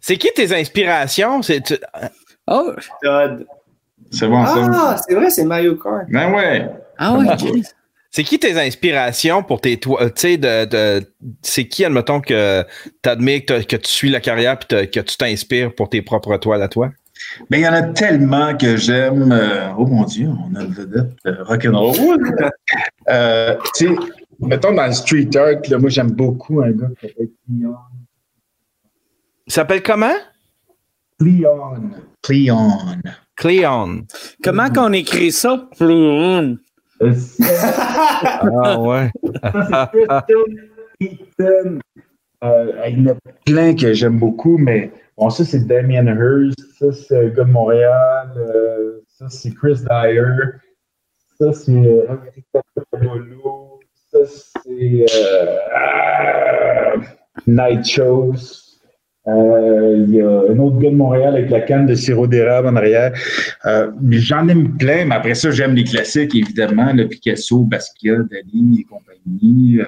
[0.00, 1.42] C'est qui tes inspirations?
[1.42, 1.78] C'est, tu-
[2.50, 2.72] Oh,
[3.02, 3.46] Todd.
[4.10, 4.70] C'est bon, ça.
[4.72, 6.06] Ah, c'est vrai, c'est Mario Kart.
[6.08, 6.66] Ben ouais.
[6.96, 7.64] ah ouais, Chris.
[8.10, 10.10] C'est qui tes inspirations pour tes toits?
[10.10, 12.64] Tu sais, de, de- c'est qui, admettons, que
[13.02, 16.62] t'admires, que, que tu suis la carrière puis que tu t'inspires pour tes propres toiles
[16.62, 16.90] à toi?
[17.50, 19.32] Mais il y en a tellement que j'aime.
[19.32, 22.18] euh, oh mon Dieu, on a une vedette euh, rock'n'roll.
[23.10, 23.94] euh, tu sais,
[24.40, 27.74] mettons dans le street art, là, moi j'aime beaucoup un gars qui s'appelle Cleon.
[29.46, 30.14] Il s'appelle comment?
[31.18, 31.90] Cleon.
[32.22, 32.70] Cleon.
[33.36, 34.06] Cléon.
[34.42, 35.68] Comment qu'on écrit ça?
[35.80, 36.58] Hum.
[37.02, 37.14] Euh,
[38.62, 39.10] Ah ouais.
[41.00, 41.78] Ethan.
[42.44, 46.58] Euh, il y en a plein que j'aime beaucoup, mais bon, ça, c'est Damien Hirst,
[46.78, 50.52] ça, c'est un gars de Montréal, euh, ça, c'est Chris Dyer,
[51.36, 53.80] ça, c'est Eric Papalolo,
[54.12, 54.18] ça,
[54.64, 55.06] c'est
[57.46, 58.67] Night Shows.
[59.26, 62.68] Euh, il y a un autre gars de Montréal avec la canne de sirop d'érable
[62.68, 63.12] en arrière.
[63.66, 68.80] Euh, J'en aime plein, mais après ça, j'aime les classiques, évidemment, le Picasso, Basquiat, Dali
[68.80, 69.80] et compagnie.
[69.80, 69.84] Euh,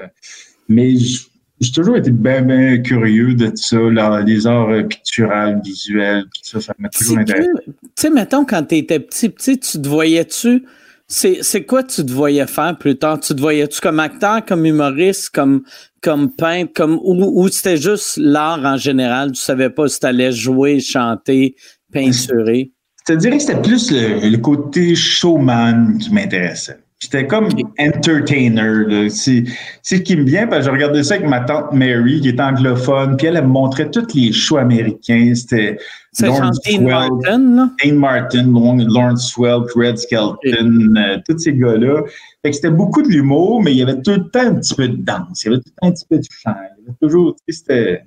[0.69, 6.43] mais j'ai toujours été bien, bien curieux de ça, là, les arts picturales, visuels, tout
[6.43, 7.49] ça, ça m'a toujours intéressé.
[7.67, 10.65] Tu sais, mettons, quand tu étais petit, petit, tu te voyais-tu
[11.11, 13.19] c'est quoi tu te voyais faire plus tard?
[13.21, 15.63] Tu te voyais-tu comme acteur, comme humoriste, comme,
[16.03, 19.33] comme peintre, comme ou, ou c'était juste l'art en général?
[19.33, 21.57] Tu savais pas si tu allais jouer, chanter,
[21.93, 22.73] peinturer?
[23.07, 26.79] Je te dirais que c'était plus le, le, côté showman qui m'intéressait.
[27.01, 27.49] J'étais comme
[27.79, 29.09] entertainer.
[29.09, 29.45] C'est
[29.83, 32.39] ce qui me vient, parce que je regardais ça avec ma tante Mary, qui est
[32.39, 35.33] anglophone, puis elle, me montrait tous les shows américains.
[35.35, 35.79] C'était
[36.21, 42.03] Lawrence Martin, Dean Martin, Lawrence Welk, Red Skelton, euh, tous ces gars-là.
[42.43, 44.75] Fait que c'était beaucoup de l'humour, mais il y avait tout le temps un petit
[44.75, 46.55] peu de danse, il y avait tout le temps un petit peu de chant.
[46.79, 48.05] Il y avait toujours, c'était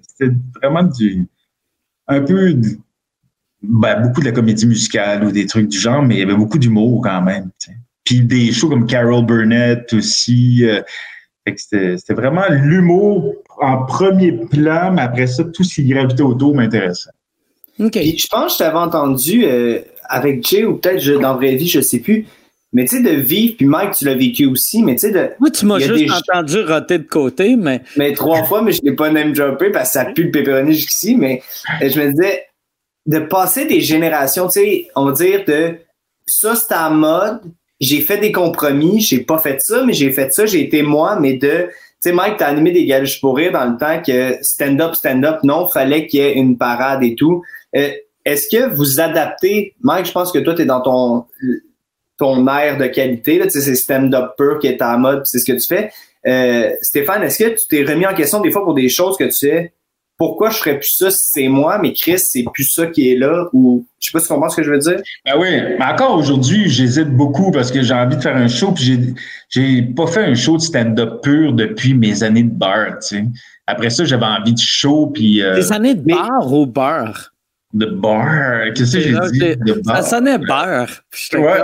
[0.62, 1.28] vraiment du,
[2.08, 2.54] un peu,
[3.64, 6.36] ben, beaucoup de la comédie musicale ou des trucs du genre, mais il y avait
[6.36, 7.50] beaucoup d'humour quand même.
[8.04, 10.66] Puis des shows comme Carol Burnett aussi.
[10.66, 10.82] Euh,
[11.56, 17.10] c'était vraiment l'humour en premier plan, mais après ça, tout ce qui gravitait autour m'intéressait.
[17.80, 17.96] OK.
[17.96, 21.68] je pense que je t'avais entendu euh, avec Jay ou peut-être dans la vraie vie,
[21.68, 22.26] je sais plus.
[22.72, 25.30] Mais tu sais, de vivre, puis Mike, tu l'as vécu aussi, mais tu sais, de.
[25.40, 27.82] Oui, tu m'as juste entendu roter de côté, mais.
[27.98, 30.32] Mais trois fois, mais je ne l'ai pas name droppé parce que ça pue le
[30.32, 31.44] pepperoni jusqu'ici, mais
[31.82, 32.46] je me disais,
[33.06, 35.76] de passer des générations, tu sais, on va dire de
[36.26, 37.42] ça, c'est à mode,
[37.84, 41.18] j'ai fait des compromis, j'ai pas fait ça, mais j'ai fait ça, j'ai été moi,
[41.20, 44.38] mais de, tu sais, Mike, t'as animé des galuches pour rire dans le temps que
[44.42, 47.44] stand-up, stand-up, non, fallait qu'il y ait une parade et tout.
[47.76, 47.90] Euh,
[48.26, 51.26] est-ce que vous adaptez, Mike, je pense que toi, t'es dans ton,
[52.18, 55.40] ton air de qualité, là, tu sais, c'est stand-up pur qui est en mode, c'est
[55.40, 55.92] ce que tu fais.
[56.26, 59.26] Euh, Stéphane, est-ce que tu t'es remis en question des fois pour des choses que
[59.26, 59.74] tu fais?
[60.28, 63.18] Pourquoi je ferais plus ça si c'est moi, mais Chris, c'est plus ça qui est
[63.18, 65.02] là, ou je sais pas si tu comprends ce que je veux dire.
[65.26, 68.72] Ben oui, mais encore aujourd'hui, j'hésite beaucoup parce que j'ai envie de faire un show,
[68.72, 69.00] puis j'ai,
[69.50, 73.26] j'ai pas fait un show de stand-up pur depuis mes années de bar, tu sais.
[73.68, 75.42] Après ça, j'avais envie de show, puis...
[75.42, 77.34] Euh, Des années de bar ou beurre?
[77.74, 79.56] De bar, qu'est-ce que j'ai dit?
[79.58, 79.98] De bar.
[79.98, 81.02] Ça sonnait beurre.
[81.34, 81.62] Ouais.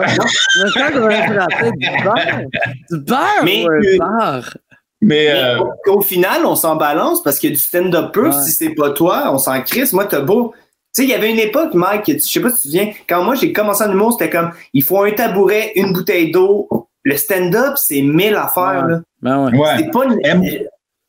[1.77, 2.41] du beurre.
[2.89, 4.57] Du beurre mais, ou un bar?
[5.01, 5.59] Mais, euh...
[5.87, 8.33] au, final, on s'en balance parce qu'il y a du stand-up pur.
[8.33, 9.93] Si c'est pas toi, on s'en crisse.
[9.93, 10.53] Moi, t'as beau.
[10.93, 12.91] Tu sais, il y avait une époque, Mike, je sais pas si tu te souviens,
[13.07, 16.67] quand moi j'ai commencé en humour, c'était comme il faut un tabouret, une bouteille d'eau.
[17.03, 18.87] Le stand-up, c'est mille affaires.
[18.87, 19.01] Là.
[19.21, 19.89] Ben ouais.
[19.91, 20.05] Pas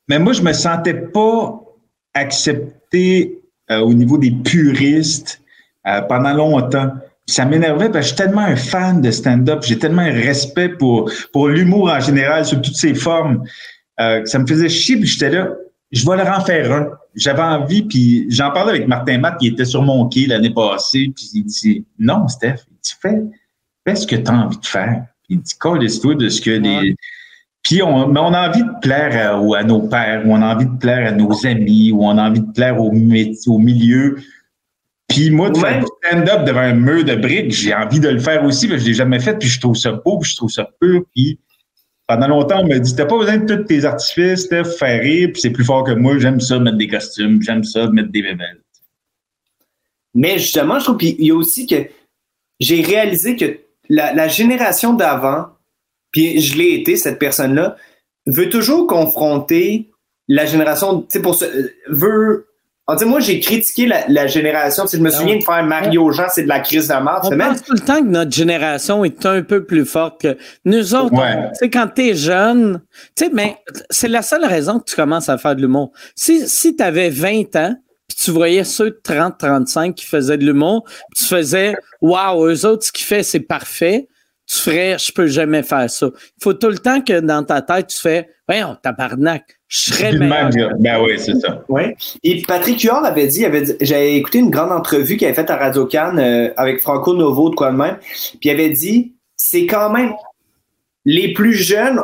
[0.08, 1.60] Mais moi, je me sentais pas
[2.12, 5.40] accepté euh, au niveau des puristes
[5.86, 6.90] euh, pendant longtemps
[7.30, 10.68] ça m'énervait parce que je suis tellement un fan de stand-up, j'ai tellement un respect
[10.68, 13.44] pour, pour l'humour en général, sous toutes ses formes.
[14.00, 15.50] Euh, ça me faisait chier, puis j'étais là,
[15.92, 16.88] je vais leur en faire un.
[17.14, 21.12] J'avais envie, puis j'en parlais avec Martin Matt qui était sur mon quai l'année passée,
[21.14, 23.22] puis il dit Non, Steph, il dit fais,
[23.86, 25.04] fais ce que tu as envie de faire.
[25.24, 26.94] Puis il dit Colle-toi de ce que les.
[27.62, 30.54] Puis on, mais on a envie de plaire à, à, nos pères, ou on a
[30.54, 34.16] envie de plaire à nos amis, ou on a envie de plaire au, au milieu.
[35.08, 38.20] Puis moi, de faire du stand-up devant un mur de briques, j'ai envie de le
[38.20, 40.50] faire aussi, mais je l'ai jamais fait, puis je trouve ça beau, puis je trouve
[40.50, 41.38] ça pur, puis
[42.10, 45.40] pendant longtemps, on m'a dit, t'as pas besoin de tous tes artifices, faire rire, puis
[45.40, 48.60] c'est plus fort que moi, j'aime ça mettre des costumes, j'aime ça mettre des bébelles.
[50.14, 51.76] Mais justement, je trouve, puis il y a aussi que
[52.58, 55.50] j'ai réalisé que la, génération d'avant,
[56.10, 57.76] puis je l'ai été, cette personne-là,
[58.26, 59.92] veut toujours confronter
[60.26, 61.44] la génération, tu sais, pour ce,
[61.86, 62.48] veut
[63.06, 64.84] moi, j'ai critiqué la, génération.
[64.90, 67.20] je me ah souviens de faire Mario Jean, c'est de la crise de mort.
[67.24, 70.94] On pense tout le temps que notre génération est un peu plus forte que nous
[70.94, 71.14] autres.
[71.14, 72.80] Tu sais, quand t'es jeune,
[73.16, 73.56] tu sais, mais
[73.90, 75.92] c'est la seule raison que tu commences à faire de l'humour.
[76.14, 77.74] Si, si tu avais 20 ans,
[78.08, 80.84] puis tu voyais ceux de 30, 35 qui faisaient de l'humour,
[81.16, 84.08] tu faisais, waouh, eux autres, ce qu'ils font, c'est parfait
[84.50, 86.06] tu ferais, je peux jamais faire ça.
[86.12, 90.12] Il faut tout le temps que dans ta tête, tu fais, voyons, tabarnak, je serais
[90.12, 90.72] meilleur.
[90.80, 91.62] Ben oui, c'est ça.
[91.68, 91.82] Oui.
[92.24, 95.50] Et Patrick Huard avait dit, avait dit j'avais écouté une grande entrevue qu'il avait faite
[95.50, 99.14] à Radio Cannes euh, avec Franco Novo, de quoi de même, puis il avait dit,
[99.36, 100.14] c'est quand même,
[101.04, 102.02] les plus jeunes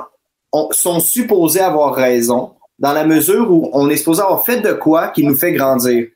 [0.71, 5.09] sont supposés avoir raison, dans la mesure où on est supposé avoir fait de quoi
[5.09, 6.07] qui nous fait grandir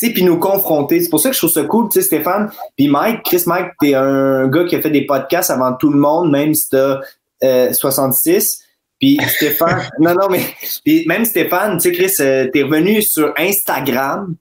[0.00, 1.00] puis nous confronter.
[1.00, 2.50] C'est pour ça que je trouve ça cool, tu sais, Stéphane.
[2.76, 5.98] Puis Mike, Chris Mike, t'es un gars qui a fait des podcasts avant tout le
[5.98, 7.00] monde, même si t'as
[7.44, 8.61] euh, 66.
[9.02, 10.40] Puis Stéphane, non, non, mais
[10.84, 14.36] puis même Stéphane, tu sais, Chris, euh, t'es revenu sur Instagram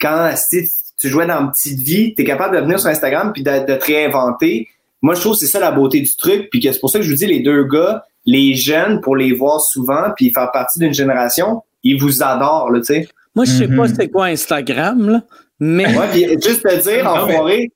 [0.00, 0.66] quand si
[0.98, 3.84] tu jouais dans Petite Vie, t'es capable de venir sur Instagram puis de, de te
[3.84, 4.66] réinventer.
[5.02, 6.98] Moi, je trouve que c'est ça la beauté du truc, puis que c'est pour ça
[6.98, 10.50] que je vous dis, les deux gars, les jeunes, pour les voir souvent, puis faire
[10.52, 13.08] partie d'une génération, ils vous adorent, là, tu sais.
[13.36, 13.94] Moi, je sais pas Mhm.
[13.94, 15.22] c'est quoi Instagram, là,
[15.60, 17.68] mais Ouais, puis juste te dire, en forêt,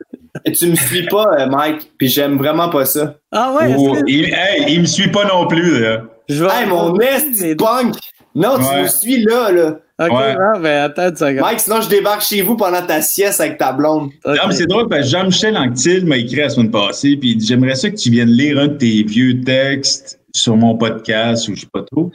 [0.52, 3.14] tu me suis pas, euh, Mike, puis j'aime vraiment pas ça.
[3.30, 3.70] ah ouais,
[4.08, 5.78] il, hey, il me suit pas non plus.
[5.80, 6.02] Là.
[6.34, 6.50] Je vais.
[6.50, 7.94] Hey, mon esti punk!
[8.34, 8.82] Non, tu Ouais.
[8.84, 9.76] me suis là, là.
[10.00, 10.36] Ok, Ouais.
[10.38, 11.40] ah, ben attends une seconde.
[11.42, 14.10] Mike, sinon je débarque chez vous pendant ta sieste avec ta blonde.
[14.26, 17.36] Non, mais c'est drôle parce que Jean-Michel Anctil m'a écrit la semaine passée, puis il
[17.36, 21.46] dit J'aimerais ça que tu viennes lire un de tes vieux textes sur mon podcast
[21.48, 22.10] ou je sais pas trop.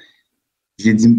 [0.80, 1.16] J'ai dit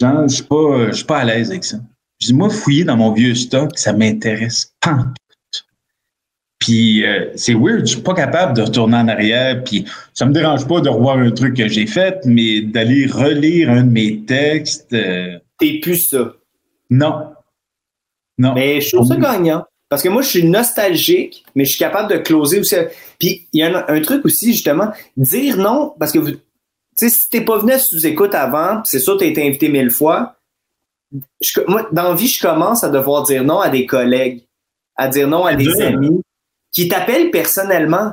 [0.00, 1.78] Jean, je suis pas, je suis pas à l'aise avec ça.
[2.20, 5.06] Je dis Moi, fouiller dans mon vieux stock, ça m'intéresse pas.
[6.64, 9.84] Puis euh, c'est weird, je suis pas capable de retourner en arrière, puis
[10.14, 13.82] ça me dérange pas de revoir un truc que j'ai fait, mais d'aller relire un
[13.82, 16.32] de mes textes, euh, T'es plus ça.
[16.88, 17.32] non.
[18.38, 18.54] Non.
[18.54, 19.64] Mais je trouve ça gagnant.
[19.88, 22.76] Parce que moi, je suis nostalgique, mais je suis capable de closer aussi.
[23.18, 26.30] Puis il y a un, un truc aussi, justement, dire non, parce que vous.
[26.30, 26.38] Tu
[26.96, 29.90] sais, si t'es pas venu à sous-écoute avant, c'est sûr que t'as été invité mille
[29.90, 30.36] fois.
[31.40, 34.44] Je- moi, dans la vie, je commence à devoir dire non à des collègues,
[34.96, 36.22] à dire non à des amis
[36.72, 38.12] qui t'appellent personnellement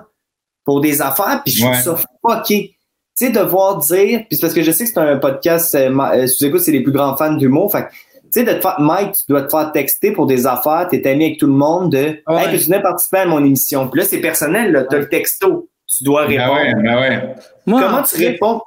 [0.66, 1.82] pour des affaires, puis je trouve Ouais.
[1.82, 2.76] ça fucké.
[3.18, 5.90] Tu sais, devoir dire, puis c'est parce que je sais que c'est un podcast, euh,
[5.90, 7.90] ma- euh, sous-écoute, c'est les plus grands fans d'humour, fait que
[8.32, 11.06] tu sais, de te faire, Mike, tu dois te faire texter pour des affaires, t'es
[11.10, 11.98] ami avec tout le monde, de
[12.28, 12.44] Ouais.
[12.46, 13.88] Hey, peux-tu venir participer à mon émission?
[13.90, 16.54] Puis là, c'est personnel, là, t'as le texto, tu dois Ben répondre.
[16.62, 17.36] ouais, ben ouais.
[17.66, 18.62] Moi, Comment en tu réponds?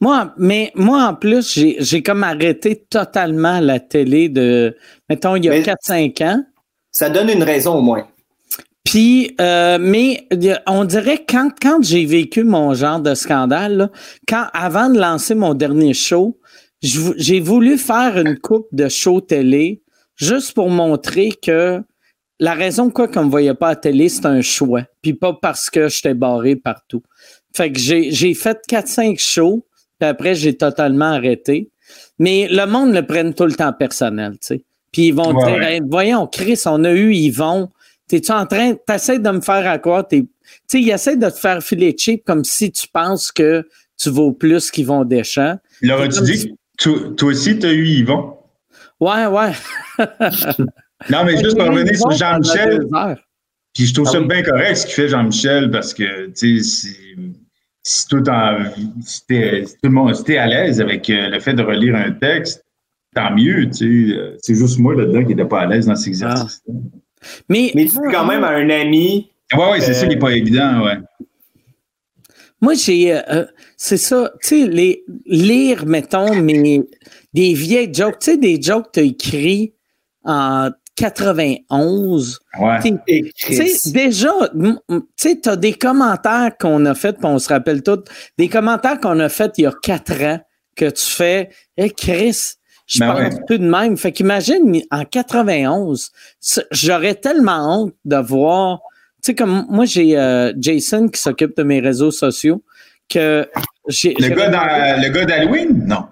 [0.00, 4.76] Moi, mais moi, en plus, j'ai, j'ai comme arrêté totalement la télé de,
[5.08, 6.42] mettons, il y a Mais- 4-5 ans.
[6.92, 8.06] Ça donne une raison au moins.
[8.86, 10.28] Puis, euh, mais
[10.66, 13.90] on dirait quand, quand j'ai vécu mon genre de scandale, là,
[14.28, 16.38] quand avant de lancer mon dernier show,
[16.80, 19.82] j'ai voulu faire une coupe de show télé
[20.14, 21.82] juste pour montrer que
[22.38, 24.82] la raison quoi qu'on me voyait pas à télé, c'est un choix.
[25.02, 27.02] Puis pas parce que j'étais barré partout.
[27.56, 29.66] Fait que j'ai, j'ai fait 4-5 shows,
[29.98, 31.70] puis après j'ai totalement arrêté.
[32.20, 34.64] Mais le monde le prenne tout le temps personnel, tu sais.
[34.92, 35.74] Puis ils vont Ouais, dire, ouais.
[35.74, 37.68] Hey, voyons, Chris, on a eu Yvon.
[38.08, 40.04] T'es-tu en train, t'essaies de me faire à quoi?
[40.04, 40.28] Tu
[40.68, 43.66] sais, ils essaient de te faire filer cheap comme si tu penses que
[43.98, 45.58] tu vaux plus qu'Yvon Deschamps.
[45.80, 48.34] C'est tu si- que toi, aussi, tu as eu Yvon?
[49.00, 49.52] Ouais, ouais.
[51.10, 52.86] Non, mais juste pour revenir sur Jean-Michel,
[53.74, 54.28] puis je trouve Ah ça oui.
[54.28, 56.92] bien correct ce qu'il fait Jean-Michel parce que, tu sais,
[57.82, 58.58] si, tout en,
[59.02, 61.94] si t'es- si tout le monde, si à l'aise avec euh, le fait de relire
[61.96, 62.64] un texte,
[63.14, 64.16] tant mieux, tu sais.
[64.16, 66.62] euh, C'est juste moi là-dedans qui n'étais pas à l'aise dans cet exercice.
[67.48, 70.08] Mais, Mais tu dis quand même à un ami, Ouais, ouais, c'est Euh, ça qui
[70.08, 70.96] n'est pas évident, ouais.
[72.60, 73.12] Moi, j'ai.
[73.12, 73.46] euh, euh,
[73.76, 74.32] c'est ça.
[74.42, 76.82] Tu sais, les, lire, mettons, mes,
[77.32, 78.18] des vieilles jokes.
[78.20, 79.74] Tu sais, des jokes que tu as écrits
[80.24, 82.40] en 91.
[82.58, 82.78] Ouais.
[82.80, 82.98] Tu
[83.36, 84.32] sais, déjà,
[84.88, 88.00] tu sais, t'as des commentaires qu'on a fait, puis on se rappelle tous,
[88.38, 90.40] des commentaires qu'on a fait il y a quatre ans,
[90.74, 92.54] que tu fais, hey Chris,
[92.86, 93.40] je Ben pense ouais.
[93.46, 93.96] plus de même.
[93.96, 98.80] Fait qu'imagine, en 91, ça- j'aurais tellement honte de voir,
[99.22, 102.62] tu sais, comme moi, j'ai euh, Jason qui s'occupe de mes réseaux sociaux,
[103.08, 103.46] que
[103.88, 104.14] j'ai.
[104.18, 105.84] Le gars, dans, le gars d'Halloween?
[105.86, 106.04] Non.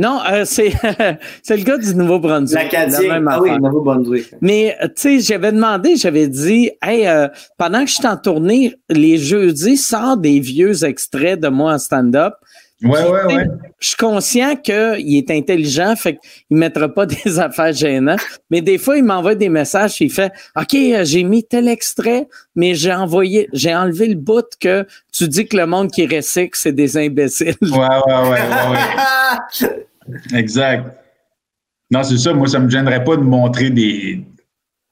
[0.00, 0.72] Non, euh, c'est
[1.42, 2.54] c'est le gars du Nouveau-Brunswick.
[2.56, 3.08] La l'Acadien.
[3.14, 3.50] même Ah oui.
[3.58, 4.32] Nouveau-Brunswick.
[4.40, 7.26] Mais, euh, tu sais, j'avais demandé, j'avais dit, hey, euh,
[7.56, 11.78] pendant que je suis en tournée, les jeudis, sors des vieux extraits de moi en
[11.78, 12.34] stand-up.
[12.82, 13.46] Ouais, Puis, ouais, ouais.
[13.80, 18.20] Je suis conscient qu'il est intelligent, fait qu'il ne mettra pas des affaires gênantes.
[18.50, 22.28] Mais des fois, il m'envoie des messages, il fait OK, euh, j'ai mis tel extrait,
[22.54, 26.56] mais j'ai envoyé, j'ai enlevé le bout que tu dis que le monde qui recycle,
[26.56, 27.56] c'est des imbéciles.
[27.62, 27.70] Ouais,
[28.06, 29.68] ouais, ouais.
[30.38, 30.96] Exact.
[31.90, 32.32] Non, c'est ça.
[32.32, 34.24] Moi, ça me gênerait pas de montrer des.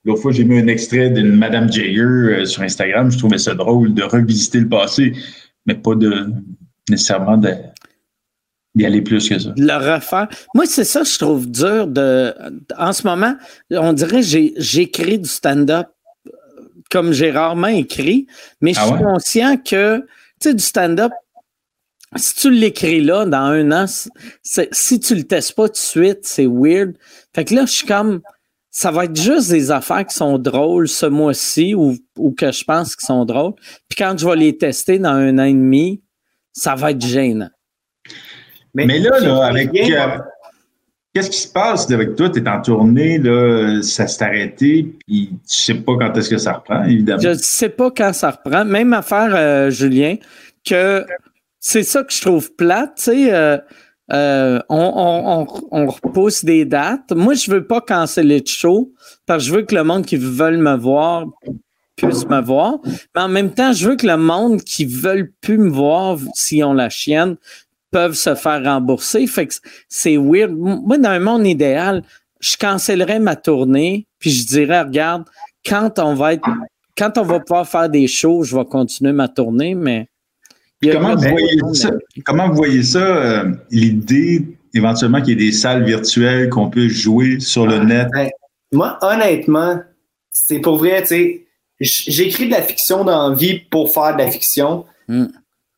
[0.05, 2.03] L'autre fois, j'ai mis un extrait d'une Madame Jaeger
[2.41, 3.11] euh, sur Instagram.
[3.11, 5.13] Je trouvais ça drôle de revisiter le passé,
[5.67, 6.29] mais pas de
[6.89, 7.55] nécessairement de-
[8.77, 9.53] d'y aller plus que ça.
[9.57, 10.29] le refaire.
[10.55, 12.35] Moi, c'est ça que je trouve dur de.
[12.79, 13.35] En ce moment,
[13.71, 15.89] on dirait que j'écris du stand-up
[16.29, 16.31] euh,
[16.91, 18.27] comme j'ai rarement écrit,
[18.61, 20.01] mais je Ah suis conscient que,
[20.41, 21.11] tu sais, du stand-up,
[22.17, 23.87] si tu l'écris là, dans un an,
[24.43, 26.97] si tu le testes pas tout de suite, c'est weird.
[27.35, 28.21] Fait que là, je suis comme.
[28.71, 32.63] Ça va être juste des affaires qui sont drôles ce mois-ci ou, ou que je
[32.63, 33.55] pense qui sont drôles.
[33.89, 36.03] Puis quand je vais les tester dans un an et demi,
[36.53, 37.49] ça va être gênant.
[38.85, 39.71] Mais là, avec.
[39.75, 40.19] euh,
[41.15, 42.29] Qu'est-ce qui se passe avec toi?
[42.29, 46.37] Tu es en tournée, là, ça s'est arrêté, puis tu sais pas quand est-ce que
[46.37, 47.23] ça reprend, évidemment.
[47.23, 48.67] Je ne sais pas quand ça reprend.
[48.67, 50.17] Même affaire, euh, Julien,
[50.63, 51.07] que
[51.59, 53.33] c'est ça que je trouve plate, tu sais.
[53.33, 53.57] euh,
[54.13, 57.11] euh, on, on, on, on repousse des dates.
[57.13, 58.93] Moi, je veux pas canceller le show
[59.25, 61.25] parce que je veux que le monde qui veulent me voir
[61.97, 62.75] puisse me voir.
[63.15, 66.63] Mais en même temps, je veux que le monde qui veulent plus me voir s'ils
[66.63, 67.37] ont la chienne
[67.91, 69.27] peuvent se faire rembourser.
[69.27, 69.55] Fait que
[69.89, 70.53] c'est weird.
[70.57, 72.03] Moi, dans un monde idéal,
[72.41, 75.25] je cancellerais ma tournée puis je dirais, regarde,
[75.65, 76.49] quand on va être,
[76.97, 80.09] quand on va pouvoir faire des shows, je vais continuer ma tournée, mais
[80.93, 81.91] Comment vous voyez ça?
[82.25, 86.89] Comment vous voyez ça, euh, l'idée éventuellement qu'il y ait des salles virtuelles qu'on peut
[86.89, 88.09] jouer sur le net?
[88.73, 89.81] Moi, honnêtement,
[90.33, 91.47] c'est pour vrai, tu sais,
[91.81, 94.85] j- j'écris de la fiction dans la vie pour faire de la fiction.
[95.09, 95.27] Mm.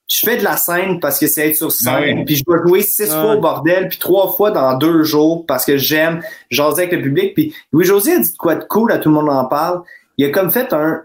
[0.08, 2.80] Je fais de la scène parce que c'est être sur scène, puis je dois jouer
[2.80, 6.92] six fois au bordel, puis trois fois dans deux jours parce que j'aime jaser avec
[6.92, 7.34] le public.
[7.34, 9.82] Puis Louis-José a dit de quoi de cool, à tout le monde en parle.
[10.16, 11.02] Il a comme fait un...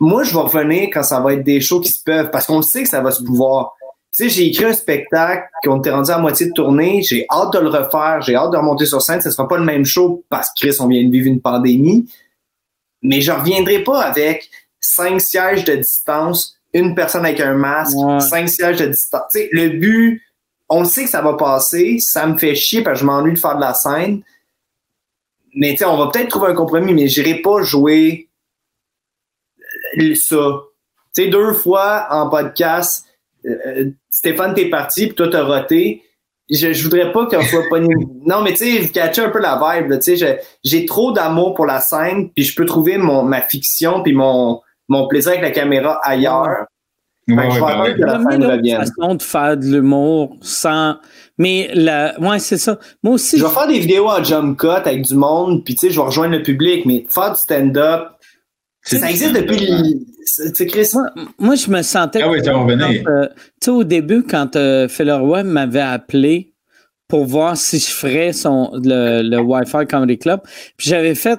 [0.00, 2.56] Moi, je vais revenir quand ça va être des shows qui se peuvent, parce qu'on
[2.56, 3.74] le sait que ça va se pouvoir.
[4.14, 7.00] Tu sais, j'ai écrit un spectacle qu'on était rendu à moitié de tournée.
[7.02, 8.20] J'ai hâte de le refaire.
[8.20, 9.20] J'ai hâte de remonter sur scène.
[9.22, 12.12] Ce sera pas le même show parce que Chris, on vient de vivre une pandémie.
[13.00, 18.20] Mais je reviendrai pas avec cinq sièges de distance, une personne avec un masque, Ouais.
[18.20, 19.22] cinq sièges de distance.
[19.52, 20.22] Le but,
[20.68, 21.98] on le sait que ça va passer.
[22.00, 24.22] Ça me fait chier parce que je m'ennuie de faire de la scène.
[25.54, 28.28] Mais on va peut-être trouver un compromis, mais j'irai pas jouer
[30.00, 30.62] euh, ça.
[31.18, 33.04] Deux fois en podcast,
[33.44, 36.02] euh, Stéphane, t'es parti, puis toi, t'as roté.
[36.50, 37.80] Je, je voudrais pas qu'on soit pas...
[38.24, 39.92] Non, mais tu sais, vous catchez un peu la vibe.
[40.00, 44.02] Tu sais, j'ai trop d'amour pour la scène, puis je peux trouver mon, ma fiction,
[44.02, 44.60] puis mon,
[44.92, 46.66] mon plaisir avec la caméra ailleurs.
[47.28, 48.18] Ouais, je ouais, ben que la
[48.56, 48.80] revienne.
[48.84, 50.96] façon de faire de l'humour sans.
[51.38, 52.18] Mais la.
[52.20, 52.78] Ouais, c'est ça.
[53.02, 53.38] Moi aussi.
[53.38, 56.00] Je vais faire des vidéos en jump cut avec du monde, puis tu sais, je
[56.00, 58.08] vais rejoindre le public, mais faire du stand-up,
[58.82, 59.56] C'est- ça existe depuis...
[59.66, 62.22] le- Tu sais, Chris, Moi, moi, je me sentais.
[62.22, 65.12] Ah oui, euh, tu sais, au début, quand euh, Phil
[65.44, 66.52] m'avait appelé
[67.08, 70.40] pour voir si je ferais son, le, le Wi-Fi Comedy Club,
[70.76, 71.38] puis j'avais fait.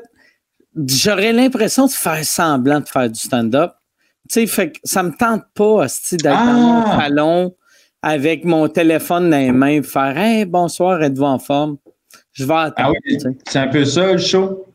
[0.88, 3.74] J'aurais l'impression de faire semblant de faire du stand-up.
[4.30, 5.86] Tu sais, fait que ça me tente pas,
[6.18, 7.00] d'être dans mon Ah!
[7.02, 7.56] salon
[8.02, 11.78] avec mon téléphone dans les mains, faire Hey, bonsoir, êtes-vous en forme?
[12.32, 12.94] Je vais attendre.
[12.96, 14.66] Ah oui, c'est un peu ça, le show?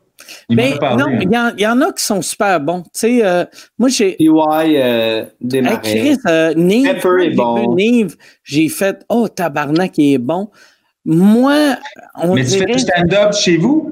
[0.49, 1.03] Il Ben, parlé.
[1.03, 2.81] non, il y, en- il y en a qui sont super bons.
[2.83, 3.45] Tu sais, euh,
[3.77, 4.15] moi, j'ai.
[4.15, 5.25] PY euh.
[5.81, 7.75] Chris, euh, Nive, bon.
[8.43, 10.49] j'ai fait Oh, tabarnak, il est bon.
[11.05, 11.75] Moi,
[12.15, 13.88] on Mais tu fais du stand-up chez vous?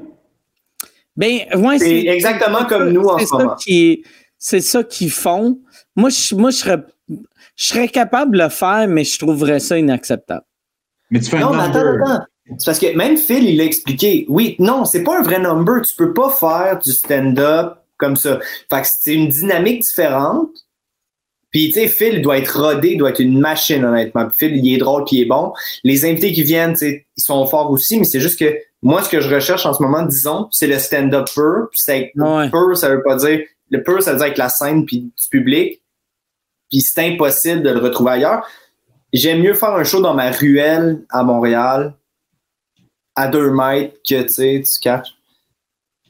[1.18, 3.56] Ben, ouais, C'est exactement comme nous en c'est ce ça moment.
[4.38, 5.58] C'est ça qu'ils font.
[5.96, 9.76] Moi, je, moi je, serais, je serais capable de le faire, mais je trouverais ça
[9.76, 10.44] inacceptable.
[11.10, 12.08] Mais tu fais Non, un mais attends, number.
[12.08, 12.24] attends.
[12.56, 14.26] C'est parce que même Phil, il l'a expliqué.
[14.28, 15.82] Oui, non, c'est pas un vrai number.
[15.82, 18.38] Tu peux pas faire du stand-up comme ça.
[18.70, 20.50] Fait que c'est une dynamique différente.
[21.50, 24.26] Puis, tu sais, Phil, il doit être rodé, il doit être une machine, honnêtement.
[24.28, 25.52] Puis Phil, il est drôle, puis il est bon.
[25.82, 29.02] Les invités qui viennent, tu sais, ils sont forts aussi, mais c'est juste que moi,
[29.02, 31.68] ce que je recherche en ce moment, disons, c'est le stand-up pur.
[31.70, 32.48] Puis c'est Ouais.
[32.50, 33.40] pur, ça veut pas dire...
[33.70, 35.82] Le pur, ça veut dire avec la scène puis du public.
[36.70, 38.46] Puis c'est impossible de le retrouver ailleurs.
[39.12, 41.94] J'aime mieux faire un show dans ma ruelle à Montréal
[43.16, 45.14] à deux mètres que, tu sais, tu catches.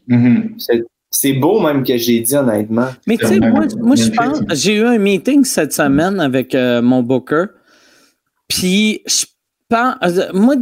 [0.07, 0.55] Mhm.
[0.59, 2.89] C'est- C'est beau même que j'ai dit, honnêtement.
[3.07, 6.83] Mais tu sais, moi, moi je pense, j'ai eu un meeting cette semaine avec euh,
[6.83, 7.47] mon booker.
[8.47, 9.25] Puis je
[9.71, 9.97] pense,
[10.35, 10.55] moi,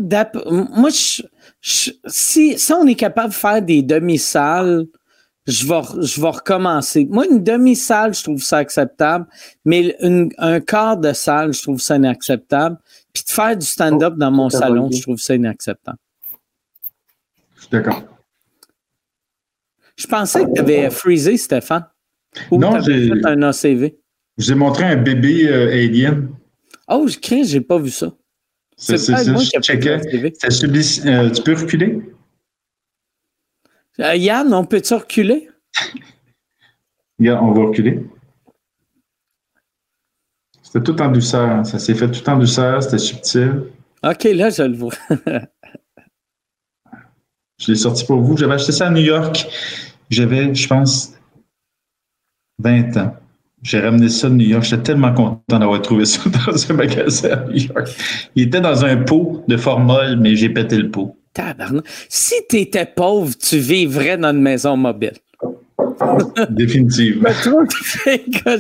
[0.71, 1.23] moi je,
[1.69, 4.87] je- si, si on est capable de faire des demi-salles,
[5.49, 7.07] je vais, je vais recommencer.
[7.11, 9.27] Moi, une demi-salle, je trouve ça acceptable,
[9.65, 12.79] mais une- un quart de salle, je trouve ça inacceptable.
[13.13, 15.99] Puis de faire du stand-up dans mon salon, je trouve ça inacceptable.
[17.57, 18.03] Je suis d'accord.
[19.97, 21.87] Je pensais que tu avais freezé, Stéphane.
[22.51, 23.97] Ou Non, j'ai- fait un ACV.
[24.39, 26.29] Je vous ai montré un bébé euh, alien.
[26.87, 28.13] Oh, je crie, j'ai pas vu ça.
[28.77, 30.01] C'est ça, je fait checkais.
[31.07, 32.01] euh, tu peux reculer?
[34.01, 35.49] Euh, Yann, on peut-tu reculer?
[37.19, 38.07] Regarde, on va reculer.
[40.63, 41.65] C'était tout en douceur.
[41.65, 42.83] Ça s'est fait tout en douceur.
[42.83, 43.63] C'était subtil.
[44.05, 44.93] OK, là, je le vois.
[47.59, 48.37] Je l'ai sorti pour vous.
[48.37, 49.47] J'avais acheté ça à New York.
[50.11, 51.15] J'avais, je pense,
[52.59, 53.17] 20 ans.
[53.67, 54.63] J'ai ramené ça de New York.
[54.63, 57.89] J'étais tellement content d'avoir trouvé ça dans un magasin à New York.
[58.37, 61.17] Il était dans un pot de formol, mais j'ai pété le pot.
[61.35, 61.85] Tabarnak.
[62.09, 65.15] Si tu étais pauvre, tu vivrais dans une maison mobile.
[66.51, 67.29] Définitivement.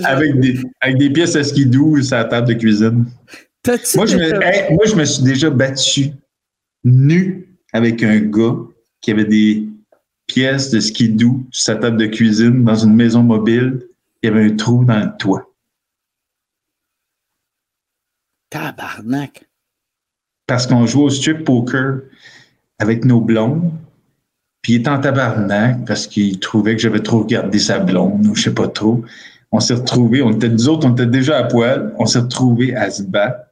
[0.05, 3.05] Avec des, avec des pièces à skidoo sur la table de cuisine.
[3.63, 6.07] T'as-tu Moi je, me, déjà- hey, moi, je me suis déjà battu
[6.85, 8.57] nu avec un gars
[9.01, 9.65] qui avait des
[10.27, 13.81] pièces de skidoo sur sa table de cuisine dans une maison mobile.
[14.23, 15.51] Il y avait un trou dans le toit.
[18.51, 19.49] Tabarnak.
[20.47, 22.01] Parce qu'on jouait au strip poker
[22.79, 23.73] avec nos blondes.
[24.63, 28.35] Puis il était en tabarnak parce qu'il trouvait que j'avais trop regardé sa blonde, ou
[28.35, 29.05] je sais pas trop.
[29.53, 32.75] On s'est retrouvés, on était, nous autres, on était déjà à poil, on s'est retrouvés
[32.75, 33.49] à se battre,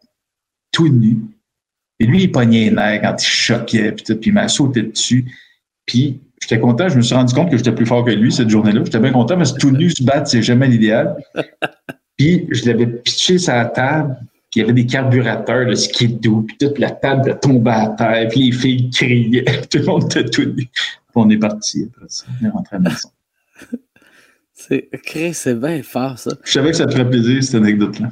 [0.73, 1.18] tout nus.
[2.01, 5.33] Et lui, il pognait les nerfs quand il choquait, puis il m'a sauté dessus.
[5.86, 8.50] Puis j'étais content, je me suis rendu compte que j'étais plus fort que lui cette
[8.50, 8.82] journée-là.
[8.84, 11.16] J'étais bien content parce que tout nu se battre, c'est jamais l'idéal.
[12.18, 14.16] Puis je l'avais pitché sur la table,
[14.50, 18.28] puis il y avait des carburateurs de skidoo, puis toute la table tombait à terre,
[18.28, 20.55] puis les filles criaient, tout le monde était tout nu.
[20.55, 20.70] Puis
[21.16, 22.26] on est parti après ça.
[22.40, 23.08] On est rentré à la maison.
[24.56, 24.89] C'est,
[25.34, 26.31] c'est bien fort, ça.
[26.42, 28.08] Je savais que ça te ferait plaisir, cette anecdote-là.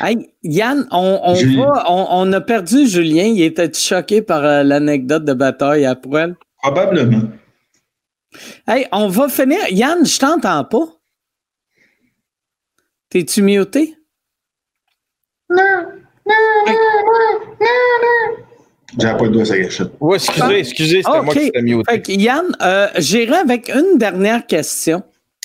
[0.00, 3.24] Hey, Yann, on, on, va, on, on a perdu Julien.
[3.24, 6.36] Il était choqué par euh, l'anecdote de bataille à poil.
[6.66, 7.30] Probablement.
[8.66, 9.68] Hey, on va finir.
[9.70, 10.86] Yann, je t'entends pas.
[13.08, 13.94] T'es-tu muté?
[18.98, 19.92] J'avais pas le doigt à sa gâchette.
[20.00, 21.40] Ouais, excusez, excusez, c'était Ah, moi ok.
[21.40, 25.04] qui t'ai Fait que Yann, euh, j'irai avec une dernière question.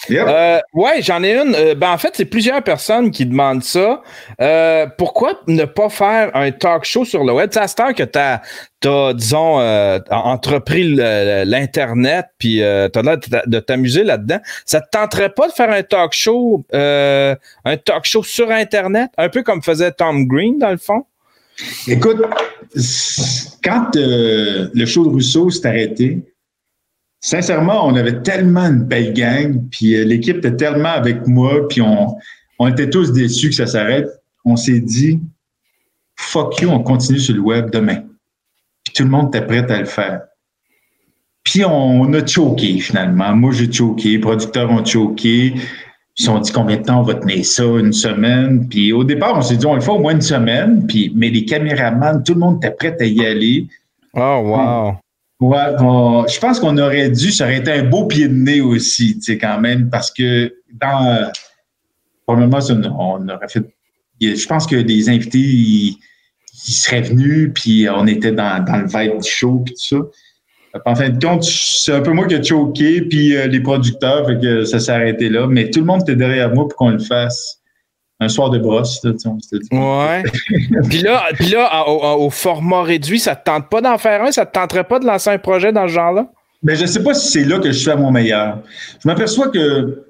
[0.09, 0.25] Yep.
[0.27, 1.53] Euh, ouais, j'en ai une.
[1.53, 4.01] Euh, ben, en fait, c'est plusieurs personnes qui demandent ça.
[4.41, 7.49] Euh, pourquoi ne pas faire un talk show sur le web?
[7.53, 13.17] C'est à cette heure que tu as, disons, euh, entrepris l'Internet, puis tu as l'air
[13.45, 14.39] de- t'amuser là-dedans.
[14.65, 19.11] Ça te tenterait pas de faire un talk show, euh, un talk show sur Internet,
[19.17, 21.05] un peu comme faisait Tom Green, dans le fond?
[21.87, 22.23] Écoute,
[23.63, 26.19] quand le show de Rousseau s'est arrêté,
[27.21, 31.81] sincèrement, on avait tellement une belle gang, puis euh, l'équipe était tellement avec moi, puis
[31.81, 32.15] on,
[32.59, 34.09] on était tous déçus que ça s'arrête.
[34.43, 35.19] On s'est dit,
[36.15, 38.03] fuck you, on continue sur le web demain.
[38.83, 40.21] Puis tout le monde était prêt à le faire.
[41.43, 43.35] Puis on a choqué finalement.
[43.35, 45.53] Moi, j'ai choqué, les producteurs ont choqué.
[46.17, 48.67] Ils se sont dit combien de temps on va tenir ça, une semaine?
[48.67, 50.85] Puis au départ, on s'est dit on le fait au moins une semaine.
[50.85, 53.67] Puis, mais les caméramans, tout le monde était prêt à y aller.
[54.13, 54.93] Oh, wow.
[55.41, 58.61] Ouais, on- je pense qu'on aurait dû, ça aurait été un beau pied de nez
[58.61, 61.05] aussi, tu sais, quand même, parce que dans.
[61.07, 61.25] euh,
[62.27, 62.59] Probablement,
[62.99, 63.63] on aurait fait.
[64.21, 65.97] Je pense que les invités, ils,
[66.67, 70.79] ils seraient venus, puis on était dans, dans le vibe du show, puis tout ça.
[70.85, 74.25] En fin de compte, c'est un peu moi qui ai choqué, puis euh, les producteurs,
[74.27, 75.47] fait que ça s'est arrêté là.
[75.47, 77.60] Mais tout le monde était derrière moi pour qu'on le fasse
[78.21, 79.03] un soir de brosse.
[79.03, 79.77] Là, on s'était dit.
[79.77, 80.23] Ouais.
[80.89, 84.31] puis là, puis là au, au format réduit, ça te tente pas d'en faire un?
[84.31, 86.27] Ça te tenterait pas de lancer un projet dans ce genre-là?
[86.63, 88.59] Ben, je ne sais pas si c'est là que je suis à mon meilleur.
[89.03, 90.05] Je m'aperçois que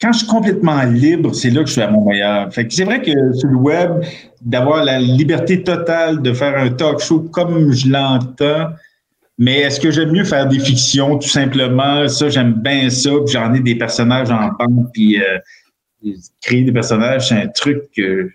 [0.00, 2.52] quand je suis complètement libre, c'est là que je suis à mon meilleur.
[2.52, 3.90] Fait que c'est vrai que sur le web,
[4.42, 8.68] d'avoir la liberté totale de faire un talk show comme je l'entends,
[9.38, 12.06] mais est-ce que j'aime mieux faire des fictions tout simplement?
[12.08, 13.10] Ça, j'aime bien ça.
[13.24, 15.38] Puis j'en ai des personnages en bande, puis euh,
[16.40, 18.30] créer des personnages, c'est un truc que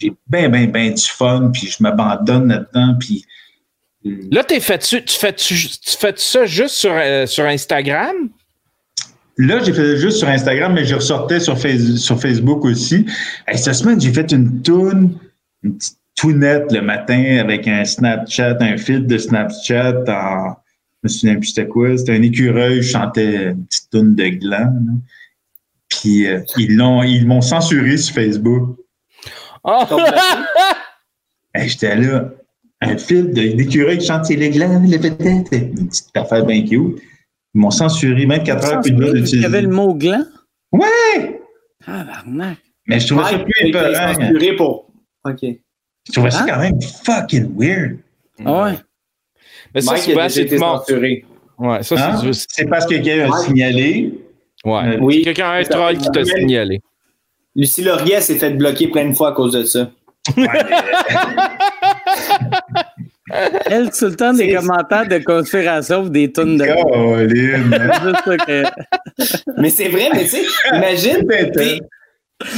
[0.00, 3.24] j'ai bien, bien, bien du fun, puis je m'abandonne là-dedans, puis
[4.06, 8.14] euh, Là, t'es fait tu fais tu fais ça juste sur, euh, sur Instagram?
[9.38, 13.06] Là, j'ai fait juste sur Instagram, mais je ressortais sur, Face- sur Facebook aussi.
[13.46, 15.16] Hey, cette semaine, j'ai fait une toune,
[15.62, 20.56] une petite tounette le matin avec un Snapchat, un fil de Snapchat en.
[21.04, 21.96] Je me souviens plus c'était quoi.
[21.96, 24.58] C'était un écureuil, je chantais une petite toune de gland.
[24.74, 24.92] là.
[26.00, 28.76] Puis euh, ils l'ont, ils m'ont censuré sur Facebook.
[29.64, 29.86] Ah!
[31.54, 32.30] Hey, J'étais là,
[32.82, 35.52] un fil de- d'écureuil qui chante c'est les glands, le peut-être.
[35.52, 36.98] Une petite affaire bien cute.
[37.54, 39.46] Ils m'ont censuré 24 heures plus de Il y d'utiliser.
[39.46, 40.24] avait le mot gland?
[40.72, 41.40] Ouais!
[41.84, 42.58] Tabarnak.
[42.86, 44.14] Mais je trouvais ça plus épeurant.
[44.14, 44.90] censuré pour.
[45.24, 45.38] OK.
[45.42, 46.46] Je trouvais ça Hein?
[46.48, 47.96] quand même fucking weird.
[48.44, 48.78] Ah ouais.
[49.74, 51.24] Mais ça, souvent, c'est censuré.
[51.58, 52.16] Ouais, ça, Hein?
[52.20, 52.50] c'est juste.
[52.52, 53.44] C'est parce que quelqu'un a Ouais.
[53.46, 54.14] signalé.
[54.64, 54.94] Ouais.
[54.94, 55.22] Euh, Oui.
[55.22, 56.80] Quelqu'un un troll qui t'a signalé.
[57.56, 59.90] Lucie Laurier s'est fait bloquer plein de fois à cause de ça.
[63.66, 66.64] Elle, tout le temps, des commentaires de conspiration ou des tonnes de.
[69.58, 71.18] Mais c'est vrai, mais tu sais, imagine,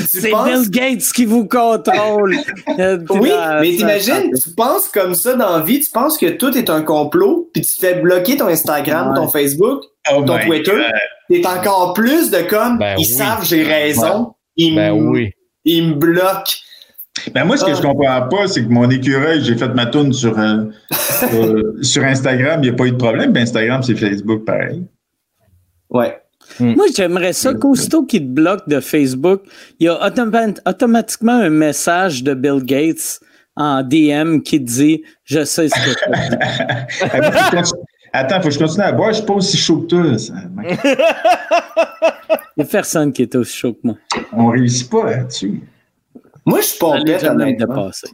[0.06, 2.36] C'est penses- Bill Gates qui vous contrôle.
[2.78, 3.30] Euh, Oui,
[3.60, 6.82] mais t'imagines, tu penses comme ça dans la vie, tu penses que tout est un
[6.82, 9.16] complot, puis tu fais bloquer ton Instagram, Ouais.
[9.16, 9.82] ton Facebook,
[10.14, 10.92] Oh ton Twitter, God.
[11.30, 13.12] T'es encore plus de comme, Ben ils oui.
[13.12, 15.30] savent j'ai raison, ils, Ben me- oui.
[15.64, 16.52] ils me bloquent.
[17.34, 17.74] Ben moi, ce que Ah.
[17.74, 20.64] je comprends pas, c'est que mon écureuil, j'ai fait ma tourne sur, euh,
[21.34, 23.32] euh, sur Instagram, il n'y a pas eu de problème.
[23.32, 24.84] Ben Instagram, c'est Facebook pareil.
[25.90, 26.16] Ouais.
[26.58, 29.42] Moi, j'aimerais ça qu'aussitôt qu'il te bloque de Facebook,
[29.78, 33.20] il y a automa- automatiquement un message de Bill Gates
[33.56, 35.90] en DM qui te dit Je sais ce que
[37.50, 37.72] tu
[38.12, 38.34] as dit.
[38.34, 39.08] Mais faut que je continue- Attends, faut que je continue à boire.
[39.10, 40.18] Je suis pas aussi chaud que toi.
[40.18, 40.32] ça.
[40.56, 40.78] Il
[42.56, 43.96] n'y a personne qui est aussi chaud que moi.
[44.32, 45.62] On réussit pas là-dessus.
[46.46, 47.74] Moi, je suis pas bête, honnêtement.
[47.74, 48.08] dépassé.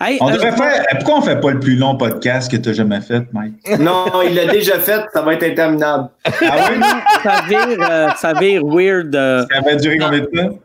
[0.00, 0.84] Hey, On euh, devrait faire.
[0.96, 3.54] Pourquoi on fait pas le plus long podcast que tu as jamais fait, Mike?
[3.78, 6.08] Non, il l'a déjà fait, ça va être interminable.
[6.24, 6.80] Ah oui?
[7.22, 9.14] ça vire, euh, ça vire weird.
[9.14, 10.58] euh, Ça va durer combien de temps?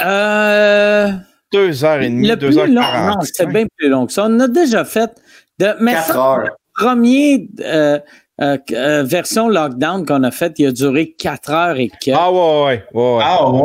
[0.00, 1.08] euh,
[1.52, 4.12] Deux heures et demie, le deux plus heures long, non, c'est bien plus long que
[4.12, 4.26] ça.
[4.28, 5.10] On a déjà fait
[5.58, 6.48] de, mais 4 ça, heures.
[6.74, 7.98] Premier euh,
[8.40, 12.18] euh, euh, version lockdown qu'on a fait, il a duré 4 heures et quelques.
[12.18, 13.16] Ah ouais, ouais, ouais.
[13.16, 13.22] ouais.
[13.24, 13.62] Ah ouais?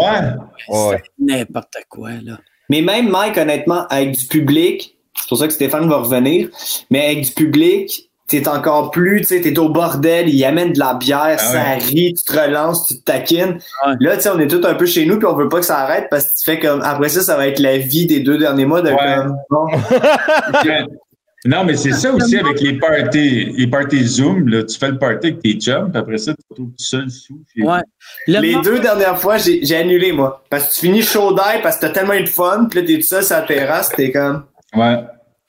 [0.70, 1.02] ouais.
[1.04, 1.04] C'est
[1.38, 2.40] n'importe quoi, là.
[2.70, 6.50] Mais même Mike, honnêtement, avec du public, c'est pour ça que Stéphane va revenir,
[6.90, 10.80] mais avec du public, t'es encore plus, tu sais, t'es au bordel, il amène de
[10.80, 11.78] la bière, Ah ça ouais.
[11.78, 13.60] rit, tu te relances, tu te taquines.
[13.86, 13.94] Ouais.
[14.00, 15.66] Là, tu sais, on est tous un peu chez nous, puis on veut pas que
[15.66, 18.22] ça arrête parce que tu fais comme, après ça, ça va être la vie des
[18.22, 19.16] deux derniers mois de Ouais.
[19.16, 19.68] comme, bon.
[21.46, 24.48] Non, mais c'est ça aussi avec les parties, les parties Zoom.
[24.48, 26.84] Là, tu fais le party avec tes chums, puis après ça, tu te retrouves tout
[26.84, 27.40] seul sous.
[27.58, 27.82] Ouais.
[28.28, 30.44] Le Les deux dernières fois, j'ai j'ai annulé, moi.
[30.50, 32.88] Parce que tu finis chaud d'air, parce que t'as tellement eu de fun, puis là,
[32.88, 35.04] t'es tout seul sur la terrasse, t'es comme, Ouais.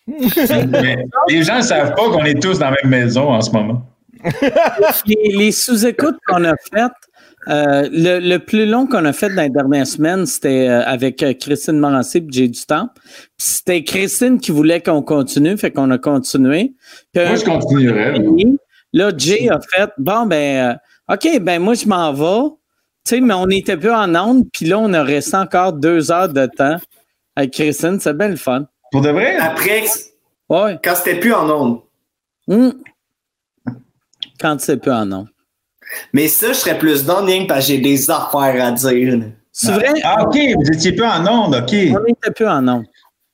[0.69, 3.51] mais les gens ne savent pas qu'on est tous dans la même maison en ce
[3.51, 3.83] moment.
[5.07, 6.93] les, les sous-écoutes qu'on a faites,
[7.49, 11.23] euh, le, le plus long qu'on a fait dans les dernières semaines, c'était euh, avec
[11.23, 12.89] euh, Christine Morancy et J'ai du temps.
[13.39, 16.75] C'était Christine qui voulait qu'on continue, fait qu'on a continué.
[17.13, 18.15] Puis, Moi, je continuerais.
[18.93, 22.49] Là, Jay a fait Bon, ben, OK, ben, moi, je m'en vais.
[23.05, 26.11] Tu sais, mais on n'était plus en onde, puis là, on a resté encore deux
[26.11, 26.77] heures de temps
[27.37, 28.01] avec Christine.
[28.01, 28.67] C'est bien le fun.
[28.91, 29.37] Pour de vrai?
[29.37, 29.85] après,
[30.49, 30.79] Ouais.
[30.83, 31.81] quand c'était plus en ondes.
[32.49, 32.75] Hum.
[34.41, 35.29] Quand c'est plus en onde.
[36.13, 39.21] Mais ça, je serais plus que parce que j'ai des affaires à dire.
[39.53, 39.89] C'est vrai?
[40.05, 41.75] Ah, OK, vous étiez pas en onde, OK.
[41.93, 42.85] On plus en onde.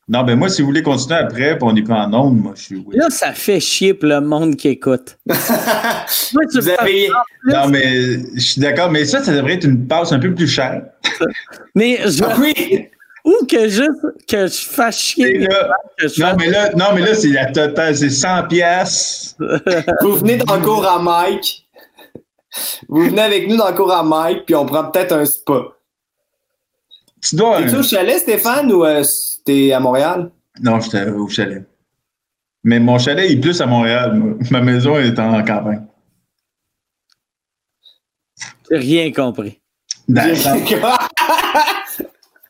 [0.08, 2.52] Non, ben moi, si vous voulez continuer après, puis on n'est pas en onde, moi,
[2.56, 2.96] je suis oui.
[2.96, 5.16] Là, ça fait chier pour le monde qui écoute.
[5.26, 7.08] Moi, tu Vous avez,
[7.46, 10.48] Non, mais je suis d'accord, mais ça, ça devrait être une passe un peu plus
[10.48, 10.82] chère.
[11.74, 12.88] Mais je, Ah oui,
[13.24, 13.90] ou que juste
[14.28, 15.38] que je fasse chier.
[15.38, 18.48] Là- que je Non, fasse- mais là, non, mais là, c'est la totale, c'est 100
[18.48, 19.36] pièces.
[20.02, 21.61] vous venez cours à Mike.
[22.88, 25.62] Vous venez avec nous dans le cours à Mike, puis on prend peut-être un spa.
[27.22, 27.62] Tu dois.
[27.62, 29.02] T'es-tu au chalet, Stéphane, ou euh,
[29.44, 30.30] t'es à Montréal?
[30.60, 31.64] Non, j'étais au chalet.
[32.64, 34.36] Mais mon chalet est plus à Montréal.
[34.50, 35.86] Ma maison est en campagne.
[38.70, 39.60] J'ai rien compris.
[40.08, 40.58] Dans le sens-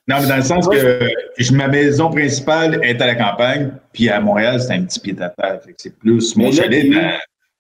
[0.09, 4.09] non, mais dans le sens que je- ma maison principale est à la campagne, puis
[4.09, 5.61] à Montréal, c'est un petit pied à terre.
[5.77, 6.35] C'est plus.
[6.37, 6.91] Mon Mais là, chalet, où?
[6.93, 7.19] ben, là,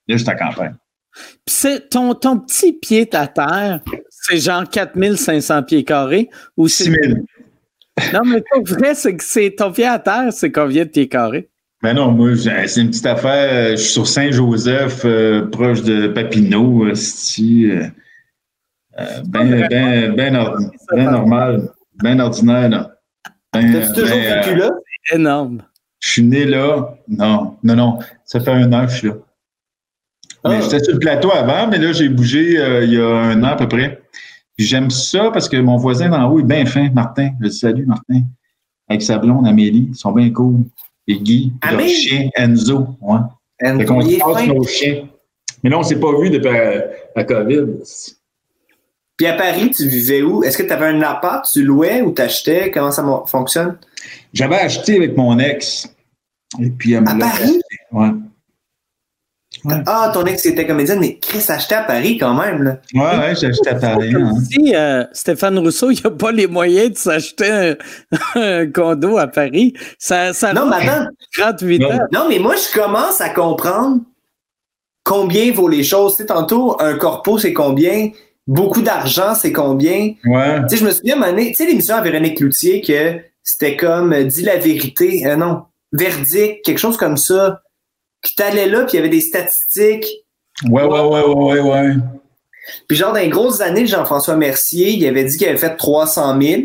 [0.08, 0.74] je suis en campagne.
[1.14, 6.84] Puis c'est ton, ton petit pied à terre, c'est genre 4500 pieds carrés ou 6
[6.84, 6.90] c'est.
[7.02, 7.18] 000.
[8.14, 11.08] Non, mais pas vrai, c'est que c'est ton pied à terre, c'est combien de pieds
[11.08, 11.48] carrés?
[11.82, 13.72] Ben non, moi, c'est une petite affaire.
[13.72, 17.84] Je suis sur Saint-Joseph, euh, proche de Papineau, euh, c'ti, euh,
[19.00, 21.68] euh, ben, ben, ben, ordi- ben normal,
[22.02, 22.90] ben ordinaire, là.
[23.52, 24.70] Ben, T'as-tu toujours ben, euh, vécu là?
[25.12, 25.62] Énorme.
[25.98, 26.94] Je suis né là.
[27.08, 27.98] Non, non, non.
[28.24, 29.14] Ça fait un an que je suis là.
[30.44, 30.60] Mais Ah.
[30.60, 33.48] j'étais sur le plateau avant, mais là, j'ai bougé euh, il y a un an
[33.48, 34.02] à peu près.
[34.56, 37.30] Puis j'aime ça parce que mon voisin d'en haut est bien fin, Martin.
[37.40, 38.22] Je le salue, Martin.
[38.88, 39.88] Avec sa blonde, Amélie.
[39.92, 40.64] Ils sont bien cool.
[41.08, 42.86] Et Guy, puis leur chien, Enzo.
[43.00, 43.18] Ouais.
[43.60, 45.08] Fait qu'on passe nos chiens.
[45.62, 46.82] Mais là, on s'est pas vu depuis la,
[47.16, 47.66] la COVID.
[49.16, 50.42] Puis à Paris, tu vivais où?
[50.42, 52.70] Est-ce que tu avais un appart, tu louais ou t'achetais?
[52.70, 53.76] Comment ça fonctionne?
[54.32, 55.88] J'avais acheté avec mon ex.
[56.60, 57.42] Et puis, elle me À Paris?
[57.42, 57.60] acheté.
[57.92, 58.10] Ouais.
[59.64, 59.74] Ouais.
[59.86, 62.62] Ah, ton ex était comédienne, mais Chris achetait à Paris quand même.
[62.62, 62.78] Là.
[62.94, 64.12] Ouais, ouais, j'ai acheté à Paris.
[64.14, 64.32] hein.
[64.50, 67.74] Si euh, Stéphane Rousseau, il n'a pas les moyens de s'acheter un,
[68.40, 71.06] un condo à Paris, ça, ça Non, mais attends.
[71.38, 71.90] 38 Non.
[71.92, 71.98] ans.
[72.12, 74.00] Non, mais moi, je commence à comprendre
[75.04, 76.16] combien vaut les choses.
[76.16, 78.10] Tu sais, tantôt, un corpo, c'est combien?
[78.46, 80.14] Beaucoup d'argent, c'est combien?
[80.24, 80.60] Ouais.
[80.62, 84.24] Tu sais, je me souviens, tu sais, l'émission à Véronique Cloutier, que c'était comme euh,
[84.24, 87.62] Dis la vérité, euh, non, verdict, quelque chose comme ça.
[88.22, 90.06] Puis t'allais là, puis il y avait des statistiques.
[90.68, 91.94] Ouais, ouais, ouais, ouais, ouais, ouais.
[92.88, 96.40] Puis genre, dans les grosses années Jean-François Mercier, il avait dit qu'il avait fait 300
[96.40, 96.60] 000.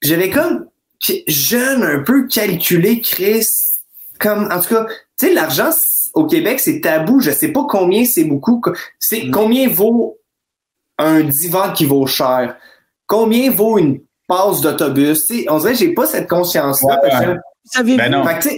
[0.00, 0.66] Puis j'avais comme,
[1.26, 3.46] jeune, un peu calculé, Chris.
[4.18, 4.86] Comme, en tout cas,
[5.18, 5.70] tu sais, l'argent
[6.14, 7.20] au Québec, c'est tabou.
[7.20, 8.60] Je sais pas combien c'est beaucoup.
[8.60, 9.30] Co- C'est Mm.
[9.30, 10.18] combien vaut
[10.98, 12.56] un divan qui vaut cher?
[13.06, 15.26] Combien vaut une passe d'autobus?
[15.26, 16.94] Tu sais, on dirait que j'ai pas cette conscience-là.
[17.02, 17.36] Ouais, parce que- ouais.
[17.36, 18.24] Vous savez, Ben non.
[18.26, 18.54] Fait que,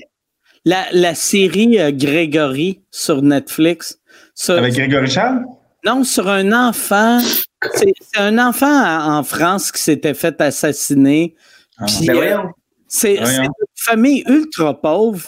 [0.65, 3.99] la, la série euh, Grégory sur Netflix,
[4.35, 5.45] sur- Avec Grégory Charles?
[5.85, 7.19] non, sur un enfant,
[7.75, 11.35] c'est un enfant en en France qui s'était fait assassiner.
[11.79, 11.87] Ah.
[12.07, 12.51] Ben euh, voyons.
[12.89, 15.27] C'est une famille ultra pauvre.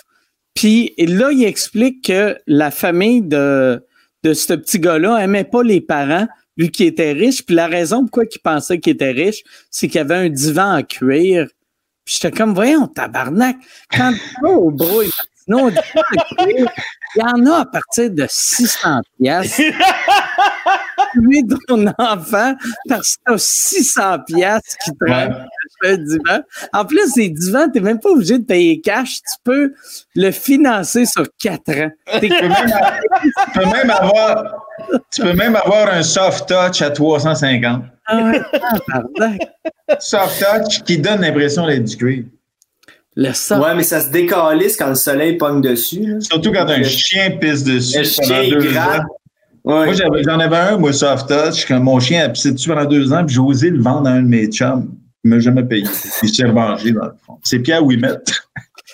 [0.54, 3.82] Puis là, il explique que la famille de,
[4.22, 7.44] de ce petit gars-là aimait pas les parents vu qu'il était riche.
[7.44, 10.82] Puis la raison pourquoi il pensait qu'il était riche, c'est qu'il avait un divan en
[10.82, 11.48] cuir
[12.04, 13.56] Puis j'étais comme, voyons, tabarnak,
[13.90, 15.10] quand tu vas au brouille,
[15.44, 15.70] sinon,
[16.40, 16.66] il
[17.16, 19.60] y en a à partir de 600 pièces.
[21.14, 22.54] Tu ton enfant
[22.88, 25.46] parce que t'as 600 pièces qui traînent
[25.84, 26.40] un divan.
[26.72, 29.18] En plus, les divans, t'es même pas obligé de payer cash.
[29.18, 29.74] Tu peux
[30.16, 31.90] le financer sur 4 ans.
[32.20, 32.28] Tu
[33.54, 34.66] peux même avoir,
[35.10, 37.82] tu peux même avoir un soft touch à 350.
[38.06, 38.16] Ah
[39.20, 39.38] ouais.
[39.98, 42.24] Soft touch qui donne l'impression d'être du cuir.
[43.16, 43.62] Le soft.
[43.62, 46.00] Ouais, mais ça se décalisse quand le soleil pogne dessus.
[46.04, 46.20] là.
[46.20, 49.00] Surtout quand un chien pisse dessus Le pendant chien deux gratte.
[49.00, 49.04] ans.
[49.64, 49.84] Ouais.
[49.86, 52.84] Moi, j'avais- j'en avais un, moi, soft touch, quand mon chien a pissé dessus pendant
[52.84, 54.90] deux ans, puis j'ai osé le vendre à un de mes chums.
[55.24, 55.86] Il m'a jamais payé.
[56.22, 57.38] Il s'est revengé, dans le fond.
[57.42, 58.10] C'est Pierre Ouimet.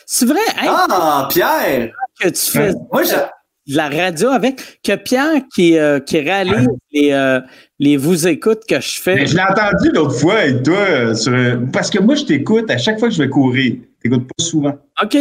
[0.06, 1.90] C'est vrai, hey, Ah, Pierre!
[2.20, 3.16] que tu fais Moi, j'ai.
[3.66, 7.40] De la radio avec, que Pierre qui, euh, qui réalise les, euh,
[7.78, 9.14] les vous écoute que je fais.
[9.14, 11.32] Mais je l'ai entendu l'autre fois avec toi, euh, sur,
[11.72, 13.74] parce que moi, je t'écoute à chaque fois que je vais courir.
[13.98, 14.74] Je t'écoute pas souvent.
[15.02, 15.16] OK.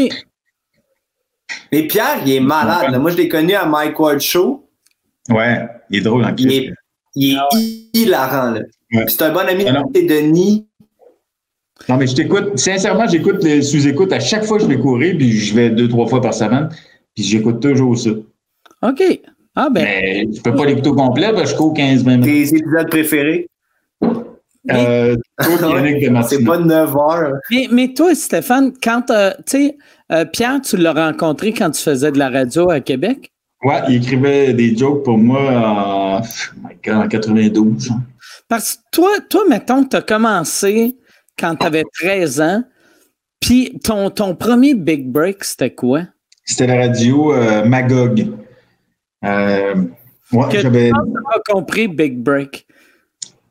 [1.71, 2.91] Mais Pierre, il est malade.
[2.91, 2.99] là.
[2.99, 4.69] Moi, je l'ai connu à Mike Ward Show.
[5.29, 6.71] Ouais, il est drôle en Il est,
[7.15, 8.51] il est hilarant.
[8.51, 8.61] Là.
[8.93, 9.05] Ouais.
[9.07, 9.91] C'est un bon ami Ah non.
[9.93, 10.65] de Denis.
[11.87, 12.57] Non, mais je t'écoute.
[12.57, 15.87] Sincèrement, j'écoute les sous-écoutes à chaque fois que je vais courir, puis je vais deux,
[15.87, 16.69] trois fois par semaine,
[17.15, 18.09] puis j'écoute toujours ça.
[18.81, 19.21] OK.
[19.55, 22.23] Ah ben, Mais je peux pas l'écouter au complet, parce que je cours 15-20 minutes.
[22.23, 23.47] Tes épisodes préférés?
[24.71, 25.15] Euh,
[26.29, 27.33] C'est pas 9 heures.
[27.49, 29.77] mais, mais toi, Stéphane, quand, euh, tu sais,
[30.11, 33.31] euh, Pierre, tu l'as rencontré quand tu faisais de la radio à Québec?
[33.63, 37.91] Ouais, il écrivait des jokes pour moi en, oh my God, en 92.
[37.91, 38.01] hein.
[38.47, 40.95] Parce que toi, toi mettons que tu as commencé
[41.37, 42.63] quand tu avais 13 ans,
[43.39, 46.03] puis ton, ton premier big break, c'était quoi?
[46.45, 48.27] C'était la radio euh, Magog.
[49.25, 49.75] Euh,
[50.33, 50.91] ouais, Que j'avais.
[50.91, 52.65] pas compris big break.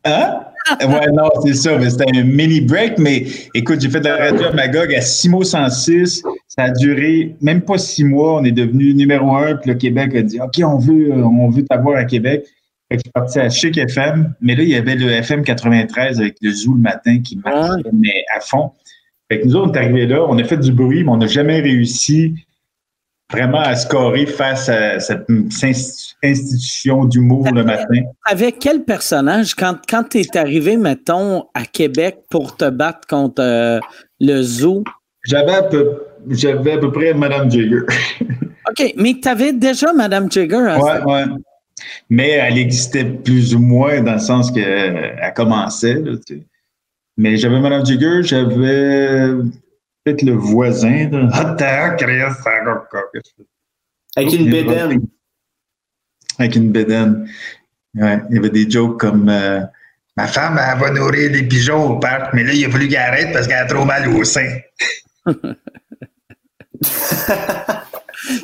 [0.05, 0.41] Hein?
[0.83, 1.79] Ouais, non, c'est ça.
[1.79, 3.25] mais C'était un mini break, mais
[3.55, 6.23] écoute, j'ai fait de la radio à Magog à Simo 106.
[6.47, 8.39] Ça a duré même pas six mois.
[8.39, 9.55] On est devenu numéro un.
[9.57, 12.45] Puis le Québec a dit OK, on veut, on veut t'avoir à Québec.
[12.91, 14.35] Fait que je suis parti à Chic FM.
[14.43, 17.89] Mais là, il y avait le FM 93 avec le Zoo le matin qui marchait,
[17.95, 18.73] mais à fond.
[19.31, 21.17] Fait que nous autres, on est arrivés là, on a fait du bruit, mais on
[21.17, 22.35] n'a jamais réussi
[23.31, 28.03] vraiment à scorer face à cette inst- institution d'humour le matin.
[28.25, 33.43] Avec quel personnage, quand, quand tu es arrivé, mettons, à Québec pour te battre contre
[33.43, 33.81] euh,
[34.21, 34.85] le zoo?
[35.25, 37.81] J'avais à peu, j'avais à peu près Madame Jagger.
[38.71, 40.57] OK, mais tu avais déjà Madame Jagger.
[40.69, 41.25] à Ouais, ouais.
[42.11, 45.95] Mais elle existait plus ou moins dans le sens qu'elle commençait.
[45.95, 46.43] Là, tu sais.
[47.17, 49.33] Mais j'avais Madame Jagger, j'avais
[50.05, 51.09] peut-être le voisin.
[51.11, 51.29] là.
[51.33, 51.97] Ah, t'as.
[54.17, 55.01] Avec une bédaine.
[56.39, 57.29] Avec une bédaine.
[57.95, 59.61] Ouais, il y avait des jokes comme euh,
[60.19, 62.99] Ma femme, elle va nourrir des pigeons au parc, mais là, il a fallu qu'elle
[62.99, 64.49] arrête parce qu'elle a trop mal au sein.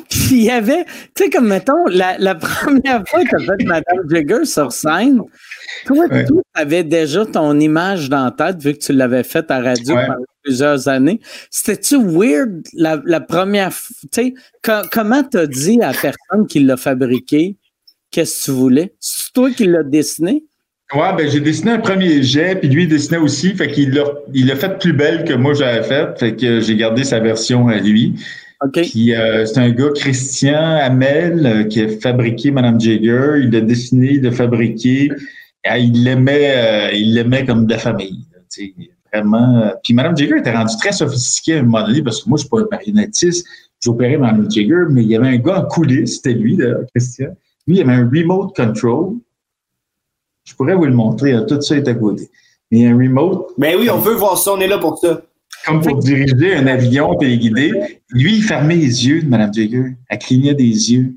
[0.09, 3.39] Puis il y avait, tu sais, comme mettons, la, la première fois que tu as
[3.57, 5.19] fait Madame Jagger sur scène,
[5.85, 6.25] toi, Ouais.
[6.25, 9.95] tu avais déjà ton image dans la tête, vu que tu l'avais fait à radio
[9.95, 10.05] Ouais.
[10.07, 11.19] pendant plusieurs années.
[11.49, 13.95] C'était-tu weird la, la première fois?
[14.11, 17.57] Tu sais, co- comment t'as dit à la personne qui l'a fabriqué
[18.11, 18.93] qu'est-ce que tu voulais?
[18.99, 20.43] C'est toi qui l'as dessiné?
[20.93, 24.03] Ouais, ben j'ai dessiné un premier jet, puis lui il dessinait aussi, fait qu'il l'a
[24.35, 27.67] il l'a fait plus belle que moi j'avais fait, fait que j'ai gardé sa version
[27.69, 28.13] à lui.
[28.63, 34.13] Euh, c'est un gars Christian Hamel euh, qui a fabriqué Madame Jagger, il l'a dessiné,
[34.13, 35.09] il l'a fabriqué,
[35.77, 38.39] il l'aimait euh, il l'aimait comme de la famille, là,
[39.13, 39.57] vraiment.
[39.61, 39.69] euh.
[39.83, 42.41] Puis Madame Jagger était rendue très sophistiquée à un moment donné parce que moi je
[42.41, 43.45] suis pas un marionnettiste,
[43.79, 46.57] j'opérais Madame Jagger, mais il y avait un gars en coulisses, c'était lui
[46.93, 47.35] Christian.
[47.67, 49.15] Lui, il avait un remote control.
[50.43, 52.29] Je pourrais vous le montrer, tout ça est à côté.
[52.71, 55.21] Mais un remote, Ben oui, on veut voir ça, on est là pour ça.
[55.65, 57.71] comme pour diriger un avion téléguidé.
[58.11, 59.95] Lui, il fermait les yeux de Mme Jagger.
[60.09, 61.15] Elle clignait des yeux.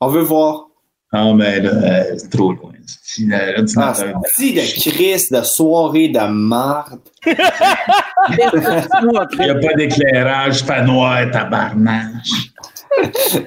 [0.00, 0.66] On veut voir.
[1.12, 2.72] Ah, mais là, euh, c'est trop loin.
[2.86, 3.38] Si, là,
[3.76, 7.00] Ah, de Christ, de soirée de marde?
[7.26, 7.36] Il
[9.40, 12.52] n'y a pas d'éclairage, pas noir, tabarnache.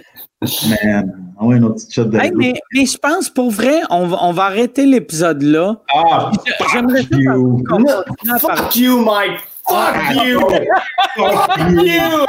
[0.69, 4.17] Man, ouais, une petite shot de Hey, mais, mais je pense, pour vrai, on va,
[4.21, 5.81] on va arrêter l'épisode là.
[5.93, 6.31] Ah,
[6.71, 7.63] J'aimerais ça fuck you.
[8.33, 8.39] à parler.
[8.39, 9.39] Fuck you, Mike.
[9.69, 10.39] Fuck you.
[11.15, 11.83] Fuck Fuck you.
[11.83, 12.25] Yeah, you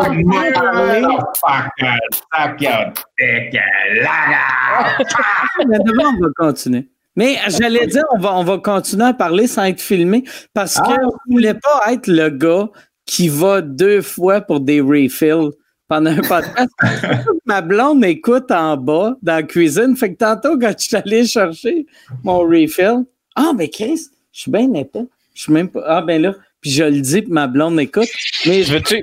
[0.00, 0.24] Fuck you.
[0.24, 1.98] motherfucker.
[2.12, 3.54] Suck your dick.
[5.68, 6.88] Mais d'abord, on va continuer.
[7.16, 10.90] Mais j'allais dire, on va, on va continuer à parler sans être filmé parce que
[10.90, 12.68] je voulais pas être le gars
[13.06, 15.50] qui va deux fois pour des refills
[15.86, 16.70] pendant un podcast.
[17.46, 19.96] Ma blonde écoute en bas dans la cuisine.
[19.96, 21.86] Fait que tantôt, quand je suis allé chercher
[22.22, 23.04] mon refill,
[23.36, 25.06] ah, ben Chris, je suis bien épais.
[25.34, 25.82] Je suis même pas.
[25.86, 26.34] Ah, ben là.
[26.60, 28.08] puis je le dis, puis ma blonde écoute.
[28.46, 29.02] Mais Tu veux-tu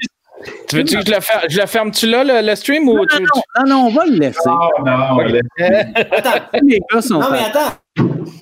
[0.67, 3.05] tu veux-tu que je la, fer- je la ferme-tu là, le, le stream, ou non,
[3.05, 4.39] tu- non, non, on va le laisser.
[4.47, 5.19] Oh, non,
[6.11, 6.31] Attends,
[6.63, 7.77] Les gars sont non, mais attends.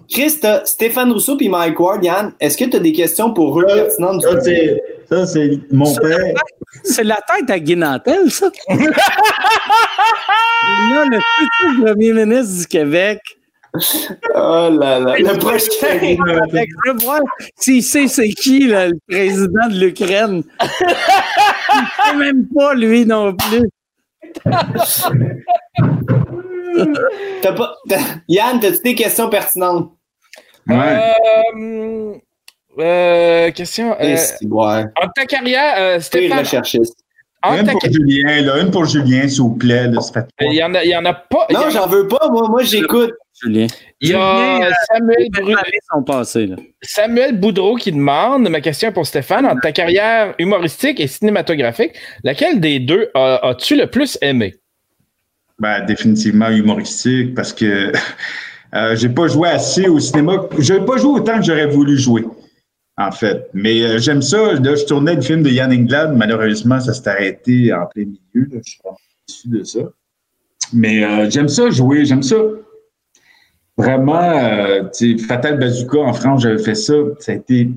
[0.09, 3.66] Chris, Stéphane Rousseau puis Mike Ward, Yann, est-ce que tu as des questions pour eux?
[3.68, 6.35] Ça, c'est, ça, c'est mon père.
[6.84, 8.50] C'est la tête à Guinantel, ça.
[10.93, 13.19] Là, le futur premier ministre du Québec.
[13.73, 15.15] Oh là là.
[15.19, 15.99] Le prochain.
[15.99, 17.22] Je veux voir
[17.56, 20.43] s'il sait c'est qui là, le président de l'Ukraine.
[20.61, 20.67] Il
[22.06, 23.69] sait même pas, lui non plus.
[27.41, 27.75] T'as pas...
[27.88, 29.91] t'as- Yann, as-tu des questions pertinentes?
[30.67, 31.14] Ouais.
[31.56, 32.14] Euh,
[32.80, 33.95] euh, question.
[33.99, 34.15] Euh,
[35.01, 36.45] en ta carrière, euh, Stéphane,
[37.45, 38.61] Une ta pour Julien, là.
[38.61, 39.88] Une pour Julien, s'il vous plaît.
[39.88, 41.48] Là, ça fait il y en a, il y en a pas.
[41.51, 42.48] Non, j'en veux pas, moi.
[42.50, 43.14] Moi, j'écoute.
[43.42, 43.68] Julien.
[44.01, 45.27] il y a Julien, Samuel,
[46.48, 47.32] là.
[47.34, 51.93] Boudreau qui demande, ma question pour Stéphane, entre ta carrière humoristique et cinématographique,
[52.24, 54.56] laquelle des deux as- as-tu le plus aimé?
[55.59, 57.92] Ben, définitivement humoristique parce que
[58.76, 60.45] euh, j'ai pas joué assez au cinéma.
[60.58, 62.26] J'ai pas joué autant que j'aurais voulu jouer,
[62.99, 63.49] en fait.
[63.53, 64.53] Mais euh, j'aime ça.
[64.53, 66.15] Là, je tournais le film de Yann Englund.
[66.15, 68.47] Malheureusement, ça s'est arrêté en plein milieu.
[68.51, 68.59] Là.
[68.63, 68.81] Je suis
[69.27, 69.79] déçu de ça.
[70.73, 72.05] Mais euh, j'aime ça jouer.
[72.05, 72.35] J'aime ça.
[73.77, 74.83] Vraiment, euh,
[75.27, 76.93] Fatal Bazooka en France, j'avais fait ça.
[77.19, 77.69] Ça a été.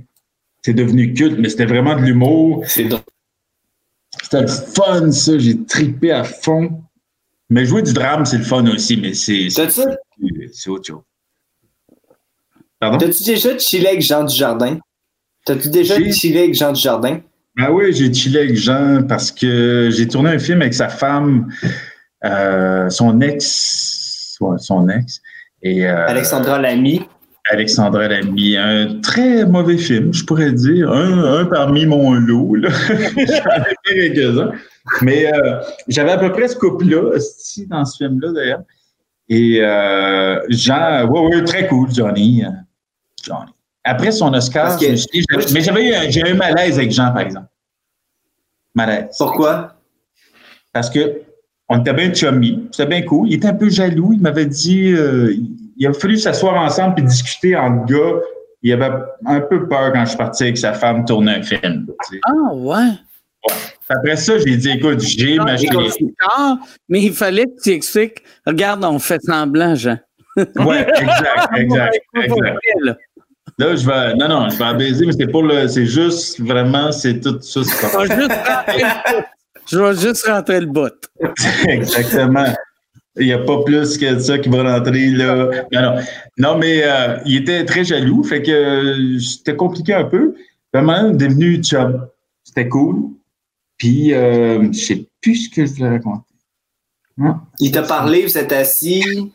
[0.63, 2.65] C'est devenu culte, mais c'était vraiment de l'humour.
[2.67, 3.01] C'est drôle.
[4.23, 5.39] C'était le fun, ça.
[5.39, 6.83] J'ai tripé à fond.
[7.49, 11.03] Mais jouer du drame, c'est le fun aussi, mais c'est c'est autre chose.
[12.81, 12.99] Pardon?
[12.99, 14.79] t'as-tu déjà chillé avec Jean Dujardin?
[15.45, 17.21] T'as-tu déjà chillé avec Jean Dujardin?
[17.57, 21.53] Ben oui, j'ai chillé avec Jean parce que j'ai tourné un film avec sa femme,
[22.25, 25.21] euh, son ex, ouais, son ex,
[25.63, 27.03] et euh, Alexandra Lamy.
[27.51, 28.57] Alexandra Lamy.
[28.57, 30.91] Un très mauvais film, je pourrais dire.
[30.91, 32.55] Un, un parmi mon lot.
[32.55, 32.71] là.
[32.89, 34.53] J'en ai fait quelques-uns.
[35.03, 37.19] Mais euh, j'avais à peu près ce couple-là,
[37.69, 38.63] dans ce film-là d'ailleurs.
[39.29, 42.45] Et euh, Jean, oui, oui, très cool, Johnny.
[42.45, 42.49] euh,
[43.25, 43.51] Johnny.
[43.85, 46.35] Après son Oscar, que- je me suis dit, j'avais- mais j'avais eu, j'ai eu un
[46.35, 47.47] malaise avec Jean, par exemple.
[48.75, 49.15] Malaise.
[49.19, 49.75] Pourquoi?
[50.73, 51.23] Parce que
[51.69, 53.29] on était bien chummy, c'était bien cool.
[53.29, 54.13] Il était un peu jaloux.
[54.13, 55.35] Il m'avait dit, euh,
[55.77, 58.21] il a fallu s'asseoir ensemble et discuter en gars.
[58.63, 58.95] Il avait
[59.27, 61.87] un peu peur quand je suis parti avec sa femme tourner un film.
[62.09, 62.21] tu sais.
[62.25, 62.91] Ah, ouais.
[63.89, 65.57] Après ça, j'ai dit, écoute, j'ai ma.
[66.31, 68.23] Ah, mais il fallait que tu expliques.
[68.47, 69.99] Regarde, on fait semblant, Jean.
[70.37, 72.59] Ouais, exact, exact, exact.
[73.59, 73.77] Là.
[73.77, 76.93] Je vais, non, non, je vais en baiser, mais c'est pour le, c'est juste vraiment,
[76.93, 77.63] c'est tout ça.
[77.65, 79.33] c'est Je vais juste rentrer le bout.
[79.71, 81.69] Je vais juste rentrer le bout.
[81.69, 82.47] Exactement.
[83.17, 85.51] Il n'y a pas plus que ça qui va rentrer là.
[85.73, 86.03] Non, non.
[86.39, 90.35] Non, mais euh, il était très jaloux, fait que euh, c'était compliqué un peu.
[90.73, 92.07] Vraiment, devenu chum.
[92.43, 93.11] C'était cool.
[93.77, 96.25] Puis, euh, je sais plus ce que je voulais raconter.
[97.19, 99.33] Non, Il t'a parlé, vous êtes assis.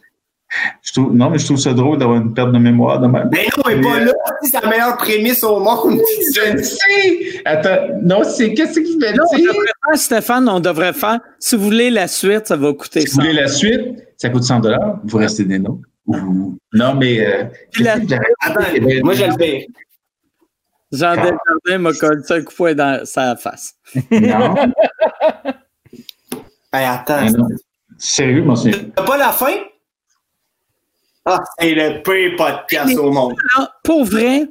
[0.82, 3.30] Je trouve, non, mais je trouve ça drôle d'avoir une perte de mémoire de même.
[3.30, 4.14] Ben non, mais pas là.
[4.42, 6.00] C'est la meilleure prémisse au monde.
[6.36, 7.42] Je le sais!
[7.44, 9.52] Attends, non, c'est qu'est-ce qu'il fait Là, on dire?
[9.52, 11.20] devrait faire, Stéphane, on devrait faire.
[11.40, 13.22] Si vous voulez la suite, ça va coûter Si vous ça.
[13.22, 13.82] voulez la suite,
[14.16, 14.62] ça coûte 100
[15.04, 15.82] vous restez des noms.
[16.74, 17.20] Non, mais.
[17.26, 17.44] Euh,
[17.80, 17.94] la-
[18.42, 18.62] Attends,
[19.04, 19.68] moi, je le fais.
[20.94, 23.74] Jean Desjardins m'a collé un coup de poing dans sa face.
[24.10, 24.56] Non.
[26.72, 27.16] Hey, attends.
[27.20, 27.48] Ah non.
[27.98, 28.80] Sérieux, mon souviens.
[28.96, 29.52] T'as pas la fin?
[31.30, 33.36] Ah, c'est le pire podcast au monde.
[33.58, 34.46] Là, pour vrai,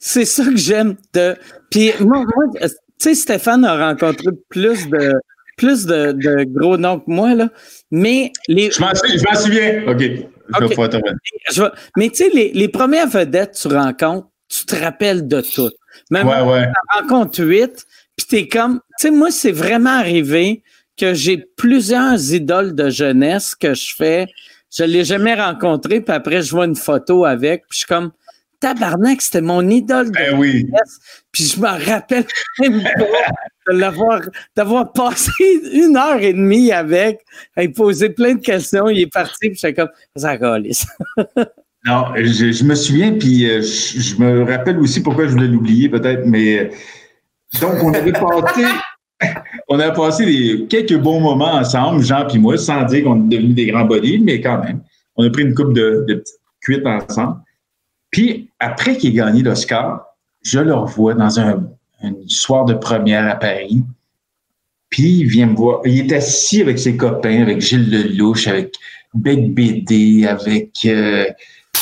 [0.00, 1.36] c'est ça que j'aime de.
[1.70, 5.12] Puis moi, moi, tu sais, Stéphane a rencontré plus de
[5.56, 7.48] plus de, de gros noms que moi, là.
[7.90, 8.70] Mais les.
[8.70, 9.82] Je m'en suis- je m'en souviens.
[9.88, 10.00] OK.
[10.00, 14.64] Je vais te vais- mais tu sais, les, les premières vedettes que tu rencontres, tu
[14.64, 15.70] te rappelles de tout.
[16.10, 16.66] Même Ouais, ouais.
[16.96, 17.84] en rencontre huit,
[18.16, 20.62] puis t'es comme, tu sais, moi, c'est vraiment arrivé
[20.96, 24.26] que j'ai plusieurs idoles de jeunesse que je fais.
[24.70, 28.10] Je l'ai jamais rencontré, puis après, je vois une photo avec, puis je suis comme,
[28.60, 30.66] tabarnak, c'était mon idole de Ben oui.
[31.32, 32.24] puis je m'en rappelle
[32.58, 34.20] même pas
[34.54, 35.30] d'avoir passé
[35.72, 37.20] une heure et demie avec,
[37.56, 40.36] à lui poser plein de questions, il est parti, puis j'étais comme, ça.
[41.86, 45.46] Non, je, je me souviens, puis euh, je, je me rappelle aussi pourquoi je voulais
[45.46, 46.58] l'oublier, peut-être, mais.
[46.58, 46.70] euh,
[47.60, 48.64] Donc, on avait passé.
[49.68, 53.36] On a passé des, quelques bons moments ensemble, Jean puis moi, sans dire qu'on est
[53.36, 54.80] devenus des grands bodies, mais quand même.
[55.16, 57.36] On a pris une coupe de, de petites cuites ensemble.
[58.10, 60.06] Puis, après qu'il ait gagné l'Oscar,
[60.42, 61.68] je le revois dans un,
[62.02, 63.84] un soir de première à Paris.
[64.88, 65.80] Puis, il vient me voir.
[65.84, 68.74] Il est assis avec ses copains, avec Gilles Lelouch, avec
[69.12, 71.26] Bec BD, avec euh,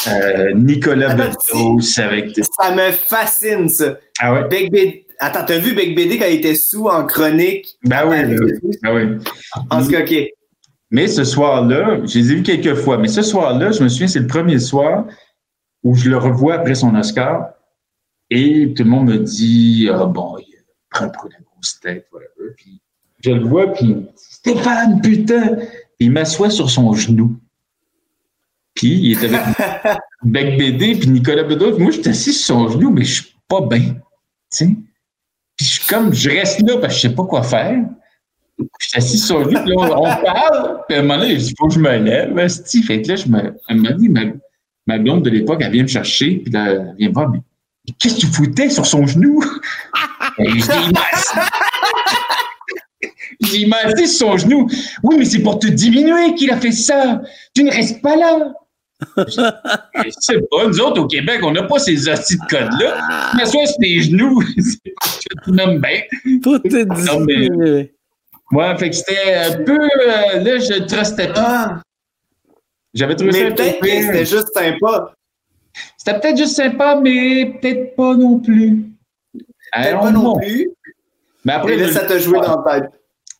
[0.09, 2.37] euh, Nicolas Bedos, avec...
[2.59, 3.97] Ça me fascine, ça.
[4.19, 4.49] Ah ouais?
[4.49, 5.06] Big Bid.
[5.19, 7.78] Attends, t'as vu Bec BD quand il était sous en chronique?
[7.85, 8.36] Ben oui,
[8.83, 9.27] ben oui.
[9.70, 10.15] En tout cas, OK.
[10.91, 14.07] Mais ce soir-là, je les ai vus quelques fois, mais ce soir-là, je me souviens,
[14.07, 15.07] c'est le premier soir
[15.83, 17.51] où je le revois après son Oscar.
[18.31, 20.55] Et tout le monde me dit Ah bon, il
[20.91, 22.55] prend pour la grosse tête, whatever.
[22.57, 22.81] Puis
[23.25, 25.59] je le vois, puis Stéphane, putain!
[25.99, 27.36] il m'assoit sur son genou.
[28.75, 31.78] Puis il était avec Bec BD, puis Nicolas Bedos.
[31.78, 33.95] Moi, je suis assis sur son genou, mais je suis pas bien.
[33.95, 34.01] Tu
[34.51, 34.77] sais?
[35.57, 37.78] Puis je suis comme, je reste là parce que je sais pas quoi faire.
[38.59, 40.81] Je suis assis sur genou, puis là, on parle.
[40.89, 42.39] Puis à un moment donné, il faut que je me lève.
[42.39, 42.83] Asti.
[42.83, 44.23] Fait que là, je me, elle m'a dit, ma,
[44.86, 47.41] ma blonde de l'époque, elle vient me chercher, puis elle vient me voir, mais
[47.99, 49.43] qu'est-ce que tu foutais sur son genou?
[50.39, 50.93] Et je dis,
[53.41, 54.68] j'ai massé sur son genou.
[55.02, 57.20] Oui, mais c'est pour te diminuer qu'il a fait ça.
[57.55, 58.52] Tu ne restes pas là.
[59.26, 63.33] Je sais pas, nous autres au Québec, on n'a pas ces hosties de codes-là.
[63.36, 64.42] Mais soit sur tes genoux,
[65.44, 66.00] tu m'aimes bien.
[66.42, 67.92] Pour te Non, mais-.
[68.52, 69.76] Ouais, fait que c'était un peu.
[69.78, 71.78] euh, là, je trustais pas.
[71.78, 71.83] Ah,
[72.94, 75.12] J'avais trouvé ça mais un peu peut-être que c'était juste sympa.
[75.99, 78.84] C'était peut-être juste sympa, mais peut-être pas non plus.
[79.75, 80.70] Peut-être pas non plus.
[81.44, 82.91] Mais après, Et là, je- ça t'a joué dans la tête.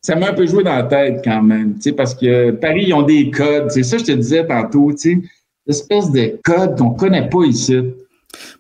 [0.03, 2.85] ça m'a un peu joué dans la tête quand même, tu sais, parce que Paris,
[2.89, 3.71] ils ont des codes.
[3.71, 5.19] C'est ça que je te disais tantôt, tu sais,
[5.67, 7.81] espèce de codes qu'on connaît pas ici.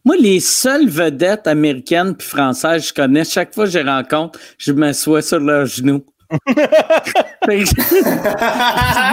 [0.05, 3.91] Moi, les seules vedettes américaines puis françaises que je connais, chaque fois que je les
[3.91, 6.05] rencontre, je m'assois sur leurs genoux.
[7.47, 7.75] Que je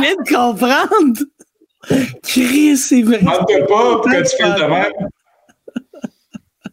[0.01, 1.19] viens de comprendre.
[2.23, 3.19] Chris, c'est vrai.
[3.19, 4.93] Pas pourquoi tu fais de même.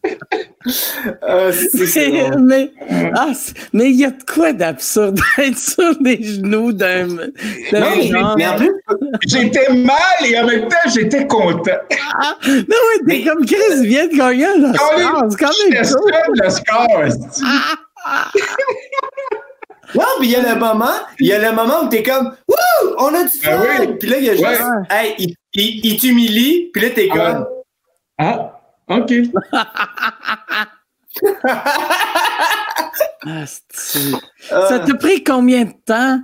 [1.23, 1.49] Ah,
[2.37, 2.71] Mais, mais,
[3.15, 3.31] ah,
[3.73, 8.35] mais il y a de quoi d'absurde d'être sur les genoux d'un genre.
[9.27, 11.71] J'étais mal et en même temps, j'étais content.
[12.19, 15.23] Ah, non, ouais, t'es Mais- comme Chris il vient de gagner un Oscar.
[15.29, 16.39] C'est quand même cool.
[16.43, 17.03] le score.
[19.95, 20.85] non, puis il y a le moment,
[21.19, 23.65] il y a le moment où t'es comme, wouh, on a du Ben fun!
[23.81, 23.87] oui.
[23.99, 24.87] Puis là, il y a juste, Ouais.
[24.89, 27.45] hey, il, il, il t'humilie, puis là, t'es comme,
[28.17, 28.23] Ah.
[28.23, 28.60] Ah,
[29.07, 29.31] c'est-
[34.51, 36.19] ah, Ça t'a pris combien de temps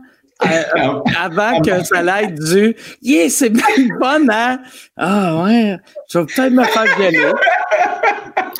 [0.46, 3.66] euh, avant que ça l'aille du Yeah, c'est bien
[4.00, 4.60] bon, hein?
[4.96, 5.78] Ah ouais,
[6.12, 7.32] je vais peut-être me faire gueuler.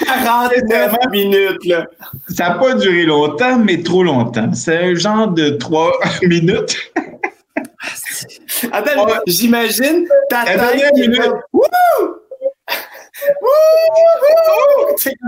[0.06, 1.86] 49 minutes, là.
[2.36, 4.52] Ça n'a pas duré longtemps, mais trop longtemps.
[4.54, 5.92] C'est un genre de trois
[6.24, 6.78] minutes.
[8.72, 9.14] Attends, Ouais.
[9.28, 10.94] j'imagine ta tête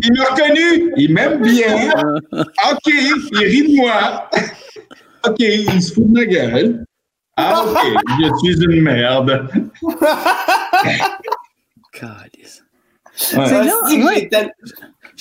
[0.03, 0.93] Il m'a reconnu.
[0.97, 1.91] Il m'aime bien.
[2.33, 2.87] OK.
[2.87, 4.29] Il rit de moi.
[5.27, 5.39] OK.
[5.39, 6.85] Il se fout de ma gueule.
[7.37, 7.77] Ah, OK.
[8.21, 9.47] Je suis une merde.
[11.93, 12.63] Calice.
[13.35, 13.47] Ouais.
[13.47, 13.73] C'est là,
[14.05, 14.29] ouais.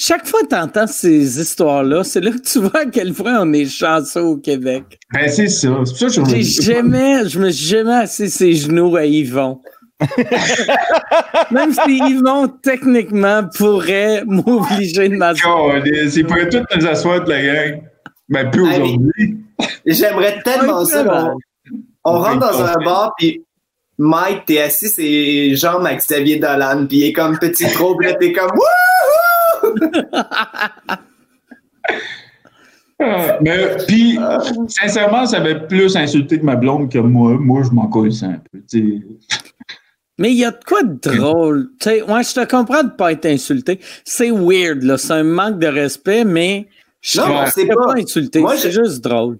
[0.00, 3.40] Chaque fois que tu entends ces histoires-là, c'est là que tu vois à quel point
[3.40, 5.00] on est chanceux au Québec.
[5.12, 5.68] Ben, c'est ça.
[5.84, 9.60] C'est ça que je jamais, je me suis jamais assis ses genoux à Yvon.
[11.50, 15.82] Même si Yvon, techniquement, pourrait m'obliger de m'asseoir.
[15.82, 17.82] Calais, C'est pour tout nous asseoir de la gang.
[18.28, 18.82] Ben, plus Allez.
[18.82, 19.44] aujourd'hui.
[19.86, 21.34] J'aimerais tellement ça.
[22.04, 23.44] On, rentre dans un bar, puis
[23.98, 28.14] Mike, t'es assis, c'est jambes avec Xavier Dolan, puis il est comme petit puis là,
[28.14, 29.74] t'es comme Wouhou!
[33.00, 34.18] Ah, Mais, puis,
[34.66, 37.36] sincèrement, ça avait plus insulté que ma blonde que moi.
[37.38, 38.58] Moi, je m'en colle un peu.
[38.68, 39.47] tu sais.
[40.18, 41.68] Mais il y a de quoi de drôle.
[41.80, 43.78] Tu sais, ouais, je te comprends de pas être insulté.
[44.04, 44.98] C'est weird, là.
[44.98, 46.66] C'est un manque de respect, mais
[47.00, 47.74] je Non, ne c'est pas.
[47.74, 47.94] pas.
[47.96, 48.40] insulté.
[48.40, 49.38] Moi, c'est je- juste drôle.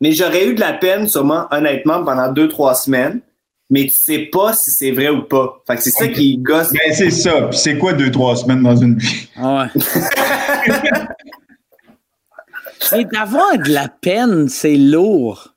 [0.00, 3.20] Mais j'aurais eu de la peine, sûrement, honnêtement, pendant deux, trois semaines.
[3.68, 5.60] Mais tu sais pas si c'est vrai ou pas.
[5.66, 6.70] Fait que c'est ça qui gosse.
[6.72, 7.48] Ben, c'est ça.
[7.50, 9.28] Puis, c'est quoi deux, trois semaines dans une vie?
[9.36, 9.66] Ouais.
[12.96, 15.54] Et d'avoir de la peine, c'est lourd.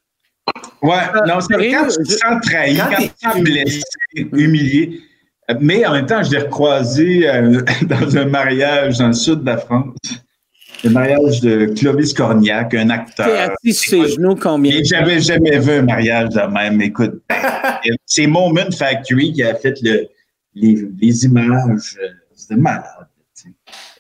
[0.82, 0.95] Ouais,
[1.27, 3.82] non, c'est quand tu te sens trahi, Quand t'es tu te sens blessé,
[4.33, 5.01] humilié.
[5.59, 9.45] Mais en même temps, je l'ai recroisé euh, dans un mariage dans le sud de
[9.48, 9.95] la France.
[10.83, 13.51] Le mariage de Clovis Cornillac, un T'es acteur.
[13.64, 16.80] assis sur ses genoux combien Et j'avais jamais vu un mariage de même.
[16.82, 17.22] Écoute,
[18.06, 20.08] c'est Moment Factory qui a fait le,
[20.56, 21.98] les, les images.
[22.01, 22.85] euh, C'était malade.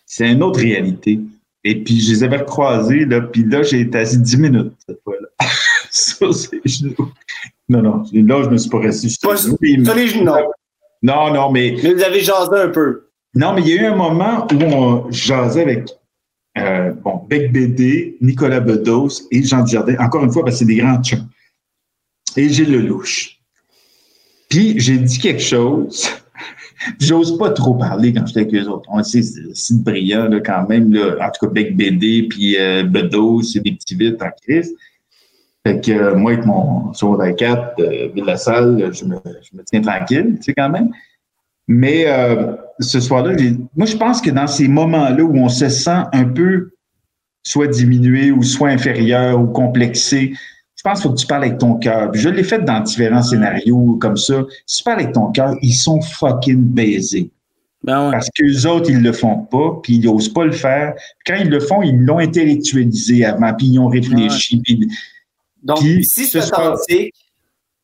[0.05, 1.19] C'est une autre réalité.
[1.65, 5.01] Et puis, je les avais recroisés, là, puis là, j'ai été assis 10 minutes cette
[5.03, 5.27] fois-là.
[5.91, 7.11] sur ses genoux.
[7.67, 9.85] Non, non, là, je me suis pas resté sur Pas ses genoux.
[9.85, 10.35] Sur les genoux, non.
[11.01, 13.07] Non, non, mais Mais vous avez jasé un peu.
[13.35, 15.89] non, mais il y a eu un moment où on jasait avec
[16.57, 19.95] euh, bon, Bec BD, Nicolas Bedos et Jean Dujardin.
[19.99, 21.27] Encore une fois, parce que c'est des grands chums.
[22.35, 23.39] Et Gilles Lelouch.
[24.49, 26.09] Puis j'ai dit quelque chose
[26.99, 28.89] J'ose pas trop parler quand j'étais avec eux autres.
[28.91, 31.17] On sait, c'est brillant, là, quand même, là.
[31.21, 34.73] En tout cas, Bec BD, puis euh, Bedo, c'est des petits vites en crise.
[35.65, 39.57] Fait que euh, moi, avec mon secondaire 4, euh, Ville la Salle, je me, je
[39.57, 40.91] me tiens tranquille, tu sais, quand même.
[41.67, 43.35] Mais euh, ce soir-là,
[43.75, 46.71] moi, je pense que dans ces moments-là où on se sent un peu
[47.43, 50.33] soit diminué ou soit inférieur ou complexé,
[50.75, 52.11] je pense qu'il faut que tu parles avec ton cœur.
[52.13, 54.45] Je l'ai fait dans différents scénarios comme ça.
[54.65, 57.31] Si tu parles avec ton cœur, ils sont fucking baisés.
[57.83, 58.11] Ben ouais.
[58.11, 60.93] Parce qu'eux autres, ils le font pas, puis ils n'osent pas le faire.
[61.25, 64.61] Quand ils le font, ils l'ont intellectualisé avant, puis ils ont réfléchi.
[64.61, 64.89] Puis
[65.63, 67.13] Donc, Puis, si ce c'est authentique,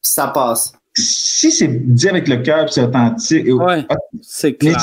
[0.02, 0.74] ça passe.
[0.96, 3.86] si c'est dit avec le cœur, c'est authentique, Ouais,
[4.22, 4.82] c'est mais clair.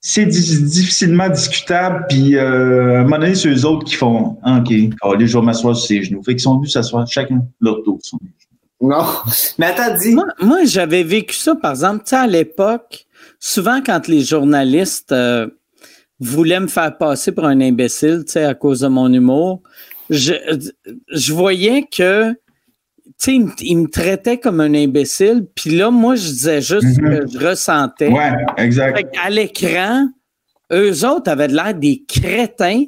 [0.00, 4.38] c'est di- difficilement discutable, puis euh, à un moment donné, c'est eux autres qui font
[4.42, 4.72] Ah, OK,
[5.02, 6.22] allez, je vais m'asseoir sur ses genoux.
[6.22, 7.98] Fait qu'ils sont venus s'asseoir chacun leur dos.
[8.02, 8.92] sur mes genoux.
[8.94, 9.04] Non.
[9.58, 10.14] Mais attends, dis.
[10.14, 13.06] Moi, moi, j'avais vécu ça, par exemple, tu sais, à l'époque,
[13.40, 15.48] souvent quand les journalistes euh,
[16.20, 19.62] voulaient me faire passer pour un imbécile, tu sais, à cause de mon humour,
[20.10, 20.32] je,
[21.10, 22.36] je voyais que, tu
[23.18, 26.94] sais, ils, me- ils me traitaient comme un imbécile, puis là, moi, je disais juste
[26.94, 27.20] ce Mhm.
[27.20, 28.08] que je ressentais.
[28.08, 28.96] Ouais, exact.
[28.96, 30.08] Fait à l'écran,
[30.72, 32.84] eux autres avaient l'air des crétins,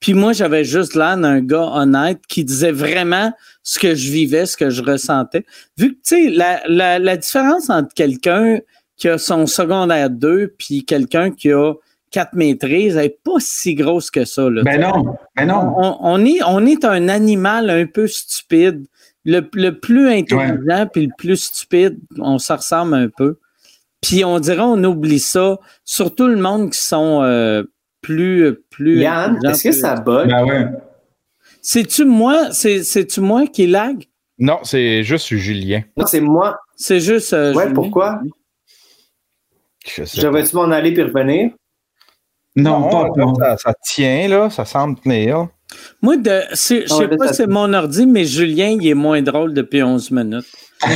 [0.00, 3.32] puis moi, j'avais juste l'air d'un gars honnête qui disait vraiment
[3.62, 5.44] ce que je vivais, ce que je ressentais.
[5.76, 8.60] Vu que, tu sais, la, la, la différence entre quelqu'un
[8.96, 11.72] qui a son secondaire 2 puis quelqu'un qui a
[12.10, 14.48] quatre maîtrises, elle n'est pas si grosse que ça.
[14.48, 15.74] Là, Ben non, ben non.
[15.76, 18.86] on, on est, on est un animal un peu stupide.
[19.24, 23.38] Le, le plus intelligent puis le plus stupide, on se ressemble un peu.
[24.00, 25.58] Puis on dirait on oublie ça.
[25.84, 27.64] Surtout le monde qui sont euh,
[28.00, 29.00] plus, plus.
[29.00, 30.28] Yann, est-ce que ça bug?
[30.28, 30.66] Ben ouais.
[31.60, 32.52] C'est-tu moi?
[32.52, 34.04] C'est, c'est-tu moi qui lag?
[34.38, 35.82] Non, c'est juste Julien.
[35.96, 36.56] Non, c'est moi.
[36.76, 37.32] C'est juste.
[37.32, 37.74] euh, Ouais, Julien.
[37.74, 38.20] pourquoi?
[39.84, 40.22] Je pas.
[40.22, 41.50] devrais-tu m'en aller puis revenir?
[42.62, 44.50] Non, pas, ça, ça tient, là.
[44.50, 45.48] Ça semble tenir.
[46.00, 48.94] Moi, de, je Ah sais ouais, pas si c'est mon ordi, mais Julien, il est
[48.94, 50.46] moins drôle depuis 11 minutes.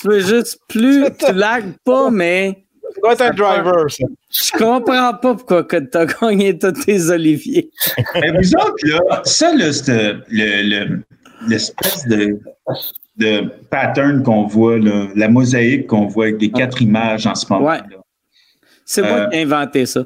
[0.00, 2.64] tu veux juste plus, tu lags pas, mais
[3.10, 4.04] être un driver, ça.
[4.30, 7.70] je comprends pas pourquoi que t'as gagné tous tes oliviers.
[8.14, 11.02] Mais vous autres, là, ça, là, c'est le, le-
[11.48, 12.38] l'espèce de,
[13.16, 17.46] de pattern qu'on voit, là, la mosaïque qu'on voit avec les quatre images en ce
[17.52, 17.66] moment.
[17.66, 17.78] Ouais.
[17.78, 17.96] là.
[18.86, 20.04] C'est moi Euh, qui ai inventé ça.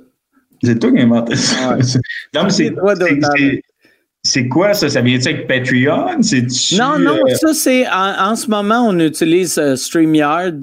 [0.63, 1.77] C'est toi qui as inventé ça.
[1.77, 1.83] Ouais.
[2.35, 2.51] non, mais
[4.23, 4.89] c'est, quoi ça?
[4.89, 6.07] Ça vient-tu avec Patreon?
[6.79, 10.61] Non, non, euh, ça c'est en, en ce moment, on utilise euh, StreamYard.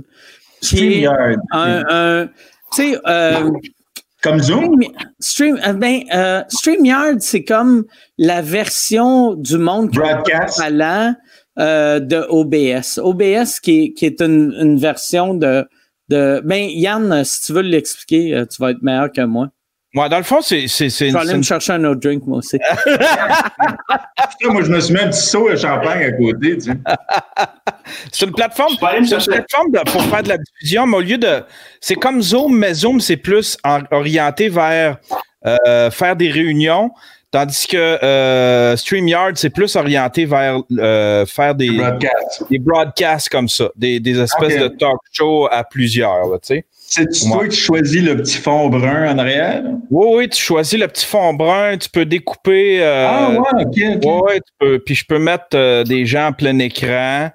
[0.62, 1.40] Qui est StreamYard?
[1.52, 2.28] un, un-
[2.74, 3.50] tu sais, euh,
[4.22, 4.80] Comme Zoom?
[5.20, 6.02] Stream, ben,
[6.50, 7.86] StreamYard, c'est comme
[8.18, 10.60] la version du monde Broadcast?
[11.60, 13.00] euh, de OBS.
[13.00, 15.66] OBS qui est, qui est une, une version de,
[16.10, 16.42] de.
[16.45, 19.48] Ben, Yann, euh, si tu veux l'expliquer, euh, tu vas être meilleur que moi.
[19.95, 22.02] Ouais, dans le fond, c'est, c'est, c'est Je une, vais aller me chercher un autre
[22.02, 22.60] drink, moi aussi.
[24.50, 26.77] Moi, je me suis mis un petit seau de champagne à côté, tu sais.
[28.11, 31.42] c'est une plateforme, une plateforme de- pour faire de la diffusion, mais au lieu de.
[31.82, 34.98] C'est comme Zoom, mais Zoom, c'est plus en- orienté vers
[35.45, 36.92] euh, faire des réunions,
[37.32, 42.44] tandis que euh, StreamYard, c'est plus orienté vers euh, faire des, Broadcast.
[42.50, 46.66] des broadcasts comme ça, des, des espèces de talk shows à plusieurs, là, tu sais.
[46.98, 47.06] Ouais.
[47.30, 49.62] toi qui choisis le petit fond brun en arrière?
[49.92, 52.82] Oui, oui, tu choisis le petit fond brun, tu peux découper.
[52.82, 54.06] euh, ah, ouais, ok, ok.
[54.06, 54.80] Ouais, ouais, tu peux.
[54.80, 57.30] Puis je peux mettre des gens en plein écran.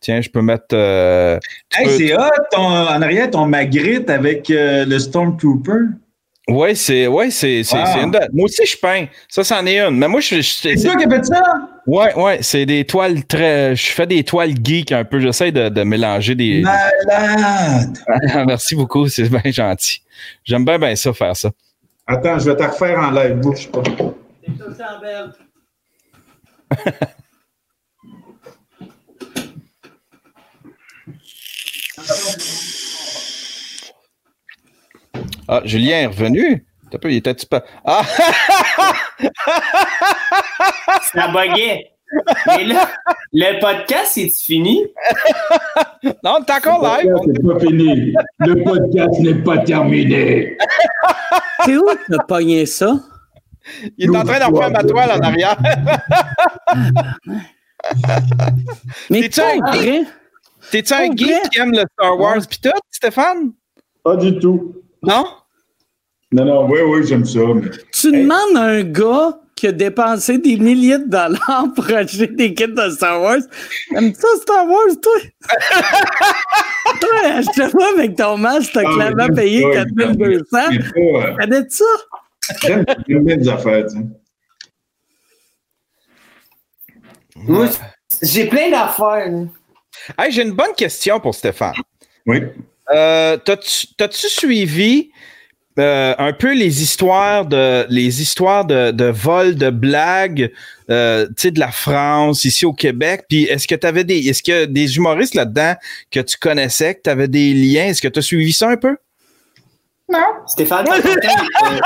[0.00, 0.74] Tiens, je peux mettre.
[0.74, 5.86] Hey, c'est hot, ton, en arrière, ton Magritte avec le Stormtrooper.
[6.48, 7.06] Ouais, c'est.
[7.06, 7.62] Ouais, c'est.
[7.62, 7.84] c'est- Wow.
[7.92, 9.06] c'est une de- Moi aussi, je peins.
[9.28, 9.98] Ça, c'en est une.
[9.98, 10.40] Mais moi, je.
[10.40, 11.42] C'est c'est- toi qui as fait ça?
[11.86, 13.76] ouais, ouais, c'est des toiles très.
[13.76, 15.20] Je fais des toiles geek un peu.
[15.20, 16.62] J'essaie de, de mélanger des.
[16.62, 17.98] Malade!
[18.46, 20.00] Merci beaucoup, c'est bien gentil.
[20.44, 21.50] J'aime bien, bien ça, faire ça.
[22.06, 23.34] Attends, je vais te refaire en live.
[23.36, 23.82] Bouge pas.
[35.48, 36.66] Ah, Julien est revenu?
[36.90, 37.64] T'as peu, il était-tu pas.
[37.84, 38.02] Ah!
[41.12, 41.90] Ça buguait.
[42.46, 42.88] Mais là,
[43.32, 44.84] le podcast, est fini?
[46.24, 47.14] non, t'es encore live.
[47.24, 48.14] C'est pas fini.
[48.40, 50.56] Le podcast n'est pas terminé.
[51.64, 53.00] C'est où t'as pogné ça?
[53.96, 55.56] Il est en train d'en faire ma toile en arrière.
[59.10, 60.02] Mais T'es-tu un vrai?
[60.70, 63.52] T'es-tu un geek qui aime le Star Wars pis tout, Stéphane?
[64.02, 64.74] Pas du tout.
[65.02, 65.26] Non?
[66.32, 67.40] Non, non, oui, oui, j'aime ça.
[67.54, 72.26] mais- Tu demandes à un gars qui a dépensé des milliers de dollars pour acheter
[72.28, 73.38] des kits de Star Wars.
[73.96, 75.12] Aimes-tu ça, Star Wars, toi?
[77.00, 80.44] toi, achète-moi avec ton masque, t'as Ah, clairement payé j'aime 4200.
[80.50, 81.84] pas, j'aime pas, euh, Connais-tu ça?
[83.08, 84.04] J'aime bien des affaires, tu sais.
[87.36, 87.68] Moi,
[88.22, 89.32] j'ai plein d'affaires.
[90.18, 91.74] Hey, j'ai une bonne question pour Stéphane.
[92.26, 92.42] Oui.
[92.94, 95.10] Euh, T'as-tu t'as-tu suivi
[95.78, 100.50] euh, un peu les histoires de les histoires de, de vol, de blagues,
[100.90, 103.24] euh, tu sais, de la France, ici au Québec?
[103.28, 104.18] Puis est-ce que tu avais des.
[104.28, 105.74] Est-ce que des humoristes là-dedans
[106.10, 107.86] que tu connaissais, que tu avais des liens?
[107.86, 108.96] Est-ce que tu as suivi ça un peu?
[110.46, 111.80] Stéphane, content, euh,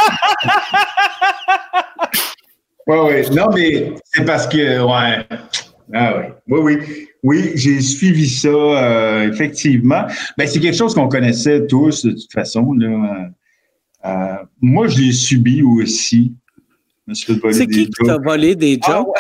[2.86, 3.30] Oui, oui.
[3.34, 5.26] Non, mais c'est parce que, ouais.
[5.92, 6.24] Ah oui.
[6.48, 7.08] Oui, oui.
[7.24, 10.04] Oui, j'ai suivi ça, euh, effectivement.
[10.36, 12.72] Ben, c'est quelque chose qu'on connaissait tous, de toute façon.
[12.72, 13.28] Là.
[14.05, 16.34] Euh, moi, je l'ai subi aussi.
[17.12, 19.08] C'est qui qui t'a volé des jokes?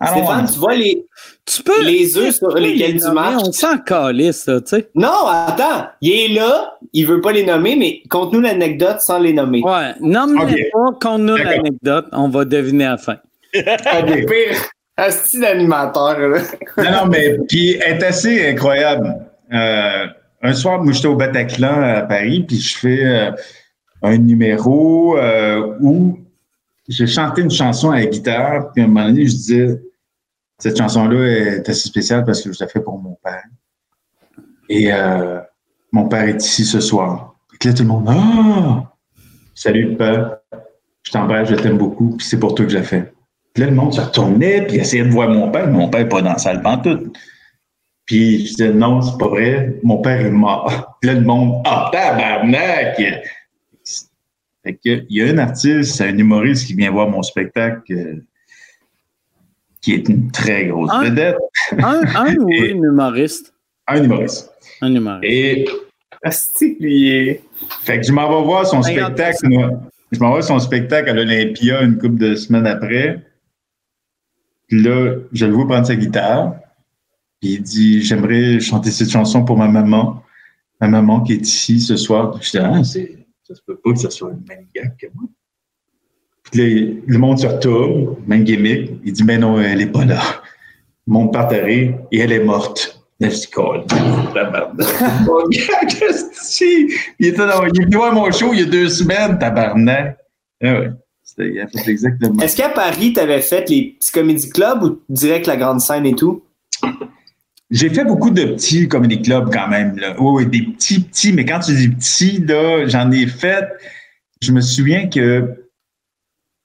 [0.00, 1.06] Ah non, Stéphane, tu vois les,
[1.46, 1.84] Tu peux.
[1.84, 3.42] les œufs sur lesquels les tu marches?
[3.46, 4.88] On s'en calisse, tu sais.
[4.94, 5.86] Non, attends.
[6.00, 9.62] Il est là, il veut pas les nommer, mais conte-nous l'anecdote sans les nommer.
[9.62, 11.02] Ouais, nomme-les Ok.
[11.02, 11.18] pas D'accord.
[11.38, 13.16] l'anecdote, on va deviner à la fin.
[13.54, 14.26] OK.
[14.26, 14.56] Pire,
[14.98, 16.40] un style d'animateur, là.
[16.78, 19.14] Non, non, mais puis elle est assez incroyable.
[19.52, 20.06] Euh,
[20.46, 23.30] un soir, moi, j'étais au Bataclan à Paris, puis je fais euh,
[24.02, 26.18] un numéro euh, où
[26.88, 29.80] j'ai chanté une chanson à la guitare, puis à un moment donné, je disais
[30.58, 33.44] cette chanson-là est assez spéciale parce que je la fais pour mon père.
[34.68, 35.40] Et euh,
[35.92, 37.34] mon père est ici ce soir.
[37.58, 38.92] Puis là, tout le monde, ah!
[39.54, 40.38] Salut, père.
[41.02, 43.12] Je t'embrasse, je t'aime beaucoup, puis c'est pour toi que je la fais.
[43.52, 45.68] Puis là, le monde se retournait, puis essayait de voir mon père.
[45.68, 47.16] Mon père n'est pas dans la salle pantoute.
[48.06, 49.74] Puis je disais, non, c'est pas vrai.
[49.82, 50.96] Mon père est mort.
[51.00, 52.96] Puis là, le monde, ah, tabarnak!
[54.62, 58.22] Fait que, il y a un artiste, un humoriste qui vient voir mon spectacle, euh,
[59.80, 61.36] qui est une très grosse vedette.
[61.78, 63.52] Un, un ou Et- une humoriste?
[63.86, 64.50] Un humoriste.
[64.80, 65.24] Un humoriste.
[65.32, 65.68] Et
[66.22, 67.42] Asti, lui, il est-
[67.82, 69.70] Fait que je m'en vais voir son spectacle, moi.
[70.12, 73.20] Je m'en vais voir son spectacle à l'Olympia une couple de semaines après.
[74.68, 76.54] Puis là, je le vois prendre sa guitare.
[77.54, 80.22] Il dit J'aimerais chanter cette chanson pour ma maman.
[80.80, 82.38] Ma maman qui est ici ce soir.
[82.42, 85.24] Je dis Ah, ça se peut pas que ce soit le même gars que moi.
[86.50, 88.92] Puis là, le monde se retourne, même gimmick.
[89.04, 90.20] Il dit Mais non, elle est pas là.
[91.06, 93.00] Le monde part à rire et elle est morte.
[93.18, 93.48] C'est?
[97.18, 100.18] Il était dans, il est venu voir mon show il y a deux semaines, tabarnak.
[100.62, 100.90] Ah ouais.
[101.86, 102.42] Exactement.
[102.42, 106.14] Est-ce qu'à Paris, t'avais fait les petits comédie clubs ou direct la grande scène et
[106.14, 106.42] tout?
[107.70, 109.96] J'ai fait beaucoup de petits comedy clubs quand même.
[109.98, 110.14] Là.
[110.20, 113.64] Oui, oui, des petits, petits, mais quand tu dis petits, là, j'en ai fait.
[114.40, 115.62] Je me souviens que.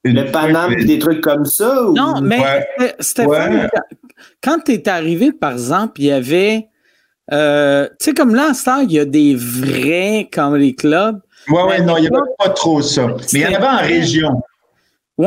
[0.03, 1.83] Le Paname des trucs comme ça?
[1.83, 1.93] Ou...
[1.95, 2.67] Non, mais Ouais.
[2.79, 3.67] Sté- Stéphane, Ouais.
[4.43, 6.67] quand tu es arrivé, par exemple, il y avait.
[7.31, 11.19] euh, tu sais, comme là, à il y a des vrais comedy clubs.
[11.49, 13.07] Ouais, Mais non, il n'y avait pas trop ça.
[13.33, 14.41] Mais il y en avait en région.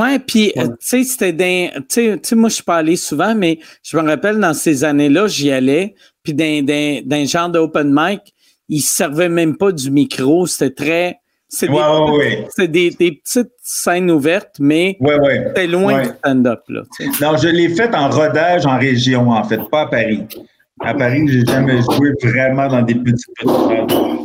[0.00, 0.62] Ouais, puis, Ouais.
[0.64, 1.70] euh, tu sais, c'était dans.
[1.88, 5.26] Tu sais- moi, je suis pas allé souvent, mais je me rappelle, dans ces années-là,
[5.28, 5.94] j'y allais.
[6.22, 8.20] Puis, dans, dans, dans un genre d'open mic,
[8.68, 10.46] ils se servaient même pas du micro.
[10.46, 11.16] C'était très.
[11.48, 12.46] C'est des, ouais, ouais.
[12.56, 14.98] c'est des, des petites scènes ouvertes, mais
[15.46, 16.60] c'était loin du stand-up.
[17.20, 20.24] Non, je l'ai fait en rodage en région, en fait, pas à Paris.
[20.80, 24.23] À Paris, j'ai jamais joué vraiment dans des petites petites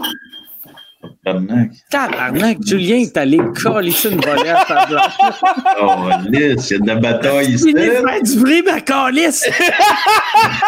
[1.34, 1.72] Tabarnak.
[1.90, 5.14] Tabarnak, Julien est allé coller une volée à sa blanche.
[5.82, 5.96] Oh,
[6.30, 7.70] lisse, il y a de la bataille ici.
[7.70, 9.40] Il est fait du bruit, ma calice!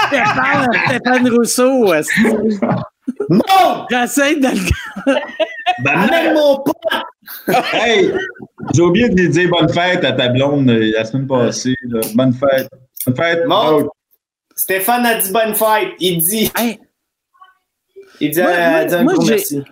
[0.07, 1.93] Stéphane, Stéphane Rousseau,
[3.29, 3.85] Non!
[3.89, 5.15] j'essaie de le
[5.89, 6.75] Amène mon pote!
[7.73, 8.11] Hey,
[8.73, 11.75] j'ai oublié de lui dire bonne fête à ta blonde euh, la semaine passée.
[11.89, 12.01] là.
[12.13, 12.69] Bonne fête.
[13.05, 13.43] Bonne fête.
[13.49, 13.89] Oh,
[14.55, 15.89] Stéphane a dit bonne fête.
[15.99, 16.79] Il dit, Hey,
[18.19, 19.63] il dit, Moi, euh, moi, dit un moi, merci.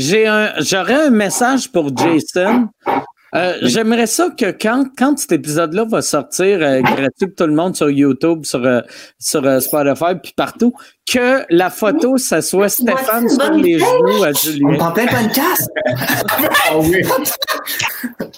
[0.00, 2.68] J'ai un, j'aurais un message pour Jason.
[3.36, 7.54] Euh, J'aimerais ça que quand, quand cet épisode-là va sortir euh, gratuit pour tout le
[7.54, 8.80] monde sur YouTube, sur, euh,
[9.20, 10.72] sur euh, Spotify, puis partout,
[11.08, 13.78] que la photo, ça soit Stéphane sur les idée.
[13.78, 14.72] genoux à On Julien.
[14.72, 15.70] est en plein podcast.
[16.70, 17.02] ah oui.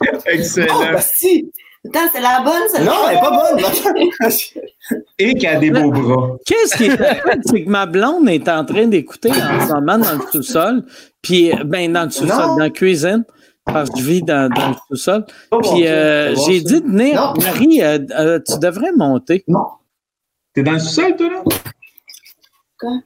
[0.04, 0.78] Oh, Excellent.
[0.92, 1.50] bah si.
[1.84, 4.30] Attends, c'est la bonne, celle Non, elle est pas bonne.
[5.18, 6.36] Et qui a des beaux bras.
[6.46, 6.96] Qu'est-ce qui est
[7.44, 10.84] c'est que ma blonde est en train d'écouter en ce moment dans le sous-sol,
[11.22, 12.46] puis ben dans le sous-sol, Non.
[12.54, 13.24] dans la cuisine,
[13.64, 15.24] parce que je vis dans, dans le sous-sol.
[15.50, 16.64] Oh, Puis euh, bon, j'ai ça.
[16.68, 17.42] dit de venir, Non.
[17.42, 19.44] Marie, euh, euh, tu devrais monter.
[19.48, 19.66] Non.
[20.54, 21.42] T'es dans le sous-sol, toi, là?
[22.78, 22.98] Quoi?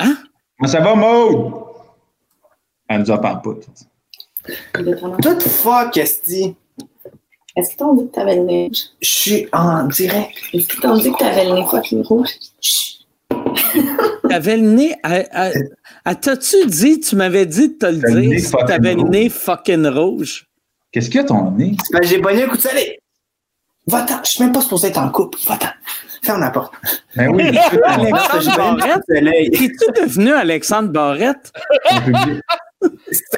[0.00, 0.16] Hein?
[0.58, 1.52] Comment ça va, Maude?
[2.88, 3.50] Elle nous en parle pas.
[5.22, 6.54] Tout fuck, esti.
[7.58, 8.78] Est-ce qu'ils t'ont dit que t'avais le nez rouge?
[9.00, 10.36] Je suis en direct.
[10.54, 12.30] Est-ce qu'ils t'ont dit que t'avais le nez fucking rouge?
[14.28, 14.94] T'avais le nez.
[15.02, 15.50] à- à-
[16.04, 19.86] à- T'as-tu dit, tu m'avais dit de te le dire, si t'avais le nez fucking
[19.88, 20.46] rouge?
[20.92, 21.74] Qu'est-ce qu'il y a ton nez?
[21.92, 22.98] Ben, j'ai pogné un coup de soleil.
[23.86, 24.20] Va-t'en.
[24.24, 25.38] Je suis même pas supposé être en couple.
[25.46, 25.68] Va-t'en.
[26.22, 26.72] Ferme la porte.
[27.16, 29.02] Ben oui, Alexandre Barrette?
[29.08, 31.52] Es-tu devenu Alexandre Barrette?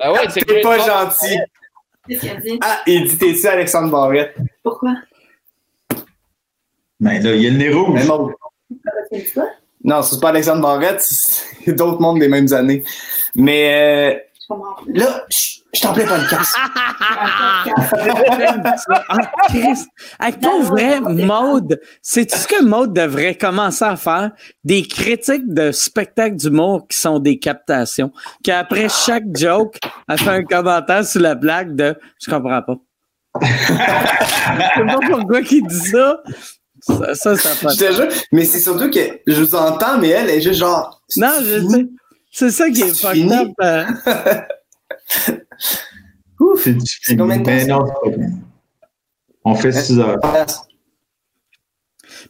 [0.02, 1.38] Ah ouais, c'est T'es pas gentil.
[2.08, 2.58] Qu'est-ce qu'il a dit?
[2.62, 4.36] Ah, il dit t'es-tu Alexandre Barrette?
[4.62, 4.94] Pourquoi?
[7.00, 8.00] Ben là, il y a le nez rouge.
[9.10, 9.48] Mais ça?
[9.82, 12.84] Non, c'est pas Alexandre Barrette, c'est d'autres mondes des mêmes années.
[13.34, 14.29] Mais
[14.88, 15.26] là,
[15.72, 16.54] je t'en plais pas le casse.
[19.08, 19.16] Ah,
[19.48, 19.88] Christ.
[20.18, 24.30] Hey, pour vrai, Maude, c'est ce que Maude devrait commencer à faire?
[24.64, 28.12] Des critiques de spectacles d'humour qui sont des captations.
[28.42, 32.76] Qu'après chaque joke, elle fait un commentaire sur la blague de Je comprends pas.
[33.42, 36.22] Je sais pas pourquoi il dit ça.
[36.80, 38.08] Ça, ça, ça Je te jure.
[38.32, 41.02] Mais c'est surtout que je vous entends, mais elle est juste genre.
[41.16, 41.86] Non, je sais.
[42.30, 43.54] C'est ça qui est fucked fini.
[43.62, 43.84] euh.
[46.40, 46.68] Ouf.
[47.02, 47.86] C'est combien de temps.
[49.44, 50.18] On fait 6 heures.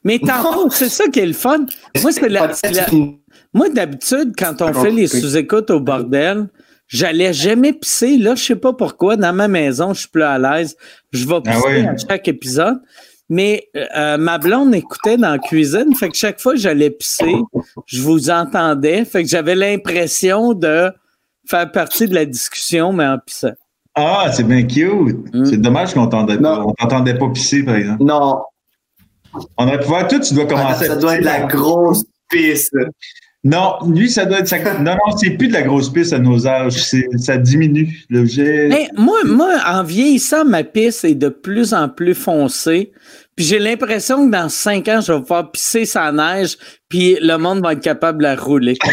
[0.05, 1.67] Mais tantôt, c'est ça qui est le fun.
[2.03, 2.87] Moi, c'est la, c'est la-
[3.53, 6.49] Moi, d'habitude, quand on fait les sous-écoutes au bordel,
[6.87, 8.17] j'allais jamais pisser.
[8.17, 9.17] Là, je sais pas pourquoi.
[9.17, 10.77] Dans ma maison, je suis plus à l'aise.
[11.13, 11.87] Je vais pisser Ah ouais.
[11.89, 12.79] à chaque épisode.
[13.33, 15.95] Mais euh, ma blonde écoutait dans la cuisine.
[15.95, 17.37] Fait que chaque fois que j'allais pisser,
[17.87, 19.05] je vous entendais.
[19.05, 20.91] Fait que j'avais l'impression de
[21.49, 23.53] faire partie de la discussion, mais en pissant.
[23.95, 25.33] Ah, c'est bien cute.
[25.33, 25.45] Mm.
[25.47, 26.61] C'est dommage qu'on t'entendait pas.
[26.67, 28.03] On t'entendait pas pisser, par exemple.
[28.05, 28.43] Non,
[29.57, 30.87] On aurait pu voir, toi, tu dois commencer.
[30.87, 32.71] ça doit être de la grosse pisse.
[33.43, 34.49] Non, lui, ça doit être.
[34.49, 36.93] sa- Non, non, c'est plus de la grosse pisse à nos âges.
[37.17, 38.05] Ça diminue.
[38.11, 38.69] Le jet.
[38.71, 42.93] Hey, moi, moi, en vieillissant, ma pisse est de plus en plus foncée.
[43.37, 46.57] Puis j'ai l'impression que dans cinq ans, je vais pouvoir pisser sa neige,
[46.89, 48.77] puis le monde va être capable de la rouler.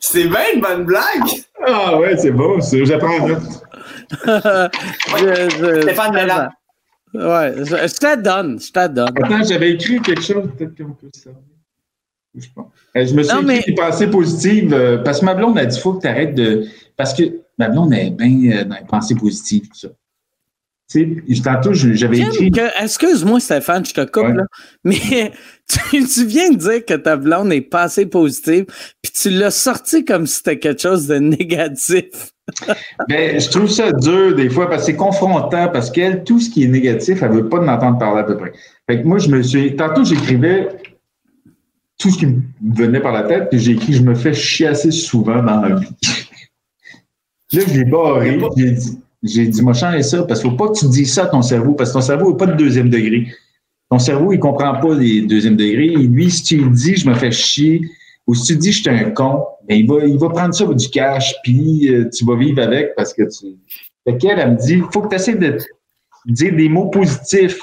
[0.00, 1.28] C'est bien une bonne blague.
[1.66, 2.60] Ah, ouais, c'est bon.
[2.60, 3.26] c'est- J'apprends
[4.26, 6.48] je- Stéphane Mélan.
[7.12, 9.12] Ouais, je, je te donne, je te donne.
[9.22, 11.40] Attends, j'avais écrit quelque chose, peut-être qu'on peut se servir.
[12.34, 12.66] Je sais pas.
[12.96, 15.58] Euh, Je me suis Non, écrit mais- des pensées positives euh, parce que ma blonde
[15.58, 16.66] a dit faut que tu arrêtes de.
[16.96, 17.22] Parce que
[17.58, 19.88] ma blonde est bien euh, dans les pensées positives, tout ça.
[21.42, 22.52] Tantôt, j'avais écrit.
[22.80, 24.34] Excuse-moi, Stéphane, je te coupe, Ouais.
[24.34, 24.44] là.
[24.84, 25.32] Mais
[25.90, 28.66] tu, tu viens de dire que ta blonde est passée positive,
[29.02, 32.04] puis tu l'as sorti comme si c'était quelque chose de négatif.
[33.08, 36.50] Ben, je trouve ça dur des fois parce que c'est confrontant, parce qu'elle, tout ce
[36.50, 38.52] qui est négatif, elle veut pas en entendre parler à peu près.
[38.86, 39.74] Fait que moi, je me suis.
[39.76, 40.68] Tantôt, j'écrivais
[41.98, 42.42] tout ce qui me
[42.74, 45.76] venait par la tête, puis j'ai écrit Je me fais chier assez souvent dans la
[45.76, 45.88] vie.
[47.52, 50.68] Là, je l'ai barré, j'ai dit, j'ai dit, moi, change ça, parce qu'il faut pas
[50.68, 52.90] que tu dises ça à ton cerveau, parce que ton cerveau n'a pas de deuxième
[52.90, 53.26] degré.
[53.90, 55.86] Ton cerveau, il comprend pas les deuxième degrés.
[55.86, 57.80] Et lui, si tu lui dis, je me fais chier,
[58.26, 60.64] ou si tu dis, je suis un con, ben, il, va, il va prendre ça
[60.64, 63.56] pour du cash, puis euh, tu vas vivre avec parce que tu.
[64.06, 65.58] Fait qu'elle, elle me dit, il faut que tu essaies de
[66.26, 67.60] dire des mots positifs.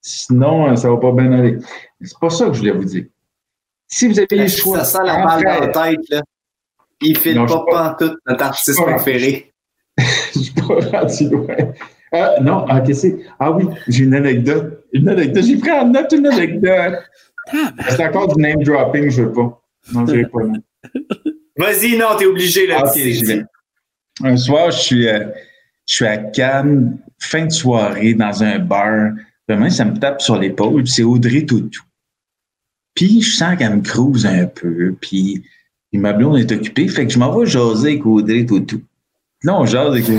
[0.00, 1.58] Sinon, euh, ça va pas bien aller.
[2.00, 3.06] Mais C'est pas ça que je voulais vous dire.
[3.88, 4.84] Si vous avez les choix.
[4.84, 6.22] Ça sent la balle dans la tête, là.
[7.00, 7.94] Il file Non, pas pas.
[7.94, 9.51] pantoute notre artiste préféré.
[10.34, 11.56] Je suis pas rendu loin.
[12.12, 13.24] Ah, non, ah, qu'est-ce que c'est?
[13.38, 14.84] Ah oui, j'ai une anecdote.
[14.92, 15.44] Une anecdote.
[15.44, 16.98] J'ai pris en note une anecdote.
[17.88, 19.62] C'est encore du name dropping, je veux pas.
[19.92, 20.40] Non, je veux pas.
[21.56, 22.80] Vas-y, non, t'es obligé, là.
[22.80, 23.44] Ah, ok, C'est- j'y vais.
[24.22, 25.24] Un soir, je suis, euh,
[25.88, 29.12] je suis à Cannes, fin de soirée, dans un bar.
[29.48, 31.82] Vraiment, ça me tape sur l'épaule, puis c'est Audrey Toutou.
[32.94, 35.42] Puis je sens qu'elle me crouse un peu, puis,
[35.90, 38.82] puis ma blonde est occupée, fait que je m'en vais jaser avec Audrey Toutou.
[39.44, 40.04] Là, on jase avec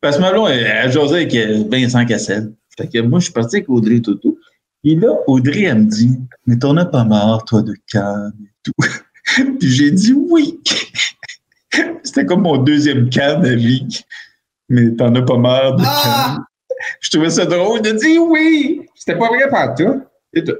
[0.00, 2.52] Parce que ma blonde, elle, elle jasait avec euh, Vincent Cassel.
[2.76, 4.38] Fait que moi, je suis parti avec Audrey Toutou.
[4.84, 8.50] Et là, Audrey, elle me dit, mais t'en as pas marre, toi, de Cannes et
[8.62, 8.72] tout.
[9.58, 10.60] puis j'ai dit oui.
[12.02, 14.04] C'était comme mon deuxième Cannes à vie.
[14.68, 16.36] Mais t'en as pas marre de Ah!
[16.36, 16.44] Cannes.
[17.00, 18.82] Je trouvais ça drôle de dire oui.
[18.94, 19.96] C'était pas vrai par toi.
[20.32, 20.56] Et tout.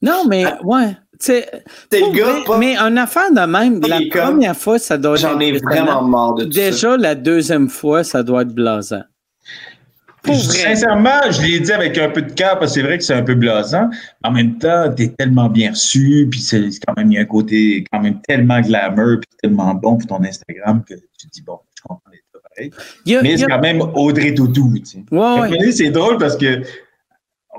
[0.00, 0.96] Non, mais ouais.
[1.18, 1.46] T'es
[1.92, 2.58] le gars, pas.
[2.58, 5.20] mais une affaire de même, la comme- première fois, ça doit être.
[5.20, 6.60] J'en ai vraiment marre de tout ça.
[6.70, 9.02] Déjà, la deuxième fois, ça doit être blasant.
[10.22, 10.74] Pour Je- vrai.
[10.74, 13.14] Sincèrement, je l'ai dit avec un peu de cœur parce que c'est vrai que c'est
[13.14, 13.88] un peu blasant.
[14.24, 17.24] En même temps, t'es tellement bien reçu, puis c'est quand même il y a un
[17.24, 21.42] côté quand même tellement glamour, puis tellement bon pour ton Instagram que tu te dis
[21.42, 22.70] bon, je comprends les pareil.
[23.16, 24.98] A- Mais c'est quand même Audrey Toutou, tu sais.
[24.98, 25.02] Ouais,
[25.42, 25.58] Fait que, ouais.
[25.66, 26.62] mais C'est drôle parce que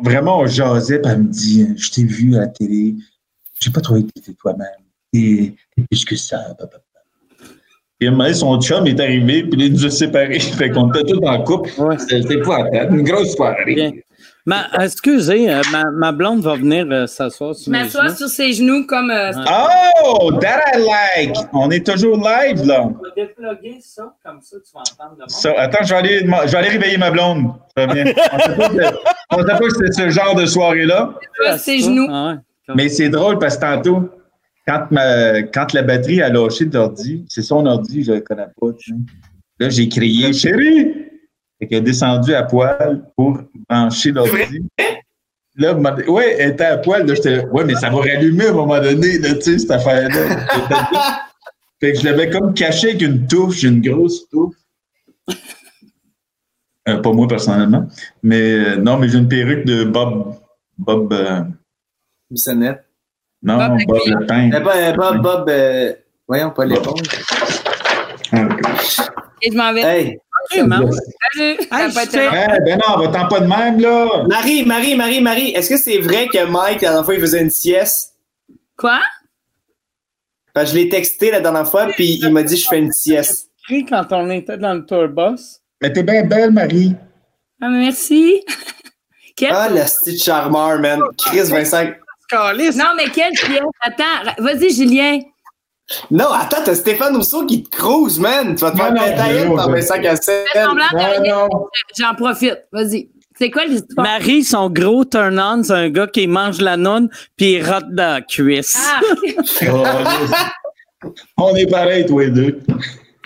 [0.04, 2.96] vraiment, on jasait, puis elle me dit Je t'ai vu à la télé,
[3.60, 4.68] j'ai pas trouvé que t'étais toi-même.
[5.14, 5.54] t'es
[5.90, 6.40] plus que ça.
[6.58, 6.78] papa.
[8.00, 10.40] Puis à un moment donné, son chum est arrivé, puis il nous a séparés.
[10.58, 11.70] Fait qu'on était tous en couple.
[11.78, 11.98] Ouais.
[11.98, 12.98] C'était épouvantable.
[12.98, 13.76] Une grosse soirée.
[13.76, 13.92] Bien.
[14.46, 17.72] Ma, excusez, euh, ma, ma blonde va venir euh, s'asseoir sur
[18.18, 19.12] sur ses genoux comme.
[19.12, 19.32] euh,
[20.04, 20.80] Oh, that I
[21.26, 21.36] like!
[21.54, 22.84] On est toujours live, là.
[22.86, 25.30] On va déploguer ça, comme ça, tu vas entendre le monde.
[25.30, 27.52] Ça, attends, je vais, aller, je vais aller réveiller ma blonde.
[27.78, 28.06] Ça va bien.
[29.32, 31.14] On ne savait pas que- c'était ce genre de soirée-là.
[31.58, 32.08] ses genoux.
[32.10, 32.36] Ah ouais.
[32.76, 34.10] Mais c'est drôle parce que tantôt,
[34.68, 38.22] quand, ma, quand la batterie a lâché de l'ordi, c'est son ordi, je ne le
[38.22, 38.74] connais pas.
[38.78, 38.98] tu sais.
[39.60, 40.94] Là, j'ai crié Chérie!
[41.60, 44.66] Fait qu'elle est descendue à poil pour brancher l'ordi.
[45.58, 47.06] Là, ouais, elle était à poil.
[47.06, 49.72] Là, j'étais, ouais, mais ça va rallumer à un moment donné, là, tu sais, cette
[49.72, 50.48] affaire-là.
[51.82, 54.56] fait que je l'avais comme caché avec une touffe, une grosse touffe.
[56.88, 57.88] Euh, pas moi personnellement.
[58.24, 60.36] Mais euh, non, mais j'ai une perruque de Bob.
[60.78, 61.12] Bob.
[61.12, 61.42] euh,
[62.30, 62.86] Bissonnette.
[63.42, 64.00] non, Bob Bob.
[64.06, 64.50] Lepin.
[64.54, 65.94] Eh, Bob, Bob, Bob, euh,
[66.28, 67.02] voyons, pas l'éponge.
[68.32, 68.48] Ah,
[69.42, 69.82] Et je m'en vais.
[69.82, 70.18] Hey,
[70.52, 70.64] Hey.
[71.34, 71.58] Salut.
[71.60, 74.24] Eh, ben non, va-t'en pas de même, là!
[74.28, 77.42] Marie, Marie, Marie, Marie, est-ce que c'est vrai que Mike, la dernière fois, il faisait
[77.42, 78.16] une sieste?
[78.78, 79.00] Quoi?
[80.56, 83.50] Que je l'ai texté la dernière fois, puis il m'a dit je fais une sieste.
[83.90, 85.60] Quand on était dans le tourbus.
[85.82, 86.96] Mais t'es bien belle, Marie.
[87.62, 88.42] Ah, merci.
[89.36, 91.02] Quel- Ah, le style charmeur, man.
[91.18, 91.86] Chris Vincent.
[92.30, 92.76] Calice.
[92.76, 93.62] Non, mais quelle pièce?
[93.82, 95.20] Attends, vas-y, Julien.
[96.12, 98.56] Non, attends, t'as Stéphane Rousseau qui te crouse, man.
[98.56, 98.94] Tu vas te faire.
[98.94, 99.84] Fais
[100.54, 101.34] semblant de Non, rien.
[101.36, 101.50] non.
[101.98, 102.60] J'en profite.
[102.72, 103.10] Vas-y.
[103.38, 104.06] C'est quoi l'histoire?
[104.06, 108.16] Marie, son gros turn-on, c'est un gars qui mange la nonne puis il rote dans
[108.16, 108.78] la cuisse.
[108.78, 109.00] Ah,
[109.72, 112.60] Oh, On est pareil, tous les deux.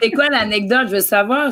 [0.02, 0.88] c'est quoi l'anecdote?
[0.90, 1.50] Je veux savoir.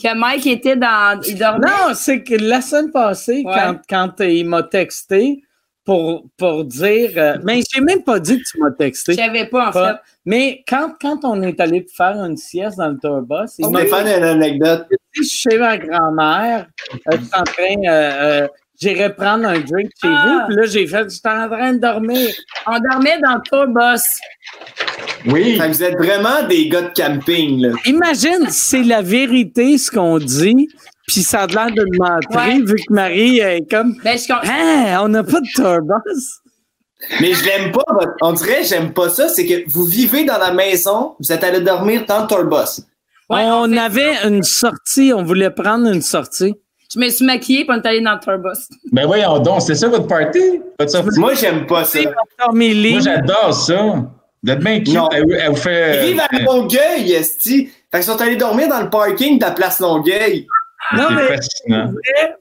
[0.00, 1.20] Que Mike était dans.
[1.26, 1.66] Il dormait.
[1.66, 3.52] Non, c'est que la semaine passée, Ouais.
[3.54, 3.80] quand,
[4.18, 5.42] quand il m'a texté
[5.86, 7.10] pour, pour dire.
[7.16, 9.14] euh, mais j'ai même pas dit que tu m'as Je texté.
[9.14, 10.00] savais pas, en Pas- fait.
[10.26, 14.16] Mais quand, quand on est allé faire une sieste dans le tourbus, dit Stéphane a
[14.18, 14.86] une anecdote.
[15.12, 17.88] je suis chez ma grand-mère, euh, je suis en train.
[17.88, 18.48] euh, euh,
[18.78, 20.26] J'irai prendre un drink chez Ah.
[20.26, 22.28] vous, puis là, j'ai fait, j'étais en train de dormir.
[22.66, 24.02] On dormait dans le tourbus.
[25.32, 25.58] Oui.
[25.58, 27.70] Vous êtes vraiment des gars de camping, là.
[27.86, 30.68] Imagine, c'est la vérité ce qu'on dit,
[31.06, 32.58] puis ça a l'air de me mentir, Ouais.
[32.64, 36.40] vu que Marie est comme Ben, je Hein, on n'a pas de tourbus.
[37.20, 37.82] Mais je l'aime pas,
[38.22, 41.60] on dirait j'aime pas ça, c'est que vous vivez dans la maison, vous êtes allé
[41.60, 42.82] dormir dans le tourbus.
[43.28, 46.54] Ouais, on avait une sortie, on voulait prendre une sortie.
[46.94, 48.58] Je me suis maquillée pour on est allé dans le tourbus.
[48.92, 50.60] Ben voyons donc, c'est ça votre party?
[50.78, 51.18] Votre sortie?
[51.18, 51.98] Moi, j'aime pas ça.
[52.52, 53.82] Moi, j'adore ça.
[54.42, 54.94] Vous êtes bien cute.
[54.94, 55.08] Non.
[55.12, 56.04] Elle, elle vous fait.
[56.06, 57.66] Ils vivent à Longueuil, Esti.
[57.90, 60.46] Fait qu'ils sont allés dormir dans le parking de la place Longueuil.
[60.96, 61.92] Non, c'est mais fascinant.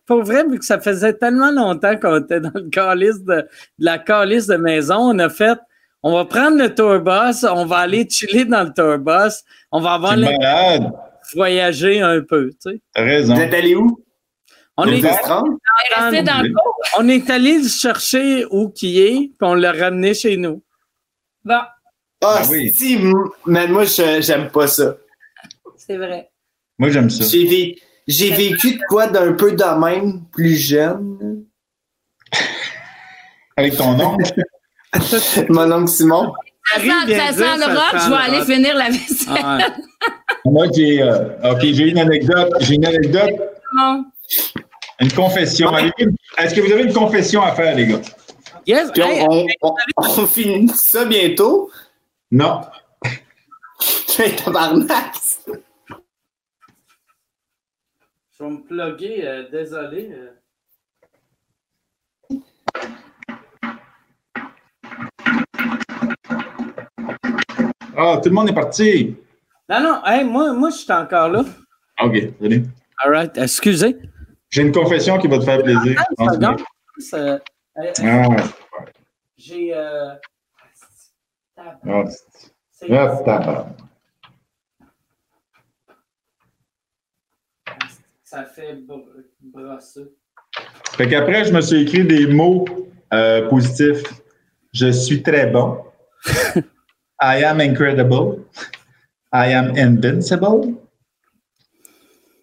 [0.06, 3.48] pour vrai, vu que ça faisait tellement longtemps qu'on était dans le calice de, de
[3.80, 5.58] la calice de maison, on a fait
[6.04, 9.34] on va prendre le tourbus, on va aller chiller dans le tourbus,
[9.72, 10.92] on va avoir malade.
[11.34, 12.82] voyager un peu, tu sais.
[12.94, 13.34] T'as raison.
[13.34, 14.00] Vous êtes allés où?
[14.78, 16.54] On est, resté dans le
[17.00, 20.62] on est allé le chercher où qui est, puis on l'a ramené chez nous.
[21.44, 21.70] Bon, Ah,
[22.22, 22.72] Ah oui.
[22.74, 23.14] si, m-
[23.46, 24.98] man, moi, je- j'aime pas ça.
[25.78, 26.30] c'est vrai.
[26.78, 27.24] Moi, j'aime ça.
[27.26, 27.78] J'ai
[28.08, 31.44] j'ai vécu de quoi d'un peu de même, plus jeune.
[33.58, 34.18] Avec ton nom?
[35.50, 36.34] Mon oncle Simon.
[36.74, 38.48] Ça sent, ça de sent le rock, je vais le aller rock.
[38.48, 39.38] finir la vaisselle.
[39.44, 39.66] Ah, ouais.
[40.46, 41.02] Moi, j'ai.
[41.02, 42.54] euh, OK, j'ai une anecdote.
[42.62, 43.30] J'ai une anecdote.
[43.78, 44.06] Bon.
[45.00, 45.72] Une confession.
[45.78, 48.02] Est-ce que vous avez une confession à faire, les gars?
[48.66, 51.70] Yes, Puis hey, on, on, on finit ça bientôt.
[52.32, 52.62] Non.
[54.44, 55.14] Tabarnak.
[58.38, 60.10] Je vais me plugger, euh, désolé.
[60.12, 60.32] euh.
[67.98, 69.16] Ah, tout le monde est parti.
[69.70, 71.44] Non, non, hey, moi, moi je suis encore là.
[72.04, 72.66] OK, salut.
[73.04, 73.98] All right, excusez.
[74.50, 75.96] J'ai une confession qui va te faire plaisir.
[75.98, 76.56] Ah, pardon.
[76.98, 77.40] C'est- euh,
[77.78, 78.28] Ah,
[79.38, 79.74] J'ai.
[79.76, 80.16] Euh...
[81.58, 82.04] ah,
[82.72, 83.68] c'est- ah, tabarnak.
[88.26, 89.06] Ça fait br-
[89.40, 90.06] brosser.
[90.98, 92.66] Fait qu'après, je me suis écrit des mots
[93.14, 94.02] euh, positifs.
[94.74, 95.84] Je suis très bon.
[97.22, 98.46] I am incredible.
[99.32, 100.76] I am invincible.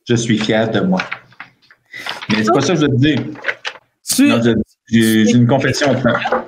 [0.09, 1.03] Je suis fier de moi.
[2.31, 3.19] Mais c'est pas ça que je veux te dire.
[4.05, 4.53] Tu Non, je-
[4.89, 6.45] j'ai j'ai une confession à faire.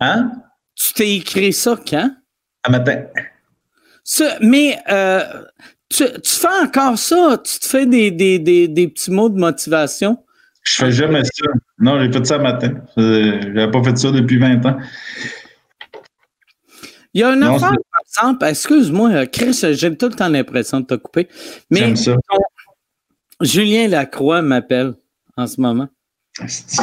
[0.00, 0.32] Hein?
[0.74, 2.10] tu t'es écrit ça quand?
[2.64, 3.04] Un matin.
[4.02, 5.44] Ça, mais euh,
[5.90, 7.40] tu, tu fais encore ça?
[7.44, 10.24] Tu te fais des, des, des, des petits mots de motivation?
[10.62, 11.46] Je fais jamais ça.
[11.78, 12.74] Non, j'ai fait ça un matin.
[12.96, 14.78] J'avais pas fait ça depuis 20 ans.
[17.12, 20.86] Il y a affaire, c'est- par exemple, excuse-moi, Chris, j'ai tout le temps l'impression de
[20.86, 21.28] te couper.
[21.70, 22.16] Mais J'aime ça.
[23.40, 24.94] Julien Lacroix m'appelle
[25.36, 25.88] en ce moment.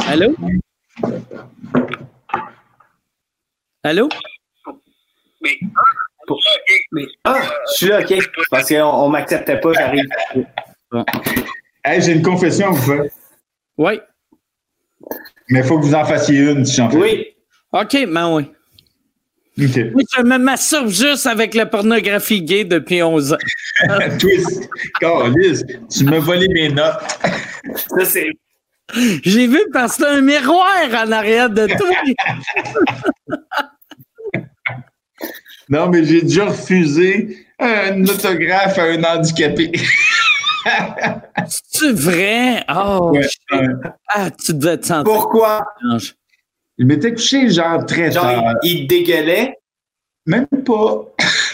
[0.08, 0.34] Allô?
[3.84, 4.08] Allô?
[6.92, 7.40] Mais, ah,
[7.72, 8.14] je suis là, OK.
[8.50, 10.06] Parce qu'on on m'acceptait pas, j'arrive.
[11.84, 13.04] Hey, j'ai une confession à vous faire.
[13.76, 14.00] Oui.
[15.50, 16.96] Mais il faut que vous en fassiez une, si j'en fais.
[16.96, 17.26] Oui.
[17.72, 18.50] OK, ben oui.
[19.58, 23.36] Je me masturbe juste avec la pornographie gay depuis 11 ans.
[24.20, 24.68] Twist.
[25.00, 27.00] Carlis, tu m'as volé mes notes.
[27.74, 28.30] Ça, c'est.
[29.22, 31.90] J'ai vu parce que t'as un miroir en arrière de toi.
[35.70, 39.72] Non, mais j'ai déjà refusé un autographe à un handicapé.
[41.46, 42.64] C'est vrai?
[42.68, 43.40] Oh, Ouais, shit.
[43.52, 43.66] ouais.
[44.08, 45.64] ah, tu devais te sentir Pourquoi?
[45.82, 46.14] étrange.
[46.78, 48.54] Il m'était couché genre très Genre, tard.
[48.62, 49.56] il, il dégueulait?
[50.26, 51.04] Même pas.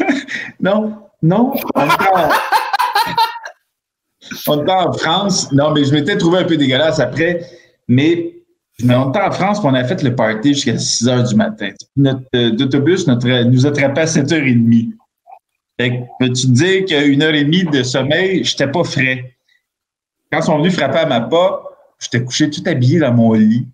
[0.61, 1.53] non, non.
[1.75, 2.29] On était, en...
[4.49, 5.51] on était en France.
[5.53, 7.41] Non, mais je m'étais trouvé un peu dégueulasse après.
[7.89, 8.35] Mais
[8.83, 11.71] on était en France, puis on a fait le party jusqu'à 6 heures du matin.
[11.97, 14.93] Notre euh, d'autobus notre, nous attrapait à 7h30.
[15.79, 19.37] Fait que, peux-tu te dire qu'une heure et demie de sommeil, j'étais pas frais?
[20.31, 21.65] Quand ils sont venus frapper à ma porte,
[22.01, 23.67] j'étais couché tout habillé dans mon lit.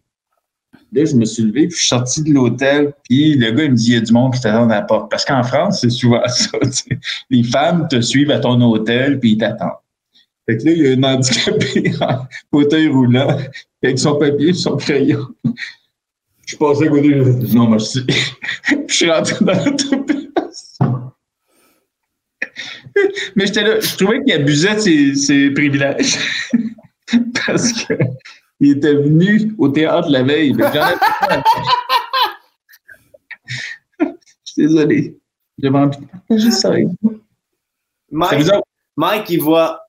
[0.93, 3.71] Là, je me suis levé, puis je suis sorti de l'hôtel, puis le gars, il
[3.71, 5.11] me dit, il y a du monde qui t'attend à la porte.
[5.11, 6.59] Parce qu'en France, c'est souvent ça.
[7.31, 9.71] Les femmes te suivent à ton hôtel, puis ils t'attendent.
[10.51, 13.39] Fait que là, il y a un handicapé en fauteuil roulant,
[13.83, 15.29] avec son papier et son crayon.
[16.45, 18.05] Je passais à côté, je dis, non, merci.
[18.89, 20.29] Je suis rentré dans l'autobus.
[23.37, 26.19] Mais j'étais là, je trouvais qu'il abusait de ses, ses privilèges.
[27.47, 27.95] Parce que
[28.59, 30.57] il était venu au théâtre la veille.
[33.99, 34.13] Je
[34.45, 35.17] suis désolé.
[35.63, 37.13] J'avais envie de partager ça avec vous.
[37.13, 37.21] Ça
[38.11, 38.51] Mike.
[38.97, 39.81] Mike, il voit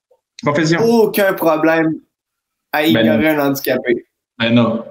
[0.82, 1.94] Aucun problème
[2.72, 4.06] à ignorer Ben un handicapé.
[4.38, 4.84] Ben non.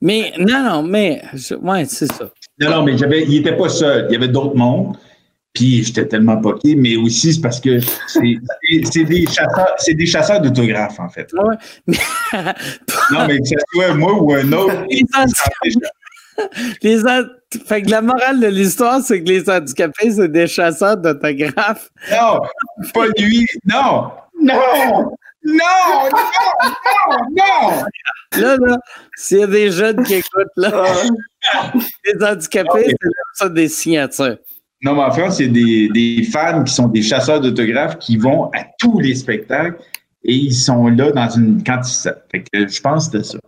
[0.00, 2.30] Mais non, non, mais je- ouais, c'est ça.
[2.60, 4.06] Non, non, mais j'avais, il était pas seul.
[4.08, 4.96] Il y avait d'autres mondes.
[5.54, 10.40] Puis j'étais tellement poqué, mais aussi c'est parce que c'est, des chasseurs, c'est des chasseurs
[10.40, 11.28] d'autographes, en fait.
[11.32, 11.56] Ouais.
[11.86, 11.96] Mais-
[13.10, 14.74] Non, mais que ce soit moi ou un autre.
[16.82, 16.98] Les
[17.66, 21.88] Fait que la morale de l'histoire, c'est que les handicapés, c'est des chasseurs d'autographes.
[22.12, 22.40] Non,
[22.92, 23.46] pas lui.
[23.64, 24.10] Non,
[24.40, 26.08] non, non, non,
[27.08, 27.84] non, non.
[28.36, 28.78] Là, là,
[29.16, 30.84] s'il y a des jeunes qui écoutent, là,
[32.04, 34.36] les handicapés, c'est ça des signatures.
[34.82, 37.98] Non, mais en France, il y a des, des fans qui sont des chasseurs d'autographes
[37.98, 39.82] qui vont à tous les spectacles
[40.24, 42.10] et ils sont là dans une quantité.
[42.30, 43.38] Fait que je pense que c'était ça.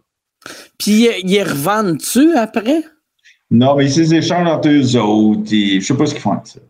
[0.78, 2.82] Puis, ils revendent-tu après?
[3.50, 6.46] Non, mais ils s'échangent entre eux autres et je sais pas ce qu'ils font avec
[6.46, 6.60] ça.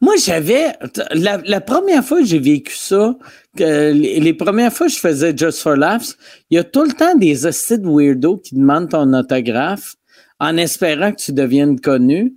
[0.00, 0.72] Moi, j'avais.
[1.12, 3.16] La, la première fois que j'ai vécu ça,
[3.56, 6.16] que les, les premières fois que je faisais Just for Laughs,
[6.50, 9.94] il y a tout le temps des hosties de weirdos qui demandent ton autographe
[10.38, 12.34] en espérant que tu deviennes connu.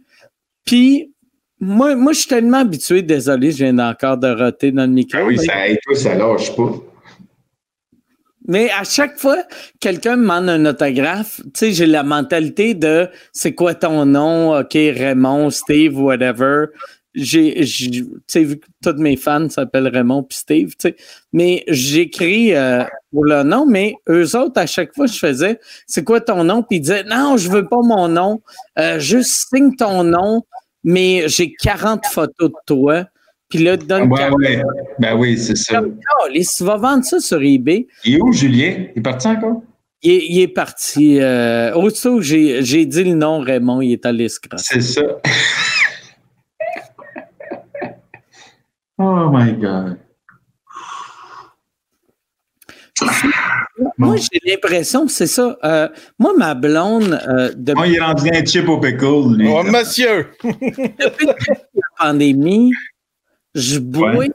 [0.66, 1.14] Puis,
[1.60, 5.20] moi, moi je suis tellement habitué, désolé, je viens encore de roter dans le micro.
[5.22, 6.72] Ah oui, ça aide, ça lâche pas.
[8.48, 9.44] Mais à chaque fois,
[9.80, 14.58] quelqu'un me demande un autographe, tu sais, j'ai la mentalité de c'est quoi ton nom,
[14.58, 16.68] OK, Raymond, Steve, whatever.
[17.22, 20.96] J'ai, tu sais, vu que tous mes fans s'appellent Raymond puis Steve, tu sais.
[21.34, 26.04] Mais j'écris euh, pour le nom, mais eux autres, à chaque fois, je faisais c'est
[26.04, 26.64] quoi ton nom?
[26.64, 28.42] Puis ils disaient non, je veux pas mon nom,
[28.78, 30.44] euh, juste signe ton nom,
[30.84, 33.06] mais j'ai 40 photos de toi.
[33.50, 34.62] Puis là, donne Ouais, ouais.
[35.00, 35.80] Ben oui, c'est ça.
[35.80, 37.88] comme oh, tu vas vendre ça sur eBay.
[38.06, 38.86] Il est où, Julien?
[38.96, 39.64] Il est parti encore?
[40.04, 41.20] Il est, il est parti.
[41.20, 44.40] Euh, que j'ai, j'ai dit le nom Raymond, il est allé se.
[44.58, 45.02] C'est ça.
[49.00, 49.98] Oh my God.
[53.98, 55.58] Moi, j'ai l'impression, c'est ça.
[55.64, 55.88] euh,
[56.18, 59.48] moi, ma blonde, euh, depuis Moi, il est rendu un chip au pickle, lui.
[59.50, 60.28] Oh, monsieur!
[60.44, 61.34] depuis la
[61.98, 62.72] pandémie,
[63.56, 64.30] je bois, Ouais.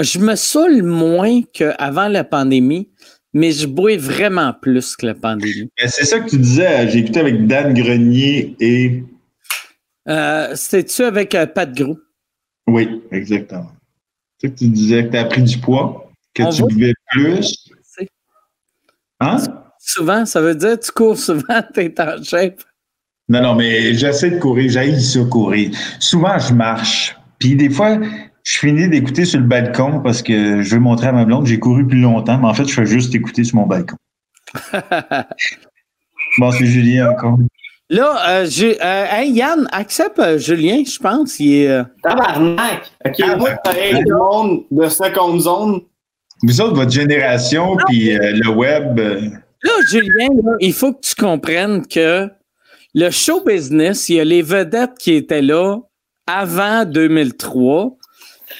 [0.00, 2.88] je me saoule moins qu'avant la pandémie,
[3.34, 5.70] mais je bois vraiment plus que la pandémie.
[5.78, 6.88] C'est ça que tu disais.
[6.88, 9.04] J'ai écouté avec Dan Grenier et.
[10.08, 11.98] Euh, C'était-tu avec euh, Pat Gros?
[12.66, 13.70] Oui, exactement.
[14.40, 16.94] C'est ça que tu disais que tu as pris du poids, que On tu buvais
[17.10, 17.68] plus.
[19.20, 19.36] Hein?
[19.78, 22.62] Souvent, ça veut dire que tu cours souvent, t'es en shape.
[23.28, 24.70] Non, non, mais j'essaie de courir.
[24.70, 25.70] J'aille ça courir.
[25.98, 27.16] Souvent, je marche.
[27.38, 27.98] Puis des fois,
[28.44, 31.50] je finis d'écouter sur le balcon parce que je veux montrer à ma blonde que
[31.50, 33.96] j'ai couru plus longtemps, mais en fait, je fais juste écouter sur mon balcon.
[36.38, 37.38] Bon, c'est Julien encore.
[37.90, 41.40] Là, euh, j'ai- euh, hey, Yann, accepte euh, Julien, je pense.
[41.40, 42.82] Il est, Tabarnak!
[43.04, 45.80] OK, Ah, moi, pareil, le monde de seconde zone.
[46.42, 48.98] Vous autres, votre génération, puis euh, le web.
[48.98, 52.28] Là, Julien, là, il faut que tu comprennes que
[52.94, 55.76] le show business, il y a les vedettes qui étaient là
[56.26, 57.96] avant 2003,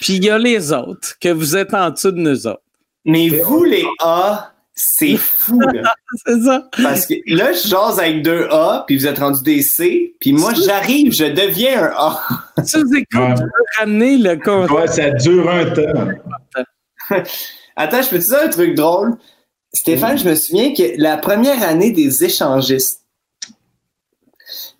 [0.00, 2.60] puis il y a les autres, que vous êtes en dessous de nous autres.
[3.04, 4.52] Mais vous, les A,
[4.82, 5.92] c'est fou, là.
[6.26, 6.68] C'est ça?
[6.82, 10.32] Parce que là, je jase avec deux A, puis vous êtes rendu des C, puis
[10.32, 12.20] moi, j'arrive, je deviens un A.
[12.66, 13.34] Tu nous écoutes, Ouais.
[13.34, 14.72] tu veux ramener le concept.
[14.72, 16.08] ouais, ça dure un temps.
[17.76, 19.16] Attends, je peux te dire un truc drôle?
[19.72, 23.04] Stéphane, je me souviens que la première année des échangistes,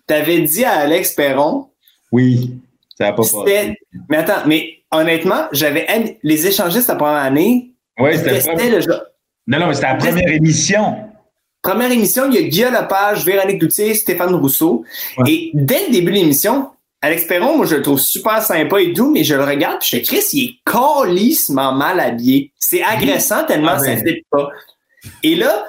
[0.07, 1.69] t'avais dit à Alex Perron,
[2.11, 2.55] Oui,
[2.97, 3.75] ça n'a pas passé.
[4.09, 6.17] Mais attends, mais honnêtement, j'avais.
[6.23, 9.01] Les échangistes la première année, Oui, c'était le genre.
[9.51, 10.95] Non, non, mais c'était la première émission.
[11.61, 14.85] Première émission, il y a Guillaume Lepage, Véronique Doutier, Stéphane Rousseau.
[15.17, 15.29] Ouais.
[15.29, 16.69] Et dès le début de l'émission,
[17.01, 19.89] Alex Perron, moi, je le trouve super sympa et doux, mais je le regarde, puis
[19.91, 22.53] je fais, Chris, il est calissement mal habillé.
[22.57, 24.01] C'est agressant tellement Ah, ça ouais.
[24.01, 24.49] ne fit pas.
[25.21, 25.65] Et là,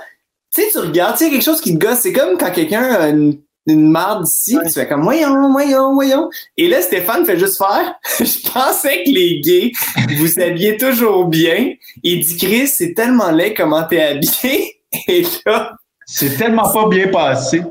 [0.54, 1.98] tu sais, tu regardes, tu sais, quelque chose qui te gosse.
[2.00, 5.94] C'est comme quand quelqu'un a une, une marde ici, puis tu fais comme, voyons, voyons,
[5.94, 6.28] voyons.
[6.56, 9.72] Et là, Stéphane fait juste faire, je pensais que les gays,
[10.18, 11.74] vous habillez toujours bien.
[12.02, 14.80] Il dit, Chris, c'est tellement laid comment t'es habillé.
[15.08, 15.72] Et là,
[16.06, 17.62] C'est tellement pas bien passé.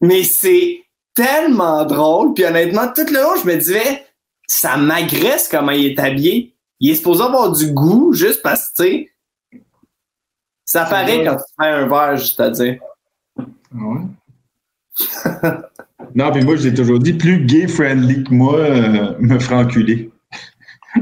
[0.00, 0.82] mais c'est
[1.14, 2.34] tellement drôle.
[2.34, 4.04] Puis honnêtement, tout le long, je me disais,
[4.46, 6.56] ça m'agresse comment il est habillé.
[6.80, 9.60] Il est supposé avoir du goût juste parce que, tu sais,
[10.64, 11.24] ça paraît vrai.
[11.26, 12.78] quand tu fais un verre, juste à dire.
[16.14, 20.10] non, puis moi, je l'ai toujours dit, plus gay-friendly que moi, euh, me fera enculer.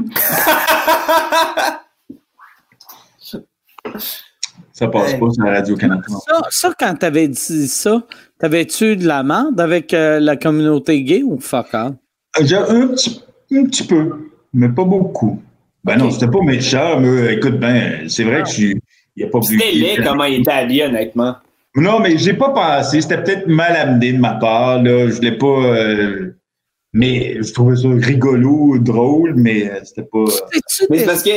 [4.81, 6.01] Ça passe pas sur la Radio-Canada.
[6.07, 8.01] Ça, ça, quand t'avais dit ça,
[8.39, 11.93] t'avais-tu de la merde avec euh, la communauté gay ou fuck all?
[12.41, 13.21] J'ai un petit,
[13.53, 15.39] un petit peu, mais pas beaucoup.
[15.83, 18.81] Ben non, c'était pas méchant, mais écoute, ben, c'est vrai que je suis.
[19.15, 19.59] Il n'y a pas plus.
[19.59, 21.35] C'était laid comment il était habillé, honnêtement.
[21.75, 23.01] Non, mais j'ai pas pensé.
[23.01, 24.81] C'était peut-être mal amené de ma part.
[24.83, 25.09] Là.
[25.09, 25.45] Je l'ai pas.
[25.47, 26.37] euh,
[26.93, 30.25] mais je trouvais ça rigolo, drôle, mais euh, c'était pas.
[30.51, 31.31] T'es-tu Mais c'est des- parce que,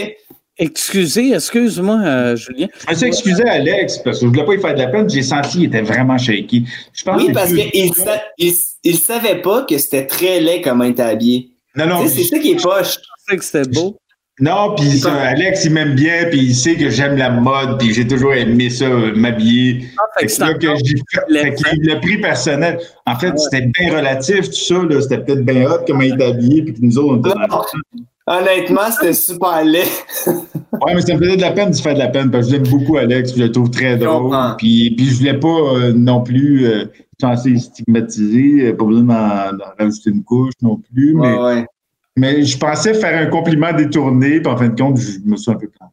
[0.56, 2.68] Excusez, excuse-moi, euh, Julien.
[2.86, 4.86] Je me suis excusé à Alex parce que je voulais pas lui faire de la
[4.86, 5.10] peine.
[5.10, 6.64] J'ai senti qu'il était vraiment shaky.
[6.92, 8.52] Je pense oui, que parce c'est- qu'il sa- il,
[8.84, 11.50] il savait pas que c'était très laid comment il était habillé.
[11.74, 12.94] Non, non, C'est ça qui est poche.
[12.94, 13.96] Je pensais que c'était beau.
[14.40, 18.06] Non, puis Alex, il m'aime bien, puis il sait que j'aime la mode, puis j'ai
[18.06, 19.84] toujours aimé ça, euh, m'habiller.
[19.96, 22.80] Ah, fait Fait que que l'a pris personnel.
[23.06, 24.82] En fait, c'était bien relatif, tout ça.
[24.82, 25.00] là.
[25.00, 27.64] C'était peut-être bien hot comment il était habillé, puis que nous autres, on était dans.
[28.26, 29.84] Honnêtement, c'était super laid.
[30.84, 32.46] Ouais, mais ça me faisait de la peine de se faire de la peine parce
[32.46, 34.34] que j'aime beaucoup Alex, je le trouve très drôle.
[34.58, 36.86] Puis, puis je voulais pas euh, non plus euh,
[37.20, 41.14] censé stigmatiser, euh, pas besoin d'en, d'en rajouter une couche non plus.
[41.14, 41.66] Mais, Ouais, ouais.
[42.16, 45.50] Mais je pensais faire un compliment détourné, puis en fin de compte, je me suis
[45.50, 45.92] un peu planté.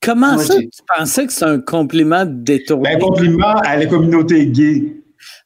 [0.00, 2.90] Comment Moi, ça, tu pensais que c'est un compliment détourné?
[2.90, 4.98] Ben, un compliment à la communauté gay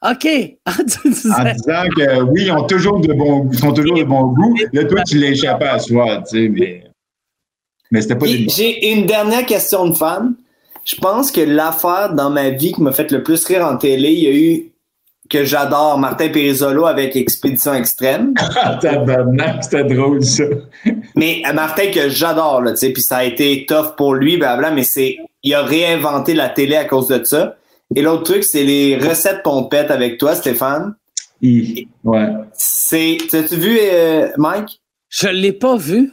[0.02, 0.26] OK.
[0.66, 4.26] Ah, en disant que oui, ils ont toujours de bons, ils sont toujours de bon
[4.28, 4.54] goût.
[4.72, 6.84] Là, toi, tu l'as échappé à soi, tu sais, mais,
[7.90, 10.34] mais c'était pas des J'ai une dernière question de fan.
[10.84, 14.12] Je pense que l'affaire dans ma vie qui m'a fait le plus rire en télé,
[14.12, 14.71] il y a eu
[15.32, 18.34] que j'adore Martin Périsolo avec Expédition Extrême.
[18.82, 20.44] Tabarnak, c'était drôle, ça.
[21.16, 24.36] Mais euh, Martin que j'adore, là, tu sais, puis ça a été tough pour lui,
[24.36, 27.56] blabla, mais c'est, il a réinventé la télé à cause de ça.
[27.96, 30.94] Et l'autre truc, c'est les recettes pompettes avec toi, Stéphane.
[31.40, 31.88] Hi.
[32.04, 32.28] Ouais.
[32.52, 34.82] C'est, as-tu vu, euh, Mike?
[35.08, 36.12] Je l'ai pas vu.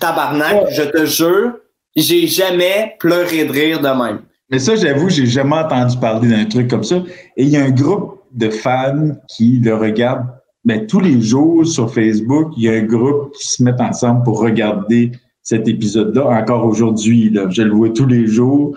[0.00, 1.54] Tabarnak, je te jure,
[1.96, 4.20] j'ai jamais pleuré de rire de même.
[4.52, 7.02] Mais ça, j'avoue, j'ai jamais entendu parler d'un truc comme ça.
[7.38, 10.26] Et il y a un groupe de fans qui le regardent
[10.64, 12.52] ben, tous les jours sur Facebook.
[12.58, 17.34] Il y a un groupe qui se met ensemble pour regarder cet épisode-là encore aujourd'hui.
[17.50, 18.76] Je le vois tous les jours.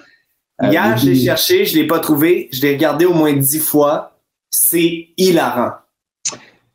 [0.64, 3.60] Euh, Hier, je l'ai cherché, je l'ai pas trouvé, je l'ai regardé au moins dix
[3.60, 4.18] fois.
[4.50, 5.72] C'est hilarant.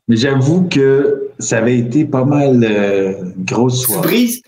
[0.07, 4.01] Mais j'avoue que ça avait été pas mal euh, grosse Tu soirée.
[4.07, 4.41] brises,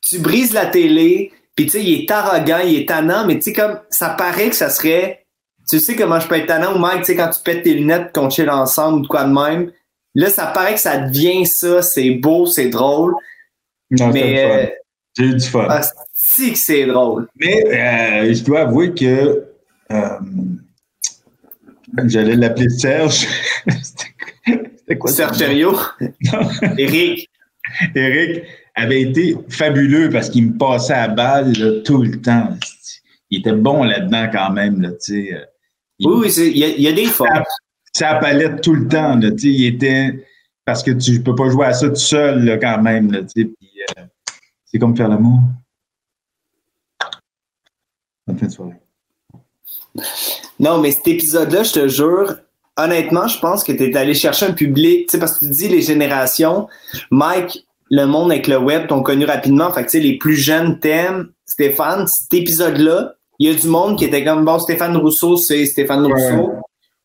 [0.00, 3.42] tu brises la télé, puis tu sais, il est arrogant, il est tannant, mais tu
[3.42, 5.24] sais, comme ça paraît que ça serait.
[5.68, 7.74] Tu sais comment je peux être tannant ou Mike, tu sais, quand tu pètes tes
[7.74, 9.72] lunettes qu'on chill ensemble ou de quoi de même.
[10.14, 13.14] Là, ça paraît que ça devient ça, c'est beau, c'est drôle.
[13.90, 14.66] Non, mais euh,
[15.18, 15.66] J'ai eu du fun.
[15.68, 15.80] ah,
[16.14, 17.26] si que c'est drôle.
[17.36, 19.44] Mais euh, je dois avouer que
[19.92, 20.08] euh,
[22.06, 23.26] j'allais l'appeler Serge.
[24.46, 25.10] C'était- quoi?
[25.10, 25.16] Nom?
[25.16, 25.76] Sergerio,
[26.78, 27.28] Eric.
[27.94, 28.44] Eric
[28.76, 32.56] avait été fabuleux parce qu'il me passait à balle là, tout le temps.
[33.30, 34.80] Il était bon là-dedans quand même.
[34.82, 35.34] Là, sais.
[35.98, 37.30] Il- Oui, il y, a- il y a des forces.
[37.92, 39.16] sa palette tout le temps.
[39.16, 40.26] Là, il était.
[40.66, 43.10] Parce que tu peux pas jouer à ça tout seul là, quand même.
[43.12, 43.44] Là, euh,
[44.66, 45.40] c'est comme faire l'amour.
[48.26, 48.74] Bonne fin de soirée.
[50.58, 52.36] Non, mais cet épisode-là, je te jure,
[52.76, 55.50] honnêtement, je pense que tu es allé chercher un public, tu sais, parce que tu
[55.52, 56.68] dis les générations.
[57.10, 59.70] Mike, le monde avec le web t'ont connu rapidement.
[59.72, 61.28] Fait que, tu sais, les plus jeunes t'aiment.
[61.46, 65.64] Stéphane, cet épisode-là, il y a du monde qui était comme, bon, Stéphane Rousseau, c'est
[65.66, 66.54] Stéphane Rousseau.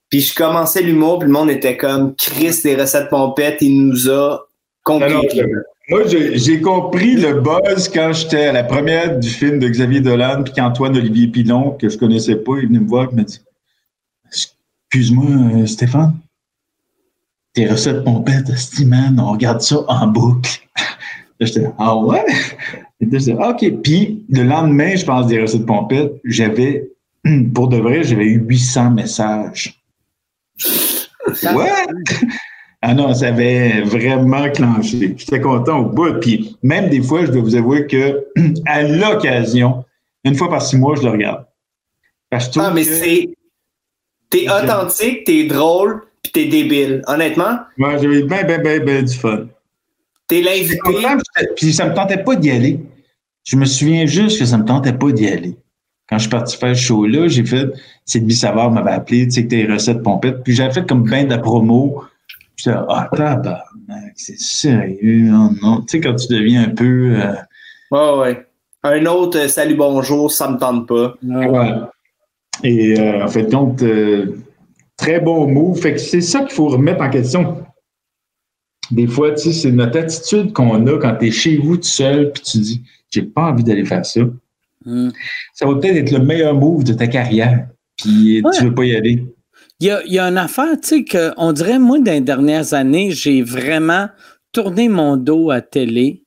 [0.09, 4.09] Puis je commençais l'humour, puis le monde était comme, Chris des recettes pompettes, il nous
[4.09, 4.45] a
[4.83, 5.45] compliqué.
[5.89, 10.43] Moi, j'ai compris le buzz quand j'étais à la première du film de Xavier Dolan,
[10.43, 13.41] puis qu'Antoine Olivier Pilon, que je connaissais pas, il venait me voir et m'a dit
[14.25, 16.13] Excuse-moi, euh, Stéphane,
[17.53, 18.49] tes recettes pompettes,
[18.85, 20.59] man, on regarde ça en boucle.
[21.39, 22.23] J'étais Ah ouais?
[23.39, 23.81] Ah, OK.
[23.81, 26.91] Puis le lendemain, je pense, des recettes pompettes, j'avais,
[27.53, 29.81] pour de vrai, j'avais eu 800 messages.
[31.43, 31.71] Ouais!
[32.83, 35.13] Ah non, ça avait vraiment clenché.
[35.15, 36.19] J'étais content au bout.
[36.19, 38.25] Puis même des fois, je dois vous avouer que
[38.65, 39.85] à l'occasion,
[40.23, 41.45] une fois par six mois, je le regarde.
[42.31, 43.29] ah, mais c'est.
[44.31, 47.01] T'es authentique, t'es drôle, puis t'es débile.
[47.07, 47.59] Honnêtement.
[47.77, 49.47] Moi, j'avais bien, bien, bien, bien du fun.
[50.27, 50.77] T'es l'invité.
[51.55, 52.79] Puis ça me tentait pas d'y aller.
[53.43, 55.57] Je me souviens juste que ça me tentait pas d'y aller.
[56.07, 57.67] Quand je suis parti faire ce show-là, j'ai fait,
[58.05, 60.43] c'est Savard m'avait appelé, tu sais, que tes recettes pompettes.
[60.43, 62.03] Puis j'avais fait comme ben de la promo
[62.57, 65.81] J'étais, ah, tabarnak, c'est sérieux, oh non.
[65.81, 67.15] Tu sais, quand tu deviens un peu.
[67.15, 67.33] Euh...
[67.91, 68.45] Ouais, ouais.
[68.83, 71.15] Un autre euh, salut, bonjour, ça me tente pas.
[71.23, 71.73] Ouais.
[72.63, 74.37] Et euh, en fait, donc, euh,
[75.01, 75.73] très bon mot.
[75.73, 77.65] Fait que c'est ça qu'il faut remettre en question.
[78.91, 81.83] Des fois, tu sais, c'est notre attitude qu'on a quand tu es chez vous tout
[81.83, 84.21] seul, puis tu dis, j'ai pas envie d'aller faire ça.
[84.85, 85.09] Hmm.
[85.53, 88.95] Ça va peut-être être le meilleur move de ta carrière, puis tu veux pas y
[88.95, 89.25] aller.
[89.79, 92.73] Il y a, y a une affaire, tu sais, qu'on dirait, moi, dans les dernières
[92.73, 94.09] années, j'ai vraiment
[94.51, 96.23] tourné mon dos à télé.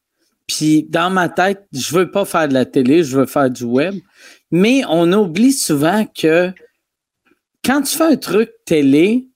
[0.46, 3.64] Puis dans ma tête, je veux pas faire de la télé, je veux faire du
[3.64, 3.94] web.
[4.50, 6.52] Mais on oublie souvent que
[7.64, 9.26] quand tu fais un truc télé,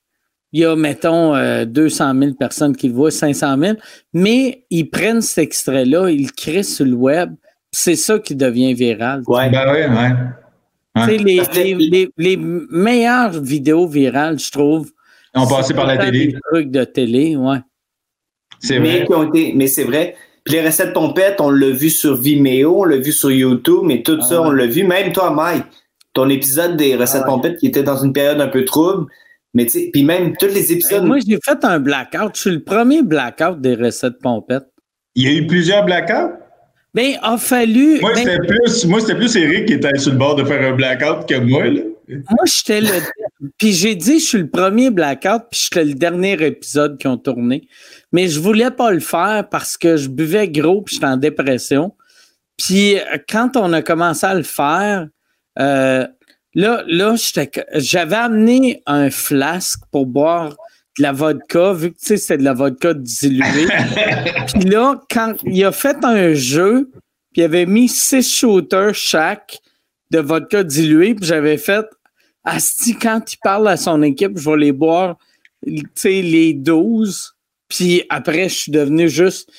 [0.52, 1.32] il y a, mettons,
[1.65, 3.76] 200 euh, 000 personnes qui le voient, 500 000,
[4.12, 7.34] mais ils prennent cet extrait-là, ils le créent sur le web,
[7.70, 9.23] c'est ça qui devient viral.
[9.26, 11.18] Ouais, ben oui, ouais.
[11.18, 14.90] Les, les, meilleures vidéos virales, je trouve.
[15.34, 16.28] On passé par la télé.
[16.28, 17.58] Des trucs de télé, ouais.
[18.58, 19.07] C'est vrai.
[19.55, 20.16] Mais, c'est vrai.
[20.44, 24.02] Puis les recettes pompettes, on l'a vu sur Vimeo, on l'a vu sur YouTube, mais
[24.02, 24.82] tout ça, ah on l'a vu.
[24.82, 25.65] Même toi, Mike,
[26.12, 29.06] ton épisode des recettes ah pompettes qui était dans une période un peu trouble.
[29.54, 31.04] Mais tu sais, puis même tous les épisodes.
[31.04, 32.32] Moi, j'ai fait un blackout.
[32.34, 34.68] Je suis le premier blackout des recettes pompettes.
[35.14, 36.32] Il y a eu plusieurs blackouts?
[36.94, 38.00] Ben, a fallu.
[38.00, 40.72] Moi, ben c'était plus, moi, c'était plus Eric qui était sur le bord de faire
[40.72, 41.82] un blackout que moi, là.
[42.08, 42.88] Moi, j'étais le.
[43.58, 47.18] puis j'ai dit, je suis le premier blackout, puis j'étais le dernier épisode qui ont
[47.18, 47.68] tourné.
[48.12, 51.94] Mais je voulais pas le faire parce que je buvais gros, puis j'étais en dépression.
[52.56, 52.96] Puis
[53.28, 55.06] quand on a commencé à le faire,
[55.58, 56.06] euh,
[56.54, 57.14] là, là
[57.74, 60.56] j'avais amené un flasque pour boire
[60.98, 63.68] de la vodka, vu que c'est de la vodka diluée.
[64.52, 66.90] puis là, quand il a fait un jeu,
[67.32, 69.58] puis il avait mis six shooters chaque
[70.10, 71.86] de vodka diluée, puis j'avais fait
[72.44, 75.16] Asti, quand il parle à son équipe, je vais les boire
[75.62, 77.34] les 12.
[77.68, 79.50] Puis après, je suis devenu juste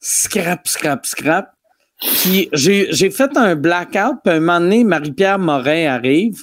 [0.00, 1.54] scrap, scrap, scrap.
[2.00, 6.42] Puis j'ai fait un blackout, puis un moment donné, Marie-Pierre Morin arrive.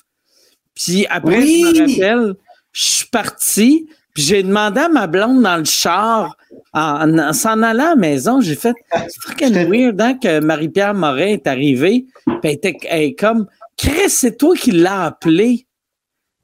[0.76, 2.36] Puis après, je me rappelle,
[2.74, 6.36] je suis parti, puis j'ai demandé à ma blonde dans le char,
[6.74, 11.28] en, s'en allant à la maison, j'ai fait c'est fucking weird hein, que Marie-Pierre Morin
[11.28, 12.06] est arrivée.
[12.26, 15.68] Puis elle était comme Chris, c'est toi qui l'as appelé.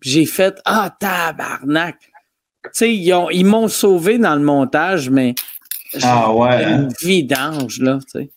[0.02, 1.98] J'ai fait Ah, tabarnak.
[2.64, 5.36] Tu sais, ils, m'ont sauvé dans le montage, mais
[6.02, 8.30] ah, ouais, une vidange, là, tu sais.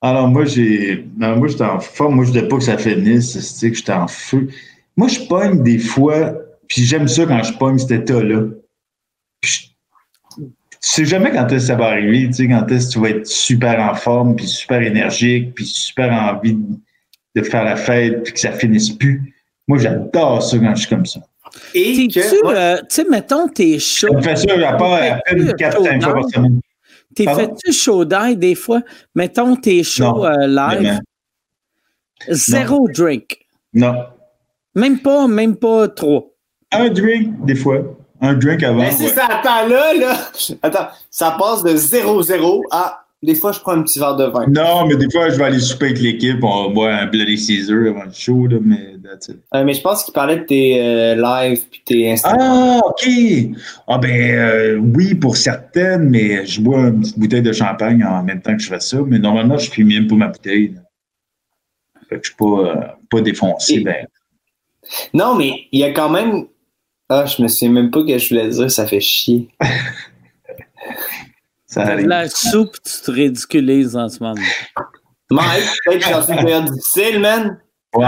[0.00, 1.06] Alors, moi, j'ai.
[1.16, 2.16] moi, j'étais en forme.
[2.16, 3.60] Moi, je voulais pas que ça finisse.
[3.60, 4.48] que j'étais en feu.
[4.96, 6.34] Moi, je pogne des fois
[6.68, 8.42] puis j'aime ça quand je pogne cet état-là.
[9.40, 9.70] Tu
[10.80, 13.08] sais jamais quand est-ce que ça va arriver, tu sais, quand est-ce que tu vas
[13.10, 16.56] être super en forme, puis super énergique, puis super envie
[17.34, 19.34] de, faire la fête, puis que ça finisse plus.
[19.66, 21.20] Moi, j'adore ça quand je suis comme ça.
[21.74, 24.08] Et tu euh, sais, mettons, t'es chaud.
[24.18, 26.60] Je fais ça à part à peine 4-5 fois par semaine.
[27.14, 28.80] T'es fait-tu chaud d'ail des fois?
[29.14, 31.00] Mettons, t'es chaud euh, live.
[32.28, 33.46] Zéro drink.
[33.72, 34.06] Non.
[34.74, 36.24] Même pas, même pas trois.
[36.72, 37.78] Un drink, des fois.
[38.20, 38.78] Un drink avant.
[38.78, 40.16] Mais si ça attend là, là,
[40.62, 44.46] attends, ça passe de 0-0 à Des fois, je prends un petit verre de vin.
[44.46, 46.38] Non, mais des fois, je vais aller souper avec l'équipe.
[46.44, 49.38] On boit un Bloody Caesar avant le show, là, mais that's it.
[49.54, 52.40] Euh, mais je pense qu'il parlait de tes euh, lives puis tes Instagram.
[52.40, 53.08] Ah, OK.
[53.88, 58.22] Ah, ben euh, oui, pour certaines, mais je bois une petite bouteille de champagne en
[58.22, 58.98] même temps que je fais ça.
[59.04, 60.74] Mais normalement, je fume même pas ma bouteille.
[60.76, 60.80] là.
[62.08, 63.74] Fait que je suis pas, pas défoncé.
[63.74, 64.06] Et- Ben,
[65.12, 66.46] Non, mais il y a quand même.
[67.08, 69.48] Ah, je me souviens même pas que je voulais dire, ça fait chier.
[71.84, 74.34] T'as de la soupe, tu te ridiculises en ce moment.
[75.30, 77.60] Mike, peut-être que je suis dans une période difficile, man.
[77.94, 78.06] Ouais.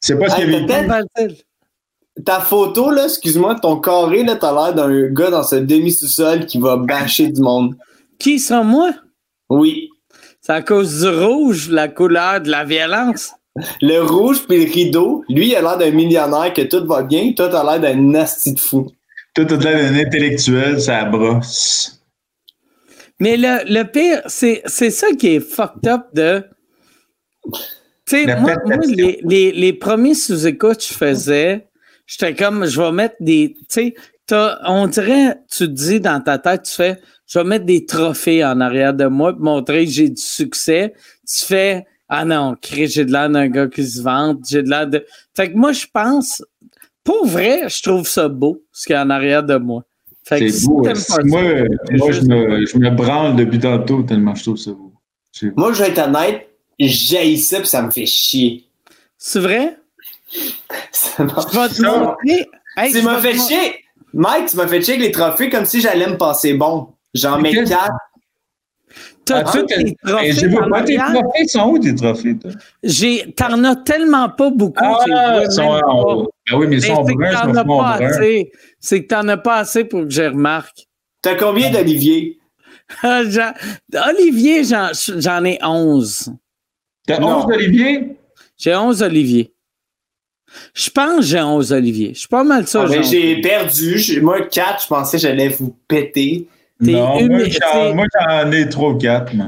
[0.00, 0.66] C'est pas ce qu'il y avait.
[0.66, 1.28] t'as
[2.24, 6.58] Ta photo, là, excuse-moi, ton carré, là, t'as l'air d'un gars dans ce demi-sous-sol qui
[6.58, 7.74] va bâcher du monde.
[8.18, 8.92] Qui sont moi?
[9.50, 9.90] Oui.
[10.40, 13.32] C'est à cause du rouge, la couleur de la violence.
[13.82, 17.32] Le rouge puis le rideau, lui, il a l'air d'un millionnaire que tout va bien.
[17.36, 18.90] Toi, t'as l'air d'un nasty de fou.
[19.34, 21.93] Tout a l'air d'un intellectuel, ça brosse.
[23.24, 26.44] Mais le, le pire, c'est, c'est ça qui est fucked up de.
[28.04, 31.66] Tu sais, moi, les, les, les premiers sous-écoutes que je faisais,
[32.06, 33.56] j'étais comme, je vais mettre des.
[33.70, 33.94] Tu
[34.30, 37.86] sais, on dirait, tu te dis dans ta tête, tu fais, je vais mettre des
[37.86, 40.92] trophées en arrière de moi pour montrer que j'ai du succès.
[41.26, 44.86] Tu fais, ah non, j'ai de l'air d'un gars qui se vante, j'ai de l'air
[44.86, 45.02] de.
[45.34, 46.42] Fait que moi, je pense,
[47.02, 49.82] pour vrai, je trouve ça beau, ce qu'il y a en arrière de moi.
[50.26, 50.82] Fait que C'est si beau.
[50.82, 51.24] pas Moi, ça, c'est
[51.96, 54.92] moi je, me, je me branle depuis tantôt tellement je trouve ça beau.
[55.56, 58.64] Moi, je vais être honnête, j'haïs ça puis ça me fait chier.
[59.18, 59.76] C'est vrai?
[60.92, 61.34] Ça m'a-
[61.98, 62.46] montrer.
[62.76, 63.84] Hey, Tu m'as fait chier!
[64.12, 66.88] Mike, tu m'as fait chier avec les trophées comme si j'allais me passer bon.
[67.14, 67.90] J'en mets quatre.
[69.26, 71.94] T'as Ah, tous tes Eh, trophées j'ai en pas tes trophées, ils sont où tes
[71.94, 72.50] trophées, toi?
[72.82, 74.82] J'ai, t'en as tellement pas beaucoup.
[74.84, 76.12] Ah, vois ils sont même en pas.
[76.14, 76.30] haut.
[76.50, 77.96] Ben oui, mais ils sont c'est que bruns, t'en je me as fous en pas
[77.98, 78.06] brun.
[78.06, 78.52] assez.
[78.80, 80.86] C'est que t'en as pas assez pour que je remarque.
[81.22, 82.38] T'as combien d'Olivier?
[83.02, 83.54] J'en-
[84.10, 86.30] Olivier, j'en, j'en ai 11.
[87.06, 87.38] T'as Non.
[87.38, 88.16] 11 Olivier?
[88.58, 89.54] J'ai 11 Olivier.
[90.74, 92.12] Je pense que j'ai 11 Olivier.
[92.12, 92.82] Je suis pas mal sûr.
[92.82, 93.98] Ah, j'ai perdu.
[93.98, 96.46] J'ai- Moi, quatre, je pensais que j'allais vous péter.
[96.92, 97.94] Non, moi, humide, j'en- t'sais.
[97.94, 99.46] moi, j'en ai 3 ou 4, moi.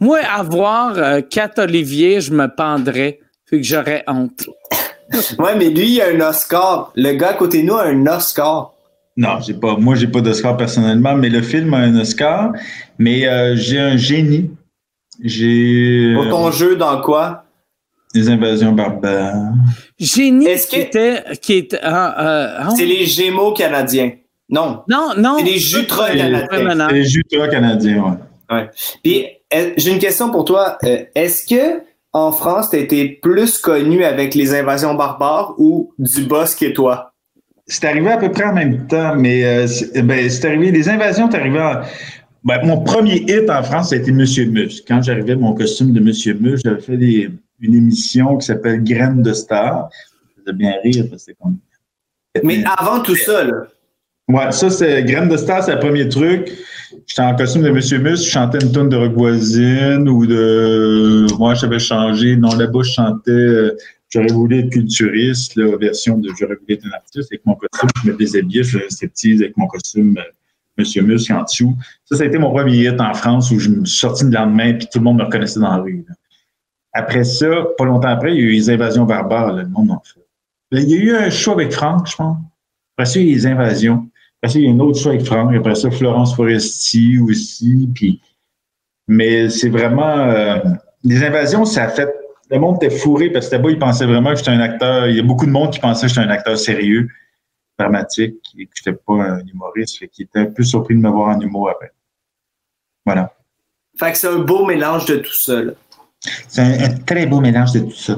[0.00, 0.96] Moi, avoir
[1.28, 3.20] 4 Olivier, je me pendrais.
[3.46, 4.48] Fait que j'aurais honte.
[5.38, 6.92] Ouais, mais lui, il a un Oscar.
[6.94, 8.74] Le gars à côté de nous a un Oscar.
[9.16, 12.52] Non, j'ai pas, moi, j'ai pas d'Oscar personnellement, mais le film a un Oscar.
[12.98, 14.50] Mais euh, j'ai un génie.
[15.24, 17.44] J'ai Pour euh, ton jeu, dans quoi?
[18.14, 19.34] des invasions barbares.
[19.98, 21.22] Génie Est-ce qui que- était.
[21.40, 24.12] Qui était ah, euh, ah, C'est les Gémeaux canadiens.
[24.48, 24.82] Non.
[24.88, 25.36] Non, non.
[25.38, 26.88] C'est les Jutras c'est- canadiens.
[26.88, 28.18] C'est les Jutras canadiens,
[28.50, 28.70] ouais.
[29.02, 30.78] Puis, euh, j'ai une question pour toi.
[30.84, 31.82] Euh, Est-ce que
[32.14, 37.12] en France, t'as été plus connu avec les invasions barbares ou du boss que toi?
[37.66, 40.88] C'est arrivé à peu près en même temps, mais euh, c'est ben, c'est arrivé, les
[40.88, 41.82] invasions, c'est arrivé en-
[42.44, 44.82] ben, mon premier hit en France, ça a été Monsieur Mus.
[44.88, 47.28] Quand j'arrivais mon costume de Monsieur Mus, j'avais fait des-
[47.60, 49.90] une émission qui s'appelle Graines de Star.
[49.92, 51.58] Ça faisait bien rire parce que c'était comme.
[52.42, 53.66] Mais avant tout ça, là,
[54.28, 56.52] Ouais, ça, c'est Graines de Star, c'est le premier truc.
[57.06, 61.26] J'étais en costume de Monsieur Mus, je chantais une tonne de rock voisine ou de.
[61.38, 62.36] Moi, j'avais changé.
[62.36, 63.30] Non, là-bas, je chantais.
[63.30, 63.76] euh,
[64.10, 67.88] J'aurais voulu être culturiste, la version de J'aurais voulu être un artiste avec mon costume.
[68.04, 70.22] Je me déshabillais, je un striptease avec mon costume euh,
[70.78, 71.76] Monsieur Mus en dessous.
[72.06, 74.30] Ça, ça a été mon premier hit en France où je me suis sorti le
[74.30, 76.04] lendemain puis tout le monde me reconnaissait dans la rue.
[76.94, 79.90] Après ça, pas longtemps après, il y a eu les invasions barbares, là, le monde
[79.90, 80.20] en fait.
[80.70, 82.36] Là, Il y a eu un show avec Franck, je pense.
[82.96, 84.08] Après ça, il y a eu les invasions.
[84.42, 85.54] Après ça, il y a un autre show avec Franck.
[85.54, 87.88] Après ça, Florence Foresti aussi.
[87.94, 88.20] Puis...
[89.08, 90.18] Mais c'est vraiment...
[90.18, 90.58] euh,
[91.04, 92.08] Les invasions, ça a fait...
[92.50, 95.08] Le monde était fourré parce que là-bas, ils pensaient vraiment que j'étais un acteur...
[95.08, 97.08] Il y a beaucoup de monde qui pensait que j'étais un acteur sérieux,
[97.78, 101.10] dramatique, et que j'étais pas un humoriste, fait qu'ils étaient un peu surpris de me
[101.10, 101.92] voir en humour après.
[103.04, 103.32] Voilà.
[103.98, 105.62] fait que c'est un beau mélange de tout ça.
[105.62, 105.72] là.
[106.48, 108.16] C'est un, un très beau mélange de tout ça.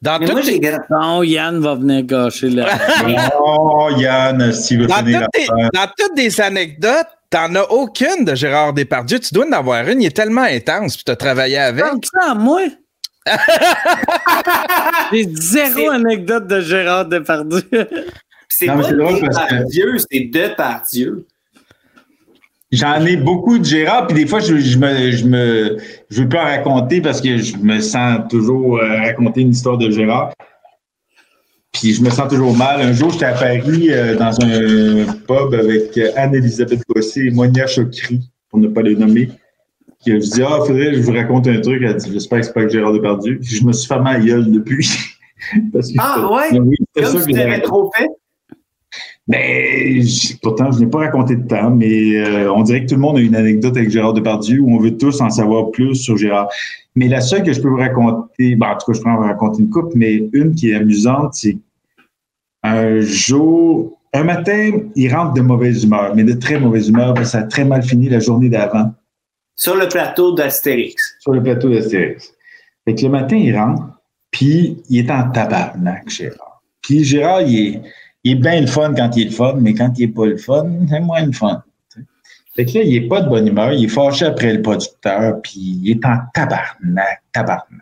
[0.00, 2.50] Dans Mais toutes moi, tes- Non, Yann va venir gâcher
[3.40, 5.70] oh, Yann, s'il veut dans finir toutes tes- l'affaire.
[5.74, 9.18] dans toutes des anecdotes, t'en as aucune de Gérard Depardieu.
[9.20, 10.00] Tu dois en avoir une.
[10.02, 11.84] Il est tellement intense, puis t'as travaillé avec.
[11.84, 12.62] Comme ça, moi?
[15.12, 17.62] J'ai zéro anecdote de Gérard Depardieu.
[18.48, 21.26] C'est Non, mais pas c'est drôle de parce que- par Dieu, c'est de par Dieu.
[22.74, 25.78] J'en ai beaucoup de Gérard, puis des fois, je, je me, je me,
[26.10, 29.78] je veux pas en raconter parce que je me sens toujours euh, raconter une histoire
[29.78, 30.32] de Gérard.
[31.72, 32.80] Puis je me sens toujours mal.
[32.80, 37.68] Un jour, j'étais à Paris euh, dans un pub avec euh, Anne-Elisabeth Bossé et Monia
[37.68, 39.30] Chokri, pour ne pas les nommer.
[40.04, 41.80] Puis je dis, ah, faudrait que je vous raconte un truc.
[41.80, 43.38] Elle dit, j'espère que c'est pas que Gérard Depardieu.
[43.38, 44.90] Puis je me suis fait ma gueule depuis.
[45.72, 46.58] Parce que Ah, ouais?
[46.58, 48.08] Oui, Comme tu l'avais trop fait?
[49.26, 50.00] Mais
[50.42, 53.16] pourtant, je n'ai pas raconté de temps, mais euh, on dirait que tout le monde
[53.16, 56.48] a une anecdote avec Gérard Depardieu où on veut tous en savoir plus sur Gérard.
[56.94, 59.18] Mais la seule que je peux vous raconter, ben, en tout cas, je peux en
[59.18, 61.56] raconter une coupe, mais une qui est amusante, c'est
[62.62, 67.28] un jour, un matin, il rentre de mauvaise humeur, mais de très mauvaise humeur, parce
[67.28, 68.92] que ça a très mal fini la journée d'avant
[69.56, 71.16] Sur le plateau d'Astérix.
[71.20, 72.32] sur le plateau d'Astérix.
[72.84, 73.82] Fait que le matin, il rentre,
[74.30, 76.62] puis il est en tabarnak, Gérard.
[76.82, 77.82] Puis Gérard, il est,
[78.24, 80.26] il est bien le fun quand il est le fun, mais quand il est pas
[80.26, 81.62] le fun, c'est moins le fun.
[82.56, 85.40] Fait que là, il est pas de bonne humeur, il est fâché après le producteur,
[85.42, 87.80] puis il est en tabarnak, tabarnak.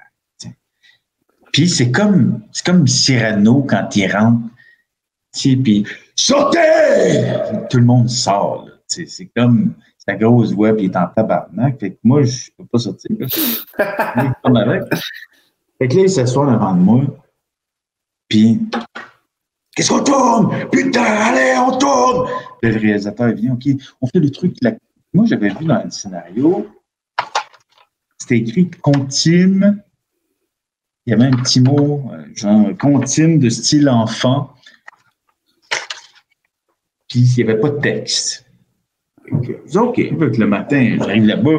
[1.52, 4.40] Puis c'est comme, c'est comme Cyrano quand il rentre,
[5.32, 6.58] puis sortez!
[7.70, 8.72] Tout le monde sort, là.
[8.88, 11.78] C'est comme sa grosse voix, puis il est en tabarnak.
[11.78, 13.10] Fait que moi, je peux pas sortir.
[13.78, 14.80] là.
[15.78, 17.02] Fait que là, il s'assoit devant de moi,
[18.28, 18.60] puis
[19.74, 20.68] Qu'est-ce qu'on tourne?
[20.70, 22.28] Putain, allez, on tourne!
[22.62, 23.68] Le réalisateur vient, OK,
[24.00, 24.56] on fait le truc.
[25.14, 26.68] Moi, j'avais vu dans le scénario,
[28.18, 29.82] c'était écrit comptine.
[31.06, 34.54] Il y avait un petit mot, euh, genre comptine de style enfant.
[37.08, 38.46] Puis il n'y avait pas de texte.
[39.66, 41.58] Dis, OK, le matin, j'arrive là-bas.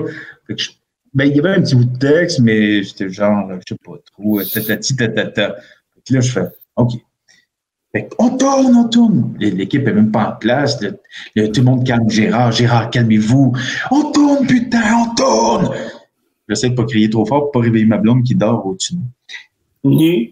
[1.13, 3.97] Ben, il y avait un petit bout de texte, mais j'étais genre, je sais pas
[4.11, 5.55] trop, euh, tatati tatata.
[5.93, 6.93] Fait que là, je fais, OK.
[7.95, 9.35] Fait on tourne, on tourne.
[9.39, 10.81] L'équipe est même pas en place.
[10.81, 10.97] Le-
[11.35, 12.51] le- tout le monde calme Gérard.
[12.51, 13.53] Gérard, calmez-vous.
[13.91, 15.69] On tourne, putain, on tourne.
[16.49, 18.95] J'essaie de pas crier trop fort pour pas réveiller ma blonde qui dort au-dessus.
[19.83, 20.31] Nu.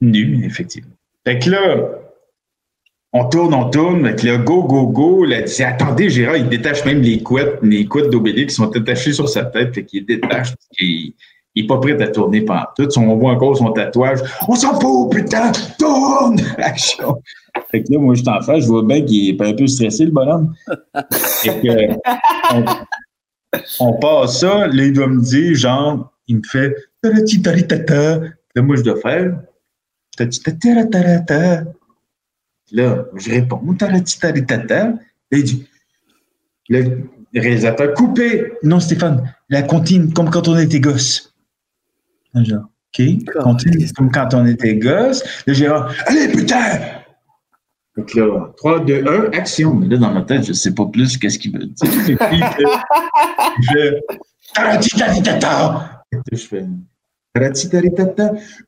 [0.00, 0.90] Nu, effectivement.
[1.26, 1.76] Fait que là,
[3.12, 4.06] on tourne, on tourne.
[4.08, 5.24] Fait que là, go, go, go.
[5.24, 9.12] Là, dit, attendez, Gérard, il détache même les couettes, les couettes d'Obélix qui sont attachées
[9.12, 9.74] sur sa tête.
[9.74, 11.14] Fait qu'il détache parce il
[11.60, 12.88] est pas prêt à tourner pendant tout.
[12.98, 14.20] On voit encore son tatouage.
[14.46, 15.52] On s'en fout, putain!
[15.78, 16.40] Tourne!
[16.58, 17.20] Action!
[17.70, 19.66] Fait que là, moi, je suis en face, je vois bien qu'il est un peu
[19.66, 20.54] stressé, le bonhomme.
[21.12, 21.94] Fait que,
[22.54, 22.64] on,
[23.80, 26.74] on passe ça, là, il doit me dire, genre, il me fait.
[27.02, 29.40] Là, moi, je dois faire.
[32.70, 33.60] Là, je réponds.
[33.80, 33.98] Là,
[35.32, 35.66] il dit,
[36.68, 38.52] le réalisateur, coupé.
[38.62, 41.34] Non, Stéphane, la contine comme quand on était gosse.
[42.98, 43.02] OK,
[43.42, 45.22] continue comme quand on était gosse.
[45.46, 46.80] Le Gérard, allez, putain!
[47.96, 49.74] Donc là, 3, 2, 1, action.
[49.74, 52.10] Mais là, dans ma tête, je ne sais pas plus qu'est-ce qu'il veut dire.
[52.10, 52.76] Et puis, euh,
[53.72, 54.00] je
[56.32, 56.64] je fais.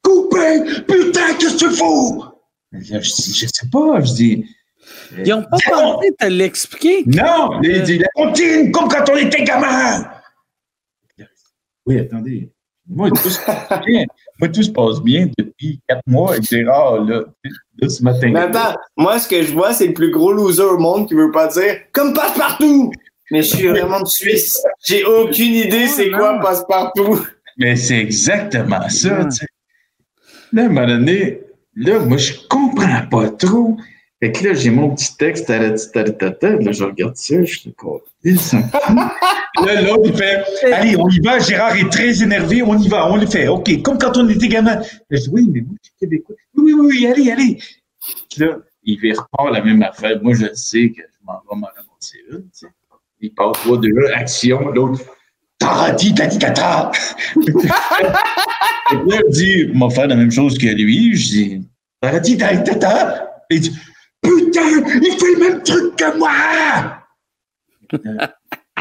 [0.02, 0.82] Coupé!
[0.86, 2.24] Putain, qu'est-ce que tu fous?
[2.72, 4.00] Là, je dis, je sais pas.
[4.00, 4.44] Je dis.
[5.16, 7.04] euh, Ils n'ont pas pensé de l'expliquer.
[7.06, 7.60] Non!
[7.62, 10.04] Il dit, la comptine, comme quand on était gamin!
[11.86, 12.52] Oui, attendez.
[12.92, 14.04] Moi, tout se passe bien.
[14.40, 17.22] Moi, tout se passe bien depuis quatre mois Gérard, là,
[17.80, 18.30] là ce matin.
[18.32, 21.14] Mais attends, moi, ce que je vois, c'est le plus gros loser au monde qui
[21.14, 22.90] veut pas dire comme passe-partout.
[23.30, 24.60] Mais je suis vraiment de Suisse.
[24.84, 27.24] J'ai aucune idée c'est quoi passe-partout.
[27.58, 29.46] Mais c'est exactement ça, tu sais.
[30.52, 31.42] Là, à un moment donné,
[31.76, 33.76] là, moi, je comprends pas trop.
[34.22, 36.50] Fait que là, j'ai mon petit texte, tarati, taritata.
[36.50, 38.02] Là, je regarde ça, je suis quoi?
[38.22, 41.38] Là, l'autre, il fait Allez, on y va.
[41.38, 43.48] Gérard est très énervé, on y va, on le fait.
[43.48, 44.76] OK, comme quand on était gamin.
[44.76, 46.36] Là, je dis Oui, mais moi, je suis québécois.
[46.54, 47.58] Oui, oui, oui, allez, allez.
[48.36, 50.22] Là, il repart la même affaire.
[50.22, 52.44] Moi, je sais que je m'en vais m'en ramasser une.
[53.20, 54.68] Il passe 3, 2, 1, action.
[54.70, 55.02] L'autre,
[55.58, 56.90] tarati, tatitata.
[57.34, 61.16] Que là, il dit, m'a fait la même chose que lui.
[61.16, 61.68] Je dis,
[62.02, 63.26] tarati, tatitata.
[63.50, 63.72] Il dit,
[64.22, 64.68] putain,
[65.02, 66.30] il fait le même truc que moi.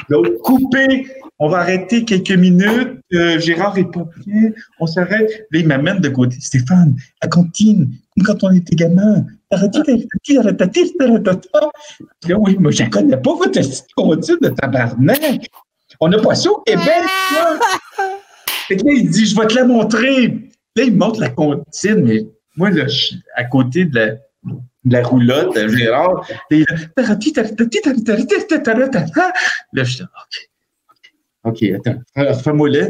[0.09, 1.07] L'autre, coupé.
[1.39, 2.99] On va arrêter quelques minutes.
[3.13, 4.51] Euh, Gérard est pas bien.
[4.79, 5.29] On s'arrête.
[5.51, 6.37] Là, il m'amène de côté.
[6.39, 9.25] Stéphane, à cantine, comme quand on était gamin.
[9.51, 9.67] Là,
[12.37, 13.59] oui, moi, je ne connais pas votre
[13.95, 15.49] comptine de tabarnak.
[15.99, 16.85] On n'a pas ça au Québec,
[17.33, 17.59] là.
[18.67, 20.27] Fait que là, il dit, je vais te la montrer.
[20.75, 24.11] Là, il me montre la comptine, mais moi, là, je suis à côté de la,
[24.85, 26.27] la roulotte Gérard.
[28.63, 29.33] Taratata.
[29.73, 30.49] Là, je dis, OK.
[31.45, 31.99] OK, attends.
[32.15, 32.87] Alors, Fais-moi là.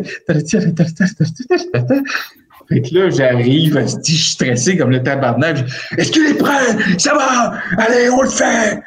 [2.68, 5.66] Fait que là, j'arrive, je suis stressé comme le tabarnak.
[5.98, 7.00] Est-ce qu'il est prêt?
[7.00, 7.59] Ça va!
[7.77, 8.80] Allez, on le fait!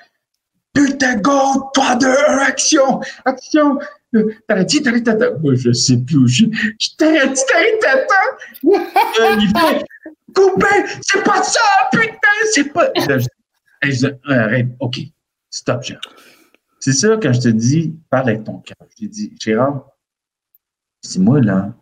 [0.73, 1.71] Putain, go!
[1.75, 3.01] 3, 2, 1, action!
[3.25, 3.79] Action!
[4.15, 4.83] Euh, Tarati.
[5.43, 6.45] Moi, je sais plus où je
[6.79, 8.15] je tarati, tarati, tata.
[10.35, 10.67] Coupé!
[11.03, 11.61] C'est pas ça!
[11.93, 12.17] Putain,
[12.53, 12.89] c'est pas.
[13.09, 14.99] Là, je- je- Arrête, OK.
[15.51, 16.03] Stop, Gérard.
[16.81, 18.77] C'est ça quand je te dis, parle avec ton cœur.
[18.99, 19.87] Te dis, Gérard,
[21.01, 21.75] c'est moi, là,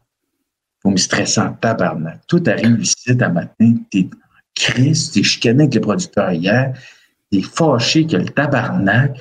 [0.83, 2.21] faut me stresser en tabarnak.
[2.27, 4.17] Tout arrive ici à matin, t'es en
[4.55, 6.75] crise, t'es chicané avec le producteur hier,
[7.31, 9.17] T'es fâché que le tabarnak.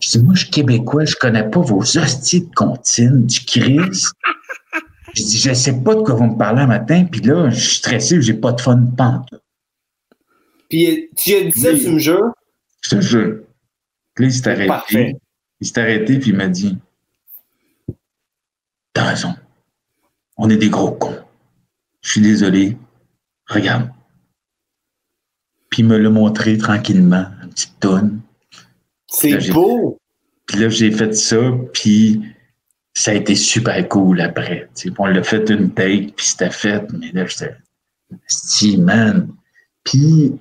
[0.00, 4.12] Je dis, moi, je suis québécois, je connais pas vos hosties de comptines, du Christ.
[5.14, 7.60] Je dis, je sais pas de quoi vous me parlez un matin, puis là, je
[7.60, 9.28] suis stressé, j'ai pas de fun de pente.
[10.70, 12.32] Puis tu as dit ça, tu me jures?
[12.80, 13.40] Je te jure.
[14.14, 14.66] Puis là, il s'est arrêté.
[14.66, 15.16] Parfait.
[15.60, 16.78] Il s'est arrêté, puis il m'a dit
[18.94, 19.34] T'as raison.
[20.36, 21.18] On est des gros cons.
[22.00, 22.76] Je suis désolé.
[23.48, 23.90] Regarde.
[25.70, 28.20] Puis il me l'a montré tranquillement, une petite tonne.
[29.08, 29.98] C'est beau.
[30.46, 31.38] Puis là, j'ai fait ça,
[31.72, 32.22] puis
[32.94, 34.68] ça a été super cool après.
[34.98, 37.54] On l'a fait une take, puis c'était fait, mais là, j'étais.
[38.26, 39.28] Si, man.
[39.84, 40.32] Puis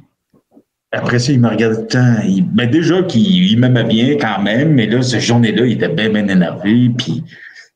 [0.91, 2.21] après ça, il me regardait tout le temps.
[2.25, 5.89] Il, ben déjà qu'il il m'aimait bien quand même, mais là, cette journée-là, il était
[5.89, 7.23] bien, bien énervé, puis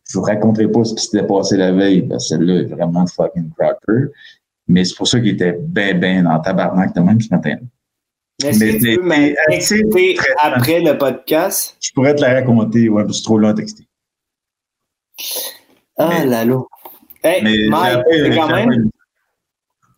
[0.10, 3.08] je vous raconterai pas ce qui s'était passé la veille, parce que celle-là est vraiment
[3.08, 4.12] fucking cracker.
[4.68, 7.56] Mais c'est pour ça qu'il était bien, bien dans le tabarnak de même ce matin.
[8.44, 11.78] Mais que tu m'expliquer après le podcast?
[11.80, 13.88] Je pourrais te la raconter, ouais, c'est trop long à texter.
[15.98, 16.62] Ah là là.
[17.24, 18.90] Hey, Mais Mike, c'est quand même, appris-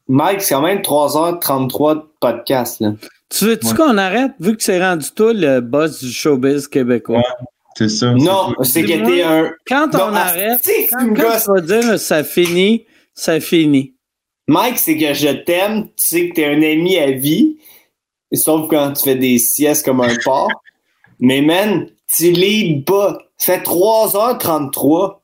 [0.08, 2.80] Mike, c'est quand même 3h33 de podcast.
[2.80, 2.94] Là.
[3.30, 3.74] Tu veux-tu Ouais.
[3.76, 7.18] qu'on arrête, vu que c'est rendu toi le boss du showbiz québécois?
[7.18, 7.24] Ouais.
[7.76, 8.14] C'est ça.
[8.14, 9.52] Non, c'est que t'es un.
[9.68, 13.94] Quand on Non, arrête, que tu quand, quand tu vas dire ça finit, ça finit.
[14.48, 17.58] Mike, c'est que je t'aime, tu sais que t'es un ami à vie,
[18.34, 20.50] sauf quand tu fais des siestes comme un porc.
[21.20, 23.18] Mais man, tu leads pas.
[23.38, 25.20] Ça fait 3h33.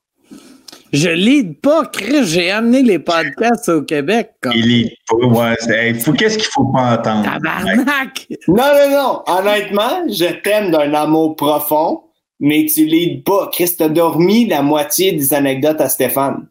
[0.92, 4.34] Je lead pas, Chris, j'ai amené les podcasts au Québec.
[4.42, 5.56] comme- Il est pas, ouais.
[5.70, 7.24] hey, qu'est-ce qu'il faut pas entendre?
[7.24, 8.28] Tabarnak!
[8.48, 9.24] Non, non, non.
[9.26, 12.04] Honnêtement, je t'aime d'un amour profond,
[12.40, 13.50] mais tu leads pas.
[13.52, 16.48] Chris, t'as dormi la moitié des anecdotes à Stéphane.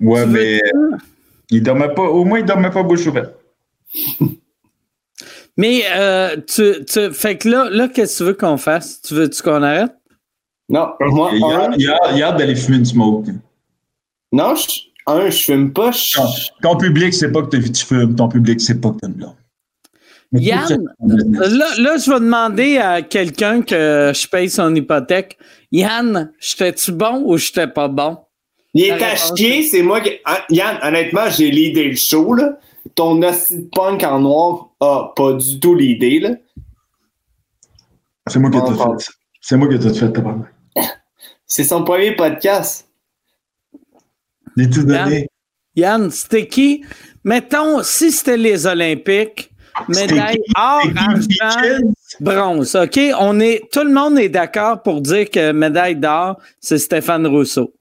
[0.00, 0.60] Ouais, Tu mais
[1.50, 3.34] il dormait pas, au moins, il dormait pas bouche ouverte.
[5.56, 9.00] Mais, euh, tu, tu, fait que là, là qu'est-ce que tu veux qu'on fasse?
[9.02, 9.92] Tu veux-tu qu'on arrête?
[10.68, 13.26] Non, moi, Il a, un, il a, il a hâte d'aller fumer une smoke.
[14.32, 14.66] non, je,
[15.06, 15.90] un, je fume pas.
[15.90, 16.24] je- Ton,
[16.62, 18.14] ton public, c'est pas que tu fumes.
[18.16, 19.34] Ton public, c'est pas que t'as une blonde.
[20.34, 20.82] Yann.
[21.04, 25.36] Là, là, je vais demander à quelqu'un que je paye son hypothèque.
[25.70, 28.16] Yann, j'étais-tu bon ou j'étais pas bon?
[28.72, 30.12] Il est à chier, c'est moi qui.
[30.24, 32.58] Ah, Yann, honnêtement, j'ai l'idée le show, là.
[32.94, 36.30] Ton hostie punk en noir a pas du tout l'idée, là.
[38.26, 39.00] C'est moi qui ai on tout parle.
[39.00, 39.10] fait.
[39.40, 40.52] C'est moi qui ai tout fait, tabarnak.
[41.46, 42.88] C'est son premier podcast.
[44.56, 45.28] J'ai tout donné.
[45.74, 46.84] Yann, c'était qui?
[47.24, 49.50] Mettons, si c'était les Olympiques,
[49.88, 52.76] médaille or, argent, bronze.
[52.76, 52.98] OK?
[53.18, 57.72] On est, tout le monde est d'accord pour dire que médaille d'or, c'est Stéphane Rousseau.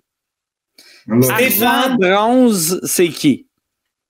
[1.22, 1.98] Stéphane.
[1.98, 3.48] Bronze, c'est qui?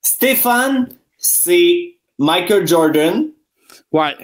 [0.02, 3.28] Stéphane, c'est Michael Jordan.
[3.92, 4.14] Ouais.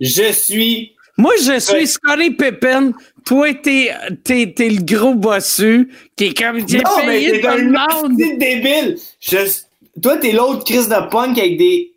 [0.00, 0.92] Je suis.
[1.18, 1.86] Moi, je suis.
[1.86, 2.92] Scottie Pippen.
[3.24, 3.90] Toi, t'es,
[4.22, 8.98] t'es, t'es le gros bossu qui est comme j'ai non, mais t'es un débile.
[9.20, 11.92] Je- Toi, t'es l'autre Chris de punk avec des.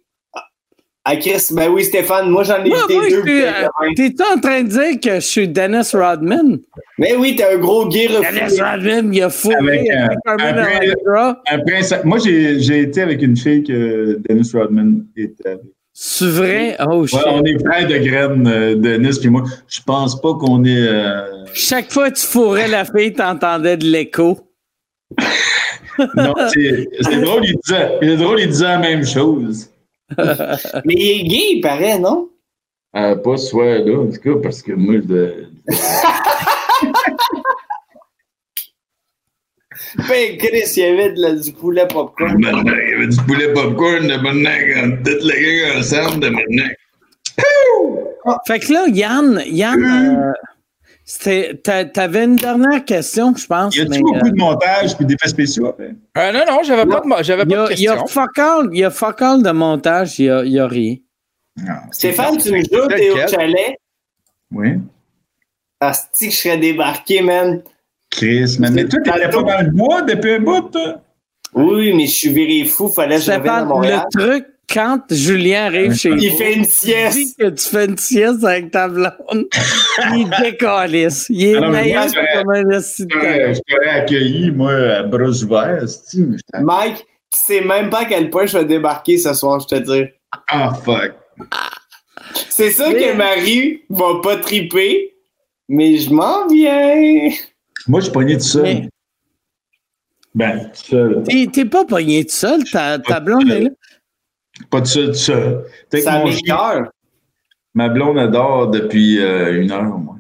[1.06, 3.24] Ah, Chris, ben oui, Stéphane, moi j'en ai été moi, deux.
[3.28, 6.60] euh, t'es en train de dire que je suis Dennis Rodman?
[6.98, 8.60] Mais oui, t'es un gros gay Dennis.
[8.62, 11.42] Rodman, il a fourré Avec, avec, euh, Carmen après- Electra.
[11.48, 15.62] Après, ça- moi, j'ai été avec une fille que Dennis Rodman était avec.
[15.94, 16.78] C'est vrai?
[16.88, 17.02] Oh.
[17.04, 19.44] Ouais, on est frères de graines, euh, Dennis puis moi.
[19.68, 20.88] Je pense pas qu'on est.
[20.88, 21.22] euh,
[21.54, 24.38] Chaque fois que tu fourrais la fille, t'entendais de l'écho.
[26.16, 29.70] Non, c'est c'est drôle, il disait, c'est drôle, il disait la même chose.
[30.86, 32.30] Mais il est gay, il paraît, non?
[32.96, 35.46] Euh, pas ce soir-là, en tout cas, parce que moi, je.
[40.10, 42.38] Ben, Chris, il y avait de la, du poulet popcorn.
[42.40, 46.70] Maintenant, il y avait du poulet popcorn de maintenant, toute la gang ensemble de maintenant.
[48.46, 50.49] Fait que là, Yann, Yann, euh, t'a-
[51.18, 53.76] t'avais une dernière question, je pense.
[53.76, 55.96] Y a-tu mais, beaucoup euh, de montage puis d'effets spéciaux après?
[56.18, 57.98] Euh, non, non, j'avais pas de, j'avais il y pas de a, il y a
[57.98, 58.08] question.
[58.08, 60.68] fuck all, il y a fuck all de montage, il y a, il y a
[60.68, 60.98] rien.
[61.58, 61.74] Non.
[61.92, 63.78] Stéphane, tu me joues, t'es au chalet?
[64.52, 64.76] Oui.
[65.80, 67.64] Asti que je serais débarqué, man.
[68.12, 68.74] Chris, man.
[68.74, 71.02] Mais toi, t'étais pas dans le bois depuis un bout, toi?
[71.54, 74.04] Oui, mais je suis viré fou, fallait que je revienne à Stéphane, Montréal.
[74.14, 77.40] le truc, quand Julien arrive chez Il vous, fait une il dit sieste.
[77.40, 79.10] que tu fais une sieste avec ta blonde,
[80.16, 81.26] il décalisse.
[81.30, 85.86] Il est meilleur comme un Je t'aurais accueilli, moi, à bras ouverts,
[86.62, 89.82] Mike, tu sais même pas à quel point je vais débarquer ce soir, je te
[89.82, 90.06] dis.
[90.50, 91.14] Ah, fuck.
[92.50, 95.16] C'est sûr Mais- que Marie va pas triper,
[95.68, 97.30] mais je m'en viens.
[97.88, 98.64] Moi, je suis pogné tout seul.
[98.64, 98.90] Mais-
[100.36, 101.24] Ben, tout seul.
[101.24, 103.70] T'es t'es pas pogné tout seul, ta, ta blonde est là.
[104.70, 105.66] Pas tout seul, seul.
[106.02, 106.92] Ça m'écoeure.
[107.74, 110.20] Ma blonde adore depuis euh, une heure au moins.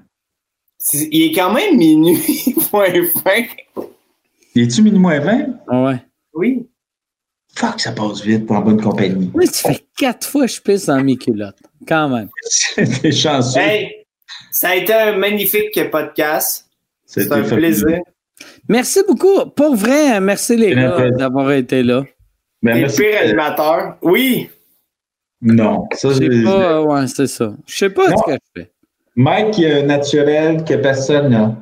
[0.94, 2.86] Il est quand même minuit, point
[3.24, 3.44] fin.
[4.56, 5.48] Es-tu minuit moins 20?
[5.86, 6.04] Ouais.
[6.34, 6.68] Oui.
[7.56, 9.30] Fuck, ça passe vite en bonne compagnie.
[9.34, 11.58] Oui, ça fait quatre fois que je pisse dans mes culottes.
[11.88, 12.30] Quand même.
[13.02, 13.60] T'es chanceux.
[13.60, 14.06] Hey,
[14.52, 16.68] ça a été un magnifique podcast.
[17.06, 17.58] C'est C'était un fabuleux.
[17.58, 18.00] plaisir.
[18.70, 19.46] Merci beaucoup.
[19.56, 21.18] Pour vrai, merci les gars plaisir.
[21.18, 22.04] d'avoir été là.
[22.68, 23.98] Et le pire animateur.
[24.02, 24.50] Oui.
[25.42, 27.54] Non, ça, Je pas, ouais, c'est ça.
[27.66, 28.18] Je sais pas Non.
[28.18, 28.72] ce que je fais.
[29.16, 31.56] Mike euh, naturel que personne n'a.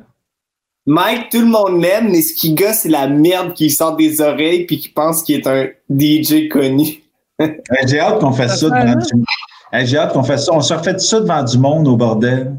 [0.86, 4.20] Mike, tout le monde l'aime, mais ce qui gosse, c'est la merde qui sort des
[4.20, 7.02] oreilles puis qui pense qu'il est un DJ connu.
[7.86, 9.24] J'ai hâte qu'on fasse ça devant du
[9.70, 10.52] Hey, J'ai hâte qu'on fasse ça.
[10.54, 12.56] On se refait ça devant du monde au bordel.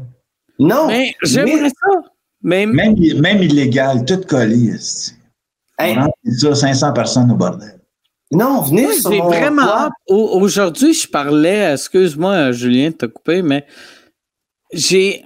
[0.58, 0.86] Non.
[0.86, 2.00] Mais j'aimerais ça.
[2.42, 5.14] Mais Même, même illégal, tout esti.
[5.78, 7.79] Hey, On rentre ça 500 personnes au bordel.
[8.32, 13.64] Non, venez moi, sur mon vraiment Aujourd'hui, je parlais, excuse-moi, Julien, de te couper, mais
[14.72, 15.24] j'ai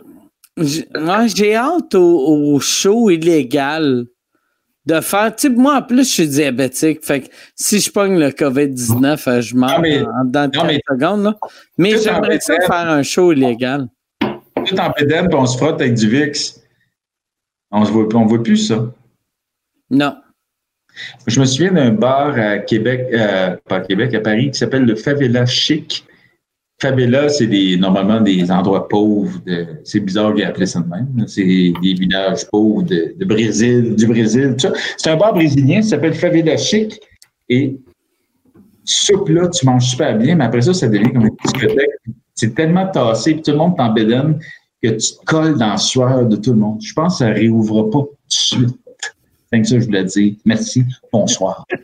[0.57, 4.07] j'ai ouais, j'ai hâte au, au show illégal
[4.86, 5.34] de faire.
[5.34, 7.05] Tu sais, moi, en plus, je suis diabétique.
[7.05, 10.50] Fait que si je pogne le COVID-19, euh, je meurs Non, mais- en, dans non,
[10.50, 11.24] 4 mais- secondes.
[11.24, 11.39] Là.
[11.78, 13.89] Mais j'aimerais ça faire un show illégal.
[14.66, 16.60] Tout en pédale, puis on se frotte avec du VIX.
[17.70, 18.86] On ne voit, on voit plus ça.
[19.91, 20.16] Non.
[21.27, 24.85] Je me souviens d'un bar à Québec, euh, pas à Québec, à Paris, qui s'appelle
[24.85, 26.05] le Favela Chic.
[26.81, 27.49] Favela, c'est
[27.79, 29.41] normalement des endroits pauvres.
[29.85, 31.27] C'est bizarre qu'il appelé ça de même.
[31.27, 34.73] C'est des villages pauvres de, Brésil, du Brésil, tout ça.
[34.97, 37.01] C'est un bar brésilien, ça s'appelle Favela Chic.
[37.49, 37.77] Et
[38.85, 41.91] soupe là, tu manges super bien, mais après ça, ça devient comme une discothèque.
[42.35, 44.39] C'est tellement tassé, puis tout le monde t'embédonne
[44.83, 46.81] que tu te colles dans la sueur de tout le monde.
[46.83, 48.79] Je pense que ça réouvrira pas tout de suite.
[49.62, 50.34] Que ça je voulais dire.
[50.44, 50.84] Merci.
[51.12, 51.66] Bonsoir.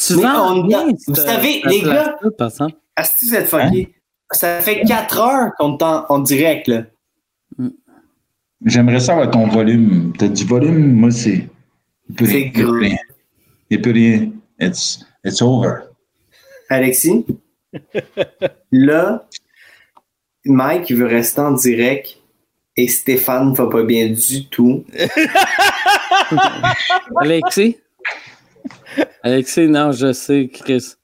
[0.00, 3.94] Tu Mais on- bien, vous savez, les gars- vous êtes fucké.
[4.30, 6.84] Ça fait 4 heures qu'on est en, en direct, là.
[8.64, 10.12] J'aimerais savoir ton volume.
[10.16, 11.48] T'as du volume, moi, c'est.
[12.08, 12.72] il peut C'est rien, il peut gros.
[12.78, 12.96] rien.
[13.70, 14.30] Il peut rien.
[14.60, 15.80] It's, it's over.
[16.70, 17.26] Alexis,
[18.72, 19.26] là,
[20.44, 22.18] Mike il veut rester en direct
[22.76, 24.84] et Stéphane va pas bien du tout.
[27.20, 27.78] Alexis?
[29.22, 30.94] Alexis, non, je sais, Chris.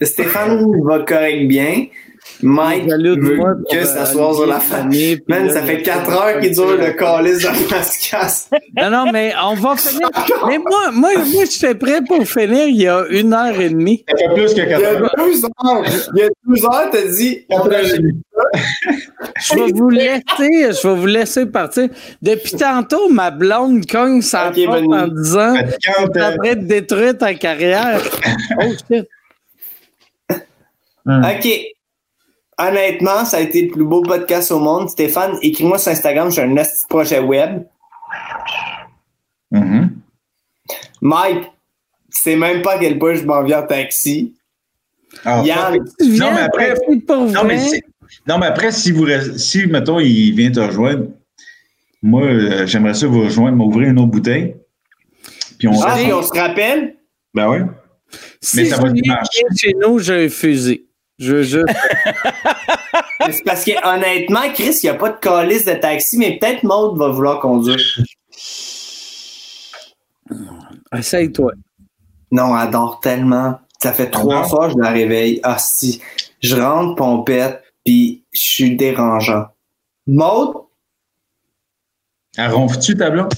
[0.00, 1.86] Stéphane va correct bien.
[2.42, 4.88] Mike veut moi que ça soit sur la fin.
[4.88, 8.48] Puis Man, là, ça fait a 4 fait heures qu'il dure le calice de Mascasse.
[8.76, 10.08] Non, non, mais on va finir.
[10.46, 14.04] Mais moi, moi, moi j'étais prêt pour finir il y a une heure et demie.
[14.08, 15.10] Ça fait plus que Il y a 4 heures.
[15.16, 15.84] deux heures.
[16.14, 17.44] Il y a deux heures, t'as dit.
[17.48, 18.22] Quatre heures et demie.
[19.40, 21.88] Je vais vous laisser, je vais vous laisser partir.
[22.22, 28.00] Depuis tantôt, ma blonde cogne sa Ok, porte en disant train de détruire ta carrière.
[28.60, 29.08] Oh shit.
[31.06, 31.48] OK.
[32.58, 34.90] Honnêtement, ça a été le plus beau podcast au monde.
[34.90, 36.54] Stéphane, écris-moi sur Instagram, j'ai un
[36.88, 37.62] projet web.
[39.50, 39.90] mhm.
[41.00, 41.44] Mike,
[42.12, 44.34] tu sais même pas à quel point je m'en viens en taxi.
[45.24, 46.74] Ah, Yann, Tu viens Non, mais après-
[47.08, 47.82] Non, mais, c'est-
[48.26, 49.06] non, mais après, si, vous,
[49.36, 51.06] si, mettons, il vient te rejoindre,
[52.02, 54.56] moi, euh, j'aimerais ça vous rejoindre, m'ouvrir une autre bouteille.
[55.58, 56.96] Puis on ah, on se rappelle?
[57.34, 57.62] Ben ouais.
[58.40, 59.20] Si mais ça va vient
[59.56, 60.87] chez nous, j'ai un fusil.
[61.18, 61.66] Je veux juste.
[63.30, 66.62] C'est parce que honnêtement, Chris, il n'y a pas de calice de taxi, mais peut-être
[66.62, 67.80] Maud va vouloir conduire.
[70.96, 71.52] Essaye-toi.
[72.30, 73.58] Non, elle dort tellement.
[73.82, 74.48] Ça fait trois dort?
[74.50, 75.40] fois que je la réveille.
[75.42, 76.00] Ah si.
[76.40, 79.46] Je rentre pompette, puis je suis dérangeant.
[80.06, 80.54] Maud?
[82.36, 83.34] Elle ronfle-tu, ta blonde?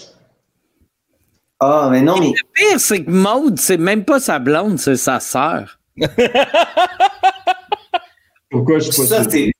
[1.58, 4.96] Ah, mais non, mais Le pire, c'est que Maude, c'est même pas sa blonde, c'est
[4.96, 5.78] sa sœur.
[8.50, 9.52] Pourquoi je suis pas ça, c'est.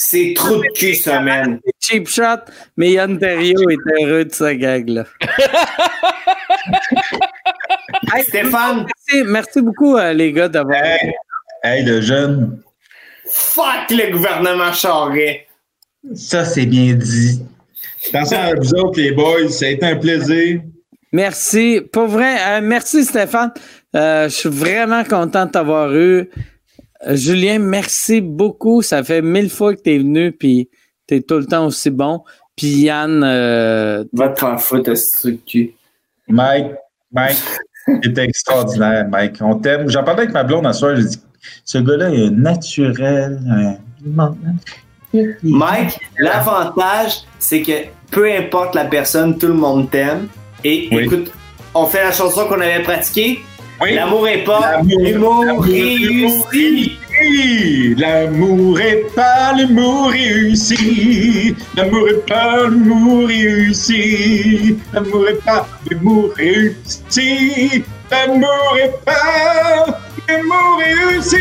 [0.00, 1.58] C'est trop de cul, ça, man.
[1.80, 2.44] Cheap shot,
[2.76, 5.04] mais Yann Terriot est heureux de sa gag-là.
[8.14, 10.82] Hey, Stéphane, merci, merci beaucoup, euh, les gars, d'avoir.
[10.82, 11.12] Hey,
[11.62, 12.60] hey, le jeune,
[13.26, 15.46] fuck le gouvernement Charret.
[16.14, 17.42] ça, c'est bien dit.
[18.08, 20.60] Attention à vous autres, les boys, ça a été un plaisir.
[21.12, 21.80] Merci.
[21.92, 23.52] Pour vrai, euh, merci Stéphane.
[23.96, 26.28] Euh, je suis vraiment content de t'avoir eu.
[27.06, 28.82] Euh, Julien, merci beaucoup.
[28.82, 30.68] Ça fait mille fois que tu es venu, puis
[31.06, 32.22] tu es tout le temps aussi bon.
[32.56, 34.92] Puis Yann, euh, Va te faire foutre.
[36.28, 36.66] Mike,
[37.12, 37.36] Mike,
[38.02, 39.36] c'était extraordinaire, Mike.
[39.40, 39.88] On t'aime.
[39.88, 41.18] J'en parlais avec ma blonde un soir, j'ai dit,
[41.64, 43.38] ce gars-là est naturel.
[45.42, 47.72] Mike, l'avantage, c'est que
[48.10, 50.28] peu importe la personne, tout le monde t'aime.
[50.64, 51.04] Et Oui.
[51.04, 51.30] écoute,
[51.74, 53.40] on fait la chanson qu'on avait pratiquée.
[53.80, 53.94] Oui.
[53.94, 56.98] L'amour est pas L'amour- l'humour l'amour- réussi.
[57.96, 61.54] L'amour est pas l'amour réussi.
[61.76, 64.76] L'amour est pas l'amour réussi.
[64.92, 67.84] L'amour est pas l'amour réussi.
[68.10, 71.36] L'amour est pas l'amour réussi.